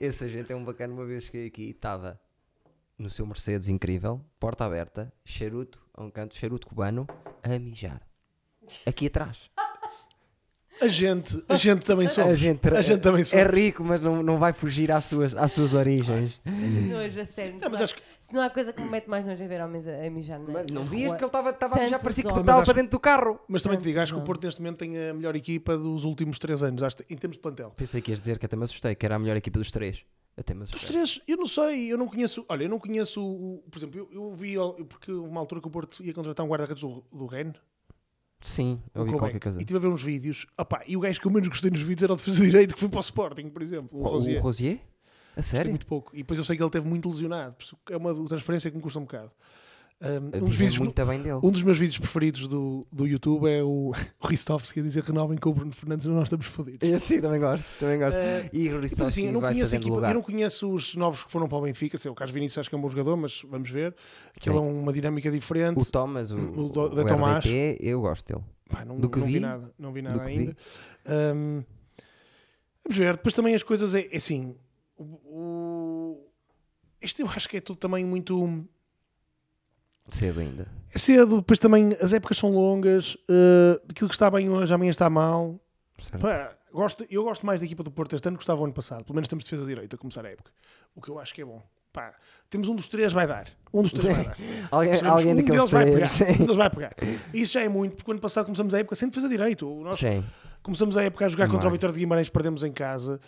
esse 0.00 0.24
agente 0.24 0.50
é 0.50 0.56
um 0.56 0.64
bacana. 0.64 0.94
Uma 0.94 1.04
vez 1.04 1.24
cheguei 1.24 1.46
aqui 1.48 1.68
estava 1.70 2.18
no 2.98 3.08
seu 3.08 3.24
Mercedes 3.26 3.68
incrível, 3.68 4.20
porta 4.40 4.64
aberta, 4.64 5.12
charuto 5.24 5.78
a 5.94 6.02
um 6.02 6.10
canto, 6.10 6.36
charuto 6.36 6.66
cubano, 6.66 7.06
a 7.42 7.58
mijar. 7.58 8.02
Aqui 8.84 9.06
atrás. 9.06 9.48
A 10.80 10.86
gente, 10.86 11.42
a 11.48 11.56
gente 11.56 11.84
também 11.84 12.06
somos. 12.06 12.30
A 12.30 12.34
gente, 12.36 12.68
A 12.68 12.82
gente 12.82 13.00
também 13.00 13.22
é 13.22 13.24
somos. 13.24 13.46
rico, 13.46 13.82
mas 13.82 14.00
não, 14.00 14.22
não 14.22 14.38
vai 14.38 14.52
fugir 14.52 14.92
às 14.92 15.04
suas, 15.04 15.34
às 15.34 15.50
suas 15.50 15.74
origens. 15.74 16.40
Nojo, 16.44 17.20
a 17.20 17.26
sério. 17.26 17.58
Não, 17.60 17.68
mas 17.68 17.82
acho 17.82 17.96
que 17.96 18.02
Se 18.20 18.32
não 18.32 18.42
há 18.42 18.50
coisa 18.50 18.72
que 18.72 18.80
me 18.82 18.88
mete 18.88 19.08
mais 19.08 19.26
nojo 19.26 19.42
a 19.42 19.46
ver 19.48 19.60
homens 19.60 19.88
a, 19.88 20.06
a 20.06 20.08
mijar 20.10 20.38
na 20.38 20.52
Mas 20.52 20.66
não 20.70 20.84
vias 20.84 21.12
que 21.14 21.18
ele 21.18 21.26
estava 21.26 21.50
estava 21.50 21.76
a 21.76 21.82
mijar, 21.82 22.00
parecia 22.00 22.22
que 22.22 22.30
estava 22.30 22.62
para 22.62 22.72
dentro 22.74 22.90
do 22.92 23.00
carro. 23.00 23.40
Mas 23.48 23.62
também 23.62 23.78
te 23.78 23.84
digo, 23.84 23.98
acho 23.98 24.14
que 24.14 24.20
o. 24.20 24.22
Porto 24.22 24.44
neste 24.44 24.60
momento 24.60 24.78
tem 24.78 25.08
a 25.08 25.14
melhor 25.14 25.34
equipa 25.34 25.76
dos 25.76 26.04
últimos 26.04 26.38
três 26.38 26.62
anos, 26.62 26.80
acho, 26.82 26.96
em 27.10 27.16
termos 27.16 27.36
de 27.36 27.42
plantel. 27.42 27.70
Pensei 27.70 28.00
que 28.00 28.12
ias 28.12 28.20
dizer 28.20 28.38
que 28.38 28.46
até 28.46 28.54
me 28.54 28.62
assustei, 28.62 28.94
que 28.94 29.04
era 29.04 29.16
a 29.16 29.18
melhor 29.18 29.36
equipa 29.36 29.58
dos 29.58 29.72
três. 29.72 30.04
Até 30.38 30.54
me 30.54 30.64
Dos 30.64 30.84
três, 30.84 31.20
eu 31.26 31.36
não 31.36 31.46
sei, 31.46 31.92
eu 31.92 31.98
não 31.98 32.06
conheço. 32.06 32.44
Olha, 32.48 32.62
eu 32.62 32.68
não 32.68 32.78
conheço. 32.78 33.20
O, 33.20 33.64
por 33.68 33.78
exemplo, 33.78 33.98
eu, 33.98 34.08
eu 34.12 34.32
vi, 34.32 34.54
porque 34.88 35.10
uma 35.10 35.40
altura 35.40 35.60
que 35.60 35.66
o 35.66 35.70
Porto 35.70 36.04
ia 36.04 36.14
contratar 36.14 36.46
um 36.46 36.48
guarda-redes 36.48 36.80
do, 36.82 37.04
do 37.12 37.26
Ren, 37.26 37.52
Sim, 38.40 38.80
eu 38.94 39.00
ouvi 39.00 39.12
Kovac, 39.12 39.32
qualquer 39.32 39.40
coisa. 39.40 39.58
e 39.58 39.62
estive 39.62 39.78
a 39.78 39.80
ver 39.80 39.88
uns 39.88 40.02
vídeos. 40.02 40.46
Opá, 40.56 40.82
e 40.86 40.96
o 40.96 41.00
gajo 41.00 41.20
que 41.20 41.26
eu 41.26 41.30
menos 41.30 41.48
gostei 41.48 41.70
nos 41.72 41.80
vídeos 41.82 42.04
era 42.04 42.12
o 42.12 42.16
defesa 42.16 42.44
direito 42.44 42.74
que 42.74 42.80
foi 42.80 42.88
para 42.88 42.98
o 42.98 43.00
Sporting, 43.00 43.48
por 43.48 43.62
exemplo, 43.62 43.98
o, 43.98 44.04
Rosier. 44.04 44.38
o 44.38 44.42
Rosier? 44.42 44.78
A 45.32 45.40
Gostei 45.40 45.58
sério? 45.58 45.70
muito 45.70 45.86
pouco. 45.86 46.14
E 46.14 46.18
depois 46.18 46.38
eu 46.38 46.44
sei 46.44 46.56
que 46.56 46.62
ele 46.62 46.70
teve 46.70 46.86
muito 46.88 47.08
lesionado, 47.08 47.56
é 47.90 47.96
uma 47.96 48.14
transferência 48.28 48.70
que 48.70 48.76
me 48.76 48.82
custa 48.82 48.98
um 49.00 49.02
bocado. 49.02 49.32
Um, 50.00 50.44
um, 50.44 50.46
vídeos, 50.46 50.78
um 51.42 51.50
dos 51.50 51.60
meus 51.64 51.76
vídeos 51.76 51.98
preferidos 51.98 52.46
do, 52.46 52.86
do 52.92 53.04
YouTube 53.04 53.50
é 53.50 53.64
o, 53.64 53.90
o 54.22 54.26
Ristovski 54.28 54.78
a 54.78 54.82
dizer 54.84 55.02
renovem 55.02 55.36
com 55.36 55.50
o 55.50 55.54
Bruno 55.54 55.72
Fernandes, 55.72 56.06
nós 56.06 56.24
estamos 56.24 56.46
fodidos. 56.46 56.88
Eu 56.88 57.00
sim, 57.00 57.20
também 57.20 57.40
gosto. 57.40 57.66
Também 57.80 57.98
gosto. 57.98 58.16
Eh, 58.16 58.48
e 58.52 58.68
o 58.68 58.80
Ristovski 58.80 59.02
assim, 59.08 59.26
eu 59.26 59.32
não 59.32 59.40
conheço 59.40 59.74
equipa, 59.74 59.94
lugar. 59.96 60.10
eu 60.10 60.14
não 60.14 60.22
conheço 60.22 60.72
os 60.72 60.94
novos 60.94 61.24
que 61.24 61.32
foram 61.32 61.48
para 61.48 61.58
o 61.58 61.62
Benfica, 61.62 61.98
sei, 61.98 62.08
o 62.12 62.14
Carlos 62.14 62.32
Vinícius 62.32 62.58
acho 62.58 62.68
que 62.68 62.76
é 62.76 62.78
um 62.78 62.80
bom 62.80 62.88
jogador, 62.88 63.16
mas 63.16 63.42
vamos 63.42 63.68
ver. 63.70 63.92
Aquilo 64.36 64.58
é 64.58 64.60
uma 64.60 64.92
dinâmica 64.92 65.32
diferente. 65.32 65.80
O 65.80 65.84
Thomas, 65.84 66.30
o, 66.30 66.36
O 66.36 66.66
o, 66.66 66.88
da 66.90 67.02
o 67.02 67.06
Tomás. 67.06 67.44
RDT, 67.44 67.78
eu 67.80 68.00
gosto 68.00 68.32
dele. 68.32 68.44
Pá, 68.70 68.84
não, 68.84 69.00
do 69.00 69.10
que 69.10 69.18
não 69.18 69.26
vi, 69.26 69.32
vi, 69.32 69.40
nada, 69.40 69.74
não 69.76 69.92
vi 69.92 70.02
nada 70.02 70.22
ainda. 70.22 70.56
Ahm, 71.06 71.64
vamos 72.84 72.96
ver, 72.98 73.16
depois 73.16 73.34
também 73.34 73.52
as 73.52 73.64
coisas 73.64 73.94
é, 73.96 74.06
é 74.12 74.16
assim. 74.16 74.54
O, 74.96 75.02
o- 75.04 76.28
isto 77.02 77.20
eu 77.20 77.26
acho 77.28 77.48
que 77.48 77.56
é 77.56 77.60
tudo 77.60 77.78
também 77.78 78.04
muito 78.04 78.64
Cedo 80.10 80.40
ainda. 80.40 80.66
é 80.94 80.98
cedo, 80.98 81.36
depois 81.38 81.58
também 81.58 81.96
as 82.00 82.12
épocas 82.12 82.38
são 82.38 82.50
longas, 82.50 83.16
eh, 83.28 83.80
aquilo 83.90 84.08
que 84.08 84.14
está 84.14 84.30
bem 84.30 84.48
hoje, 84.48 84.72
amanhã 84.72 84.90
está 84.90 85.08
mal. 85.10 85.60
Certo? 85.98 86.22
Pá, 86.22 86.52
gosto, 86.72 87.06
eu 87.10 87.24
gosto 87.24 87.44
mais 87.44 87.60
da 87.60 87.66
equipa 87.66 87.82
do 87.82 87.90
Porto 87.90 88.14
este 88.14 88.26
ano 88.26 88.36
que 88.36 88.40
gostava 88.42 88.60
o 88.60 88.64
ano 88.64 88.72
passado. 88.72 89.04
Pelo 89.04 89.14
menos 89.14 89.28
temos 89.28 89.44
defesa 89.44 89.66
direita 89.66 89.96
a 89.96 89.98
começar 89.98 90.24
a 90.24 90.30
época. 90.30 90.50
O 90.94 91.02
que 91.02 91.10
eu 91.10 91.18
acho 91.18 91.34
que 91.34 91.42
é 91.42 91.44
bom. 91.44 91.62
Pá, 91.92 92.14
temos 92.50 92.68
um 92.68 92.74
dos 92.74 92.86
três 92.88 93.12
vai 93.12 93.26
dar. 93.26 93.48
Um 93.72 93.82
dos 93.82 93.92
três 93.92 94.14
vai 94.14 94.24
dar. 94.24 94.36
Alguém, 94.70 95.00
alguém 95.04 95.32
um 95.32 95.36
daqueles 95.36 95.56
deles 95.58 95.70
vai 95.70 95.84
pegar. 95.84 96.08
três. 96.08 96.40
Um 96.40 96.42
deles 96.44 96.56
vai 96.56 96.70
pegar. 96.70 96.94
Isso 97.34 97.52
já 97.54 97.62
é 97.62 97.68
muito, 97.68 97.96
porque 97.96 98.10
o 98.10 98.12
ano 98.12 98.20
passado 98.20 98.44
começamos 98.44 98.72
a 98.74 98.78
época 98.78 98.94
sem 98.94 99.08
defesa 99.08 99.28
direito. 99.28 99.82
Sim. 99.96 100.24
começamos 100.62 100.96
a 100.96 101.02
época 101.02 101.26
a 101.26 101.28
jogar 101.28 101.48
contra 101.48 101.68
o. 101.68 101.70
Vitória 101.70 101.92
de 101.92 101.98
Guimarães, 102.00 102.28
perdemos 102.28 102.62
em 102.62 102.72
casa, 102.72 103.20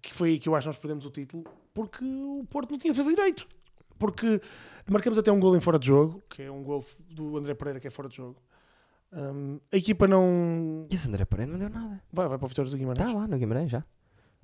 que 0.00 0.14
foi 0.14 0.30
aí 0.30 0.38
que 0.38 0.48
eu 0.48 0.54
acho 0.54 0.64
que 0.64 0.68
nós 0.68 0.78
perdemos 0.78 1.04
o 1.04 1.10
título, 1.10 1.44
porque 1.74 2.04
o 2.04 2.44
Porto 2.48 2.70
não 2.70 2.78
tinha 2.78 2.92
defesa 2.92 3.10
direito. 3.10 3.46
Porque 3.98 4.40
marcamos 4.92 5.18
até 5.18 5.30
um 5.32 5.38
gol 5.40 5.56
em 5.56 5.60
fora 5.60 5.78
de 5.78 5.86
jogo, 5.86 6.22
que 6.30 6.42
é 6.42 6.50
um 6.50 6.62
gol 6.62 6.84
do 7.10 7.36
André 7.36 7.54
Pereira 7.54 7.80
que 7.80 7.86
é 7.86 7.90
fora 7.90 8.08
de 8.08 8.16
jogo. 8.16 8.36
Hum, 9.12 9.60
a 9.72 9.76
equipa 9.76 10.06
não 10.08 10.86
E 10.90 10.94
esse 10.94 11.08
André 11.08 11.24
Pereira 11.24 11.50
não 11.52 11.58
deu 11.58 11.70
nada. 11.70 12.02
vai, 12.12 12.28
vai 12.28 12.38
para 12.38 12.44
o 12.46 12.48
Vitória 12.48 12.70
de 12.70 12.76
Guimarães. 12.76 13.06
Está 13.06 13.18
lá 13.18 13.26
no 13.28 13.38
Guimarães 13.38 13.70
já. 13.70 13.84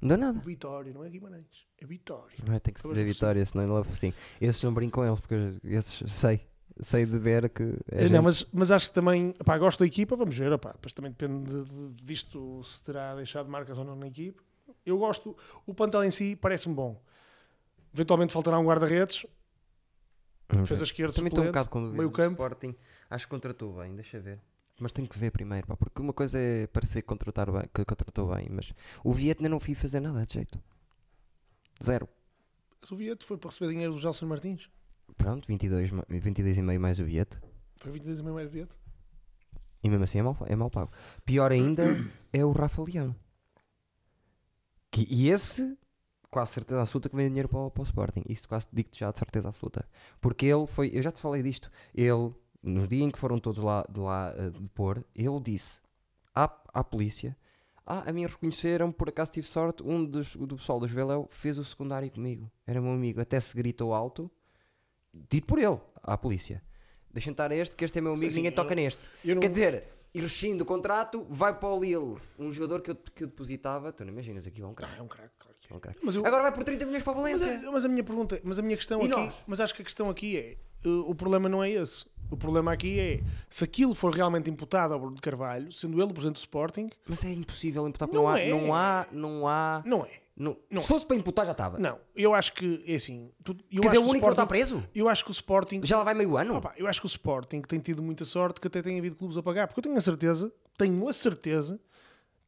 Não 0.01 0.09
deu 0.09 0.19
nada. 0.19 0.39
Vitória, 0.41 0.93
não 0.93 1.05
é 1.05 1.09
Guimarães, 1.11 1.67
é 1.81 1.87
Vitória. 1.87 2.37
Não 2.47 2.55
é, 2.55 2.59
tem 2.61 2.73
que 2.75 2.81
se 2.81 2.89
dizer 2.89 3.01
não 3.01 3.07
vitória, 3.13 3.45
senão 3.47 3.65
ele 3.65 3.73
leva 3.73 3.85
focinho. 3.85 4.15
Esses 4.41 4.63
não 4.63 4.73
brinco 4.75 4.95
com 5.01 5.05
eles, 5.07 5.21
porque 5.21 5.35
eu- 5.35 5.59
esses 5.65 6.13
sei. 6.13 6.41
Sei 6.81 7.05
de 7.05 7.19
ver 7.19 7.51
que. 7.51 7.63
é 7.89 8.03
não, 8.05 8.09
gente- 8.09 8.23
mas, 8.23 8.47
mas 8.53 8.71
acho 8.71 8.87
que 8.89 8.95
também, 8.95 9.33
pá, 9.45 9.59
gosto 9.59 9.81
da 9.81 9.87
equipa, 9.87 10.17
vamos 10.17 10.37
ver, 10.37 10.51
opá, 10.53 10.73
depois 10.73 10.93
também 10.95 11.11
depende 11.13 11.45
de, 11.53 11.65
de- 11.65 12.03
disto, 12.03 12.63
se 12.65 12.83
terá 12.83 13.15
deixado 13.15 13.49
marcas 13.51 13.77
ou 13.77 13.85
não 13.85 13.95
na 13.95 14.07
equipa. 14.07 14.43
Eu 14.85 14.97
gosto, 14.99 15.37
o 15.67 15.75
plantel 15.75 16.03
em 16.03 16.11
si 16.11 16.35
parece-me 16.35 16.75
bom. 16.75 17.01
Eventualmente 17.93 18.33
faltará 18.33 18.59
um 18.59 18.65
guarda-redes, 18.65 19.27
defesa 20.61 20.81
ver. 20.81 20.85
esquerda, 20.85 21.13
Também 21.15 21.29
estou 21.29 21.45
um 21.45 21.47
bocado 21.47 21.69
com 21.71 21.81
meio 21.81 22.09
O 22.09 22.13
campo. 22.13 22.33
Sporting, 22.43 22.75
acho 23.11 23.27
que 23.27 23.31
contratou 23.31 23.73
bem, 23.77 23.95
deixa 23.95 24.21
ver. 24.21 24.39
Mas 24.79 24.93
tenho 24.93 25.09
que 25.09 25.19
ver 25.19 25.31
primeiro, 25.31 25.67
pá, 25.67 25.77
porque 25.77 26.01
uma 26.03 26.13
coisa 26.13 26.39
é 26.39 26.67
parecer 26.67 27.03
que, 27.03 27.09
contratar 27.09 27.51
bem, 27.53 27.63
que 27.73 27.85
contratou 27.85 28.35
bem, 28.35 28.49
mas 28.51 28.73
o 29.05 29.13
Vietnã 29.13 29.49
não 29.49 29.61
fui 29.61 29.75
fazer 29.75 30.01
nada 30.01 30.25
de 30.27 30.35
jeito. 30.35 30.61
Zero. 31.83 32.09
O 32.91 32.97
Vieto 32.97 33.25
foi 33.25 33.37
para 33.39 33.49
receber 33.51 33.71
dinheiro 33.71 33.93
do 33.95 34.01
Gelson 34.01 34.27
Martins. 34.27 34.69
Pronto, 35.17 35.47
22, 35.47 35.91
ma- 35.93 36.05
22 36.09 36.59
e 36.59 36.63
meio 36.63 36.81
mais 36.81 36.99
o 36.99 37.05
Vieto. 37.05 37.41
Foi 37.77 37.93
22 37.93 38.19
e 38.21 38.23
meio 38.23 38.35
mais 38.35 38.51
Vieto. 38.51 38.77
E 39.85 39.89
mesmo 39.89 40.03
assim 40.05 40.19
é 40.19 40.23
mal, 40.23 40.37
é 40.47 40.57
mal 40.57 40.71
pago. 40.71 40.91
Pior 41.25 41.53
ainda 41.53 41.85
é 42.33 42.45
o 42.45 42.51
Rafa 42.53 42.83
Leão. 42.83 43.15
Que, 44.91 45.07
e 45.11 45.29
esse, 45.29 45.77
quase 46.33 46.53
certeza 46.53 46.81
absoluta 46.81 47.09
que 47.11 47.15
vem 47.15 47.29
dinheiro 47.29 47.49
para, 47.49 47.59
o- 47.61 47.71
para 47.71 47.83
o 47.83 47.85
Sporting. 47.85 48.23
Isso 48.29 48.49
quase 48.49 48.67
digo-te 48.73 48.99
já 49.01 49.13
de 49.13 49.19
certeza 49.19 49.49
absoluta. 49.49 49.87
Porque 50.21 50.47
ele 50.47 50.67
foi, 50.67 50.91
eu 50.93 51.03
já 51.03 51.13
te 51.13 51.21
falei 51.21 51.43
disto, 51.43 51.71
ele, 51.95 52.33
no 52.63 52.89
dia 52.89 53.05
em 53.05 53.11
que 53.11 53.19
foram 53.19 53.39
todos 53.39 53.63
lá 53.63 53.85
de 53.89 54.01
lá 54.01 54.35
eh, 54.37 55.05
ele 55.15 55.41
disse 55.41 55.79
à, 56.35 56.45
à 56.73 56.83
polícia: 56.83 57.37
Ah, 57.87 58.09
a 58.09 58.13
mim 58.13 58.25
reconheceram, 58.27 58.91
por 58.91 59.09
acaso 59.11 59.31
tive 59.33 59.47
sorte, 59.47 59.83
um 59.83 60.05
dos, 60.05 60.35
do 60.35 60.57
pessoal 60.57 60.81
dos 60.81 60.91
Veléu 60.91 61.29
fez 61.31 61.59
o 61.59 61.65
secundário 61.65 62.11
comigo. 62.11 62.51
Era 62.67 62.81
meu 62.81 62.93
amigo, 62.93 63.21
até 63.21 63.39
se 63.39 63.55
gritou 63.55 63.93
alto, 63.93 64.31
dito 65.13 65.47
por 65.47 65.59
ele, 65.59 65.79
à 66.03 66.17
polícia. 66.17 66.63
Deixem 67.13 67.33
estar 67.33 67.53
este, 67.53 67.77
que 67.77 67.85
este 67.85 67.99
é 67.99 68.01
meu 68.01 68.13
amigo, 68.15 68.31
Sim, 68.31 68.37
ninguém 68.37 68.51
eu 68.53 68.57
toca 68.57 68.75
neste. 68.75 69.07
Eu 69.23 69.35
não, 69.35 69.43
Quer 69.43 69.51
dizer, 69.51 69.89
ele 70.15 70.23
rescinde 70.25 70.63
o 70.63 70.65
contrato, 70.67 71.27
vai 71.29 71.59
para 71.59 71.69
o 71.69 71.79
Lille, 71.79 72.17
um 72.39 72.51
jogador 72.51 72.81
que 72.81 72.91
eu, 72.91 72.97
que 72.97 73.25
eu 73.25 73.29
depositava. 73.29 73.93
Tu 73.93 74.03
não 74.05 74.13
imaginas 74.13 74.47
aquilo, 74.47 74.67
é 74.69 74.71
um 74.71 74.73
Ah, 74.73 74.77
cara. 74.77 74.97
é 74.97 75.03
um 75.03 75.09
craque, 75.09 75.35
claro 75.39 75.52
que 75.81 75.89
Ok. 75.89 76.01
Mas 76.03 76.15
eu- 76.15 76.27
Agora 76.27 76.43
vai 76.43 76.53
por 76.53 76.65
30 76.65 76.85
milhões 76.87 77.03
para 77.03 77.13
Mas, 77.15 77.23
Valência. 77.23 77.69
a- 77.69 77.73
mas 77.73 77.85
a 77.85 77.89
minha 77.89 78.05
pergunta, 78.05 78.41
mas 78.45 78.59
a 78.59 78.63
minha 78.63 78.77
questão 78.77 79.01
E 79.03 79.07
aqui, 79.07 79.11
nós? 79.17 79.35
mas 79.47 79.61
acho 79.61 79.75
que 79.75 79.83
a 79.83 79.85
questão 79.85 80.09
aqui 80.11 80.37
é, 80.37 80.57
uh, 80.89 81.11
o 81.11 81.15
problema 81.15 81.49
não 81.49 81.63
é 81.63 81.71
esse. 81.71 82.05
O 82.31 82.37
problema 82.37 82.73
aqui 82.73 82.99
é, 82.99 83.21
se 83.51 83.63
aquilo 83.63 83.95
for 83.95 84.15
realmente 84.15 84.49
imputado 84.49 84.95
ao 84.95 85.01
Bruno 85.01 85.17
de 85.17 85.21
Carvalho, 85.23 85.71
sendo 85.71 85.99
ele 86.01 86.11
o 86.11 86.15
presidente 86.15 86.37
do 86.37 86.39
Sporting, 86.39 86.89
Mas 87.07 87.23
é 87.25 87.31
impossível 87.31 87.87
imputar 87.87 88.09
porque 88.09 88.17
Não 88.17 88.25
não, 88.25 88.33
há, 88.33 88.41
é. 88.41 88.49
não 88.51 88.75
há. 88.75 89.07
Não 89.13 89.49
há. 89.49 89.83
não 89.85 90.05
é. 90.05 90.11
não- 90.35 90.57
Não 90.71 90.81
se 90.81 90.87
é. 90.87 90.89
fosse 90.89 91.05
para 91.05 91.15
imputar, 91.15 91.45
já 91.45 91.53
estava. 91.53 91.79
Não, 91.79 91.99
eu 92.17 92.33
acho 92.35 92.55
que 92.55 92.83
é 92.87 92.95
assim. 92.95 93.31
tu- 93.45 93.55
eu 93.71 93.83
Quer 93.83 93.89
dizer, 93.89 93.99
o 93.99 94.03
único 94.03 94.15
que 94.15 94.23
não 94.23 94.31
está 94.31 94.47
preso? 94.47 94.83
eu 94.95 95.09
acho 95.11 95.23
que 95.25 95.31
o 95.31 95.33
Sporting, 95.33 95.81
Já 95.85 95.99
lá 95.99 96.05
vai 96.05 96.15
meio 96.15 96.35
ano? 96.39 96.57
Opa, 96.57 96.73
eu 96.79 96.87
acho 96.87 97.01
que 97.03 97.07
o 97.07 97.09
Sporting 97.09 97.61
tem 97.61 97.79
tido 97.79 98.03
muita 98.03 98.25
sorte 98.25 98.59
que 98.61 98.67
até 98.67 98.81
tem 98.81 98.99
havido 98.99 99.15
clubes 99.15 99.37
a 99.37 99.43
pagar, 99.43 99.67
porque 99.69 99.81
eu 99.81 99.83
tenho 99.83 99.97
a 99.97 100.01
certeza, 100.01 100.51
tenho 100.79 101.07
a 101.07 101.13
certeza 101.13 101.79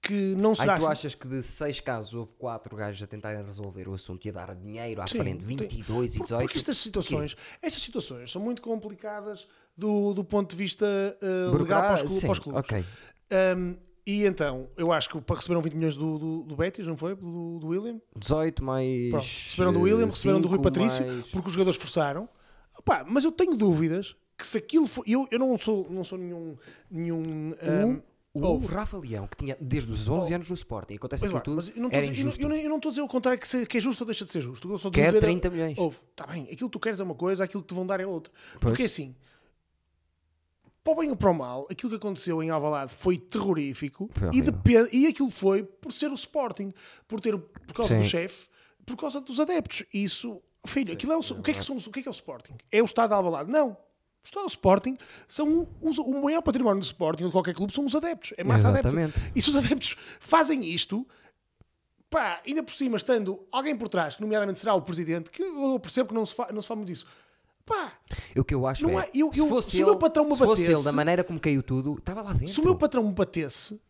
que 0.06 0.34
não 0.36 0.54
será 0.54 0.74
Ai, 0.74 0.78
tu 0.78 0.82
assim. 0.84 0.92
achas 0.92 1.14
que 1.14 1.26
de 1.26 1.42
6 1.42 1.80
casos 1.80 2.14
houve 2.14 2.30
4 2.38 2.76
gajos 2.76 3.02
a 3.02 3.06
tentarem 3.06 3.42
resolver 3.44 3.88
o 3.88 3.94
assunto 3.94 4.24
e 4.26 4.28
a 4.28 4.32
dar 4.32 4.54
dinheiro 4.54 5.00
à 5.00 5.06
Sim, 5.06 5.18
frente, 5.18 5.38
tem- 5.44 5.56
22 5.56 6.14
e 6.14 6.18
Por- 6.18 6.24
18? 6.24 6.42
Porque 6.42 6.58
estas 6.58 6.78
situações, 6.78 7.36
estas 7.62 7.82
situações 7.82 8.30
são 8.30 8.40
muito 8.42 8.60
complicadas 8.60 9.46
do, 9.76 10.12
do 10.12 10.22
ponto 10.24 10.50
de 10.50 10.56
vista 10.56 10.86
uh, 11.22 11.56
legal 11.56 11.82
para 11.82 11.94
os, 11.94 12.02
clu- 12.02 12.14
Sim, 12.16 12.20
para 12.20 12.32
os 12.32 12.38
clubes. 12.38 12.60
Ok. 12.60 12.84
Um, 13.56 13.76
e 14.06 14.24
então, 14.26 14.68
eu 14.76 14.92
acho 14.92 15.08
que 15.08 15.18
para 15.22 15.36
receberam 15.36 15.62
20 15.62 15.72
milhões 15.74 15.96
do, 15.96 16.18
do, 16.18 16.42
do 16.42 16.56
Betis, 16.56 16.86
não 16.86 16.96
foi? 16.96 17.14
Do, 17.16 17.58
do 17.58 17.68
William? 17.68 17.98
18 18.16 18.62
mais. 18.62 19.10
Pronto, 19.10 19.24
receberam 19.24 19.72
do 19.72 19.80
William, 19.80 20.06
receberam 20.06 20.40
do 20.42 20.48
Rui 20.48 20.60
Patrício, 20.60 21.04
mais- 21.06 21.26
porque 21.28 21.46
os 21.46 21.52
jogadores 21.54 21.78
forçaram. 21.80 22.28
Opa, 22.78 23.04
mas 23.08 23.24
eu 23.24 23.32
tenho 23.32 23.56
dúvidas 23.56 24.14
que 24.36 24.46
se 24.46 24.58
aquilo 24.58 24.86
for. 24.86 25.02
Eu, 25.06 25.26
eu 25.30 25.38
não, 25.38 25.56
sou, 25.56 25.86
não 25.88 26.04
sou 26.04 26.18
nenhum. 26.18 26.54
nenhum 26.90 27.54
um, 27.62 28.02
O. 28.36 28.58
Rafa 28.66 28.98
Leão, 28.98 29.28
que 29.28 29.36
tinha 29.36 29.56
desde 29.60 29.92
os 29.92 30.08
11 30.08 30.34
anos 30.34 30.48
no 30.48 30.54
Sporting, 30.54 30.94
acontece 30.96 31.24
aquilo 31.24 31.40
tudo, 31.40 31.54
mas 31.56 31.68
eu 31.68 31.76
não 31.76 31.86
estou 31.88 31.98
a 31.98 32.02
dizer- 32.02 32.42
eu 32.42 32.48
não- 32.48 32.56
eu 32.56 32.68
não- 32.70 32.78
dizer 32.80 33.00
o 33.00 33.06
contrário, 33.08 33.40
que, 33.40 33.46
se- 33.46 33.64
que 33.64 33.78
é 33.78 33.80
justo 33.80 34.00
ou 34.02 34.06
deixa 34.06 34.24
de 34.24 34.32
ser 34.32 34.40
justo. 34.40 34.68
Eu 34.70 34.76
só 34.76 34.90
Quer 34.90 35.06
dizer, 35.06 35.20
30 35.20 35.48
milhões. 35.48 35.78
Ouve, 35.78 35.98
está 36.10 36.26
bem, 36.26 36.42
aquilo 36.44 36.68
que 36.68 36.72
tu 36.72 36.80
queres 36.80 36.98
é 36.98 37.04
uma 37.04 37.14
coisa, 37.14 37.44
aquilo 37.44 37.62
que 37.62 37.68
te 37.68 37.74
vão 37.74 37.86
dar 37.86 38.00
é 38.00 38.06
outra. 38.06 38.32
Pois. 38.54 38.60
Porque 38.60 38.82
assim, 38.82 39.14
para 40.82 40.92
o 40.92 40.96
bem 40.96 41.10
ou 41.10 41.16
para 41.16 41.30
o 41.30 41.34
mal, 41.34 41.66
aquilo 41.70 41.90
que 41.90 41.96
aconteceu 41.96 42.42
em 42.42 42.50
Alvalade 42.50 42.92
foi 42.92 43.16
terrorífico 43.18 44.10
Foi 44.12 44.30
e, 44.32 44.42
depende, 44.42 44.88
e 44.92 45.06
aquilo 45.06 45.30
foi 45.30 45.62
por 45.62 45.92
ser 45.92 46.10
o 46.10 46.14
Sporting, 46.14 46.72
por 47.06 47.20
ter 47.20 47.38
por 47.38 47.72
causa 47.74 47.94
Sim. 47.94 48.00
do 48.00 48.06
chefe, 48.06 48.48
por 48.84 48.96
causa 48.96 49.20
dos 49.20 49.38
adeptos. 49.38 49.84
Isso, 49.94 50.42
filho, 50.66 50.92
aquilo 50.92 51.12
é 51.12 51.16
o, 51.16 51.20
o, 51.20 51.40
que 51.42 51.52
é 51.52 51.54
que 51.54 51.64
são, 51.64 51.76
o 51.76 51.80
que 51.90 52.00
é 52.00 52.02
que 52.02 52.08
é 52.08 52.10
o 52.10 52.12
Sporting? 52.12 52.54
É 52.72 52.82
o 52.82 52.84
Estado 52.84 53.10
de 53.10 53.14
Alvalade? 53.14 53.50
Não. 53.50 53.76
O 54.26 54.40
do 54.42 54.46
Sporting 54.46 54.96
são 55.28 55.68
os, 55.80 55.98
o 55.98 56.22
maior 56.22 56.40
património 56.42 56.80
do 56.80 56.84
Sporting 56.84 57.24
ou 57.24 57.28
de 57.28 57.32
qualquer 57.32 57.54
clube 57.54 57.72
são 57.72 57.84
os 57.84 57.94
adeptos. 57.94 58.32
É 58.36 58.42
massa 58.44 58.68
adepta. 58.68 58.88
Exatamente. 58.88 59.32
E 59.34 59.40
se 59.42 59.50
os 59.50 59.56
adeptos 59.56 59.96
fazem 60.18 60.64
isto, 60.64 61.06
pá, 62.10 62.40
ainda 62.46 62.62
por 62.62 62.72
cima, 62.72 62.96
estando 62.96 63.46
alguém 63.52 63.76
por 63.76 63.88
trás, 63.88 64.16
que 64.16 64.22
nomeadamente 64.22 64.58
será 64.58 64.74
o 64.74 64.82
presidente, 64.82 65.30
que 65.30 65.42
eu 65.42 65.78
percebo 65.78 66.08
que 66.08 66.14
não 66.14 66.24
se, 66.24 66.34
fa, 66.34 66.48
não 66.52 66.62
se 66.62 66.68
fala 66.68 66.78
muito 66.78 66.88
disso, 66.88 67.06
pá, 67.66 67.92
O 68.36 68.42
que 68.44 68.54
eu 68.54 68.66
acho 68.66 68.82
Não 68.82 68.98
é, 68.98 69.04
é- 69.04 69.10
eu- 69.14 69.32
se 69.32 69.38
eu- 69.40 69.46
fosse 69.48 69.70
se 69.72 69.76
o 69.76 69.80
ele, 69.80 69.90
meu 69.90 69.98
patrão 69.98 70.24
me 70.24 70.32
se 70.32 70.38
fosse 70.38 70.62
ele, 70.62 70.68
batesse- 70.70 70.84
da 70.84 70.92
maneira 70.92 71.22
como 71.22 71.38
caiu 71.38 71.62
tudo, 71.62 71.96
estava 71.98 72.22
lá 72.22 72.32
dentro. 72.32 72.48
se 72.48 72.60
o 72.60 72.64
meu 72.64 72.76
patrão 72.76 73.04
me 73.04 73.12
batesse, 73.12 73.80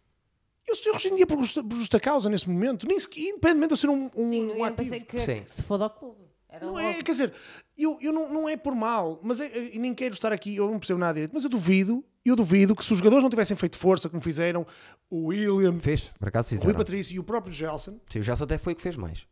eu, 0.66 0.74
eu 0.86 0.92
rescindia 0.94 1.26
por 1.26 1.38
justa, 1.38 1.62
por 1.62 1.76
justa 1.76 2.00
causa 2.00 2.28
nesse 2.28 2.48
momento, 2.50 2.86
nem 2.88 2.98
sequer, 2.98 3.20
independentemente 3.20 3.68
de 3.68 3.72
eu 3.74 3.76
ser 3.76 3.88
um, 3.90 4.10
um, 4.16 4.30
Sim, 4.30 4.46
um 4.50 4.56
eu 4.56 4.64
ativo. 4.64 4.76
pensei 4.76 5.00
que, 5.00 5.20
Sim. 5.20 5.42
que 5.42 5.50
se 5.52 5.62
foda 5.62 5.84
ao 5.84 5.90
clube. 5.90 6.24
Era 6.54 6.66
Não 6.66 6.78
é, 6.78 6.94
quer 7.02 7.10
dizer, 7.10 7.32
eu, 7.76 7.98
eu 8.00 8.12
não, 8.12 8.32
não 8.32 8.48
é 8.48 8.56
por 8.56 8.74
mal, 8.76 9.18
mas 9.24 9.40
é, 9.40 9.46
é- 9.46 9.74
e 9.74 9.78
nem 9.78 9.92
quero 9.92 10.14
estar 10.14 10.32
aqui, 10.32 10.54
eu 10.54 10.70
não 10.70 10.78
percebo 10.78 11.00
nada 11.00 11.14
direito, 11.14 11.32
mas 11.34 11.42
eu 11.42 11.50
duvido, 11.50 12.04
eu 12.24 12.36
duvido 12.36 12.76
que 12.76 12.84
se 12.84 12.92
os 12.92 12.98
jogadores 12.98 13.24
não 13.24 13.30
tivessem 13.30 13.56
feito 13.56 13.76
força 13.76 14.08
como 14.08 14.22
fizeram 14.22 14.64
o 15.10 15.26
William, 15.26 15.80
Fez, 15.80 16.12
por 16.18 16.28
acaso 16.28 16.48
o 16.48 16.50
Rui 16.52 16.58
fizeram. 16.60 16.78
Patrício 16.78 17.16
e 17.16 17.18
o 17.18 17.24
próprio 17.24 17.52
Gelson, 17.52 17.98
Sim, 18.08 18.20
o 18.20 18.22
Gelson 18.22 18.44
até 18.44 18.56
foi 18.56 18.72
o 18.72 18.76
que 18.76 18.82
fez 18.82 18.96
mais. 18.96 19.26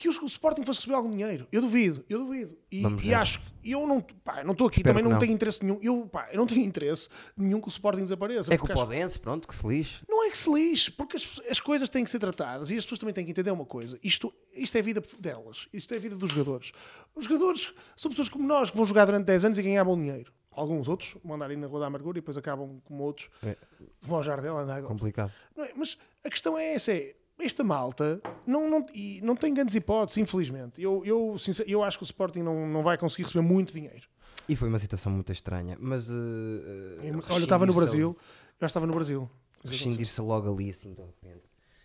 Que 0.00 0.24
o 0.24 0.26
Sporting 0.26 0.64
fosse 0.64 0.80
receber 0.80 0.94
algum 0.96 1.10
dinheiro. 1.10 1.46
Eu 1.52 1.60
duvido, 1.60 2.04
eu 2.08 2.18
duvido. 2.20 2.56
E, 2.70 2.82
e 3.04 3.14
acho 3.14 3.40
que 3.40 3.70
eu 3.72 3.86
não, 3.86 4.00
pá, 4.00 4.42
não 4.42 4.52
estou 4.52 4.66
aqui, 4.66 4.80
Espero 4.80 4.94
também 4.94 5.04
não, 5.04 5.10
não. 5.12 5.18
tenho 5.18 5.32
interesse 5.32 5.62
nenhum. 5.64 5.78
Eu, 5.82 6.06
pá, 6.08 6.28
eu 6.32 6.38
não 6.38 6.46
tenho 6.46 6.62
interesse 6.64 7.08
nenhum 7.36 7.60
que 7.60 7.68
o 7.68 7.70
Sporting 7.70 8.02
desapareça. 8.02 8.52
É 8.52 8.56
que 8.56 8.62
o 8.62 8.66
acho- 8.72 8.74
Podense, 8.74 9.18
pronto, 9.18 9.46
que 9.46 9.54
se 9.54 9.66
lixe. 9.66 10.02
Não 10.08 10.24
é 10.26 10.30
que 10.30 10.38
se 10.38 10.50
lixe, 10.52 10.90
porque 10.90 11.16
as, 11.16 11.40
as 11.50 11.60
coisas 11.60 11.88
têm 11.88 12.02
que 12.04 12.10
ser 12.10 12.18
tratadas 12.18 12.70
e 12.70 12.76
as 12.76 12.84
pessoas 12.84 12.98
também 12.98 13.12
têm 13.14 13.24
que 13.24 13.30
entender 13.30 13.50
uma 13.50 13.66
coisa. 13.66 13.98
Isto, 14.02 14.32
isto 14.54 14.76
é 14.76 14.80
a 14.80 14.82
vida 14.82 15.02
delas, 15.18 15.68
isto 15.72 15.92
é 15.92 15.96
a 15.96 16.00
vida 16.00 16.16
dos 16.16 16.30
jogadores. 16.30 16.72
Os 17.14 17.24
jogadores 17.24 17.74
são 17.96 18.10
pessoas 18.10 18.28
como 18.28 18.46
nós 18.46 18.70
que 18.70 18.76
vão 18.76 18.86
jogar 18.86 19.04
durante 19.04 19.26
10 19.26 19.44
anos 19.46 19.58
e 19.58 19.62
ganhar 19.62 19.84
bom 19.84 19.96
dinheiro. 19.96 20.32
Alguns 20.52 20.88
outros 20.88 21.14
vão 21.24 21.36
andar 21.36 21.48
aí 21.50 21.56
na 21.56 21.66
Rua 21.68 21.80
da 21.80 21.86
Amargura 21.86 22.18
e 22.18 22.20
depois 22.20 22.36
acabam 22.36 22.80
como 22.84 23.04
outros, 23.04 23.28
É. 23.42 23.56
vão 24.02 24.16
ao 24.16 24.22
Jardel 24.22 24.56
andar 24.58 24.76
agora. 24.78 24.92
Complicado. 24.92 25.32
É? 25.56 25.70
Mas 25.76 25.96
a 26.24 26.28
questão 26.28 26.58
é 26.58 26.74
essa: 26.74 26.92
é, 26.92 27.14
esta 27.42 27.62
malta 27.64 28.20
não, 28.46 28.68
não, 28.70 28.86
e 28.94 29.20
não 29.22 29.34
tem 29.36 29.52
grandes 29.54 29.74
hipóteses, 29.74 30.18
infelizmente. 30.18 30.80
Eu, 30.82 31.04
eu, 31.04 31.36
sincer- 31.38 31.68
eu 31.68 31.82
acho 31.82 31.98
que 31.98 32.04
o 32.04 32.06
Sporting 32.06 32.40
não, 32.40 32.66
não 32.68 32.82
vai 32.82 32.96
conseguir 32.98 33.24
receber 33.24 33.42
muito 33.46 33.72
dinheiro. 33.72 34.06
E 34.48 34.56
foi 34.56 34.68
uma 34.68 34.78
situação 34.78 35.12
muito 35.12 35.30
estranha, 35.32 35.76
mas. 35.80 36.08
uh, 36.08 36.12
uh, 36.12 37.22
Olha, 37.30 37.40
eu 37.40 37.44
estava 37.44 37.64
no 37.66 37.72
Brasil, 37.74 38.16
eu 38.60 38.66
estava 38.66 38.86
no 38.86 38.92
Brasil. 38.94 39.30
Rescindir-se 39.64 40.20
logo 40.20 40.52
ali, 40.52 40.70
assim, 40.70 40.94
de 40.94 41.02
repente. 41.02 41.42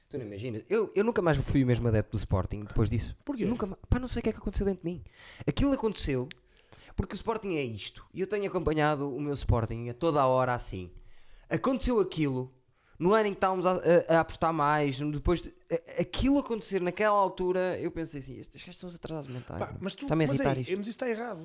Tu 0.10 0.18
não 0.18 0.26
imaginas? 0.26 0.64
Eu, 0.70 0.90
eu 0.96 1.04
nunca 1.04 1.22
mais 1.22 1.38
fui 1.38 1.64
o 1.64 1.68
mesmo 1.68 1.88
adepto 1.88 2.12
do 2.12 2.18
Sporting 2.20 2.64
depois 2.64 2.90
disso. 2.90 3.16
Porquê? 3.26 3.46
Nunca 3.46 3.66
mais. 3.66 3.80
Pá, 3.90 4.00
não 4.00 4.08
sei 4.08 4.20
o 4.22 4.24
que 4.24 4.30
é 4.30 4.32
que 4.34 4.38
aconteceu 4.40 4.66
dentro 4.66 4.84
de 4.84 4.90
mim. 4.90 5.04
Aquilo 5.46 5.74
aconteceu 5.74 6.30
porque 6.96 7.14
o 7.14 7.18
Sporting 7.18 7.56
é 7.56 7.64
isto. 7.64 8.06
E 8.14 8.22
eu 8.22 8.28
tenho 8.28 8.48
acompanhado 8.48 9.14
o 9.14 9.20
meu 9.20 9.34
Sporting 9.34 9.90
a 9.90 9.94
toda 9.94 10.22
a 10.22 10.28
hora 10.28 10.54
assim. 10.54 10.90
Aconteceu 11.50 12.00
aquilo. 12.00 12.52
No 12.98 13.14
ano 13.14 13.28
em 13.28 13.32
que 13.32 13.38
estávamos 13.38 13.66
a, 13.66 13.74
a- 13.74 14.18
a 14.18 14.20
apostar 14.22 14.54
mais, 14.54 15.00
depois 15.00 15.42
de, 15.42 15.54
a- 15.72 16.02
aquilo 16.02 16.40
acontecer 16.40 16.82
naquela 16.82 17.16
altura, 17.18 17.78
eu 17.80 17.92
pensei 17.92 18.20
assim: 18.22 18.38
estes 18.40 18.62
gajos 18.64 18.78
são 18.80 18.90
os 18.90 18.96
atrasados 18.96 19.28
mentais. 19.30 19.60
Pá, 19.60 19.76
mas 19.82 19.94
tu, 19.94 20.04
Está-me 20.06 20.24
a 20.24 20.28
mas, 20.28 20.40
é, 20.40 20.44
mas 20.78 20.88
isso 20.88 20.90
está 20.92 21.10
errado. 21.10 21.42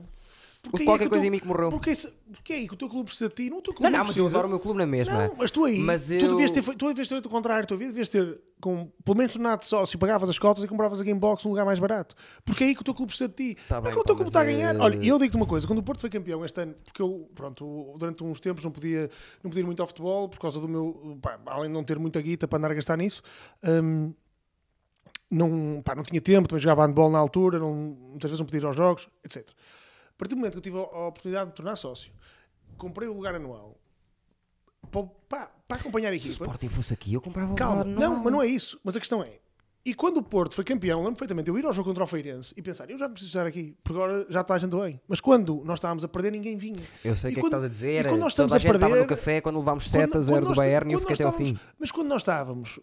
Houve 0.66 0.82
aí 0.82 0.84
qualquer 0.84 1.04
que 1.04 1.06
o 1.06 1.10
coisa 1.10 1.22
teu- 1.22 1.28
em 1.28 1.30
mim 1.30 1.38
que 1.38 1.46
morreu. 1.46 1.70
Porque, 1.70 1.90
isso- 1.90 2.12
porque 2.32 2.52
é 2.52 2.56
aí 2.56 2.68
que 2.68 2.74
o 2.74 2.76
teu 2.76 2.88
clube 2.88 3.06
precisa 3.06 3.30
de 3.30 3.34
ti, 3.34 3.48
não 3.50 3.58
o 3.58 3.62
teu 3.62 3.72
Não, 3.72 3.78
clube 3.78 3.92
não, 3.96 4.04
mas 4.04 4.16
eu 4.16 4.26
adoro 4.26 4.46
o 4.46 4.50
meu 4.50 4.60
clube 4.60 4.78
na 4.78 4.86
mesma. 4.86 5.28
Não, 5.28 5.34
mas 5.36 5.50
tu 5.50 5.64
aí, 5.64 5.78
Mas 5.78 6.06
tu 6.08 6.12
eu- 6.12 6.28
devias 6.28 6.50
ter 6.50 6.62
tu 6.62 6.86
devias 6.88 7.08
ter 7.08 7.14
feito 7.14 7.26
o 7.26 7.30
contrário, 7.30 7.66
tu 7.66 7.78
devias 7.78 8.08
ter, 8.10 8.38
com, 8.60 8.92
pelo 9.02 9.16
menos 9.16 9.32
tornado 9.32 9.64
sócio, 9.64 9.98
pagavas 9.98 10.28
as 10.28 10.38
cotas 10.38 10.62
e 10.62 10.68
compravas 10.68 11.00
a 11.00 11.04
Gamebox 11.04 11.42
num 11.44 11.50
lugar 11.52 11.64
mais 11.64 11.78
barato. 11.80 12.14
Porque 12.44 12.62
é 12.62 12.66
aí 12.68 12.74
que 12.74 12.82
o 12.82 12.84
teu 12.84 12.92
clube 12.94 13.08
precisa 13.08 13.28
de 13.28 13.34
ti. 13.54 13.56
Tá 13.68 13.76
não 13.76 13.82
bem, 13.82 13.92
é 13.92 13.94
que 13.94 14.00
o 14.00 14.04
teu 14.04 14.14
clube 14.14 14.28
está 14.28 14.42
a 14.42 14.44
ganhar. 14.44 14.74
é- 14.76 14.78
Olha, 14.78 14.96
eu 14.96 15.18
digo-te 15.18 15.36
uma 15.36 15.46
coisa, 15.46 15.66
quando 15.66 15.78
o 15.78 15.82
Porto 15.82 16.00
foi 16.00 16.10
campeão 16.10 16.44
este 16.44 16.60
ano, 16.60 16.74
porque 16.84 17.00
eu, 17.00 17.26
pronto, 17.34 17.94
durante 17.96 18.22
uns 18.22 18.38
tempos 18.38 18.62
não 18.62 18.70
podia, 18.70 19.10
não 19.42 19.50
podia 19.50 19.62
ir 19.62 19.66
muito 19.66 19.80
ao 19.80 19.86
futebol, 19.86 20.28
por 20.28 20.38
causa 20.38 20.60
do 20.60 20.68
meu, 20.68 21.18
pá, 21.22 21.40
além 21.46 21.68
de 21.68 21.74
não 21.74 21.82
ter 21.82 21.98
muita 21.98 22.20
guita 22.20 22.46
para 22.46 22.58
andar 22.58 22.70
a 22.70 22.74
gastar 22.74 22.98
nisso, 22.98 23.22
hum, 23.64 24.12
não, 25.30 25.80
pá, 25.82 25.94
não 25.94 26.02
tinha 26.02 26.20
tempo, 26.20 26.48
também 26.48 26.60
jogava 26.60 26.84
handball 26.86 27.10
na 27.10 27.18
altura, 27.18 27.58
não, 27.58 27.72
muitas 27.72 28.30
vezes 28.30 28.38
não 28.40 28.46
podia 28.46 28.60
ir 28.60 28.66
aos 28.66 28.76
jogos, 28.76 29.08
etc. 29.24 29.48
A 30.20 30.22
partir 30.22 30.34
do 30.34 30.36
momento 30.36 30.52
que 30.52 30.58
eu 30.58 30.62
tive 30.62 30.76
a, 30.76 31.06
oportunidade 31.08 31.46
de 31.46 31.50
me 31.52 31.56
tornar 31.56 31.76
sócio, 31.76 32.12
comprei 32.76 33.08
o 33.08 33.14
lugar 33.14 33.34
anual 33.34 33.80
para, 35.26 35.50
acompanhar 35.70 36.12
a 36.12 36.18
Se 36.18 36.18
o 36.18 36.28
equipa. 36.28 36.44
Sporting 36.44 36.68
fosse 36.68 36.92
aqui, 36.92 37.14
eu 37.14 37.22
comprava 37.22 37.50
o 37.50 37.56
Calma, 37.56 37.84
lugar, 37.84 37.98
não, 38.00 38.22
mas 38.22 38.30
não 38.32 38.42
é 38.42 38.46
isso. 38.46 38.78
Mas 38.84 38.94
a 38.94 39.00
questão 39.00 39.22
é, 39.22 39.38
e 39.82 39.94
quando 39.94 40.18
o 40.18 40.22
Porto 40.22 40.56
foi 40.56 40.62
campeão, 40.62 40.98
lembro 40.98 41.12
perfeitamente, 41.14 41.48
eu 41.48 41.58
ir 41.58 41.64
ao 41.64 41.72
jogo 41.72 41.88
contra 41.88 42.04
o 42.04 42.06
Feirense 42.06 42.52
e 42.54 42.60
pensar, 42.60 42.90
eu 42.90 42.98
já 42.98 43.08
preciso 43.08 43.30
estar 43.30 43.46
aqui, 43.46 43.74
porque 43.82 43.98
agora 43.98 44.26
já 44.28 44.42
está 44.42 44.56
a 44.56 44.58
gente 44.58 44.76
bem. 44.76 45.00
Mas 45.08 45.22
quando 45.22 45.62
nós 45.64 45.78
estávamos 45.78 46.04
a 46.04 46.08
perder, 46.08 46.32
ninguém 46.32 46.54
vinha. 46.58 46.82
Eu 47.02 47.16
sei 47.16 47.30
E 47.30 47.32
o 47.32 47.34
que 47.36 47.40
é 47.40 47.42
que 47.42 47.48
quando- 47.48 47.54
estás 47.54 47.64
a 47.64 47.66
e 47.66 47.70
dizer. 47.70 48.08
quando 48.10 48.20
nós 48.20 48.32
estamos 48.32 48.52
a 48.52 48.56
a 48.56 48.60
perder- 48.60 48.96
no 49.00 49.06
café 49.06 49.40
quando 49.40 49.58
levámos 49.58 49.84
Quando- 49.84 50.00
7 50.02 50.16
a 50.18 50.20
0 50.20 50.40
quando 50.44 50.52
do 50.52 50.56
Bayern 50.56 50.90
e 50.90 50.92
eu 50.92 50.98
quando 51.00 51.08
fiquei 51.08 51.26
até 51.26 51.34
ao 51.34 51.46
fim. 51.46 51.58
Mas 51.78 51.90
quando 51.90 52.08
nós 52.08 52.20
estávamos 52.20 52.78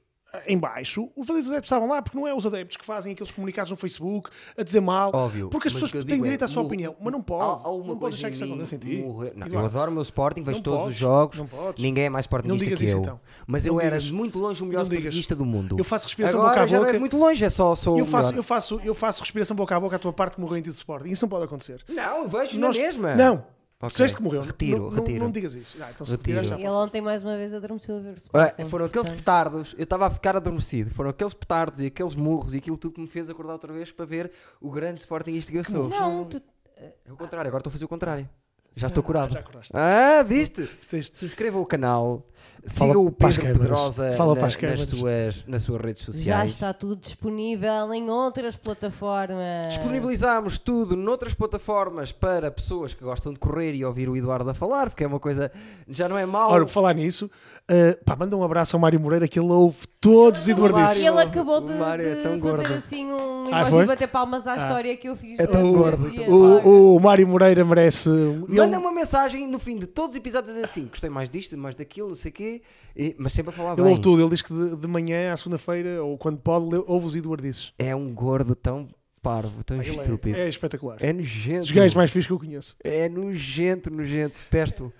em 0.45 0.57
baixo, 0.57 1.09
os 1.15 1.29
adeptos 1.29 1.53
estavam 1.63 1.87
lá, 1.89 2.01
porque 2.01 2.17
não 2.17 2.27
é 2.27 2.33
os 2.33 2.45
adeptos 2.45 2.77
que 2.77 2.85
fazem 2.85 3.13
aqueles 3.13 3.31
comunicados 3.31 3.71
no 3.71 3.77
Facebook 3.77 4.29
a 4.57 4.61
dizer 4.63 4.81
mal. 4.81 5.09
Óbvio. 5.13 5.49
Porque 5.49 5.67
as 5.67 5.73
pessoas 5.73 5.91
têm 5.91 6.19
é, 6.19 6.21
direito 6.21 6.43
à 6.43 6.47
sua 6.47 6.61
morre- 6.61 6.67
opinião, 6.67 6.95
mas 7.01 7.11
não 7.13 7.21
pode. 7.21 7.43
Há- 7.43 7.67
há 7.69 7.71
não 7.87 7.97
pode 7.97 8.15
deixar 8.15 8.27
que 8.29 8.35
isso 8.35 8.43
aconteça 8.43 8.75
em 8.75 8.77
ti. 8.77 8.95
morrer- 8.97 9.33
Não, 9.35 9.47
eu 9.47 9.65
adoro 9.65 9.89
o 9.89 9.93
meu 9.93 10.03
Sporting, 10.03 10.41
vejo 10.43 10.57
Não 10.57 10.63
todos 10.63 10.79
podes, 10.81 10.95
os 10.95 10.99
jogos. 10.99 11.37
não. 11.37 11.49
Ninguém 11.77 12.05
é 12.05 12.09
mais 12.09 12.25
Sportingista 12.25 12.63
digas 12.65 12.79
que 12.79 12.85
isso, 12.85 12.95
eu. 12.97 13.01
então. 13.01 13.19
Mas 13.47 13.65
Não 13.65 13.73
eu 13.73 13.79
era 13.79 13.89
digas. 13.91 14.03
de 14.03 14.13
muito 14.13 14.37
longe 14.37 14.61
o 14.61 14.65
melhor 14.65 14.79
Não. 14.85 14.91
Sportingista 14.91 15.35
do 15.35 15.45
mundo. 15.45 15.75
Eu 15.79 15.83
faço 15.83 16.05
respiração 16.05 16.39
Agora 16.39 16.53
boca 16.55 16.63
a 16.63 16.67
já 16.67 16.77
não 16.77 16.83
boca. 16.85 16.95
é 16.97 16.99
muito 16.99 17.17
longe, 17.17 17.43
é 17.45 17.49
só 17.49 17.73
sou 17.75 17.97
Eu 17.97 18.05
faço, 18.05 18.33
eu, 18.33 18.43
faço, 18.43 18.81
eu 18.83 18.93
faço 18.93 19.21
respiração 19.21 19.55
boca 19.55 19.75
a 19.75 19.79
boca 19.79 19.95
à 19.95 19.99
tua 19.99 20.13
parte 20.13 20.35
que 20.35 20.41
morreu 20.41 20.57
em 20.57 20.61
ti 20.61 20.69
de 20.69 20.75
Sporting. 20.75 21.09
Isso 21.09 21.23
não 21.25 21.29
pode 21.29 21.45
acontecer. 21.45 21.83
Não, 21.87 22.23
eu 22.23 22.29
vejo 22.29 22.59
Nós- 22.59 22.75
na 22.77 22.81
mesma. 22.83 23.15
Não. 23.15 23.56
Ok. 23.79 23.89
Disseste 23.89 24.17
que 24.17 24.23
morreu. 24.23 24.41
Retiro, 24.41 24.79
não, 24.79 24.89
não- 24.89 24.99
retiro. 25.03 25.23
Não, 25.25 25.31
digas 25.31 25.53
isso. 25.53 25.77
Ah, 25.79 25.91
então 25.93 26.05
se 26.05 26.13
Retiro. 26.15 26.43
já 26.43 26.55
Ele 26.55 26.67
ontem 26.69 26.99
mais 26.99 27.21
uma 27.21 27.37
vez 27.37 27.53
adormeceu 27.53 27.97
a 27.97 27.99
ver 27.99 28.13
o 28.15 28.17
Sporting. 28.17 28.65
foram 28.65 28.85
aqueles 28.85 29.07
portanto. 29.07 29.17
petardos, 29.23 29.75
eu 29.77 29.83
estava 29.83 30.07
a 30.07 30.09
ficar 30.09 30.35
adormecido. 30.35 30.89
Foram 30.89 31.11
aqueles 31.11 31.33
petardos 31.35 31.79
e 31.81 31.85
aqueles 31.85 32.15
murros 32.15 32.55
e 32.55 32.57
aquilo 32.57 32.75
tudo 32.77 32.95
que 32.95 33.01
me 33.01 33.07
fez 33.07 33.29
acordar 33.29 33.53
outra 33.53 33.71
vez 33.71 33.91
para 33.91 34.05
ver 34.05 34.31
o 34.59 34.71
grande 34.71 34.99
Sportingista 35.01 35.51
que 35.51 35.57
eu 35.59 35.63
sou. 35.63 35.87
Não, 35.89 36.25
tu, 36.25 36.41
É 36.75 37.11
o 37.11 37.15
contrário, 37.15 37.47
agora 37.47 37.59
estou 37.61 37.69
a 37.69 37.73
fazer 37.73 37.85
o 37.85 37.87
contrário. 37.87 38.27
Já 38.75 38.87
estou 38.87 39.03
curado. 39.03 39.33
Já 39.33 39.41
curaste. 39.41 39.71
Ah, 39.75 40.21
viste? 40.23 40.69
É 40.93 40.97
isto. 40.97 41.17
Subscrevam 41.17 41.61
o 41.61 41.65
canal, 41.65 42.23
Fala 42.65 42.91
Siga 42.93 42.99
o 42.99 43.11
Pedro. 43.11 43.59
Pedrosa 43.59 44.11
Fala 44.13 44.35
na- 44.35 44.41
nas, 44.41 44.81
suas, 44.89 45.45
nas 45.47 45.61
suas 45.61 45.81
redes 45.81 46.01
Já 46.01 46.05
sociais. 46.13 46.49
está 46.51 46.73
tudo 46.73 46.95
disponível 46.97 47.93
em 47.93 48.09
outras 48.09 48.55
plataformas. 48.55 49.67
Disponibilizamos 49.69 50.57
tudo 50.57 50.95
noutras 50.95 51.33
plataformas 51.33 52.11
para 52.11 52.49
pessoas 52.51 52.93
que 52.93 53.03
gostam 53.03 53.31
de 53.33 53.39
correr 53.39 53.73
e 53.73 53.85
ouvir 53.85 54.09
o 54.09 54.15
Eduardo 54.17 54.49
a 54.49 54.53
falar, 54.53 54.89
porque 54.89 55.03
é 55.03 55.07
uma 55.07 55.19
coisa. 55.19 55.51
Já 55.87 56.09
não 56.09 56.17
é 56.17 56.25
mau. 56.25 56.51
Ora, 56.51 56.65
por 56.65 56.71
falar 56.71 56.93
nisso, 56.93 57.25
uh, 57.69 58.03
pá, 58.03 58.15
manda 58.15 58.35
um 58.35 58.43
abraço 58.43 58.75
ao 58.75 58.79
Mário 58.79 58.99
Moreira 58.99 59.27
que 59.27 59.39
ele 59.39 59.51
ouve 59.51 59.87
todos 60.11 60.41
os 60.41 60.47
E 60.47 60.51
eduardices. 60.51 60.97
ele 61.03 61.19
acabou 61.19 61.61
de, 61.61 61.73
O 61.73 61.79
Mário 61.79 62.05
é 62.07 62.15
de 62.15 62.21
tão 62.23 62.39
fazer 62.39 62.41
gordo. 62.41 62.73
assim 62.73 63.05
um 63.05 63.45
Ah, 63.53 63.59
emoji 63.61 63.69
foi? 63.71 63.81
de 63.81 63.87
bater 63.87 64.07
palmas 64.07 64.47
à 64.47 64.53
Ah. 64.53 64.57
história 64.57 64.97
que 64.97 65.07
eu 65.09 65.15
fiz. 65.15 65.39
É 65.39 65.47
tão 65.47 65.63
do 65.71 65.77
gordo. 65.77 66.07
O, 66.31 66.95
o 66.95 66.99
Mário 66.99 67.27
Moreira 67.27 67.63
merece. 67.63 68.09
ele- 68.09 68.45
Manda 68.57 68.79
uma 68.79 68.91
mensagem 68.91 69.47
no 69.47 69.59
fim 69.59 69.77
de 69.77 69.87
todos 69.87 70.11
os 70.15 70.17
episódios 70.17 70.55
assim: 70.57 70.85
gostei 70.87 71.09
mais 71.09 71.29
disto, 71.29 71.57
mais 71.57 71.75
daquilo, 71.75 72.09
não 72.09 72.15
sei 72.15 72.31
o 72.31 72.33
quê, 72.33 72.61
e- 72.95 73.15
mas 73.17 73.33
sempre 73.33 73.49
a 73.49 73.53
falar 73.53 73.73
Ele 73.73 73.81
bem. 73.83 73.89
ouve 73.91 74.01
tudo, 74.01 74.21
ele 74.21 74.29
diz 74.29 74.41
que 74.41 74.53
de, 74.53 74.75
de 74.75 74.87
manhã 74.87 75.31
à 75.31 75.37
segunda-feira, 75.37 76.03
ou 76.03 76.17
quando 76.17 76.37
pode, 76.39 76.65
lê- 76.75 76.83
ouve 76.87 77.05
os 77.07 77.15
eduardices. 77.15 77.73
É 77.77 77.95
um 77.95 78.13
gordo 78.13 78.55
tão 78.55 78.87
parvo, 79.21 79.63
tão 79.63 79.81
Ele 79.81 79.89
é- 79.97 80.01
estúpido. 80.01 80.37
É, 80.37 80.47
espetacular. 80.47 80.97
É, 81.01 81.11
nojento. 81.11 81.63
Os 81.63 81.71
gajos 81.71 81.95
mais 81.95 82.11
fixos 82.11 82.27
que 82.27 82.33
eu 82.33 82.39
conheço. 82.39 82.75
É 82.83 83.09
nojento, 83.09 83.89
nojento. 83.89 84.35
Testo. 84.49 84.91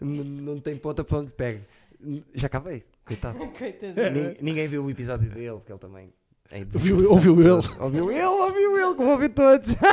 N- 0.00 0.22
não 0.24 0.58
tem 0.60 0.76
ponta 0.76 1.02
para 1.04 1.18
onde 1.18 1.32
pega. 1.32 1.60
N- 2.02 2.22
Já 2.34 2.46
acabei, 2.46 2.84
coitado. 3.04 3.38
Nin- 4.12 4.36
Ninguém 4.40 4.68
viu 4.68 4.84
o 4.84 4.90
episódio 4.90 5.28
dele, 5.30 5.52
porque 5.52 5.72
ele 5.72 5.78
também. 5.78 6.12
É 6.50 6.60
Ouviu- 6.74 7.10
ouviu 7.10 7.40
ele. 7.40 7.50
Ouviu 7.80 8.10
ele, 8.10 8.24
ouviu 8.24 8.78
ele, 8.78 8.94
como 8.94 9.10
ouviu 9.10 9.30
todos. 9.30 9.74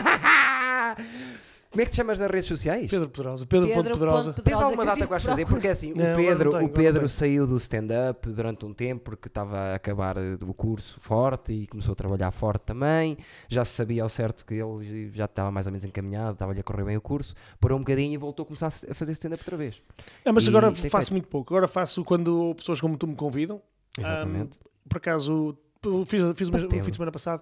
Como 1.71 1.81
é 1.81 1.85
que 1.85 1.91
te 1.91 1.95
chamas 1.95 2.19
nas 2.19 2.29
redes 2.29 2.47
sociais? 2.49 2.91
Pedro 2.91 3.07
Pedrosa. 3.09 3.45
Pedro, 3.45 3.65
Pedro 3.67 3.83
Ponto 3.83 3.93
Pedrosa. 3.97 4.33
Tens 4.33 4.59
alguma 4.61 4.85
data 4.85 5.03
que 5.03 5.09
vais 5.09 5.23
fazer? 5.23 5.45
Porque 5.45 5.67
é 5.67 5.71
assim, 5.71 5.93
Não, 5.95 6.11
o 6.11 6.15
Pedro, 6.17 6.49
tenho, 6.49 6.65
o 6.65 6.69
Pedro 6.69 7.07
saiu 7.07 7.47
do 7.47 7.55
stand-up 7.55 8.29
durante 8.29 8.65
um 8.65 8.73
tempo 8.73 9.03
porque 9.05 9.29
estava 9.29 9.57
a 9.57 9.75
acabar 9.75 10.17
o 10.17 10.53
curso 10.53 10.99
forte 10.99 11.53
e 11.53 11.67
começou 11.67 11.93
a 11.93 11.95
trabalhar 11.95 12.29
forte 12.31 12.63
também. 12.63 13.17
Já 13.47 13.63
se 13.63 13.71
sabia 13.71 14.03
ao 14.03 14.09
certo 14.09 14.45
que 14.45 14.55
ele 14.55 15.11
já 15.13 15.25
estava 15.25 15.49
mais 15.49 15.65
ou 15.65 15.71
menos 15.71 15.85
encaminhado, 15.85 16.33
estava-lhe 16.33 16.59
a 16.59 16.63
correr 16.63 16.83
bem 16.83 16.97
o 16.97 17.01
curso. 17.01 17.33
Parou 17.59 17.77
um 17.77 17.81
bocadinho 17.81 18.13
e 18.13 18.17
voltou 18.17 18.43
a 18.43 18.45
começar 18.47 18.67
a 18.67 18.93
fazer 18.93 19.13
stand-up 19.13 19.41
outra 19.41 19.55
vez. 19.55 19.81
Não, 20.25 20.33
mas 20.33 20.45
E 20.45 20.49
agora 20.49 20.71
faço 20.75 20.89
feito. 20.89 21.11
muito 21.11 21.27
pouco. 21.29 21.53
Agora 21.53 21.69
faço 21.69 22.03
quando 22.03 22.53
pessoas 22.55 22.81
como 22.81 22.97
tu 22.97 23.07
me 23.07 23.15
convidam. 23.15 23.61
Exatamente. 23.97 24.59
Ahm, 24.61 24.69
por 24.89 24.97
acaso, 24.97 25.57
fiz, 26.05 26.21
fiz 26.35 26.49
o 26.49 26.51
setembro. 26.51 26.83
fim 26.83 26.91
de 26.91 26.97
semana 26.97 27.11
passado. 27.13 27.41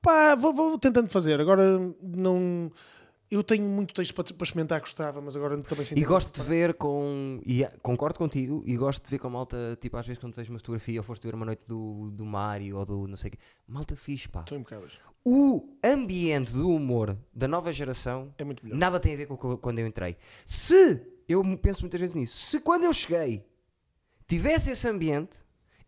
Pá, 0.00 0.34
vou, 0.34 0.54
vou 0.54 0.78
tentando 0.78 1.08
fazer. 1.08 1.38
Agora 1.40 1.78
não. 2.02 2.70
Eu 3.30 3.42
tenho 3.42 3.64
muito 3.64 3.92
texto 3.92 4.14
para, 4.14 4.24
para 4.24 4.44
experimentar, 4.44 4.80
gostava, 4.80 5.20
mas 5.20 5.34
agora 5.34 5.58
também 5.62 5.84
sinto. 5.84 5.98
E 5.98 6.04
gosto 6.04 6.40
de 6.40 6.46
ver 6.46 6.74
com. 6.74 7.40
E 7.44 7.64
concordo 7.82 8.18
contigo. 8.18 8.62
E 8.64 8.76
gosto 8.76 9.02
de 9.02 9.10
ver 9.10 9.18
com 9.18 9.28
malta, 9.28 9.76
tipo, 9.80 9.96
às 9.96 10.06
vezes 10.06 10.20
quando 10.20 10.34
vejo 10.34 10.52
uma 10.52 10.58
fotografia 10.58 11.00
ou 11.00 11.02
foste 11.02 11.26
ver 11.26 11.34
uma 11.34 11.44
noite 11.44 11.62
do, 11.66 12.10
do 12.12 12.24
Mário 12.24 12.76
ou 12.78 12.86
do 12.86 13.08
não 13.08 13.16
sei 13.16 13.28
o 13.28 13.32
quê. 13.32 13.38
Malta 13.66 13.96
fixe, 13.96 14.28
pá. 14.28 14.40
Estou 14.40 14.56
impecáveis. 14.56 14.92
O 15.24 15.76
ambiente 15.84 16.52
do 16.52 16.70
humor 16.70 17.16
da 17.34 17.48
nova 17.48 17.72
geração 17.72 18.32
É 18.38 18.44
muito 18.44 18.64
melhor. 18.64 18.78
nada 18.78 19.00
tem 19.00 19.14
a 19.14 19.16
ver 19.16 19.26
com 19.26 19.36
quando 19.56 19.80
eu 19.80 19.86
entrei. 19.88 20.16
Se, 20.44 21.04
eu 21.28 21.42
penso 21.58 21.80
muitas 21.80 22.00
vezes 22.00 22.14
nisso, 22.14 22.36
se 22.36 22.60
quando 22.60 22.84
eu 22.84 22.92
cheguei 22.92 23.44
tivesse 24.28 24.70
esse 24.70 24.88
ambiente, 24.88 25.36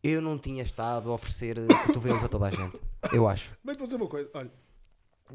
eu 0.02 0.20
não 0.20 0.38
tinha 0.38 0.62
estado 0.62 1.10
a 1.10 1.14
oferecer 1.14 1.56
cotovelos 1.86 2.24
a 2.24 2.28
toda 2.28 2.46
a 2.46 2.50
gente. 2.50 2.80
Eu 3.12 3.28
acho. 3.28 3.56
Mas 3.62 3.76
vou 3.76 3.86
dizer 3.86 3.96
uma 3.96 4.08
coisa, 4.08 4.28
olha. 4.34 4.50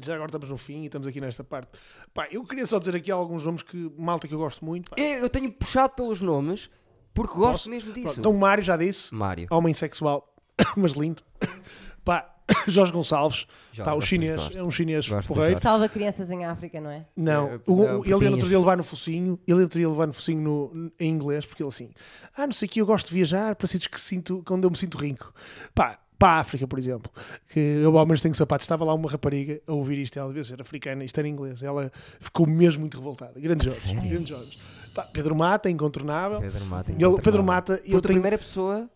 Já 0.00 0.14
agora 0.14 0.28
estamos 0.28 0.48
no 0.48 0.56
fim 0.56 0.82
e 0.82 0.86
estamos 0.86 1.06
aqui 1.06 1.20
nesta 1.20 1.44
parte. 1.44 1.68
Pá, 2.12 2.26
eu 2.30 2.44
queria 2.44 2.66
só 2.66 2.78
dizer 2.78 2.96
aqui 2.96 3.10
alguns 3.10 3.44
nomes 3.44 3.62
que 3.62 3.90
malta 3.96 4.26
que 4.26 4.34
eu 4.34 4.38
gosto 4.38 4.64
muito. 4.64 4.90
Pá. 4.90 4.96
Eu, 5.00 5.20
eu 5.24 5.30
tenho 5.30 5.50
puxado 5.52 5.94
pelos 5.94 6.20
nomes 6.20 6.68
porque 7.12 7.34
gosto 7.34 7.52
Posso? 7.52 7.70
mesmo 7.70 7.92
disso. 7.92 8.04
Pronto, 8.06 8.20
então 8.20 8.32
o 8.32 8.38
Mário 8.38 8.64
já 8.64 8.76
disse, 8.76 9.14
Mário. 9.14 9.46
homem 9.50 9.72
sexual, 9.72 10.34
mas 10.76 10.92
lindo. 10.92 11.22
Pá, 12.04 12.30
Jorge 12.68 12.92
Gonçalves, 12.92 13.46
Jorge, 13.72 13.90
pá, 13.90 13.96
o 13.96 14.02
chinês, 14.02 14.36
gosto. 14.36 14.58
é 14.58 14.62
um 14.62 14.70
chinês 14.70 15.08
porreiro. 15.26 15.58
Salva 15.62 15.88
crianças 15.88 16.30
em 16.30 16.44
África, 16.44 16.78
não 16.78 16.90
é? 16.90 17.02
Não, 17.16 17.48
É, 17.48 17.60
o- 17.66 17.72
o- 18.00 18.04
ele 18.04 18.10
ia 18.10 18.18
no 18.30 18.32
outro 18.32 18.48
dia 18.48 18.58
levar 18.58 18.76
no 18.76 18.84
focinho, 18.84 19.38
ele 19.46 19.62
outro 19.62 19.78
dia 19.78 19.88
levar 19.88 20.06
no 20.06 20.12
focinho 20.12 20.42
no, 20.42 20.92
em 21.00 21.08
inglês, 21.10 21.46
porque 21.46 21.62
ele 21.62 21.68
assim, 21.68 21.90
ah, 22.36 22.46
não 22.46 22.52
sei 22.52 22.66
o 22.66 22.70
que, 22.70 22.80
eu 22.82 22.84
gosto 22.86 23.06
de 23.08 23.14
viajar 23.14 23.56
para 23.56 23.66
sítios 23.66 23.86
que 23.86 23.98
sinto, 23.98 24.42
quando 24.44 24.64
eu 24.64 24.70
me 24.70 24.76
sinto 24.76 24.98
rico. 24.98 25.32
Pá, 25.74 25.98
para 26.24 26.36
a 26.36 26.38
África, 26.38 26.66
por 26.66 26.78
exemplo, 26.78 27.12
que 27.50 27.60
eu 27.60 27.98
ao 27.98 28.06
menos 28.06 28.22
tenho 28.22 28.34
sapatos, 28.34 28.64
estava 28.64 28.82
lá 28.82 28.94
uma 28.94 29.10
rapariga 29.10 29.60
a 29.66 29.72
ouvir 29.74 29.98
isto, 29.98 30.18
ela 30.18 30.28
devia 30.28 30.42
ser 30.42 30.58
africana, 30.62 31.04
isto 31.04 31.18
era 31.18 31.28
em 31.28 31.30
inglês, 31.32 31.62
ela 31.62 31.92
ficou 32.18 32.46
mesmo 32.46 32.80
muito 32.80 32.96
revoltada. 32.96 33.38
Grande 33.38 33.66
Jorge, 33.66 33.80
sério? 33.80 34.08
grande 34.08 34.30
Jorge. 34.30 34.58
Pá, 34.94 35.02
Pedro 35.02 35.34
Mata, 35.36 35.68
incontornável. 35.68 36.40
Pedro 36.40 36.64
Mata. 36.64 36.90
Ele- 36.90 36.98
Pedro 36.98 37.12
incontornável. 37.12 37.44
Mata, 37.44 37.72
eu 37.74 38.00
tenho... 38.00 38.02
primeira 38.02 38.38
pessoa. 38.38 38.88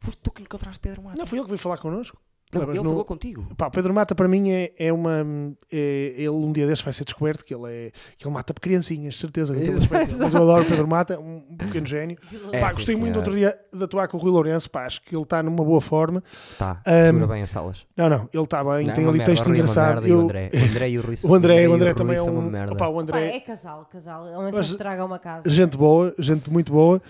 Foste 0.00 0.20
tu 0.22 0.30
que 0.30 0.42
encontraste 0.42 0.80
Pedro 0.80 1.02
Mata. 1.02 1.16
Não, 1.16 1.26
foi 1.26 1.38
ele 1.38 1.44
que 1.46 1.50
veio 1.50 1.58
falar 1.58 1.78
connosco. 1.78 2.20
Não, 2.52 2.62
ele 2.62 2.78
No- 2.78 2.84
falou 2.84 3.04
contigo. 3.04 3.46
Pá, 3.56 3.66
o 3.66 3.70
Pedro 3.70 3.92
Mata 3.92 4.14
para 4.14 4.26
mim 4.26 4.50
é, 4.50 4.72
é 4.78 4.92
uma. 4.92 5.22
é- 5.70 6.14
ele 6.16 6.28
um 6.30 6.50
dia 6.52 6.66
destes 6.66 6.82
vai 6.84 6.92
ser 6.94 7.04
descoberto 7.04 7.44
que 7.44 7.54
ele, 7.54 7.70
é, 7.70 7.90
que 8.16 8.26
ele 8.26 8.32
mata 8.34 8.54
criancinhas, 8.54 9.18
certeza. 9.18 9.54
respeito. 9.54 10.16
Mas 10.18 10.32
eu 10.32 10.42
adoro 10.42 10.62
o 10.62 10.66
Pedro 10.66 10.88
Mata, 10.88 11.18
um 11.20 11.40
pequeno 11.58 11.86
gênio. 11.86 12.16
É, 12.52 12.58
pá, 12.60 12.68
sim, 12.70 12.74
gostei 12.74 12.94
muito 12.96 13.08
senhor. 13.14 13.18
outro 13.18 13.34
dia 13.34 13.58
de 13.72 13.84
atuar 13.84 14.08
com 14.08 14.16
o 14.16 14.20
Rui 14.20 14.30
Lourenço. 14.30 14.70
Pá, 14.70 14.86
acho 14.86 15.02
que 15.02 15.14
ele 15.14 15.22
está 15.22 15.42
numa 15.42 15.62
boa 15.64 15.80
forma. 15.80 16.22
Tá, 16.58 16.80
Ahm, 16.86 17.04
segura 17.06 17.26
bem 17.26 17.42
as 17.42 17.50
salas. 17.50 17.86
Não, 17.96 18.08
não, 18.08 18.28
ele 18.32 18.42
está 18.44 18.64
bem, 18.64 18.86
Não, 18.86 18.94
tem 18.94 19.04
é 19.04 19.08
ali 19.08 19.18
merda, 19.18 19.24
texto 19.32 19.46
é 19.46 19.50
engraçado. 19.50 19.92
merda 19.94 20.08
e 20.08 20.12
o 20.12 20.14
Eu- 20.14 20.20
André, 20.22 20.50
o 20.54 20.70
André 20.70 20.88
e 20.90 20.98
o 20.98 21.02
Rui 21.02 21.18
o 21.24 21.34
André, 21.34 21.68
o 21.68 21.72
André 21.74 21.94
também 21.94 22.16
é 22.16 22.22
um. 22.22 22.50
o 22.50 22.98
André, 23.00 23.36
é 23.36 23.40
casal, 23.40 23.84
casal. 23.92 24.24
Mas- 24.52 24.70
estraga 24.70 25.04
uma 25.04 25.18
casa. 25.18 25.48
gente 25.50 25.76
boa, 25.76 26.14
gente 26.18 26.50
muito 26.50 26.72
boa. 26.72 27.02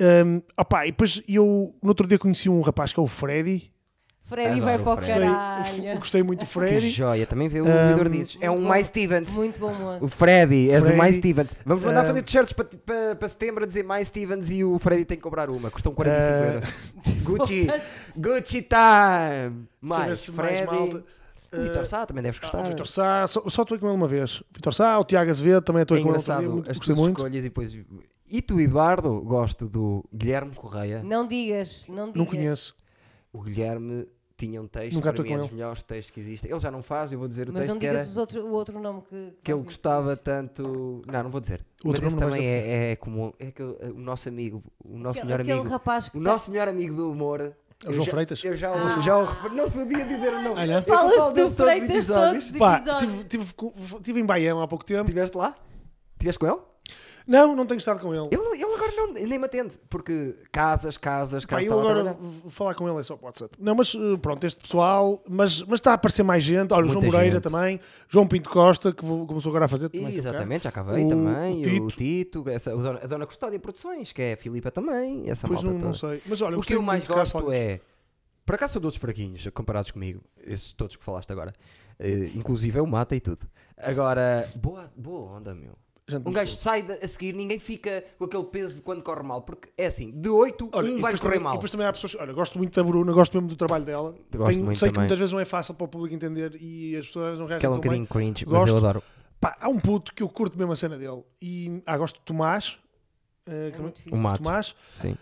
Um, 0.00 0.40
opá, 0.56 0.86
e 0.86 0.92
depois 0.92 1.20
eu 1.28 1.74
no 1.82 1.88
outro 1.88 2.06
dia 2.06 2.18
conheci 2.18 2.48
um 2.48 2.60
rapaz 2.60 2.92
que 2.92 3.00
é 3.00 3.02
o 3.02 3.06
Freddy. 3.08 3.70
Freddy 4.28 4.60
Adoro 4.60 4.64
vai 4.64 4.78
para 4.78 4.92
o 4.92 4.96
Freddy. 4.96 5.20
Caralho. 5.20 5.98
gostei 5.98 6.22
muito 6.22 6.40
do 6.40 6.46
Que 6.46 6.52
Freddy. 6.52 6.90
joia, 6.90 7.26
também 7.26 7.48
vê 7.48 7.60
o 7.60 7.64
Vidor 7.64 8.08
dizes. 8.10 8.36
É 8.40 8.50
um 8.50 8.60
Mais. 8.60 8.86
Stevens. 8.86 9.34
Muito 9.36 9.58
bom 9.58 9.72
moço. 9.72 10.04
O 10.04 10.08
Freddy, 10.08 10.70
és 10.70 10.86
o. 10.86 10.94
Mais 10.94 11.16
Stevens. 11.16 11.56
Vamos 11.64 11.82
mandar 11.84 12.04
fazer 12.04 12.22
t-shirts 12.22 12.52
para, 12.52 12.66
para, 12.66 13.16
para 13.16 13.28
setembro 13.28 13.64
a 13.64 13.66
dizer 13.66 13.82
Mais 13.84 14.08
Stevens 14.08 14.50
e 14.50 14.62
o 14.62 14.78
Freddy 14.78 15.04
tem 15.04 15.16
que 15.16 15.22
comprar 15.22 15.48
uma. 15.50 15.70
Custam 15.70 15.92
45 15.94 16.32
Ah, 16.32 16.52
euros. 16.54 16.68
Gucci, 17.24 17.66
Gucci 18.16 18.62
time. 18.62 19.66
Mais 19.80 20.06
mais 20.06 20.26
Freddy. 20.26 21.04
O 21.50 21.62
Vitor 21.62 21.86
Sá 21.86 22.04
também 22.04 22.22
deves 22.22 22.38
Ah, 22.42 22.46
gostar. 22.46 22.60
o 22.60 22.64
Vitor 22.64 22.86
Sá, 22.86 23.26
só, 23.26 23.42
só 23.48 23.62
atuei 23.62 23.80
com 23.80 23.86
ele 23.86 23.96
uma 23.96 24.06
vez. 24.08 24.42
Vitor 24.54 24.74
Sá, 24.74 24.98
o 24.98 25.04
Tiago 25.04 25.30
Azevedo, 25.30 25.62
também 25.62 25.80
é 25.80 25.82
atuei 25.84 26.02
com 26.02 26.08
ele 26.10 26.18
muito, 26.18 26.70
as 26.70 26.76
gostei 26.76 26.94
tuas 26.94 26.98
muito. 26.98 27.16
escolhas 27.16 27.38
e 27.44 27.48
depois... 27.48 27.78
E 28.30 28.42
tu, 28.42 28.60
Eduardo, 28.60 29.22
gosto 29.22 29.66
do 29.66 30.04
Guilherme 30.14 30.54
Correia. 30.54 31.02
Não 31.02 31.26
digas, 31.26 31.86
não 31.88 32.08
digas. 32.08 32.16
Não 32.16 32.26
conheço. 32.26 32.74
O 33.32 33.40
Guilherme 33.40 34.06
tinha 34.38 34.62
um 34.62 34.68
texto, 34.68 34.94
Nunca 34.94 35.12
para 35.12 35.22
mim 35.24 35.32
é 35.32 35.38
dos 35.38 35.50
melhores 35.50 35.82
textos 35.82 36.10
que 36.14 36.20
existem. 36.20 36.48
Ele 36.50 36.60
já 36.60 36.70
não 36.70 36.80
faz, 36.82 37.10
eu 37.10 37.18
vou 37.18 37.26
dizer 37.26 37.48
o 37.48 37.52
Mas 37.52 37.62
texto 37.62 37.74
não 37.74 37.80
que 37.80 37.86
era... 37.86 37.96
digas 37.96 38.10
os 38.12 38.16
outro, 38.16 38.46
o 38.46 38.52
outro 38.52 38.78
nome 38.80 39.02
que. 39.02 39.34
que 39.42 39.52
ele 39.52 39.62
gostava 39.62 40.16
tanto. 40.16 41.02
Não, 41.06 41.22
não 41.24 41.30
vou 41.30 41.40
dizer. 41.40 41.66
Outro 41.84 42.02
Mas 42.02 42.12
esse 42.12 42.20
não 42.20 42.30
também 42.30 42.46
é, 42.46 42.92
é 42.92 42.96
como. 42.96 43.34
É 43.38 43.50
que 43.50 43.62
o 43.62 43.98
nosso 43.98 44.28
amigo, 44.28 44.62
o 44.84 44.96
nosso 44.96 45.18
Aquele, 45.18 45.24
melhor 45.26 45.40
aquele 45.40 45.52
amigo. 45.58 45.68
rapaz 45.68 46.08
que 46.08 46.16
O 46.18 46.22
tá- 46.22 46.30
nosso 46.30 46.50
melhor 46.50 46.68
amigo 46.68 46.94
do 46.94 47.10
humor. 47.10 47.52
É 47.84 47.90
o 47.90 47.92
João 47.92 48.06
já- 48.06 48.10
Freitas? 48.12 48.42
Eu 48.44 48.56
já, 48.56 48.70
o- 48.72 48.74
Ah. 48.86 49.00
já 49.00 49.18
o 49.18 49.24
refer- 49.24 49.52
não 49.52 49.68
se 49.68 49.76
podia 49.78 50.04
dizer 50.04 50.28
o 50.32 50.42
nome. 50.42 50.60
Olha. 50.60 50.82
Fala-se 50.82 51.32
do 51.34 51.50
Freitas 51.52 52.06
todos 52.06 52.44
os 52.44 52.48
episódios. 52.50 52.98
tive, 52.98 53.24
tive, 53.24 53.54
co- 53.54 53.74
tive 54.02 54.20
em 54.20 54.24
Baião 54.24 54.60
há 54.62 54.66
pouco 54.68 54.84
tempo. 54.84 55.02
Estiveste 55.02 55.36
lá? 55.36 55.54
Estiveste 56.14 56.38
com 56.40 56.46
ele? 56.46 56.58
Não, 57.28 57.54
não 57.54 57.66
tenho 57.66 57.78
estado 57.78 58.00
com 58.00 58.14
ele. 58.14 58.26
ele? 58.32 58.36
não- 58.42 58.54
Ele 58.54 58.74
agora 58.74 58.92
não, 58.96 59.12
nem 59.12 59.38
me 59.38 59.44
atende. 59.44 59.74
Porque 59.90 60.34
casas, 60.50 60.96
casas, 60.96 61.44
Pá, 61.44 61.56
casas. 61.56 61.66
eu 61.66 61.78
a 61.78 61.82
agora 61.90 62.16
falar 62.48 62.74
com 62.74 62.88
ele 62.88 62.98
é 62.98 63.02
só 63.02 63.16
por 63.16 63.26
WhatsApp. 63.26 63.54
Não, 63.60 63.74
mas 63.74 63.94
eh, 63.94 64.16
pronto, 64.16 64.44
este 64.46 64.60
pessoal, 64.62 65.22
mas, 65.28 65.60
mas 65.62 65.74
está 65.78 65.90
a 65.90 65.94
aparecer 65.94 66.22
mais 66.22 66.42
gente. 66.42 66.72
Olha, 66.72 66.86
o 66.86 66.88
João 66.88 67.04
Moreira 67.04 67.34
gente. 67.36 67.42
também, 67.42 67.78
João 68.08 68.26
Pinto 68.26 68.48
Costa, 68.48 68.92
que 68.92 69.04
vou- 69.04 69.26
começou 69.26 69.50
agora 69.50 69.66
a 69.66 69.68
fazer. 69.68 69.90
também, 69.90 70.06
cá. 70.10 70.16
exatamente, 70.16 70.62
já 70.64 70.70
acabei 70.70 71.04
O- 71.04 71.08
também. 71.08 71.56
o 71.56 71.60
O 71.60 71.62
Tito. 71.90 71.96
Tito, 71.98 72.48
essa, 72.48 72.74
o 72.74 72.80
dona- 72.82 73.00
a 73.02 73.06
Dona 73.06 73.26
Custódia 73.26 73.58
Produções, 73.60 74.10
que 74.12 74.22
é 74.22 74.32
a 74.32 74.36
Filipa 74.38 74.70
também. 74.70 75.28
Essa 75.28 75.46
Pois 75.46 75.62
malta 75.62 75.78
não, 75.78 75.86
não 75.86 75.92
toda. 75.94 76.12
sei. 76.14 76.22
Mas 76.26 76.40
olha, 76.40 76.56
o 76.56 76.62
que 76.62 76.74
eu 76.74 76.80
mais 76.82 77.04
gosto 77.06 77.52
é. 77.52 77.80
Por 78.46 78.54
acaso 78.54 78.72
são 78.72 78.80
todos 78.82 78.96
fraquinhos, 78.96 79.46
comparados 79.52 79.90
comigo. 79.90 80.22
Esses 80.46 80.72
todos 80.72 80.96
que 80.96 81.04
falaste 81.04 81.30
agora. 81.30 81.52
Eh, 81.98 82.30
inclusive 82.34 82.78
eu 82.78 82.86
mata 82.86 83.14
e 83.14 83.20
tudo. 83.20 83.46
Agora, 83.76 84.48
boa, 84.56 84.90
boa 84.96 85.36
onda, 85.36 85.54
meu. 85.54 85.74
Gente, 86.10 86.26
Um 86.26 86.32
gajo 86.32 86.56
sai 86.56 86.80
de- 86.82 86.92
a 86.92 87.06
seguir, 87.06 87.34
ninguém 87.34 87.58
fica 87.58 88.02
com 88.18 88.24
aquele 88.24 88.44
peso 88.44 88.76
de 88.76 88.80
quando 88.80 89.02
corre 89.02 89.22
mal. 89.22 89.42
Porque 89.42 89.68
é 89.76 89.86
assim, 89.86 90.10
de 90.10 90.28
8, 90.28 90.70
Olha, 90.72 90.90
um 90.90 90.98
vai 91.00 91.12
correr 91.12 91.22
também, 91.24 91.40
mal. 91.40 91.52
E 91.52 91.56
depois 91.58 91.70
também 91.70 91.86
há 91.86 91.92
pessoas. 91.92 92.14
Olha, 92.14 92.32
gosto 92.32 92.56
muito 92.58 92.74
da 92.74 92.82
Bruna, 92.82 93.12
gosto 93.12 93.34
mesmo 93.34 93.48
do 93.48 93.56
trabalho 93.56 93.84
dela. 93.84 94.14
Gosto 94.34 94.50
Tenho- 94.52 94.64
muito 94.64 94.78
sei 94.78 94.88
que 94.88 94.94
também. 94.94 95.02
muitas 95.06 95.18
vezes 95.18 95.32
não 95.32 95.38
é 95.40 95.44
fácil 95.44 95.74
para 95.74 95.84
o 95.84 95.88
público 95.88 96.14
entender 96.14 96.56
e 96.60 96.96
as 96.96 97.06
pessoas 97.06 97.38
não 97.38 97.44
reagem 97.46 97.58
Aquela 97.58 97.76
um 97.76 97.80
tão 97.80 97.90
bem. 97.92 98.02
bocadinho 98.04 98.32
cringe, 98.34 98.44
mas 98.46 98.58
Gosto. 98.60 98.70
eu 98.72 98.76
adoro. 98.78 99.02
Pá, 99.38 99.56
há 99.60 99.68
um 99.68 99.78
puto 99.78 100.14
que 100.14 100.22
eu 100.22 100.28
curto 100.30 100.56
mesmo 100.58 100.72
a 100.72 100.76
cena 100.76 100.96
dele. 100.96 101.22
E 101.42 101.82
ah, 101.86 101.96
gosto 101.98 102.16
de 102.16 102.22
Tomás. 102.24 102.78
que 103.44 103.52
É 103.52 103.70
também- 103.70 103.82
muito 103.82 104.02
O. 104.14 104.16
Mato. 104.16 104.42
Tomás. 104.42 104.74
Sim. 104.94 105.16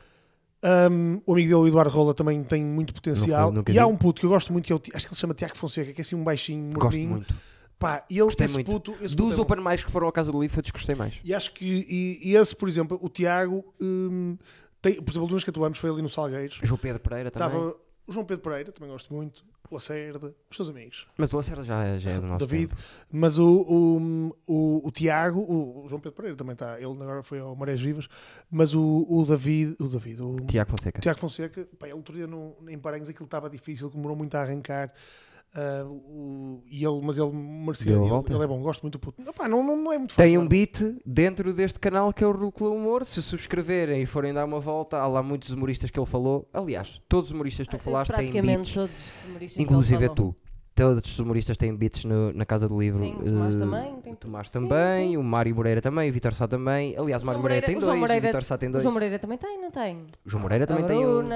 Um, 0.90 1.20
o 1.26 1.32
amigo 1.32 1.48
dele, 1.48 1.54
o 1.60 1.66
Eduardo 1.68 1.90
Rola, 1.90 2.14
também 2.14 2.42
tem 2.42 2.64
muito 2.64 2.92
potencial. 2.94 3.46
Nunca- 3.48 3.56
nunca 3.58 3.72
e 3.72 3.78
há 3.78 3.86
um 3.86 3.96
puto 3.96 4.20
que 4.20 4.26
eu 4.26 4.30
gosto 4.30 4.52
muito, 4.52 4.64
que 4.66 4.72
é 4.72 4.74
o, 4.76 4.78
acho 4.78 4.90
que 5.04 5.08
ele 5.10 5.14
se 5.14 5.20
chama 5.20 5.34
Tiago 5.34 5.56
Fonseca, 5.56 5.92
que 5.92 6.00
é 6.00 6.02
assim 6.02 6.16
um 6.16 6.24
baixinho, 6.24 6.72
Gosto 6.72 6.84
morninho. 6.84 7.10
muito. 7.10 7.34
Pá, 7.78 8.05
e 8.09 8.15
ele, 8.15 8.24
Gostei 8.24 8.47
esse 8.47 8.55
muito. 8.55 8.70
puto, 8.70 8.93
esse 9.03 9.15
puto 9.15 9.28
Dos 9.28 9.32
é 9.32 9.36
bom. 9.36 9.43
open 9.43 9.62
mics 9.62 9.85
que 9.85 9.90
foram 9.93 10.09
à 10.09 10.12
casa 10.12 10.32
do 10.32 10.43
eu 10.43 10.48
desgostei 10.62 10.94
mais. 10.94 11.15
E 11.23 11.35
acho 11.35 11.53
que 11.53 11.65
e, 11.89 12.31
e 12.31 12.35
esse, 12.36 12.57
por 12.57 12.69
exemplo, 12.69 12.98
o 13.03 13.09
Tiago 13.09 13.65
hum, 13.81 14.39
Tem, 14.81 14.94
por 15.03 15.11
exemplo, 15.11 15.28
duas 15.28 15.44
que 15.44 15.51
atuamos 15.51 15.78
foi 15.78 15.90
ali 15.90 16.01
no 16.03 16.09
Salgueiros. 16.09 16.59
João 16.62 16.78
Pedro 16.78 17.01
Pereira 17.01 17.31
também. 17.31 17.48
Estava 17.48 17.77
o 18.09 18.12
João 18.12 18.24
Pedro 18.24 18.43
Pereira, 18.48 18.70
também 18.73 18.90
gosto 18.90 19.12
muito. 19.12 19.44
O 19.69 19.74
Lacerda, 19.74 20.32
os 20.48 20.57
seus 20.57 20.69
amigos. 20.69 21.09
Mas 21.19 21.32
o 21.32 21.36
Lacerda 21.36 21.62
já, 21.65 21.82
é- 21.85 21.98
já 21.98 22.11
é 22.12 22.20
do 22.20 22.27
nosso 22.28 22.47
David. 22.47 22.69
tempo. 22.69 22.81
Mas 23.11 23.36
o, 23.36 23.62
o, 23.62 24.36
o, 24.47 24.86
o 24.89 24.93
Tiago, 24.93 25.40
o, 25.40 25.85
o 25.85 25.89
João 25.89 26.01
Pedro 26.01 26.15
Pereira 26.16 26.36
também 26.36 26.53
está. 26.53 26.77
Ele 26.81 26.86
agora 27.03 27.23
foi 27.24 27.40
ao 27.40 27.57
Marés 27.57 27.81
Vivas. 27.81 28.07
Mas 28.48 28.74
o, 28.74 29.05
o 29.09 29.24
David, 29.27 29.74
o 29.81 29.89
David, 29.89 30.23
o 30.23 30.36
Tiago 30.47 30.70
Fonseca. 30.70 31.01
Tiago 31.01 31.19
Fonseca, 31.19 31.69
pá, 31.81 31.86
ele 31.89 31.94
outro 31.97 32.15
dia 32.15 32.28
no, 32.28 32.55
em 32.69 32.78
Paranhos 32.78 33.09
aquilo 33.09 33.24
estava 33.24 33.51
difícil, 33.51 33.90
demorou 33.90 34.16
muito 34.16 34.35
a 34.36 34.40
arrancar. 34.43 34.93
Ah, 35.56 35.84
o- 35.86 36.62
e 36.70 36.84
ele, 36.84 37.00
mas 37.02 37.16
ele 37.18 37.30
merecia. 37.32 37.92
Ele, 37.92 38.08
volta. 38.08 38.32
ele 38.32 38.42
é 38.44 38.46
bom, 38.46 38.60
gosto 38.60 38.82
muito 38.82 38.94
do 38.94 38.98
puto. 38.98 39.22
Epá, 39.28 39.48
não, 39.48 39.62
não, 39.64 39.76
não 39.76 39.92
é 39.92 39.98
muito 39.98 40.12
fácil. 40.12 40.28
Tem 40.30 40.38
um 40.38 40.46
beat 40.46 40.80
dentro 41.04 41.52
deste 41.52 41.78
canal 41.80 42.12
que 42.12 42.22
é 42.22 42.26
o 42.26 42.32
Rúcula 42.32 42.70
Humor. 42.70 43.04
Se 43.04 43.22
subscreverem 43.22 44.02
e 44.02 44.06
forem 44.06 44.32
dar 44.34 44.44
uma 44.44 44.60
volta, 44.60 44.98
há 44.98 45.06
lá 45.06 45.22
muitos 45.22 45.50
humoristas 45.50 45.90
que 45.90 45.98
ele 45.98 46.06
falou. 46.06 46.48
Aliás, 46.52 47.00
todos 47.08 47.28
os 47.30 47.34
humoristas 47.34 47.66
que 47.66 47.76
tu 47.76 47.82
falaste 47.82 48.12
têm 48.12 48.30
Praticamente 48.30 48.56
beats, 48.56 48.74
todos 48.74 48.96
os 48.96 49.28
humoristas 49.28 49.56
que 49.56 49.62
inclusive 49.62 50.04
é 50.04 50.08
tu. 50.08 50.36
Todos 50.74 51.10
os 51.10 51.18
humoristas 51.18 51.56
têm 51.56 51.74
beats 51.74 52.04
no- 52.04 52.34
na 52.34 52.44
Casa 52.44 52.68
do 52.68 52.78
Livro. 52.78 52.98
Sim, 53.02 53.14
o 53.14 53.24
Tomás 53.24 53.56
Eh, 53.56 53.58
também, 53.58 53.96
tem 54.02 54.12
O 54.12 54.16
Tomás. 54.16 54.48
Sim, 54.48 54.52
também, 54.52 55.08
sim. 55.08 55.16
o 55.16 55.24
Mário 55.24 55.54
Moreira 55.56 55.80
também, 55.80 56.10
o 56.10 56.12
Vitor 56.12 56.34
Sá 56.34 56.46
também. 56.46 56.94
Aliás, 56.98 57.22
o 57.22 57.24
O 57.24 57.26
Mário 57.28 57.40
Moreira 57.40 57.64
tem 57.64 57.76
Moreira- 57.76 57.78
o 57.78 57.80
João 57.80 57.80
dois, 57.80 57.98
o 57.98 58.00
Moreira- 58.02 58.26
Vitor 58.26 58.44
Sá 58.44 58.58
tem 58.58 58.68
O 58.68 58.72
dois. 58.72 58.82
João 58.82 58.92
Moreira 58.92 59.18
também 59.18 59.38
tem, 59.38 59.58
não 59.58 59.70
tem? 59.70 59.96
O 60.26 60.28
João 60.28 60.42
Moreira 60.42 60.66
também 60.66 60.84
a 60.84 60.86
tem 60.86 60.98
um. 61.06 61.28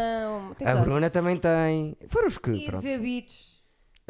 Tem 0.58 0.66
A. 0.68 0.76
Bruna 0.76 1.08
também 1.08 1.36
tem. 1.38 1.96
Foram 2.08 2.28
os 2.28 2.36
que. 2.36 2.50
E 2.50 2.58
de 2.58 2.66
pronto. 2.66 2.82
ver 2.82 2.98
beats. 3.00 3.49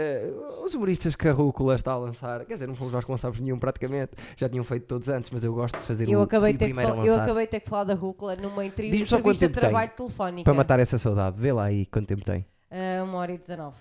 Eh, 0.00 0.32
os 0.64 0.74
humoristas 0.74 1.14
que 1.14 1.28
a 1.28 1.32
Rúcula 1.32 1.74
está 1.76 1.92
a 1.92 1.98
lançar, 1.98 2.44
quer 2.46 2.54
dizer, 2.54 2.66
não 2.66 2.74
fomos 2.74 2.90
nós 2.92 3.04
que 3.04 3.10
lançámos 3.10 3.38
nenhum 3.38 3.58
praticamente, 3.58 4.12
já 4.34 4.48
tinham 4.48 4.64
feito 4.64 4.86
todos 4.86 5.08
antes, 5.10 5.30
mas 5.30 5.44
eu 5.44 5.52
gosto 5.52 5.78
de 5.78 5.84
fazer 5.84 6.08
Eu 6.08 6.20
o, 6.20 6.22
acabei, 6.22 6.50
o 6.50 6.52
de 6.54 6.58
ter 6.58 6.68
que 6.68 6.74
primeiro 6.74 7.00
a 7.02 7.06
eu 7.06 7.14
acabei 7.20 7.44
de 7.44 7.50
ter 7.50 7.60
que 7.60 7.68
falar 7.68 7.84
da 7.84 7.94
Rúcula 7.94 8.34
numa 8.36 8.64
entrevista, 8.64 9.20
de 9.20 9.48
trabalho 9.50 9.90
telefónica. 9.90 10.44
Para 10.44 10.54
matar 10.54 10.80
essa 10.80 10.96
saudade, 10.96 11.36
vê 11.38 11.52
lá 11.52 11.64
aí 11.64 11.84
quanto 11.84 12.06
tempo 12.06 12.24
tem. 12.24 12.46
Ah, 12.70 13.02
uma 13.04 13.18
hora 13.18 13.32
e 13.32 13.38
dezenove. 13.38 13.76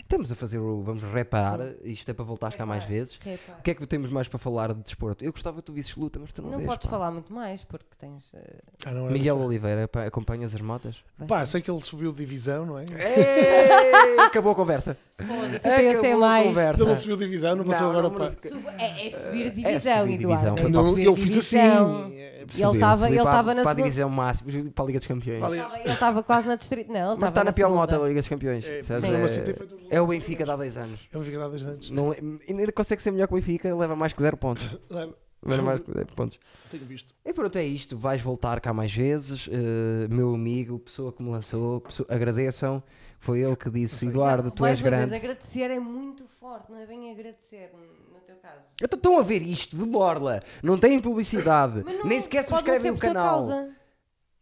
Estamos 0.00 0.30
a 0.32 0.34
fazer 0.34 0.58
o. 0.58 0.82
Vamos 0.82 1.02
reparar, 1.02 1.58
isto 1.82 2.08
é 2.10 2.14
para 2.14 2.24
voltar 2.24 2.52
cá 2.54 2.64
mais 2.64 2.84
vezes. 2.84 3.18
Repara. 3.22 3.58
O 3.58 3.62
que 3.62 3.70
é 3.70 3.74
que 3.74 3.86
temos 3.86 4.10
mais 4.10 4.28
para 4.28 4.38
falar 4.38 4.72
de 4.72 4.82
desporto? 4.82 5.24
Eu 5.24 5.32
gostava 5.32 5.56
que 5.56 5.62
tu 5.62 5.72
visses 5.72 5.94
luta, 5.96 6.18
mas 6.18 6.32
tu 6.32 6.40
não, 6.40 6.50
Não 6.50 6.58
vês. 6.58 6.70
podes 6.70 6.86
pá. 6.86 6.90
falar 6.90 7.10
muito 7.10 7.32
mais 7.32 7.64
porque 7.64 7.84
tens. 7.98 8.30
eh, 8.34 8.60
Ah, 8.86 8.90
era- 8.90 9.00
Miguel 9.10 9.36
Oliveira, 9.38 9.86
pá, 9.88 10.04
acompanhas 10.04 10.54
as 10.54 10.60
motas? 10.60 11.02
Pá, 11.26 11.44
sei 11.44 11.60
que 11.60 11.70
ele 11.70 11.80
subiu 11.80 12.12
de 12.12 12.18
divisão, 12.18 12.64
não 12.64 12.78
é? 12.78 12.84
Ei, 12.84 14.18
acabou 14.20 14.52
a 14.52 14.54
conversa. 14.54 14.96
Foda-se, 15.16 15.56
então 15.56 15.78
eu 15.78 16.00
sei 16.00 16.14
mais. 16.16 16.46
conversa. 16.48 16.82
Ele 16.82 16.90
não 16.90 16.96
subiu 16.96 17.16
de 17.16 17.24
divisão, 17.24 17.54
não 17.56 17.64
passou 17.64 17.82
Não, 17.82 17.90
agora 17.90 18.02
não, 18.08 18.10
para. 18.14 18.24
mas- 18.24 18.52
Sub- 18.52 18.68
É, 18.78 19.06
é 19.08 19.10
subir 19.12 19.46
É 19.46 19.50
divisão, 19.50 20.00
subir 20.00 20.14
Eduardo. 20.14 20.18
divisão, 20.18 20.54
é 20.54 20.60
foi 20.60 20.70
Não, 20.70 20.82
subir 20.84 21.04
eu 21.04 21.16
fiz 21.16 21.36
assim. 21.38 21.56
divisão. 21.56 22.12
é, 22.12 22.34
ele 22.42 22.46
estava 22.74 23.06
ele 23.06 23.16
para, 23.16 23.30
estava 23.30 23.54
na 23.54 23.62
para 23.62 23.70
a 23.70 23.74
divisão 23.74 24.10
máxima, 24.10 24.50
para 24.74 24.84
a 24.84 24.86
Liga 24.86 24.98
dos 24.98 25.06
Campeões. 25.06 25.42
Ele 25.44 25.92
estava 25.92 26.22
quase 26.22 26.48
na 26.48 26.56
distrito. 26.56 26.88
Não, 26.88 26.94
ele 26.96 27.04
Mas 27.04 27.12
estava 27.14 27.28
está 27.30 27.44
na 27.44 27.52
pior 27.52 27.66
segunda. 27.68 27.80
moto 27.80 27.90
da 28.02 28.08
Liga 28.08 28.20
dos 28.20 28.28
Campeões. 28.28 28.64
É, 28.66 28.82
sabes? 28.82 29.02
mas 29.02 29.12
É- 29.12 29.24
assim 29.24 29.54
É 29.88 30.00
o 30.00 30.06
Benfica 30.08 30.44
de 30.44 30.50
há 30.50 30.56
dois 30.56 30.76
anos. 30.76 31.00
É 31.12 31.16
uma 31.16 31.24
fica 31.24 31.48
desde 31.48 31.68
antes. 31.68 31.90
Não, 31.90 32.12
é- 32.12 32.18
ainda 32.48 32.72
consegue 32.72 33.00
ser 33.02 33.10
melhor 33.12 33.28
que 33.28 33.34
o 33.34 33.36
Benfica, 33.36 33.74
leva 33.74 33.94
mais 33.94 34.12
que 34.12 34.20
0 34.20 34.36
pontos. 34.36 34.64
Leva. 34.90 35.14
Leva 35.46 35.62
mais 35.62 35.80
que 35.80 35.92
0 35.92 36.06
pontos. 36.16 36.38
Tenho 36.70 36.84
visto. 36.86 37.14
E 37.24 37.32
pronto, 37.32 37.56
é 37.56 37.64
isto. 37.64 37.96
Vais 37.96 38.20
voltar 38.20 38.60
cá 38.60 38.72
mais 38.72 38.92
vezes. 38.92 39.48
eh, 39.52 40.08
meu 40.10 40.34
amigo, 40.34 40.78
pessoa 40.80 41.12
que 41.12 41.22
me 41.22 41.30
lançou, 41.30 41.80
pessoa- 41.82 42.06
agradeçam. 42.10 42.82
Foi 43.24 43.40
ele 43.40 43.56
que 43.56 43.70
disse: 43.70 43.96
sei. 43.98 44.08
Eduardo, 44.10 44.50
tu 44.50 44.66
és 44.66 44.80
grande. 44.82 45.14
agradecer 45.14 45.70
é 45.70 45.80
muito 45.80 46.26
forte, 46.38 46.70
não 46.70 46.78
é 46.78 46.86
bem 46.86 47.10
agradecer 47.10 47.70
no 48.12 48.20
teu 48.20 48.36
caso. 48.36 48.68
Então 48.82 48.96
estão 48.98 49.18
a 49.18 49.22
ver 49.22 49.40
isto 49.40 49.76
de 49.76 49.84
borla. 49.84 50.42
Não 50.62 50.78
têm 50.78 51.00
publicidade. 51.00 51.82
Mas 51.84 51.96
não- 51.96 52.04
Nem 52.04 52.20
sequer 52.20 52.42
não 52.42 52.48
subscrevem 52.50 52.90
o 52.90 52.98
canal. 52.98 53.24
causa. 53.38 53.70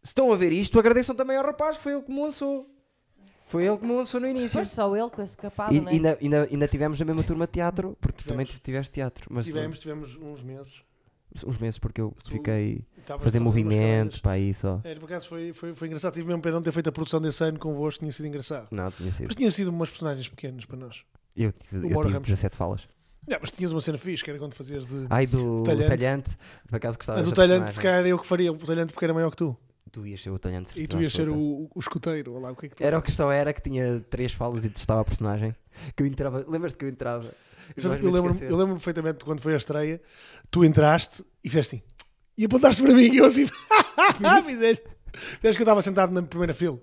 Se 0.03 0.09
estão 0.09 0.33
a 0.33 0.35
ver 0.35 0.51
isto, 0.51 0.77
agradeçam 0.77 1.15
também 1.15 1.37
ao 1.37 1.45
rapaz. 1.45 1.77
Foi 1.77 1.93
ele 1.93 2.01
que 2.01 2.11
me 2.11 2.21
lançou. 2.21 2.69
Foi 3.47 3.65
ele 3.65 3.77
que 3.77 3.85
me 3.85 3.93
lançou 3.93 4.19
no 4.19 4.27
início. 4.27 4.51
Pois 4.57 4.67
só 4.69 4.93
ele 4.97 5.09
com 5.09 5.21
esse 5.21 5.37
capado, 5.37 5.73
E 5.73 5.79
não 5.79 5.87
é? 5.87 5.91
ainda, 5.93 6.17
ainda, 6.21 6.47
ainda 6.51 6.67
tivemos 6.67 6.99
na 6.99 7.05
mesma 7.05 7.23
turma 7.23 7.45
de 7.45 7.53
teatro, 7.53 7.95
porque 8.01 8.17
tu 8.23 8.27
também 8.27 8.45
Tivemos. 8.45 8.63
tiveste 8.65 8.91
teatro. 8.91 9.27
Mas 9.29 9.45
Tivemos, 9.45 9.79
tivemos 9.79 10.15
uns 10.17 10.41
meses. 10.43 10.81
Uns 11.45 11.57
meses, 11.57 11.79
porque 11.79 12.01
eu 12.01 12.13
Tu- 12.23 12.31
fiquei 12.31 12.83
a 13.09 13.17
fazer 13.19 13.39
carreiras. 13.39 14.19
para 14.19 14.31
aí 14.33 14.53
só. 14.53 14.79
É, 14.83 14.93
por 14.95 15.05
acaso 15.05 15.27
foi, 15.27 15.53
foi, 15.53 15.73
foi 15.73 15.87
engraçado. 15.87 16.13
Tive 16.13 16.27
mesmo 16.27 16.41
pena 16.41 16.55
não 16.55 16.61
ter 16.61 16.71
feito 16.71 16.89
a 16.89 16.91
produção 16.91 17.19
desse 17.21 17.43
ano 17.43 17.57
convosco, 17.59 17.99
tinha 17.99 18.11
sido 18.11 18.27
engraçado. 18.27 18.67
Não, 18.71 18.91
tinha 18.91 19.11
sido. 19.11 19.25
Mas 19.27 19.35
tinha 19.35 19.49
sido 19.51 19.69
umas 19.69 19.89
personagens 19.89 20.27
pequenas 20.29 20.65
para 20.65 20.77
nós. 20.77 21.03
Eu 21.35 21.51
tive, 21.51 21.77
eu 21.77 21.89
tive 21.89 21.93
Ramos. 22.13 22.27
17 22.27 22.55
falas. 22.55 22.87
Não, 23.27 23.37
mas 23.39 23.49
tinhas 23.51 23.71
uma 23.71 23.79
cena 23.81 23.97
fixe, 23.97 24.23
que 24.23 24.29
era 24.29 24.37
quando 24.37 24.53
fazias 24.53 24.85
de. 24.85 25.07
Ai, 25.09 25.25
do 25.25 25.63
Talhante. 25.63 25.87
talhante. 25.87 26.37
Por 26.67 26.75
acaso 26.75 26.97
gostava 26.97 27.17
mas 27.19 27.27
o 27.27 27.31
talhante, 27.31 27.71
se 27.71 27.77
personagem. 27.77 27.91
calhar, 27.91 28.05
eu 28.07 28.19
que 28.19 28.27
faria. 28.27 28.51
O 28.51 28.57
talhante 28.57 28.91
porque 28.93 29.05
era 29.05 29.13
maior 29.13 29.29
que 29.31 29.37
tu. 29.37 29.57
Tu 29.91 30.07
ias 30.07 30.21
ser 30.21 30.31
o 30.31 30.39
talhante. 30.39 30.71
E 30.75 30.87
tu 30.87 30.99
ias 30.99 31.13
ser 31.13 31.29
o, 31.29 31.69
o 31.73 31.79
escuteiro. 31.79 32.37
Lá, 32.39 32.51
o 32.51 32.55
que 32.55 32.65
é 32.65 32.69
que 32.69 32.75
tu 32.75 32.83
Era 32.83 32.97
o 32.97 33.01
que 33.01 33.11
só 33.11 33.31
era, 33.31 33.53
que 33.53 33.61
tinha 33.61 34.03
três 34.09 34.33
falas 34.33 34.65
e 34.65 34.69
testava 34.69 35.01
a 35.01 35.05
personagem. 35.05 35.55
Que 35.95 36.01
eu 36.03 36.07
entrava. 36.07 36.43
Lembras-te 36.47 36.77
que 36.79 36.85
eu 36.85 36.89
entrava? 36.89 37.31
Eu 37.75 38.11
lembro-me 38.11 38.39
lembro 38.41 38.73
perfeitamente 38.75 39.19
de 39.19 39.25
quando 39.25 39.41
foi 39.41 39.53
a 39.53 39.57
estreia, 39.57 40.01
tu 40.51 40.63
entraste 40.63 41.23
e 41.43 41.49
fizeste 41.49 41.75
assim. 41.77 41.83
E 42.37 42.45
apontaste 42.45 42.81
para 42.81 42.93
mim 42.93 43.03
e 43.11 43.17
eu 43.17 43.25
assim. 43.25 43.47
fizeste. 44.45 44.85
Fizeste 45.13 45.57
que 45.57 45.61
eu 45.61 45.65
estava 45.65 45.81
sentado 45.81 46.11
na 46.13 46.23
primeira 46.23 46.53
fila. 46.53 46.79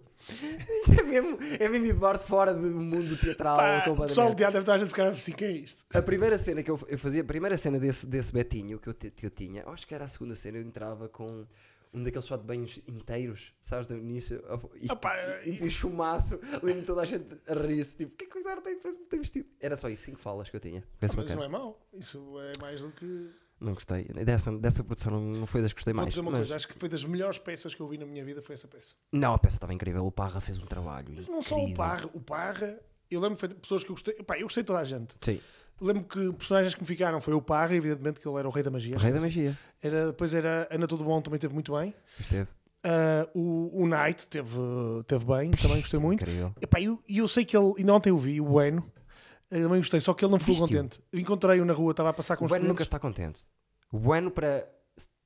É 0.99 1.03
mesmo, 1.03 1.39
é 1.59 1.69
mesmo 1.69 1.87
Eduardo 1.87 2.23
fora 2.23 2.53
do 2.53 2.61
mundo 2.61 3.17
teatral. 3.17 3.57
Pá, 3.57 3.85
o 3.89 3.97
pessoal 4.07 4.35
teatro 4.35 4.63
deve 4.63 4.63
estar 4.63 4.81
a 4.81 4.87
ficar 4.87 5.09
assim: 5.09 5.33
que 5.33 5.45
é 5.45 5.51
isto? 5.51 5.85
A 5.93 6.03
primeira 6.03 6.37
cena 6.39 6.63
que 6.63 6.71
eu, 6.71 6.79
eu 6.89 6.99
fazia, 6.99 7.23
a 7.23 7.25
primeira 7.25 7.57
cena 7.57 7.79
desse, 7.81 8.07
desse 8.07 8.33
Betinho 8.33 8.79
que 8.79 8.89
eu, 8.89 8.95
te- 8.95 9.11
que 9.11 9.27
eu 9.27 9.31
tinha, 9.31 9.65
acho 9.67 9.87
que 9.87 9.95
era 9.95 10.05
a 10.05 10.09
segunda 10.09 10.35
cena, 10.35 10.59
eu 10.59 10.63
entrava 10.63 11.09
com 11.09 11.47
um 11.93 12.03
daqueles 12.03 12.27
shot 12.27 12.41
de 12.41 12.47
banhos 12.47 12.81
inteiros, 12.87 13.53
sabes, 13.61 13.87
do 13.87 13.97
início, 13.97 14.43
e, 14.77 14.91
Opa, 14.91 15.13
e, 15.45 15.65
e, 15.65 15.71
chumaço, 15.71 16.39
lembro 16.63 16.85
toda 16.85 17.03
a 17.03 17.05
gente 17.05 17.27
a 17.47 17.55
rir-se, 17.55 17.97
tipo, 17.97 18.17
que 18.17 18.27
coisa 18.27 18.61
tem 18.61 18.79
para 18.79 18.93
ter 19.09 19.19
vestido? 19.19 19.49
Era 19.59 19.77
só 19.77 19.89
isso, 19.89 20.05
cinco 20.05 20.19
falas 20.19 20.49
que 20.51 20.57
eu 20.57 20.61
tinha. 20.61 20.85
Pensa 20.99 21.17
Mas 21.17 21.27
bacana. 21.27 21.37
não 21.37 21.45
é 21.45 21.49
mau. 21.49 21.89
Isso 21.93 22.35
é 22.41 22.53
mais 22.61 22.81
do 22.81 22.91
que. 22.93 23.31
Não 23.61 23.75
gostei, 23.75 24.05
dessa, 24.05 24.51
dessa 24.57 24.83
produção 24.83 25.13
não, 25.13 25.21
não 25.41 25.47
foi 25.47 25.61
das 25.61 25.73
que 25.73 25.79
gostei 25.79 25.93
Vou 25.93 26.03
mais. 26.03 26.13
dizer 26.13 26.21
uma 26.23 26.31
mas- 26.31 26.41
coisa: 26.41 26.57
acho 26.57 26.67
que 26.69 26.75
foi 26.79 26.89
das 26.89 27.05
melhores 27.05 27.39
peças 27.39 27.75
que 27.75 27.81
eu 27.81 27.89
vi 27.89 27.99
na 27.99 28.07
minha 28.07 28.25
vida. 28.25 28.41
Foi 28.41 28.55
essa 28.55 28.67
peça. 28.67 28.95
Não, 29.13 29.35
a 29.35 29.39
peça 29.39 29.57
estava 29.57 29.75
incrível, 29.75 30.07
o 30.07 30.11
Parra 30.11 30.41
fez 30.41 30.59
um 30.59 30.65
trabalho 30.67 31.09
não 31.29 31.43
só 31.43 31.57
o 31.57 31.59
incrível. 31.59 31.77
Parra. 31.77 32.11
O 32.15 32.21
Parra, 32.21 32.81
eu 33.11 33.21
lembro 33.21 33.49
de 33.49 33.55
pessoas 33.57 33.85
que 33.85 33.91
eu 33.91 33.95
gostei. 33.95 34.15
Pá, 34.15 34.37
eu 34.39 34.45
gostei 34.45 34.63
de 34.63 34.67
toda 34.67 34.79
a 34.79 34.85
gente. 34.85 35.15
Sim, 35.21 35.39
Lembro 35.81 36.05
que 36.05 36.33
personagens 36.33 36.75
que 36.75 36.81
me 36.83 36.87
ficaram 36.87 37.21
foi 37.21 37.33
o 37.33 37.41
Parra, 37.41 37.75
evidentemente 37.75 38.21
que 38.21 38.29
ele 38.29 38.39
era 38.39 38.47
o 38.47 38.51
rei 38.51 38.63
da 38.63 38.71
magia. 38.71 38.97
o 38.97 38.99
Rei 38.99 39.13
da 39.13 39.21
Magia, 39.21 39.59
Era, 39.83 40.09
depois 40.09 40.35
era 40.35 40.69
Ana 40.71 40.87
Tudo 40.87 41.05
Bom, 41.05 41.23
também 41.23 41.41
teve 41.41 41.55
muito 41.55 41.73
bem. 41.73 41.95
esteve 42.19 42.47
Ah, 42.83 43.29
o, 43.35 43.83
o 43.83 43.87
Knight 43.87 44.27
teve, 44.27 44.59
teve 45.07 45.25
bem, 45.25 45.51
também 45.51 45.81
gostei 45.81 46.01
muito. 46.01 46.25
E 46.25 46.85
eu, 46.85 46.99
e 47.09 47.19
eu 47.19 47.29
sei 47.29 47.45
que 47.45 47.57
ele, 47.57 47.75
ainda 47.79 47.95
ontem 47.95 48.11
o 48.11 48.19
vi, 48.19 48.41
o 48.41 48.45
Bueno, 48.45 48.91
eh, 49.51 49.63
também 49.63 49.79
gostei, 49.79 50.01
só 50.01 50.15
que 50.15 50.25
ele 50.25 50.33
não 50.33 50.39
ficou 50.39 50.67
contente. 50.67 51.03
Eu 51.13 51.21
Encontrei-o 51.21 51.65
na 51.65 51.73
rua, 51.73 51.91
estava 51.91 52.09
a 52.09 52.13
passar 52.13 52.37
com 52.37 52.45
O 52.45 52.47
os 52.47 52.51
Bueno 52.51 52.67
nunca 52.67 52.83
está 52.83 52.99
contente. 52.99 53.41
O 53.93 53.99
Bueno, 53.99 54.31
para 54.31 54.67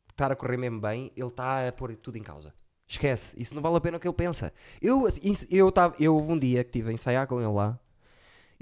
estar 0.09 0.33
a 0.33 0.37
correr 0.37 0.57
mesmo 0.57 0.81
bem, 0.81 1.13
ele 1.17 1.29
está 1.29 1.69
a 1.69 1.73
pôr 1.73 1.95
tudo 1.97 2.19
em 2.19 2.23
causa. 2.23 2.53
Esquece, 2.87 3.41
isso 3.41 3.55
não 3.55 3.63
vale 3.63 3.77
a 3.77 3.81
pena 3.81 3.97
o 3.97 4.01
que 4.01 4.07
ele 4.07 4.15
pensa. 4.15 4.53
Eu, 4.81 5.07
assim, 5.07 5.33
eu, 5.51 5.71
tava, 5.73 5.95
eu 5.99 6.15
houve 6.15 6.33
um 6.33 6.39
dia 6.39 6.63
que 6.63 6.69
estive 6.71 6.91
a 6.91 6.93
ensaiar 6.93 7.27
com 7.27 7.41
ele 7.41 7.51
lá 7.51 7.79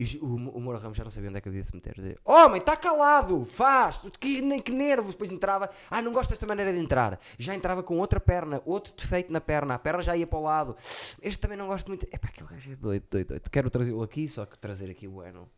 e 0.02 0.18
o, 0.18 0.26
o 0.26 0.60
Moura 0.60 0.78
Ramos 0.78 0.96
já 0.96 1.04
não 1.04 1.10
sabia 1.10 1.28
onde 1.28 1.38
é 1.38 1.40
que 1.40 1.48
eu 1.48 1.52
devia 1.52 1.62
se 1.62 1.74
meter. 1.74 1.94
Dizia, 1.94 2.18
Homem, 2.24 2.58
está 2.58 2.76
calado, 2.76 3.44
faz, 3.44 4.02
que, 4.18 4.40
nem 4.40 4.60
que 4.60 4.72
nervos. 4.72 5.14
Depois 5.14 5.30
entrava, 5.30 5.70
ah, 5.90 6.02
não 6.02 6.12
gosto 6.12 6.30
desta 6.30 6.46
maneira 6.46 6.72
de 6.72 6.78
entrar. 6.78 7.18
Já 7.38 7.54
entrava 7.54 7.82
com 7.82 7.98
outra 7.98 8.20
perna, 8.20 8.62
outro 8.64 8.92
defeito 8.96 9.32
na 9.32 9.40
perna, 9.40 9.74
a 9.74 9.78
perna 9.78 10.02
já 10.02 10.16
ia 10.16 10.26
para 10.26 10.38
o 10.38 10.42
lado. 10.42 10.76
Este 11.22 11.38
também 11.38 11.56
não 11.56 11.66
gosto 11.66 11.88
muito. 11.88 12.04
Epá, 12.12 12.28
aquele 12.28 12.48
gajo 12.48 12.72
é 12.72 12.76
doido, 12.76 13.04
doido, 13.10 13.28
doido. 13.28 13.50
Quero 13.50 13.70
trazê-lo 13.70 14.02
aqui, 14.02 14.28
só 14.28 14.44
que 14.44 14.58
trazer 14.58 14.90
aqui 14.90 15.06
o 15.06 15.12
Bueno 15.12 15.48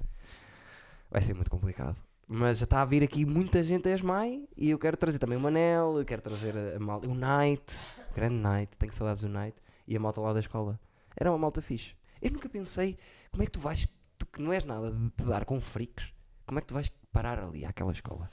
vai 1.11 1.23
ser 1.23 1.33
muito 1.33 1.51
complicado. 1.51 1.97
Mas 2.27 2.59
já 2.59 2.65
está 2.65 2.83
a 2.83 2.85
vir 2.85 3.05
aqui 3.05 3.25
muita 3.25 3.63
gente 3.63 3.89
a 3.89 3.95
ESMAI 3.95 4.49
e 4.57 4.71
eu 4.71 4.79
quero 4.79 4.97
trazer 4.97 5.19
também 5.19 5.37
o 5.39 5.41
Manel, 5.41 6.03
quero 6.07 6.23
trazer 6.23 6.57
a, 6.57 6.77
a 6.77 6.81
malta, 6.81 7.07
o 7.07 7.15
Night, 7.15 7.63
o 8.11 8.15
grande 8.15 8.37
Night, 8.37 8.77
tenho 8.79 8.93
saudades 8.93 9.23
do 9.23 9.29
Night 9.29 9.57
e 9.87 9.97
a 9.97 10.01
malta 10.01 10.21
lá 10.21 10.33
da 10.33 10.41
escola. 10.41 10.81
Era 11.15 11.31
uma 11.31 11.39
malta 11.39 11.61
fixe. 11.61 11.95
Eu 12.21 12.31
nunca 12.31 12.49
pensei 12.49 12.97
como 13.31 13.43
é 13.43 13.47
que 13.47 13.53
tu 13.53 13.61
vais, 13.61 13.87
que 14.35 14.43
não 14.43 14.53
és 14.53 14.65
nada 14.65 14.91
de 14.91 15.11
te 15.11 15.25
dar 15.25 15.45
com 15.45 15.61
freaks, 15.61 16.13
como 16.47 16.59
é 16.59 16.63
que 16.63 16.69
tu 16.69 16.75
vais 16.75 16.91
parar 17.13 17.39
ali 17.43 17.65
àquela 17.65 17.93
escola? 17.93 18.29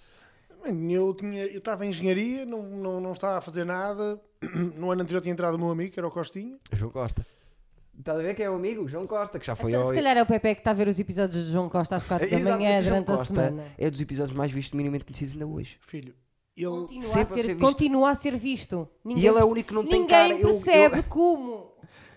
Eu 0.63 1.13
tinha, 1.15 1.45
eu 1.45 1.57
estava 1.57 1.85
em 1.85 1.89
engenharia, 1.89 2.45
não, 2.45 2.61
não, 2.63 3.01
não 3.01 3.11
estava 3.13 3.37
a 3.37 3.41
fazer 3.41 3.63
nada. 3.65 4.21
No 4.77 4.91
ano 4.91 5.01
anterior 5.03 5.21
tinha 5.21 5.31
entrado 5.33 5.55
o 5.55 5.57
meu 5.59 5.69
amigo, 5.71 5.93
que 5.93 5.99
era 5.99 6.07
o 6.07 6.11
Costinha. 6.11 6.57
João 6.73 6.91
Costa. 6.91 7.25
Estás 7.97 8.19
a 8.19 8.21
ver 8.21 8.35
quem 8.35 8.45
é 8.45 8.49
o 8.49 8.55
amigo? 8.55 8.87
João 8.87 9.05
Costa, 9.05 9.37
que 9.39 9.45
já 9.45 9.55
foi 9.55 9.71
Então, 9.71 9.83
ao... 9.83 9.89
se 9.89 9.95
calhar 9.95 10.17
é 10.17 10.21
o 10.21 10.25
Pepe 10.25 10.55
que 10.55 10.61
está 10.61 10.71
a 10.71 10.73
ver 10.73 10.87
os 10.87 10.97
episódios 10.99 11.45
de 11.45 11.51
João 11.51 11.69
Costa 11.69 11.95
às 11.97 12.03
4 12.07 12.27
da 12.29 12.39
manhã 12.57 12.81
durante 12.81 13.11
a 13.11 13.17
Costa 13.17 13.33
semana. 13.33 13.63
É 13.77 13.89
dos 13.89 14.01
episódios 14.01 14.35
mais 14.35 14.51
vistos 14.51 14.73
minimamente 14.75 15.05
conhecidos 15.05 15.33
ainda 15.33 15.45
hoje. 15.47 15.77
Filho, 15.81 16.15
ele. 16.57 16.65
Continua 16.69 16.99
a, 16.99 17.01
sempre 17.01 17.21
a 17.21 17.25
ser 17.25 17.33
ser, 17.35 17.47
visto. 17.47 17.59
continua 17.59 18.09
a 18.11 18.15
ser 18.15 18.37
visto. 18.37 18.89
Ninguém 19.05 19.23
e 19.23 19.27
ele 19.27 19.39
é 19.39 19.43
o 19.43 19.47
único 19.47 19.69
que 19.69 19.73
não 19.75 19.83
tem 19.85 19.99
Ninguém 20.01 20.29
cara. 20.29 20.33
eu- 20.41 20.49
percebe 20.59 20.97
eu- 20.99 21.03
como. 21.03 21.70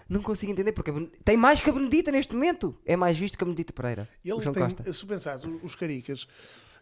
Não 0.09 0.20
consigo 0.22 0.52
entender 0.52 0.72
porque 0.72 0.90
tem 1.24 1.36
mais 1.36 1.60
que 1.60 1.70
a 1.70 1.72
Benedita 1.72 2.12
neste 2.12 2.35
momento. 2.35 2.76
É 2.85 2.97
mais 2.97 3.16
visto 3.16 3.36
que 3.39 3.44
a 3.44 3.47
Benedita 3.47 3.72
Pereira. 3.72 4.09
Ele 4.24 4.40
tem, 4.40 4.52
Costa. 4.52 4.93
se 4.93 5.06
pensares, 5.06 5.44
os 5.62 5.74
caricas, 5.74 6.26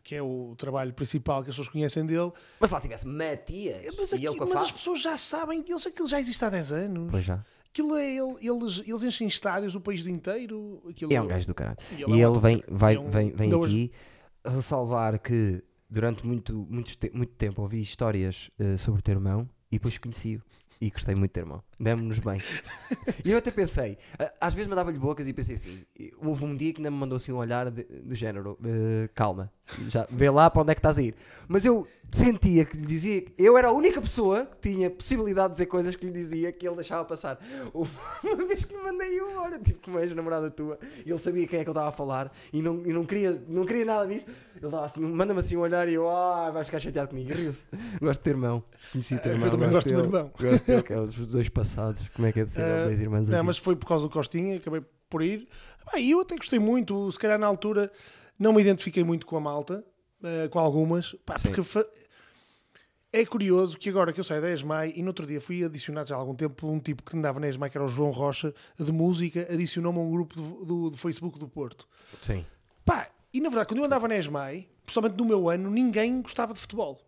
que 0.02 0.14
é 0.14 0.22
o 0.22 0.54
trabalho 0.58 0.92
principal 0.92 1.42
que 1.44 1.50
as 1.50 1.54
pessoas 1.56 1.68
conhecem 1.68 2.04
dele. 2.04 2.32
Mas 2.58 2.70
se 2.70 2.74
lá 2.74 2.80
tivesse 2.80 3.06
Matias 3.06 3.86
Mas, 3.96 4.12
e 4.12 4.16
ele 4.16 4.28
aqui- 4.28 4.38
mas 4.40 4.62
as 4.62 4.72
pessoas 4.72 5.00
já 5.00 5.16
sabem, 5.16 5.64
eles, 5.68 5.86
aquilo 5.86 6.08
já 6.08 6.18
existe 6.18 6.44
há 6.44 6.50
10 6.50 6.72
anos. 6.72 7.08
Pois 7.10 7.24
já. 7.24 7.44
Aquilo 7.68 7.96
é, 7.96 8.04
ele- 8.16 8.36
eles, 8.46 8.82
eles 8.86 9.02
enchem 9.04 9.26
estádios 9.28 9.72
do 9.72 9.80
país 9.80 10.06
inteiro. 10.06 10.82
Aquilo, 10.90 11.12
É 11.12 11.20
um 11.22 11.26
gajo 11.26 11.46
do 11.46 11.54
caralho. 11.54 11.78
E 11.92 11.94
E 11.94 12.02
ele 12.02 12.20
é 12.20 12.28
um 12.28 12.32
ele 12.32 12.40
vem, 12.40 12.54
autor. 12.56 12.76
vai, 12.76 12.94
É 12.96 12.98
um- 13.00 13.08
vem, 13.10 13.30
vem 13.30 13.44
ainda 13.44 13.56
hoje- 13.58 13.84
aqui 14.44 14.54
ressalvar 14.56 15.18
que 15.20 15.62
durante 15.88 16.26
muito, 16.26 16.54
muito, 16.68 16.92
muito 17.14 17.32
tempo 17.34 17.62
ouvi 17.62 17.80
histórias 17.80 18.50
eh, 18.58 18.76
sobre 18.76 19.00
o 19.00 19.02
teu 19.02 19.14
irmão 19.14 19.48
e 19.70 19.76
depois 19.76 19.96
conheci-o. 19.98 20.42
E 20.80 20.90
gostei 20.90 21.14
muito 21.14 21.30
do 21.30 21.34
teu 21.34 21.42
irmão. 21.44 21.62
Demos-nos 21.82 22.18
bem. 22.20 22.40
e 23.24 23.32
eu 23.32 23.38
até 23.38 23.50
pensei, 23.50 23.98
às 24.40 24.54
vezes 24.54 24.68
mandava-lhe 24.68 24.98
bocas 24.98 25.26
e 25.26 25.32
pensei 25.32 25.56
assim. 25.56 25.80
Houve 26.24 26.44
um 26.44 26.54
dia 26.56 26.72
que 26.72 26.78
ainda 26.78 26.90
me 26.90 26.96
mandou 26.96 27.16
assim 27.16 27.32
um 27.32 27.36
olhar 27.38 27.70
de- 27.70 27.82
do 27.82 28.14
género: 28.14 28.56
eh, 28.64 29.08
calma, 29.14 29.50
já 29.88 30.06
vê 30.08 30.30
lá 30.30 30.48
para 30.48 30.62
onde 30.62 30.70
é 30.70 30.74
que 30.74 30.78
estás 30.78 30.96
a 30.98 31.02
ir. 31.02 31.14
Mas 31.48 31.64
eu 31.64 31.86
sentia 32.12 32.64
que 32.66 32.76
lhe 32.76 32.84
dizia, 32.86 33.24
eu 33.38 33.56
era 33.58 33.68
a 33.68 33.72
única 33.72 34.00
pessoa 34.00 34.44
que 34.46 34.70
tinha 34.70 34.90
possibilidade 34.90 35.48
de 35.48 35.52
dizer 35.54 35.66
coisas 35.66 35.96
que 35.96 36.04
lhe 36.06 36.12
dizia 36.12 36.52
que 36.52 36.66
ele 36.66 36.76
deixava 36.76 37.04
passar. 37.04 37.38
Uma 37.74 37.86
vez 38.46 38.64
que 38.64 38.74
lhe 38.76 38.82
mandei 38.82 39.20
um, 39.20 39.38
olha, 39.38 39.58
tipo 39.58 39.80
como 39.82 39.98
és 39.98 40.14
namorada 40.14 40.50
tua, 40.50 40.78
e 41.04 41.10
ele 41.10 41.18
sabia 41.18 41.46
quem 41.48 41.60
é 41.60 41.62
que 41.64 41.68
eu 41.68 41.72
estava 41.72 41.88
a 41.88 41.92
falar 41.92 42.30
e 42.52 42.60
não, 42.62 42.82
e 42.86 42.92
não, 42.92 43.04
queria, 43.04 43.42
não 43.48 43.64
queria 43.64 43.84
nada 43.84 44.06
disso. 44.06 44.26
Ele 44.54 44.70
dava 44.70 44.84
assim, 44.84 45.00
manda-me 45.00 45.40
assim 45.40 45.56
um 45.56 45.60
olhar 45.60 45.88
e 45.88 45.94
eu, 45.94 46.08
ah, 46.08 46.50
vais 46.52 46.66
ficar 46.66 46.78
chateado 46.78 47.08
comigo. 47.08 47.32
Riu-se. 47.32 47.64
Gosto 48.00 48.20
de 48.20 48.24
ter 48.24 48.30
irmão. 48.30 48.62
Conheci 48.92 49.14
o 49.14 49.18
teu 49.18 49.32
Eu 49.36 49.50
também 49.50 49.70
gosto 49.70 49.88
do 49.88 49.94
meu 49.94 50.02
dele. 50.06 50.16
irmão. 50.16 50.32
Gosto 50.38 50.66
dele, 50.66 50.82
que 50.82 50.92
é 50.92 51.00
os 51.00 51.32
dois 51.32 51.48
passados. 51.74 52.08
Como 52.10 52.26
é 52.26 52.32
que 52.32 52.40
é 52.40 52.44
possível? 52.44 52.66
Eh, 52.66 52.84
dois 52.84 53.00
irmãos 53.00 53.28
Não, 53.28 53.36
assim. 53.38 53.46
mas 53.46 53.58
foi 53.58 53.76
por 53.76 53.86
causa 53.86 54.04
do 54.06 54.10
Costinha, 54.10 54.56
acabei 54.56 54.82
por 55.08 55.22
ir. 55.22 55.48
Ah, 55.92 56.00
eu 56.00 56.20
até 56.20 56.36
gostei 56.36 56.58
muito, 56.58 57.10
se 57.10 57.18
calhar 57.18 57.38
na 57.38 57.46
altura 57.46 57.90
não 58.38 58.52
me 58.52 58.60
identifiquei 58.60 59.04
muito 59.04 59.26
com 59.26 59.36
a 59.36 59.40
malta, 59.40 59.84
eh, 60.22 60.48
com 60.48 60.58
algumas, 60.58 61.14
pá, 61.26 61.34
porque 61.40 61.62
fa- 61.62 61.84
é 63.12 63.26
curioso 63.26 63.76
que 63.76 63.90
agora 63.90 64.12
que 64.12 64.18
eu 64.20 64.24
saio 64.24 64.40
da 64.40 64.50
ESMAI 64.50 64.94
e 64.96 65.02
no 65.02 65.08
outro 65.08 65.26
dia 65.26 65.40
fui 65.40 65.62
adicionado 65.62 66.08
já 66.08 66.14
há 66.14 66.18
algum 66.18 66.34
tempo 66.34 66.66
um 66.66 66.78
tipo 66.80 67.02
que 67.02 67.16
andava 67.16 67.38
na 67.38 67.48
ESMAI, 67.48 67.68
que 67.68 67.76
era 67.76 67.84
o 67.84 67.88
João 67.88 68.10
Rocha, 68.10 68.54
de 68.78 68.90
música, 68.90 69.46
adicionou-me 69.52 69.98
a 69.98 70.02
um 70.02 70.10
grupo 70.10 70.34
do, 70.34 70.64
do- 70.64 70.90
do 70.90 70.96
Facebook 70.96 71.38
do 71.38 71.46
Porto. 71.48 71.86
Sim. 72.22 72.44
Pá, 72.84 73.08
e 73.34 73.40
na 73.40 73.48
verdade, 73.50 73.68
quando 73.68 73.78
eu 73.80 73.84
andava 73.84 74.08
na 74.08 74.16
ESMAI, 74.16 74.66
principalmente 74.84 75.18
no 75.18 75.24
meu 75.26 75.48
ano, 75.50 75.70
ninguém 75.70 76.22
gostava 76.22 76.54
de 76.54 76.60
futebol. 76.60 77.00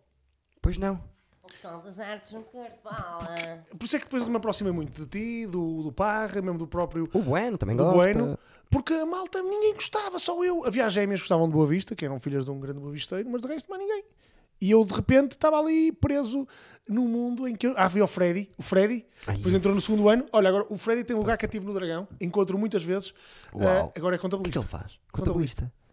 Pois 0.61 0.77
não. 0.77 1.01
O 1.45 1.53
pessoal 1.53 1.79
das 1.81 1.99
artes 1.99 2.31
no 2.31 2.43
bola. 2.51 3.63
Por 3.77 3.85
isso 3.85 3.95
é 3.95 3.99
que 3.99 4.05
depois 4.05 4.27
me 4.27 4.35
aproximei 4.35 4.73
muito 4.73 5.05
de 5.05 5.07
ti, 5.07 5.47
do, 5.47 5.83
do 5.83 5.91
Parra, 5.91 6.41
mesmo 6.41 6.57
do 6.57 6.67
próprio 6.67 7.07
O 7.13 7.19
Bueno 7.19 7.57
também 7.57 7.75
do 7.75 7.83
gosta. 7.83 7.97
Bueno, 7.97 8.39
porque 8.69 8.93
a 8.93 9.05
malta 9.05 9.41
ninguém 9.43 9.73
gostava, 9.75 10.17
só 10.17 10.43
eu. 10.43 10.65
Havia 10.65 10.85
as 10.87 10.93
gêmeas 10.93 11.19
que 11.19 11.23
gostavam 11.25 11.47
de 11.47 11.53
Boa 11.53 11.67
Vista, 11.67 11.95
que 11.95 12.03
eram 12.03 12.19
filhas 12.19 12.45
de 12.45 12.51
um 12.51 12.59
grande 12.59 12.79
Boa 12.79 12.91
Visteiro, 12.91 13.29
mas 13.29 13.41
de 13.41 13.47
resto 13.47 13.69
mais 13.69 13.79
ninguém. 13.81 14.03
E 14.59 14.71
eu 14.71 14.83
de 14.83 14.93
repente 14.93 15.31
estava 15.33 15.59
ali 15.59 15.91
preso 15.91 16.47
num 16.87 17.07
mundo 17.07 17.47
em 17.47 17.55
que 17.55 17.67
eu... 17.67 17.73
Ah, 17.77 17.85
havia 17.85 18.03
o 18.03 18.07
Freddy, 18.07 18.49
o 18.57 18.63
Freddy, 18.63 19.05
Ai, 19.27 19.35
depois 19.37 19.53
entrou 19.53 19.75
no 19.75 19.81
segundo 19.81 20.09
ano. 20.09 20.25
Olha, 20.31 20.49
agora 20.49 20.65
o 20.69 20.77
Freddy 20.77 21.03
tem 21.03 21.15
lugar 21.15 21.37
cativo 21.37 21.65
no 21.65 21.73
Dragão, 21.73 22.07
encontro 22.19 22.57
muitas 22.57 22.83
vezes. 22.83 23.13
Ah, 23.53 23.55
agora 23.55 23.83
é 23.83 23.83
O 23.83 23.91
que 23.91 23.99
é 23.99 24.17
que 24.17 24.17
contabilista. 24.19 24.59
ele 24.59 24.67
faz? 24.67 24.99
Contabilista. 25.11 25.61
Contabilista. 25.63 25.84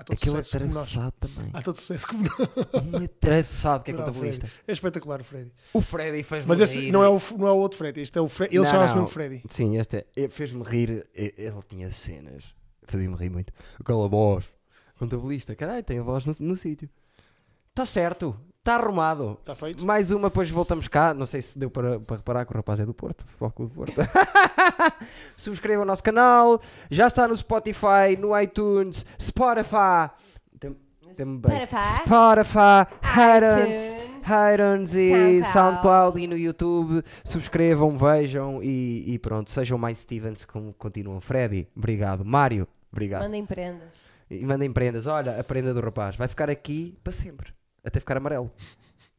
Há 0.00 0.04
todo 0.04 0.16
Aquele 0.16 0.30
sucesso 0.42 0.56
atravessado 0.56 1.12
também. 1.20 1.50
Há 1.52 1.60
todo 1.60 1.76
sucesso 1.76 2.08
como 2.08 2.22
nós. 2.22 2.38
Um 2.82 3.04
atravessado 3.04 3.84
que 3.84 3.90
é 3.90 3.94
contabilista. 3.94 4.50
É 4.66 4.72
espetacular 4.72 5.20
o 5.20 5.24
Freddy. 5.24 5.52
O 5.74 5.82
Freddy 5.82 6.22
fez-me 6.22 6.48
Mas 6.48 6.58
esse 6.58 6.80
rir. 6.80 6.90
não 6.90 7.04
é, 7.04 7.08
o, 7.10 7.20
não 7.36 7.46
é 7.46 7.52
o 7.52 7.56
outro 7.56 7.76
Freddy, 7.76 8.00
este 8.00 8.16
é 8.16 8.20
o 8.22 8.26
Freddy. 8.26 8.56
Ele 8.56 8.64
chama-se 8.64 8.94
mesmo 8.94 9.08
Freddy. 9.08 9.42
Sim, 9.50 9.76
este 9.76 10.06
é. 10.16 10.28
Fez-me 10.30 10.62
rir. 10.62 11.06
Ele 11.14 11.62
tinha 11.68 11.90
cenas. 11.90 12.44
Fazia-me 12.84 13.14
rir 13.14 13.28
muito. 13.28 13.52
Aquela 13.78 14.08
voz. 14.08 14.50
Contabilista. 14.98 15.54
Caralho, 15.54 15.84
tem 15.84 15.98
a 15.98 16.02
voz 16.02 16.24
no, 16.24 16.34
no 16.40 16.56
sítio. 16.56 16.88
Está 17.68 17.84
certo. 17.84 18.34
Está 18.60 18.76
arrumado. 18.76 19.38
Está 19.40 19.54
feito? 19.54 19.86
Mais 19.86 20.10
uma, 20.10 20.28
depois 20.28 20.50
voltamos 20.50 20.86
cá. 20.86 21.14
Não 21.14 21.24
sei 21.24 21.40
se 21.40 21.58
deu 21.58 21.70
para, 21.70 21.98
para 21.98 22.16
reparar 22.16 22.44
que 22.44 22.52
o 22.52 22.56
rapaz 22.56 22.78
é 22.78 22.84
do 22.84 22.92
Porto. 22.92 23.24
Futebol 23.24 23.50
Clube 23.52 23.72
do 23.72 23.76
Porto. 23.76 23.94
Subscrevam 25.34 25.82
o 25.82 25.86
nosso 25.86 26.02
canal. 26.02 26.60
Já 26.90 27.06
está 27.06 27.26
no 27.26 27.34
Spotify, 27.34 28.18
no 28.18 28.38
iTunes, 28.38 29.06
Spotify. 29.18 30.10
Tem, 30.60 30.76
tem 31.16 31.38
bem. 31.38 31.52
Spotify. 31.52 32.02
Spotify, 32.04 32.86
iTunes, 33.38 34.02
iTunes. 34.02 34.26
iTunes 34.52 34.94
e 34.94 35.10
SoundCloud. 35.44 35.52
SoundCloud 35.52 36.20
e 36.20 36.26
no 36.26 36.36
YouTube. 36.36 37.02
Subscrevam, 37.24 37.96
vejam 37.96 38.62
e, 38.62 39.14
e 39.14 39.18
pronto. 39.18 39.50
Sejam 39.50 39.78
mais 39.78 40.00
Stevens 40.00 40.44
como 40.44 40.74
continuam. 40.74 41.18
Freddy, 41.18 41.66
obrigado. 41.74 42.26
Mário, 42.26 42.68
obrigado. 42.92 43.22
Mandem 43.22 43.46
prendas. 43.46 43.94
E 44.30 44.44
mandem 44.44 44.70
prendas. 44.70 45.06
Olha, 45.06 45.40
a 45.40 45.42
prenda 45.42 45.72
do 45.72 45.80
rapaz 45.80 46.14
vai 46.14 46.28
ficar 46.28 46.50
aqui 46.50 46.98
para 47.02 47.10
sempre. 47.10 47.54
Até 47.84 48.00
ficar 48.00 48.16
amarelo. 48.16 48.50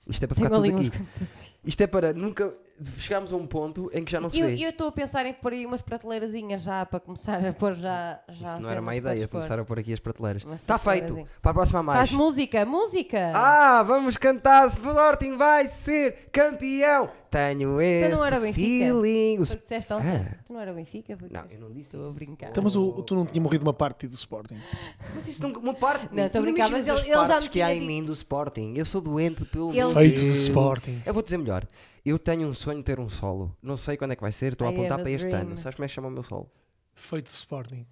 Isto 0.08 0.24
é 0.24 0.28
para 0.28 0.36
ficar 0.36 0.50
tudo 0.50 0.66
aqui. 0.66 0.92
assim. 1.22 1.52
Isto 1.64 1.82
é 1.82 1.88
para 1.88 2.14
nunca 2.14 2.54
chegarmos 2.98 3.32
a 3.32 3.36
um 3.36 3.46
ponto 3.46 3.90
em 3.94 4.04
que 4.04 4.12
já 4.12 4.20
não 4.20 4.30
se 4.30 4.40
Eu 4.40 4.48
vê. 4.48 4.56
eu 4.66 4.70
estou 4.70 4.88
a 4.88 4.92
pensar 4.92 5.26
em 5.26 5.34
pôr 5.34 5.54
aí 5.54 5.66
umas 5.66 5.82
prateleirazinhas 5.82 6.62
já 6.62 6.86
para 6.86 7.00
começar 7.00 7.46
a 7.46 7.54
pôr 7.54 7.76
já. 7.76 8.20
já 8.30 8.54
Isso 8.54 8.62
não 8.62 8.70
era 8.70 8.82
má 8.82 8.88
para 8.88 8.96
ideia, 8.98 9.28
começar 9.28 9.60
a 9.60 9.66
pôr 9.66 9.80
aqui 9.80 9.94
as 9.94 10.00
prateleiras. 10.00 10.44
Está 10.46 10.78
feito. 10.78 11.28
Para 11.42 11.52
a 11.52 11.54
próxima 11.54 11.84
mais. 11.84 12.00
Faz 12.00 12.12
música, 12.12 12.66
música! 12.66 13.32
Ah, 13.36 13.84
vamos 13.84 14.18
cantar. 14.18 14.68
Sporting 14.68 15.38
vai 15.38 15.68
ser 15.68 16.30
campeão. 16.32 17.10
Tenho 17.32 17.80
esse 17.82 18.08
Então 18.08 18.18
não 18.20 18.26
era 18.26 18.40
Benfica? 18.42 18.60
feeling. 18.86 19.46
Foi 19.46 19.56
que 19.56 19.64
disseste 19.64 19.94
ontem? 19.94 20.10
Ah. 20.10 20.36
Tu 20.46 20.52
não 20.52 20.60
era 20.60 20.72
o 20.72 20.76
Benfica? 20.76 21.16
Foi 21.16 21.30
Não, 21.32 21.46
eu 21.50 21.60
não 21.62 21.72
disse 21.72 21.96
Estou 21.96 22.10
a 22.10 22.14
brincar. 22.14 22.50
Então, 22.50 22.62
mas 22.62 22.76
o, 22.76 23.02
tu 23.04 23.16
não 23.16 23.26
tinha 23.26 23.42
morrido 23.42 23.64
uma 23.64 23.74
parte 23.74 24.06
do 24.06 24.14
Sporting. 24.14 24.58
Mas 25.16 25.28
isso 25.30 25.42
nunca. 25.42 25.58
Uma 25.60 25.74
parte. 25.74 26.10
Não, 26.12 26.26
estou 26.26 26.40
a 26.40 26.42
tu 26.42 26.52
brincar, 26.52 26.70
mas 26.70 26.90
as 26.90 27.00
ele- 27.00 27.08
ele 27.08 27.16
já 27.16 27.26
partes 27.28 27.44
me 27.44 27.50
que 27.50 27.62
há 27.62 27.74
em 27.74 27.88
mim 27.88 28.04
do 28.04 28.12
Sporting. 28.12 28.74
Eu 28.76 28.84
sou 28.84 29.00
doente 29.00 29.46
pelo. 29.46 29.72
Feito 29.72 30.16
de 30.16 30.22
Deus. 30.24 30.36
Sporting. 30.36 31.02
Eu 31.06 31.14
vou 31.14 31.24
dizer 31.24 31.38
melhor. 31.38 31.66
Eu 32.04 32.18
tenho 32.18 32.48
um 32.48 32.54
sonho 32.54 32.78
de 32.80 32.84
ter 32.84 33.00
um 33.00 33.10
solo. 33.10 33.56
Não 33.62 33.78
sei 33.78 33.96
quando 33.98 34.12
é 34.12 34.16
que 34.16 34.22
vai 34.22 34.32
ser. 34.32 34.54
Estou 34.54 34.68
a 34.68 34.72
I 34.72 34.74
apontar 34.74 34.94
have 34.94 35.04
para 35.04 35.12
este 35.12 35.28
dream. 35.28 35.42
ano. 35.42 35.58
Sabes 35.58 35.76
como 35.76 35.86
é 35.86 35.88
que 35.88 35.94
chama 35.94 36.08
o 36.08 36.12
meu 36.12 36.24
solo? 36.24 36.52
Feito 36.94 37.26
de 37.26 37.32
Sporting. 37.32 37.86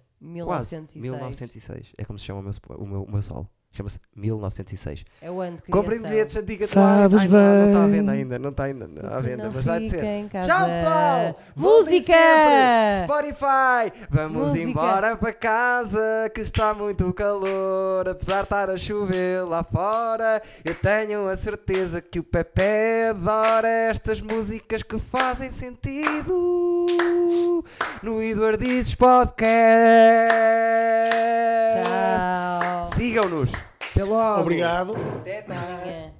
Quase. 0.44 0.76
1906. 0.76 1.02
1906. 1.02 1.86
É 1.96 2.04
como 2.04 2.18
se 2.18 2.24
chama 2.24 2.40
o 2.40 2.42
meu, 2.42 2.52
o 2.78 2.86
meu, 2.86 3.02
o 3.04 3.12
meu 3.12 3.22
solo. 3.22 3.48
Chama-se 3.72 4.00
1906. 4.16 5.04
É 5.22 5.30
o 5.30 5.40
ano 5.40 5.58
de 5.58 5.70
Comprem 5.70 6.02
bilhetes, 6.02 6.36
a 6.36 6.40
dica 6.40 6.64
de 6.64 6.70
Sabes 6.72 7.20
Ai, 7.20 7.28
não, 7.28 7.38
não 7.38 7.66
está 7.68 7.78
à 7.78 7.86
bem. 7.86 7.92
venda 7.92 8.12
ainda. 8.12 8.38
Não 8.38 8.50
está 8.50 8.64
ainda 8.64 8.84
à 9.08 9.20
venda. 9.20 9.44
Não 9.44 9.52
mas 9.52 9.64
vai 9.64 9.86
ser. 9.86 10.28
Tchau, 10.28 10.66
pessoal! 10.66 11.40
Música! 11.54 12.12
Spotify! 13.04 13.92
Vamos 14.10 14.42
Música. 14.48 14.68
embora 14.68 15.16
para 15.16 15.32
casa 15.32 16.00
que 16.34 16.40
está 16.40 16.74
muito 16.74 17.12
calor. 17.12 18.08
Apesar 18.08 18.38
de 18.38 18.42
estar 18.42 18.70
a 18.70 18.76
chover 18.76 19.44
lá 19.44 19.62
fora, 19.62 20.42
eu 20.64 20.74
tenho 20.74 21.28
a 21.28 21.36
certeza 21.36 22.00
que 22.00 22.18
o 22.18 22.24
Pepe 22.24 23.10
adora 23.10 23.68
estas 23.68 24.20
músicas 24.20 24.82
que 24.82 24.98
fazem 24.98 25.48
sentido 25.48 26.34
no 28.02 28.20
Eduardizes 28.20 28.96
Podcast. 28.96 29.50
Tchau. 31.84 32.88
Sigam-nos! 32.94 33.59
Até 33.92 34.04
logo! 34.04 34.40
Obrigado. 34.40 34.94
Até 35.20 35.42
tarde. 35.42 36.19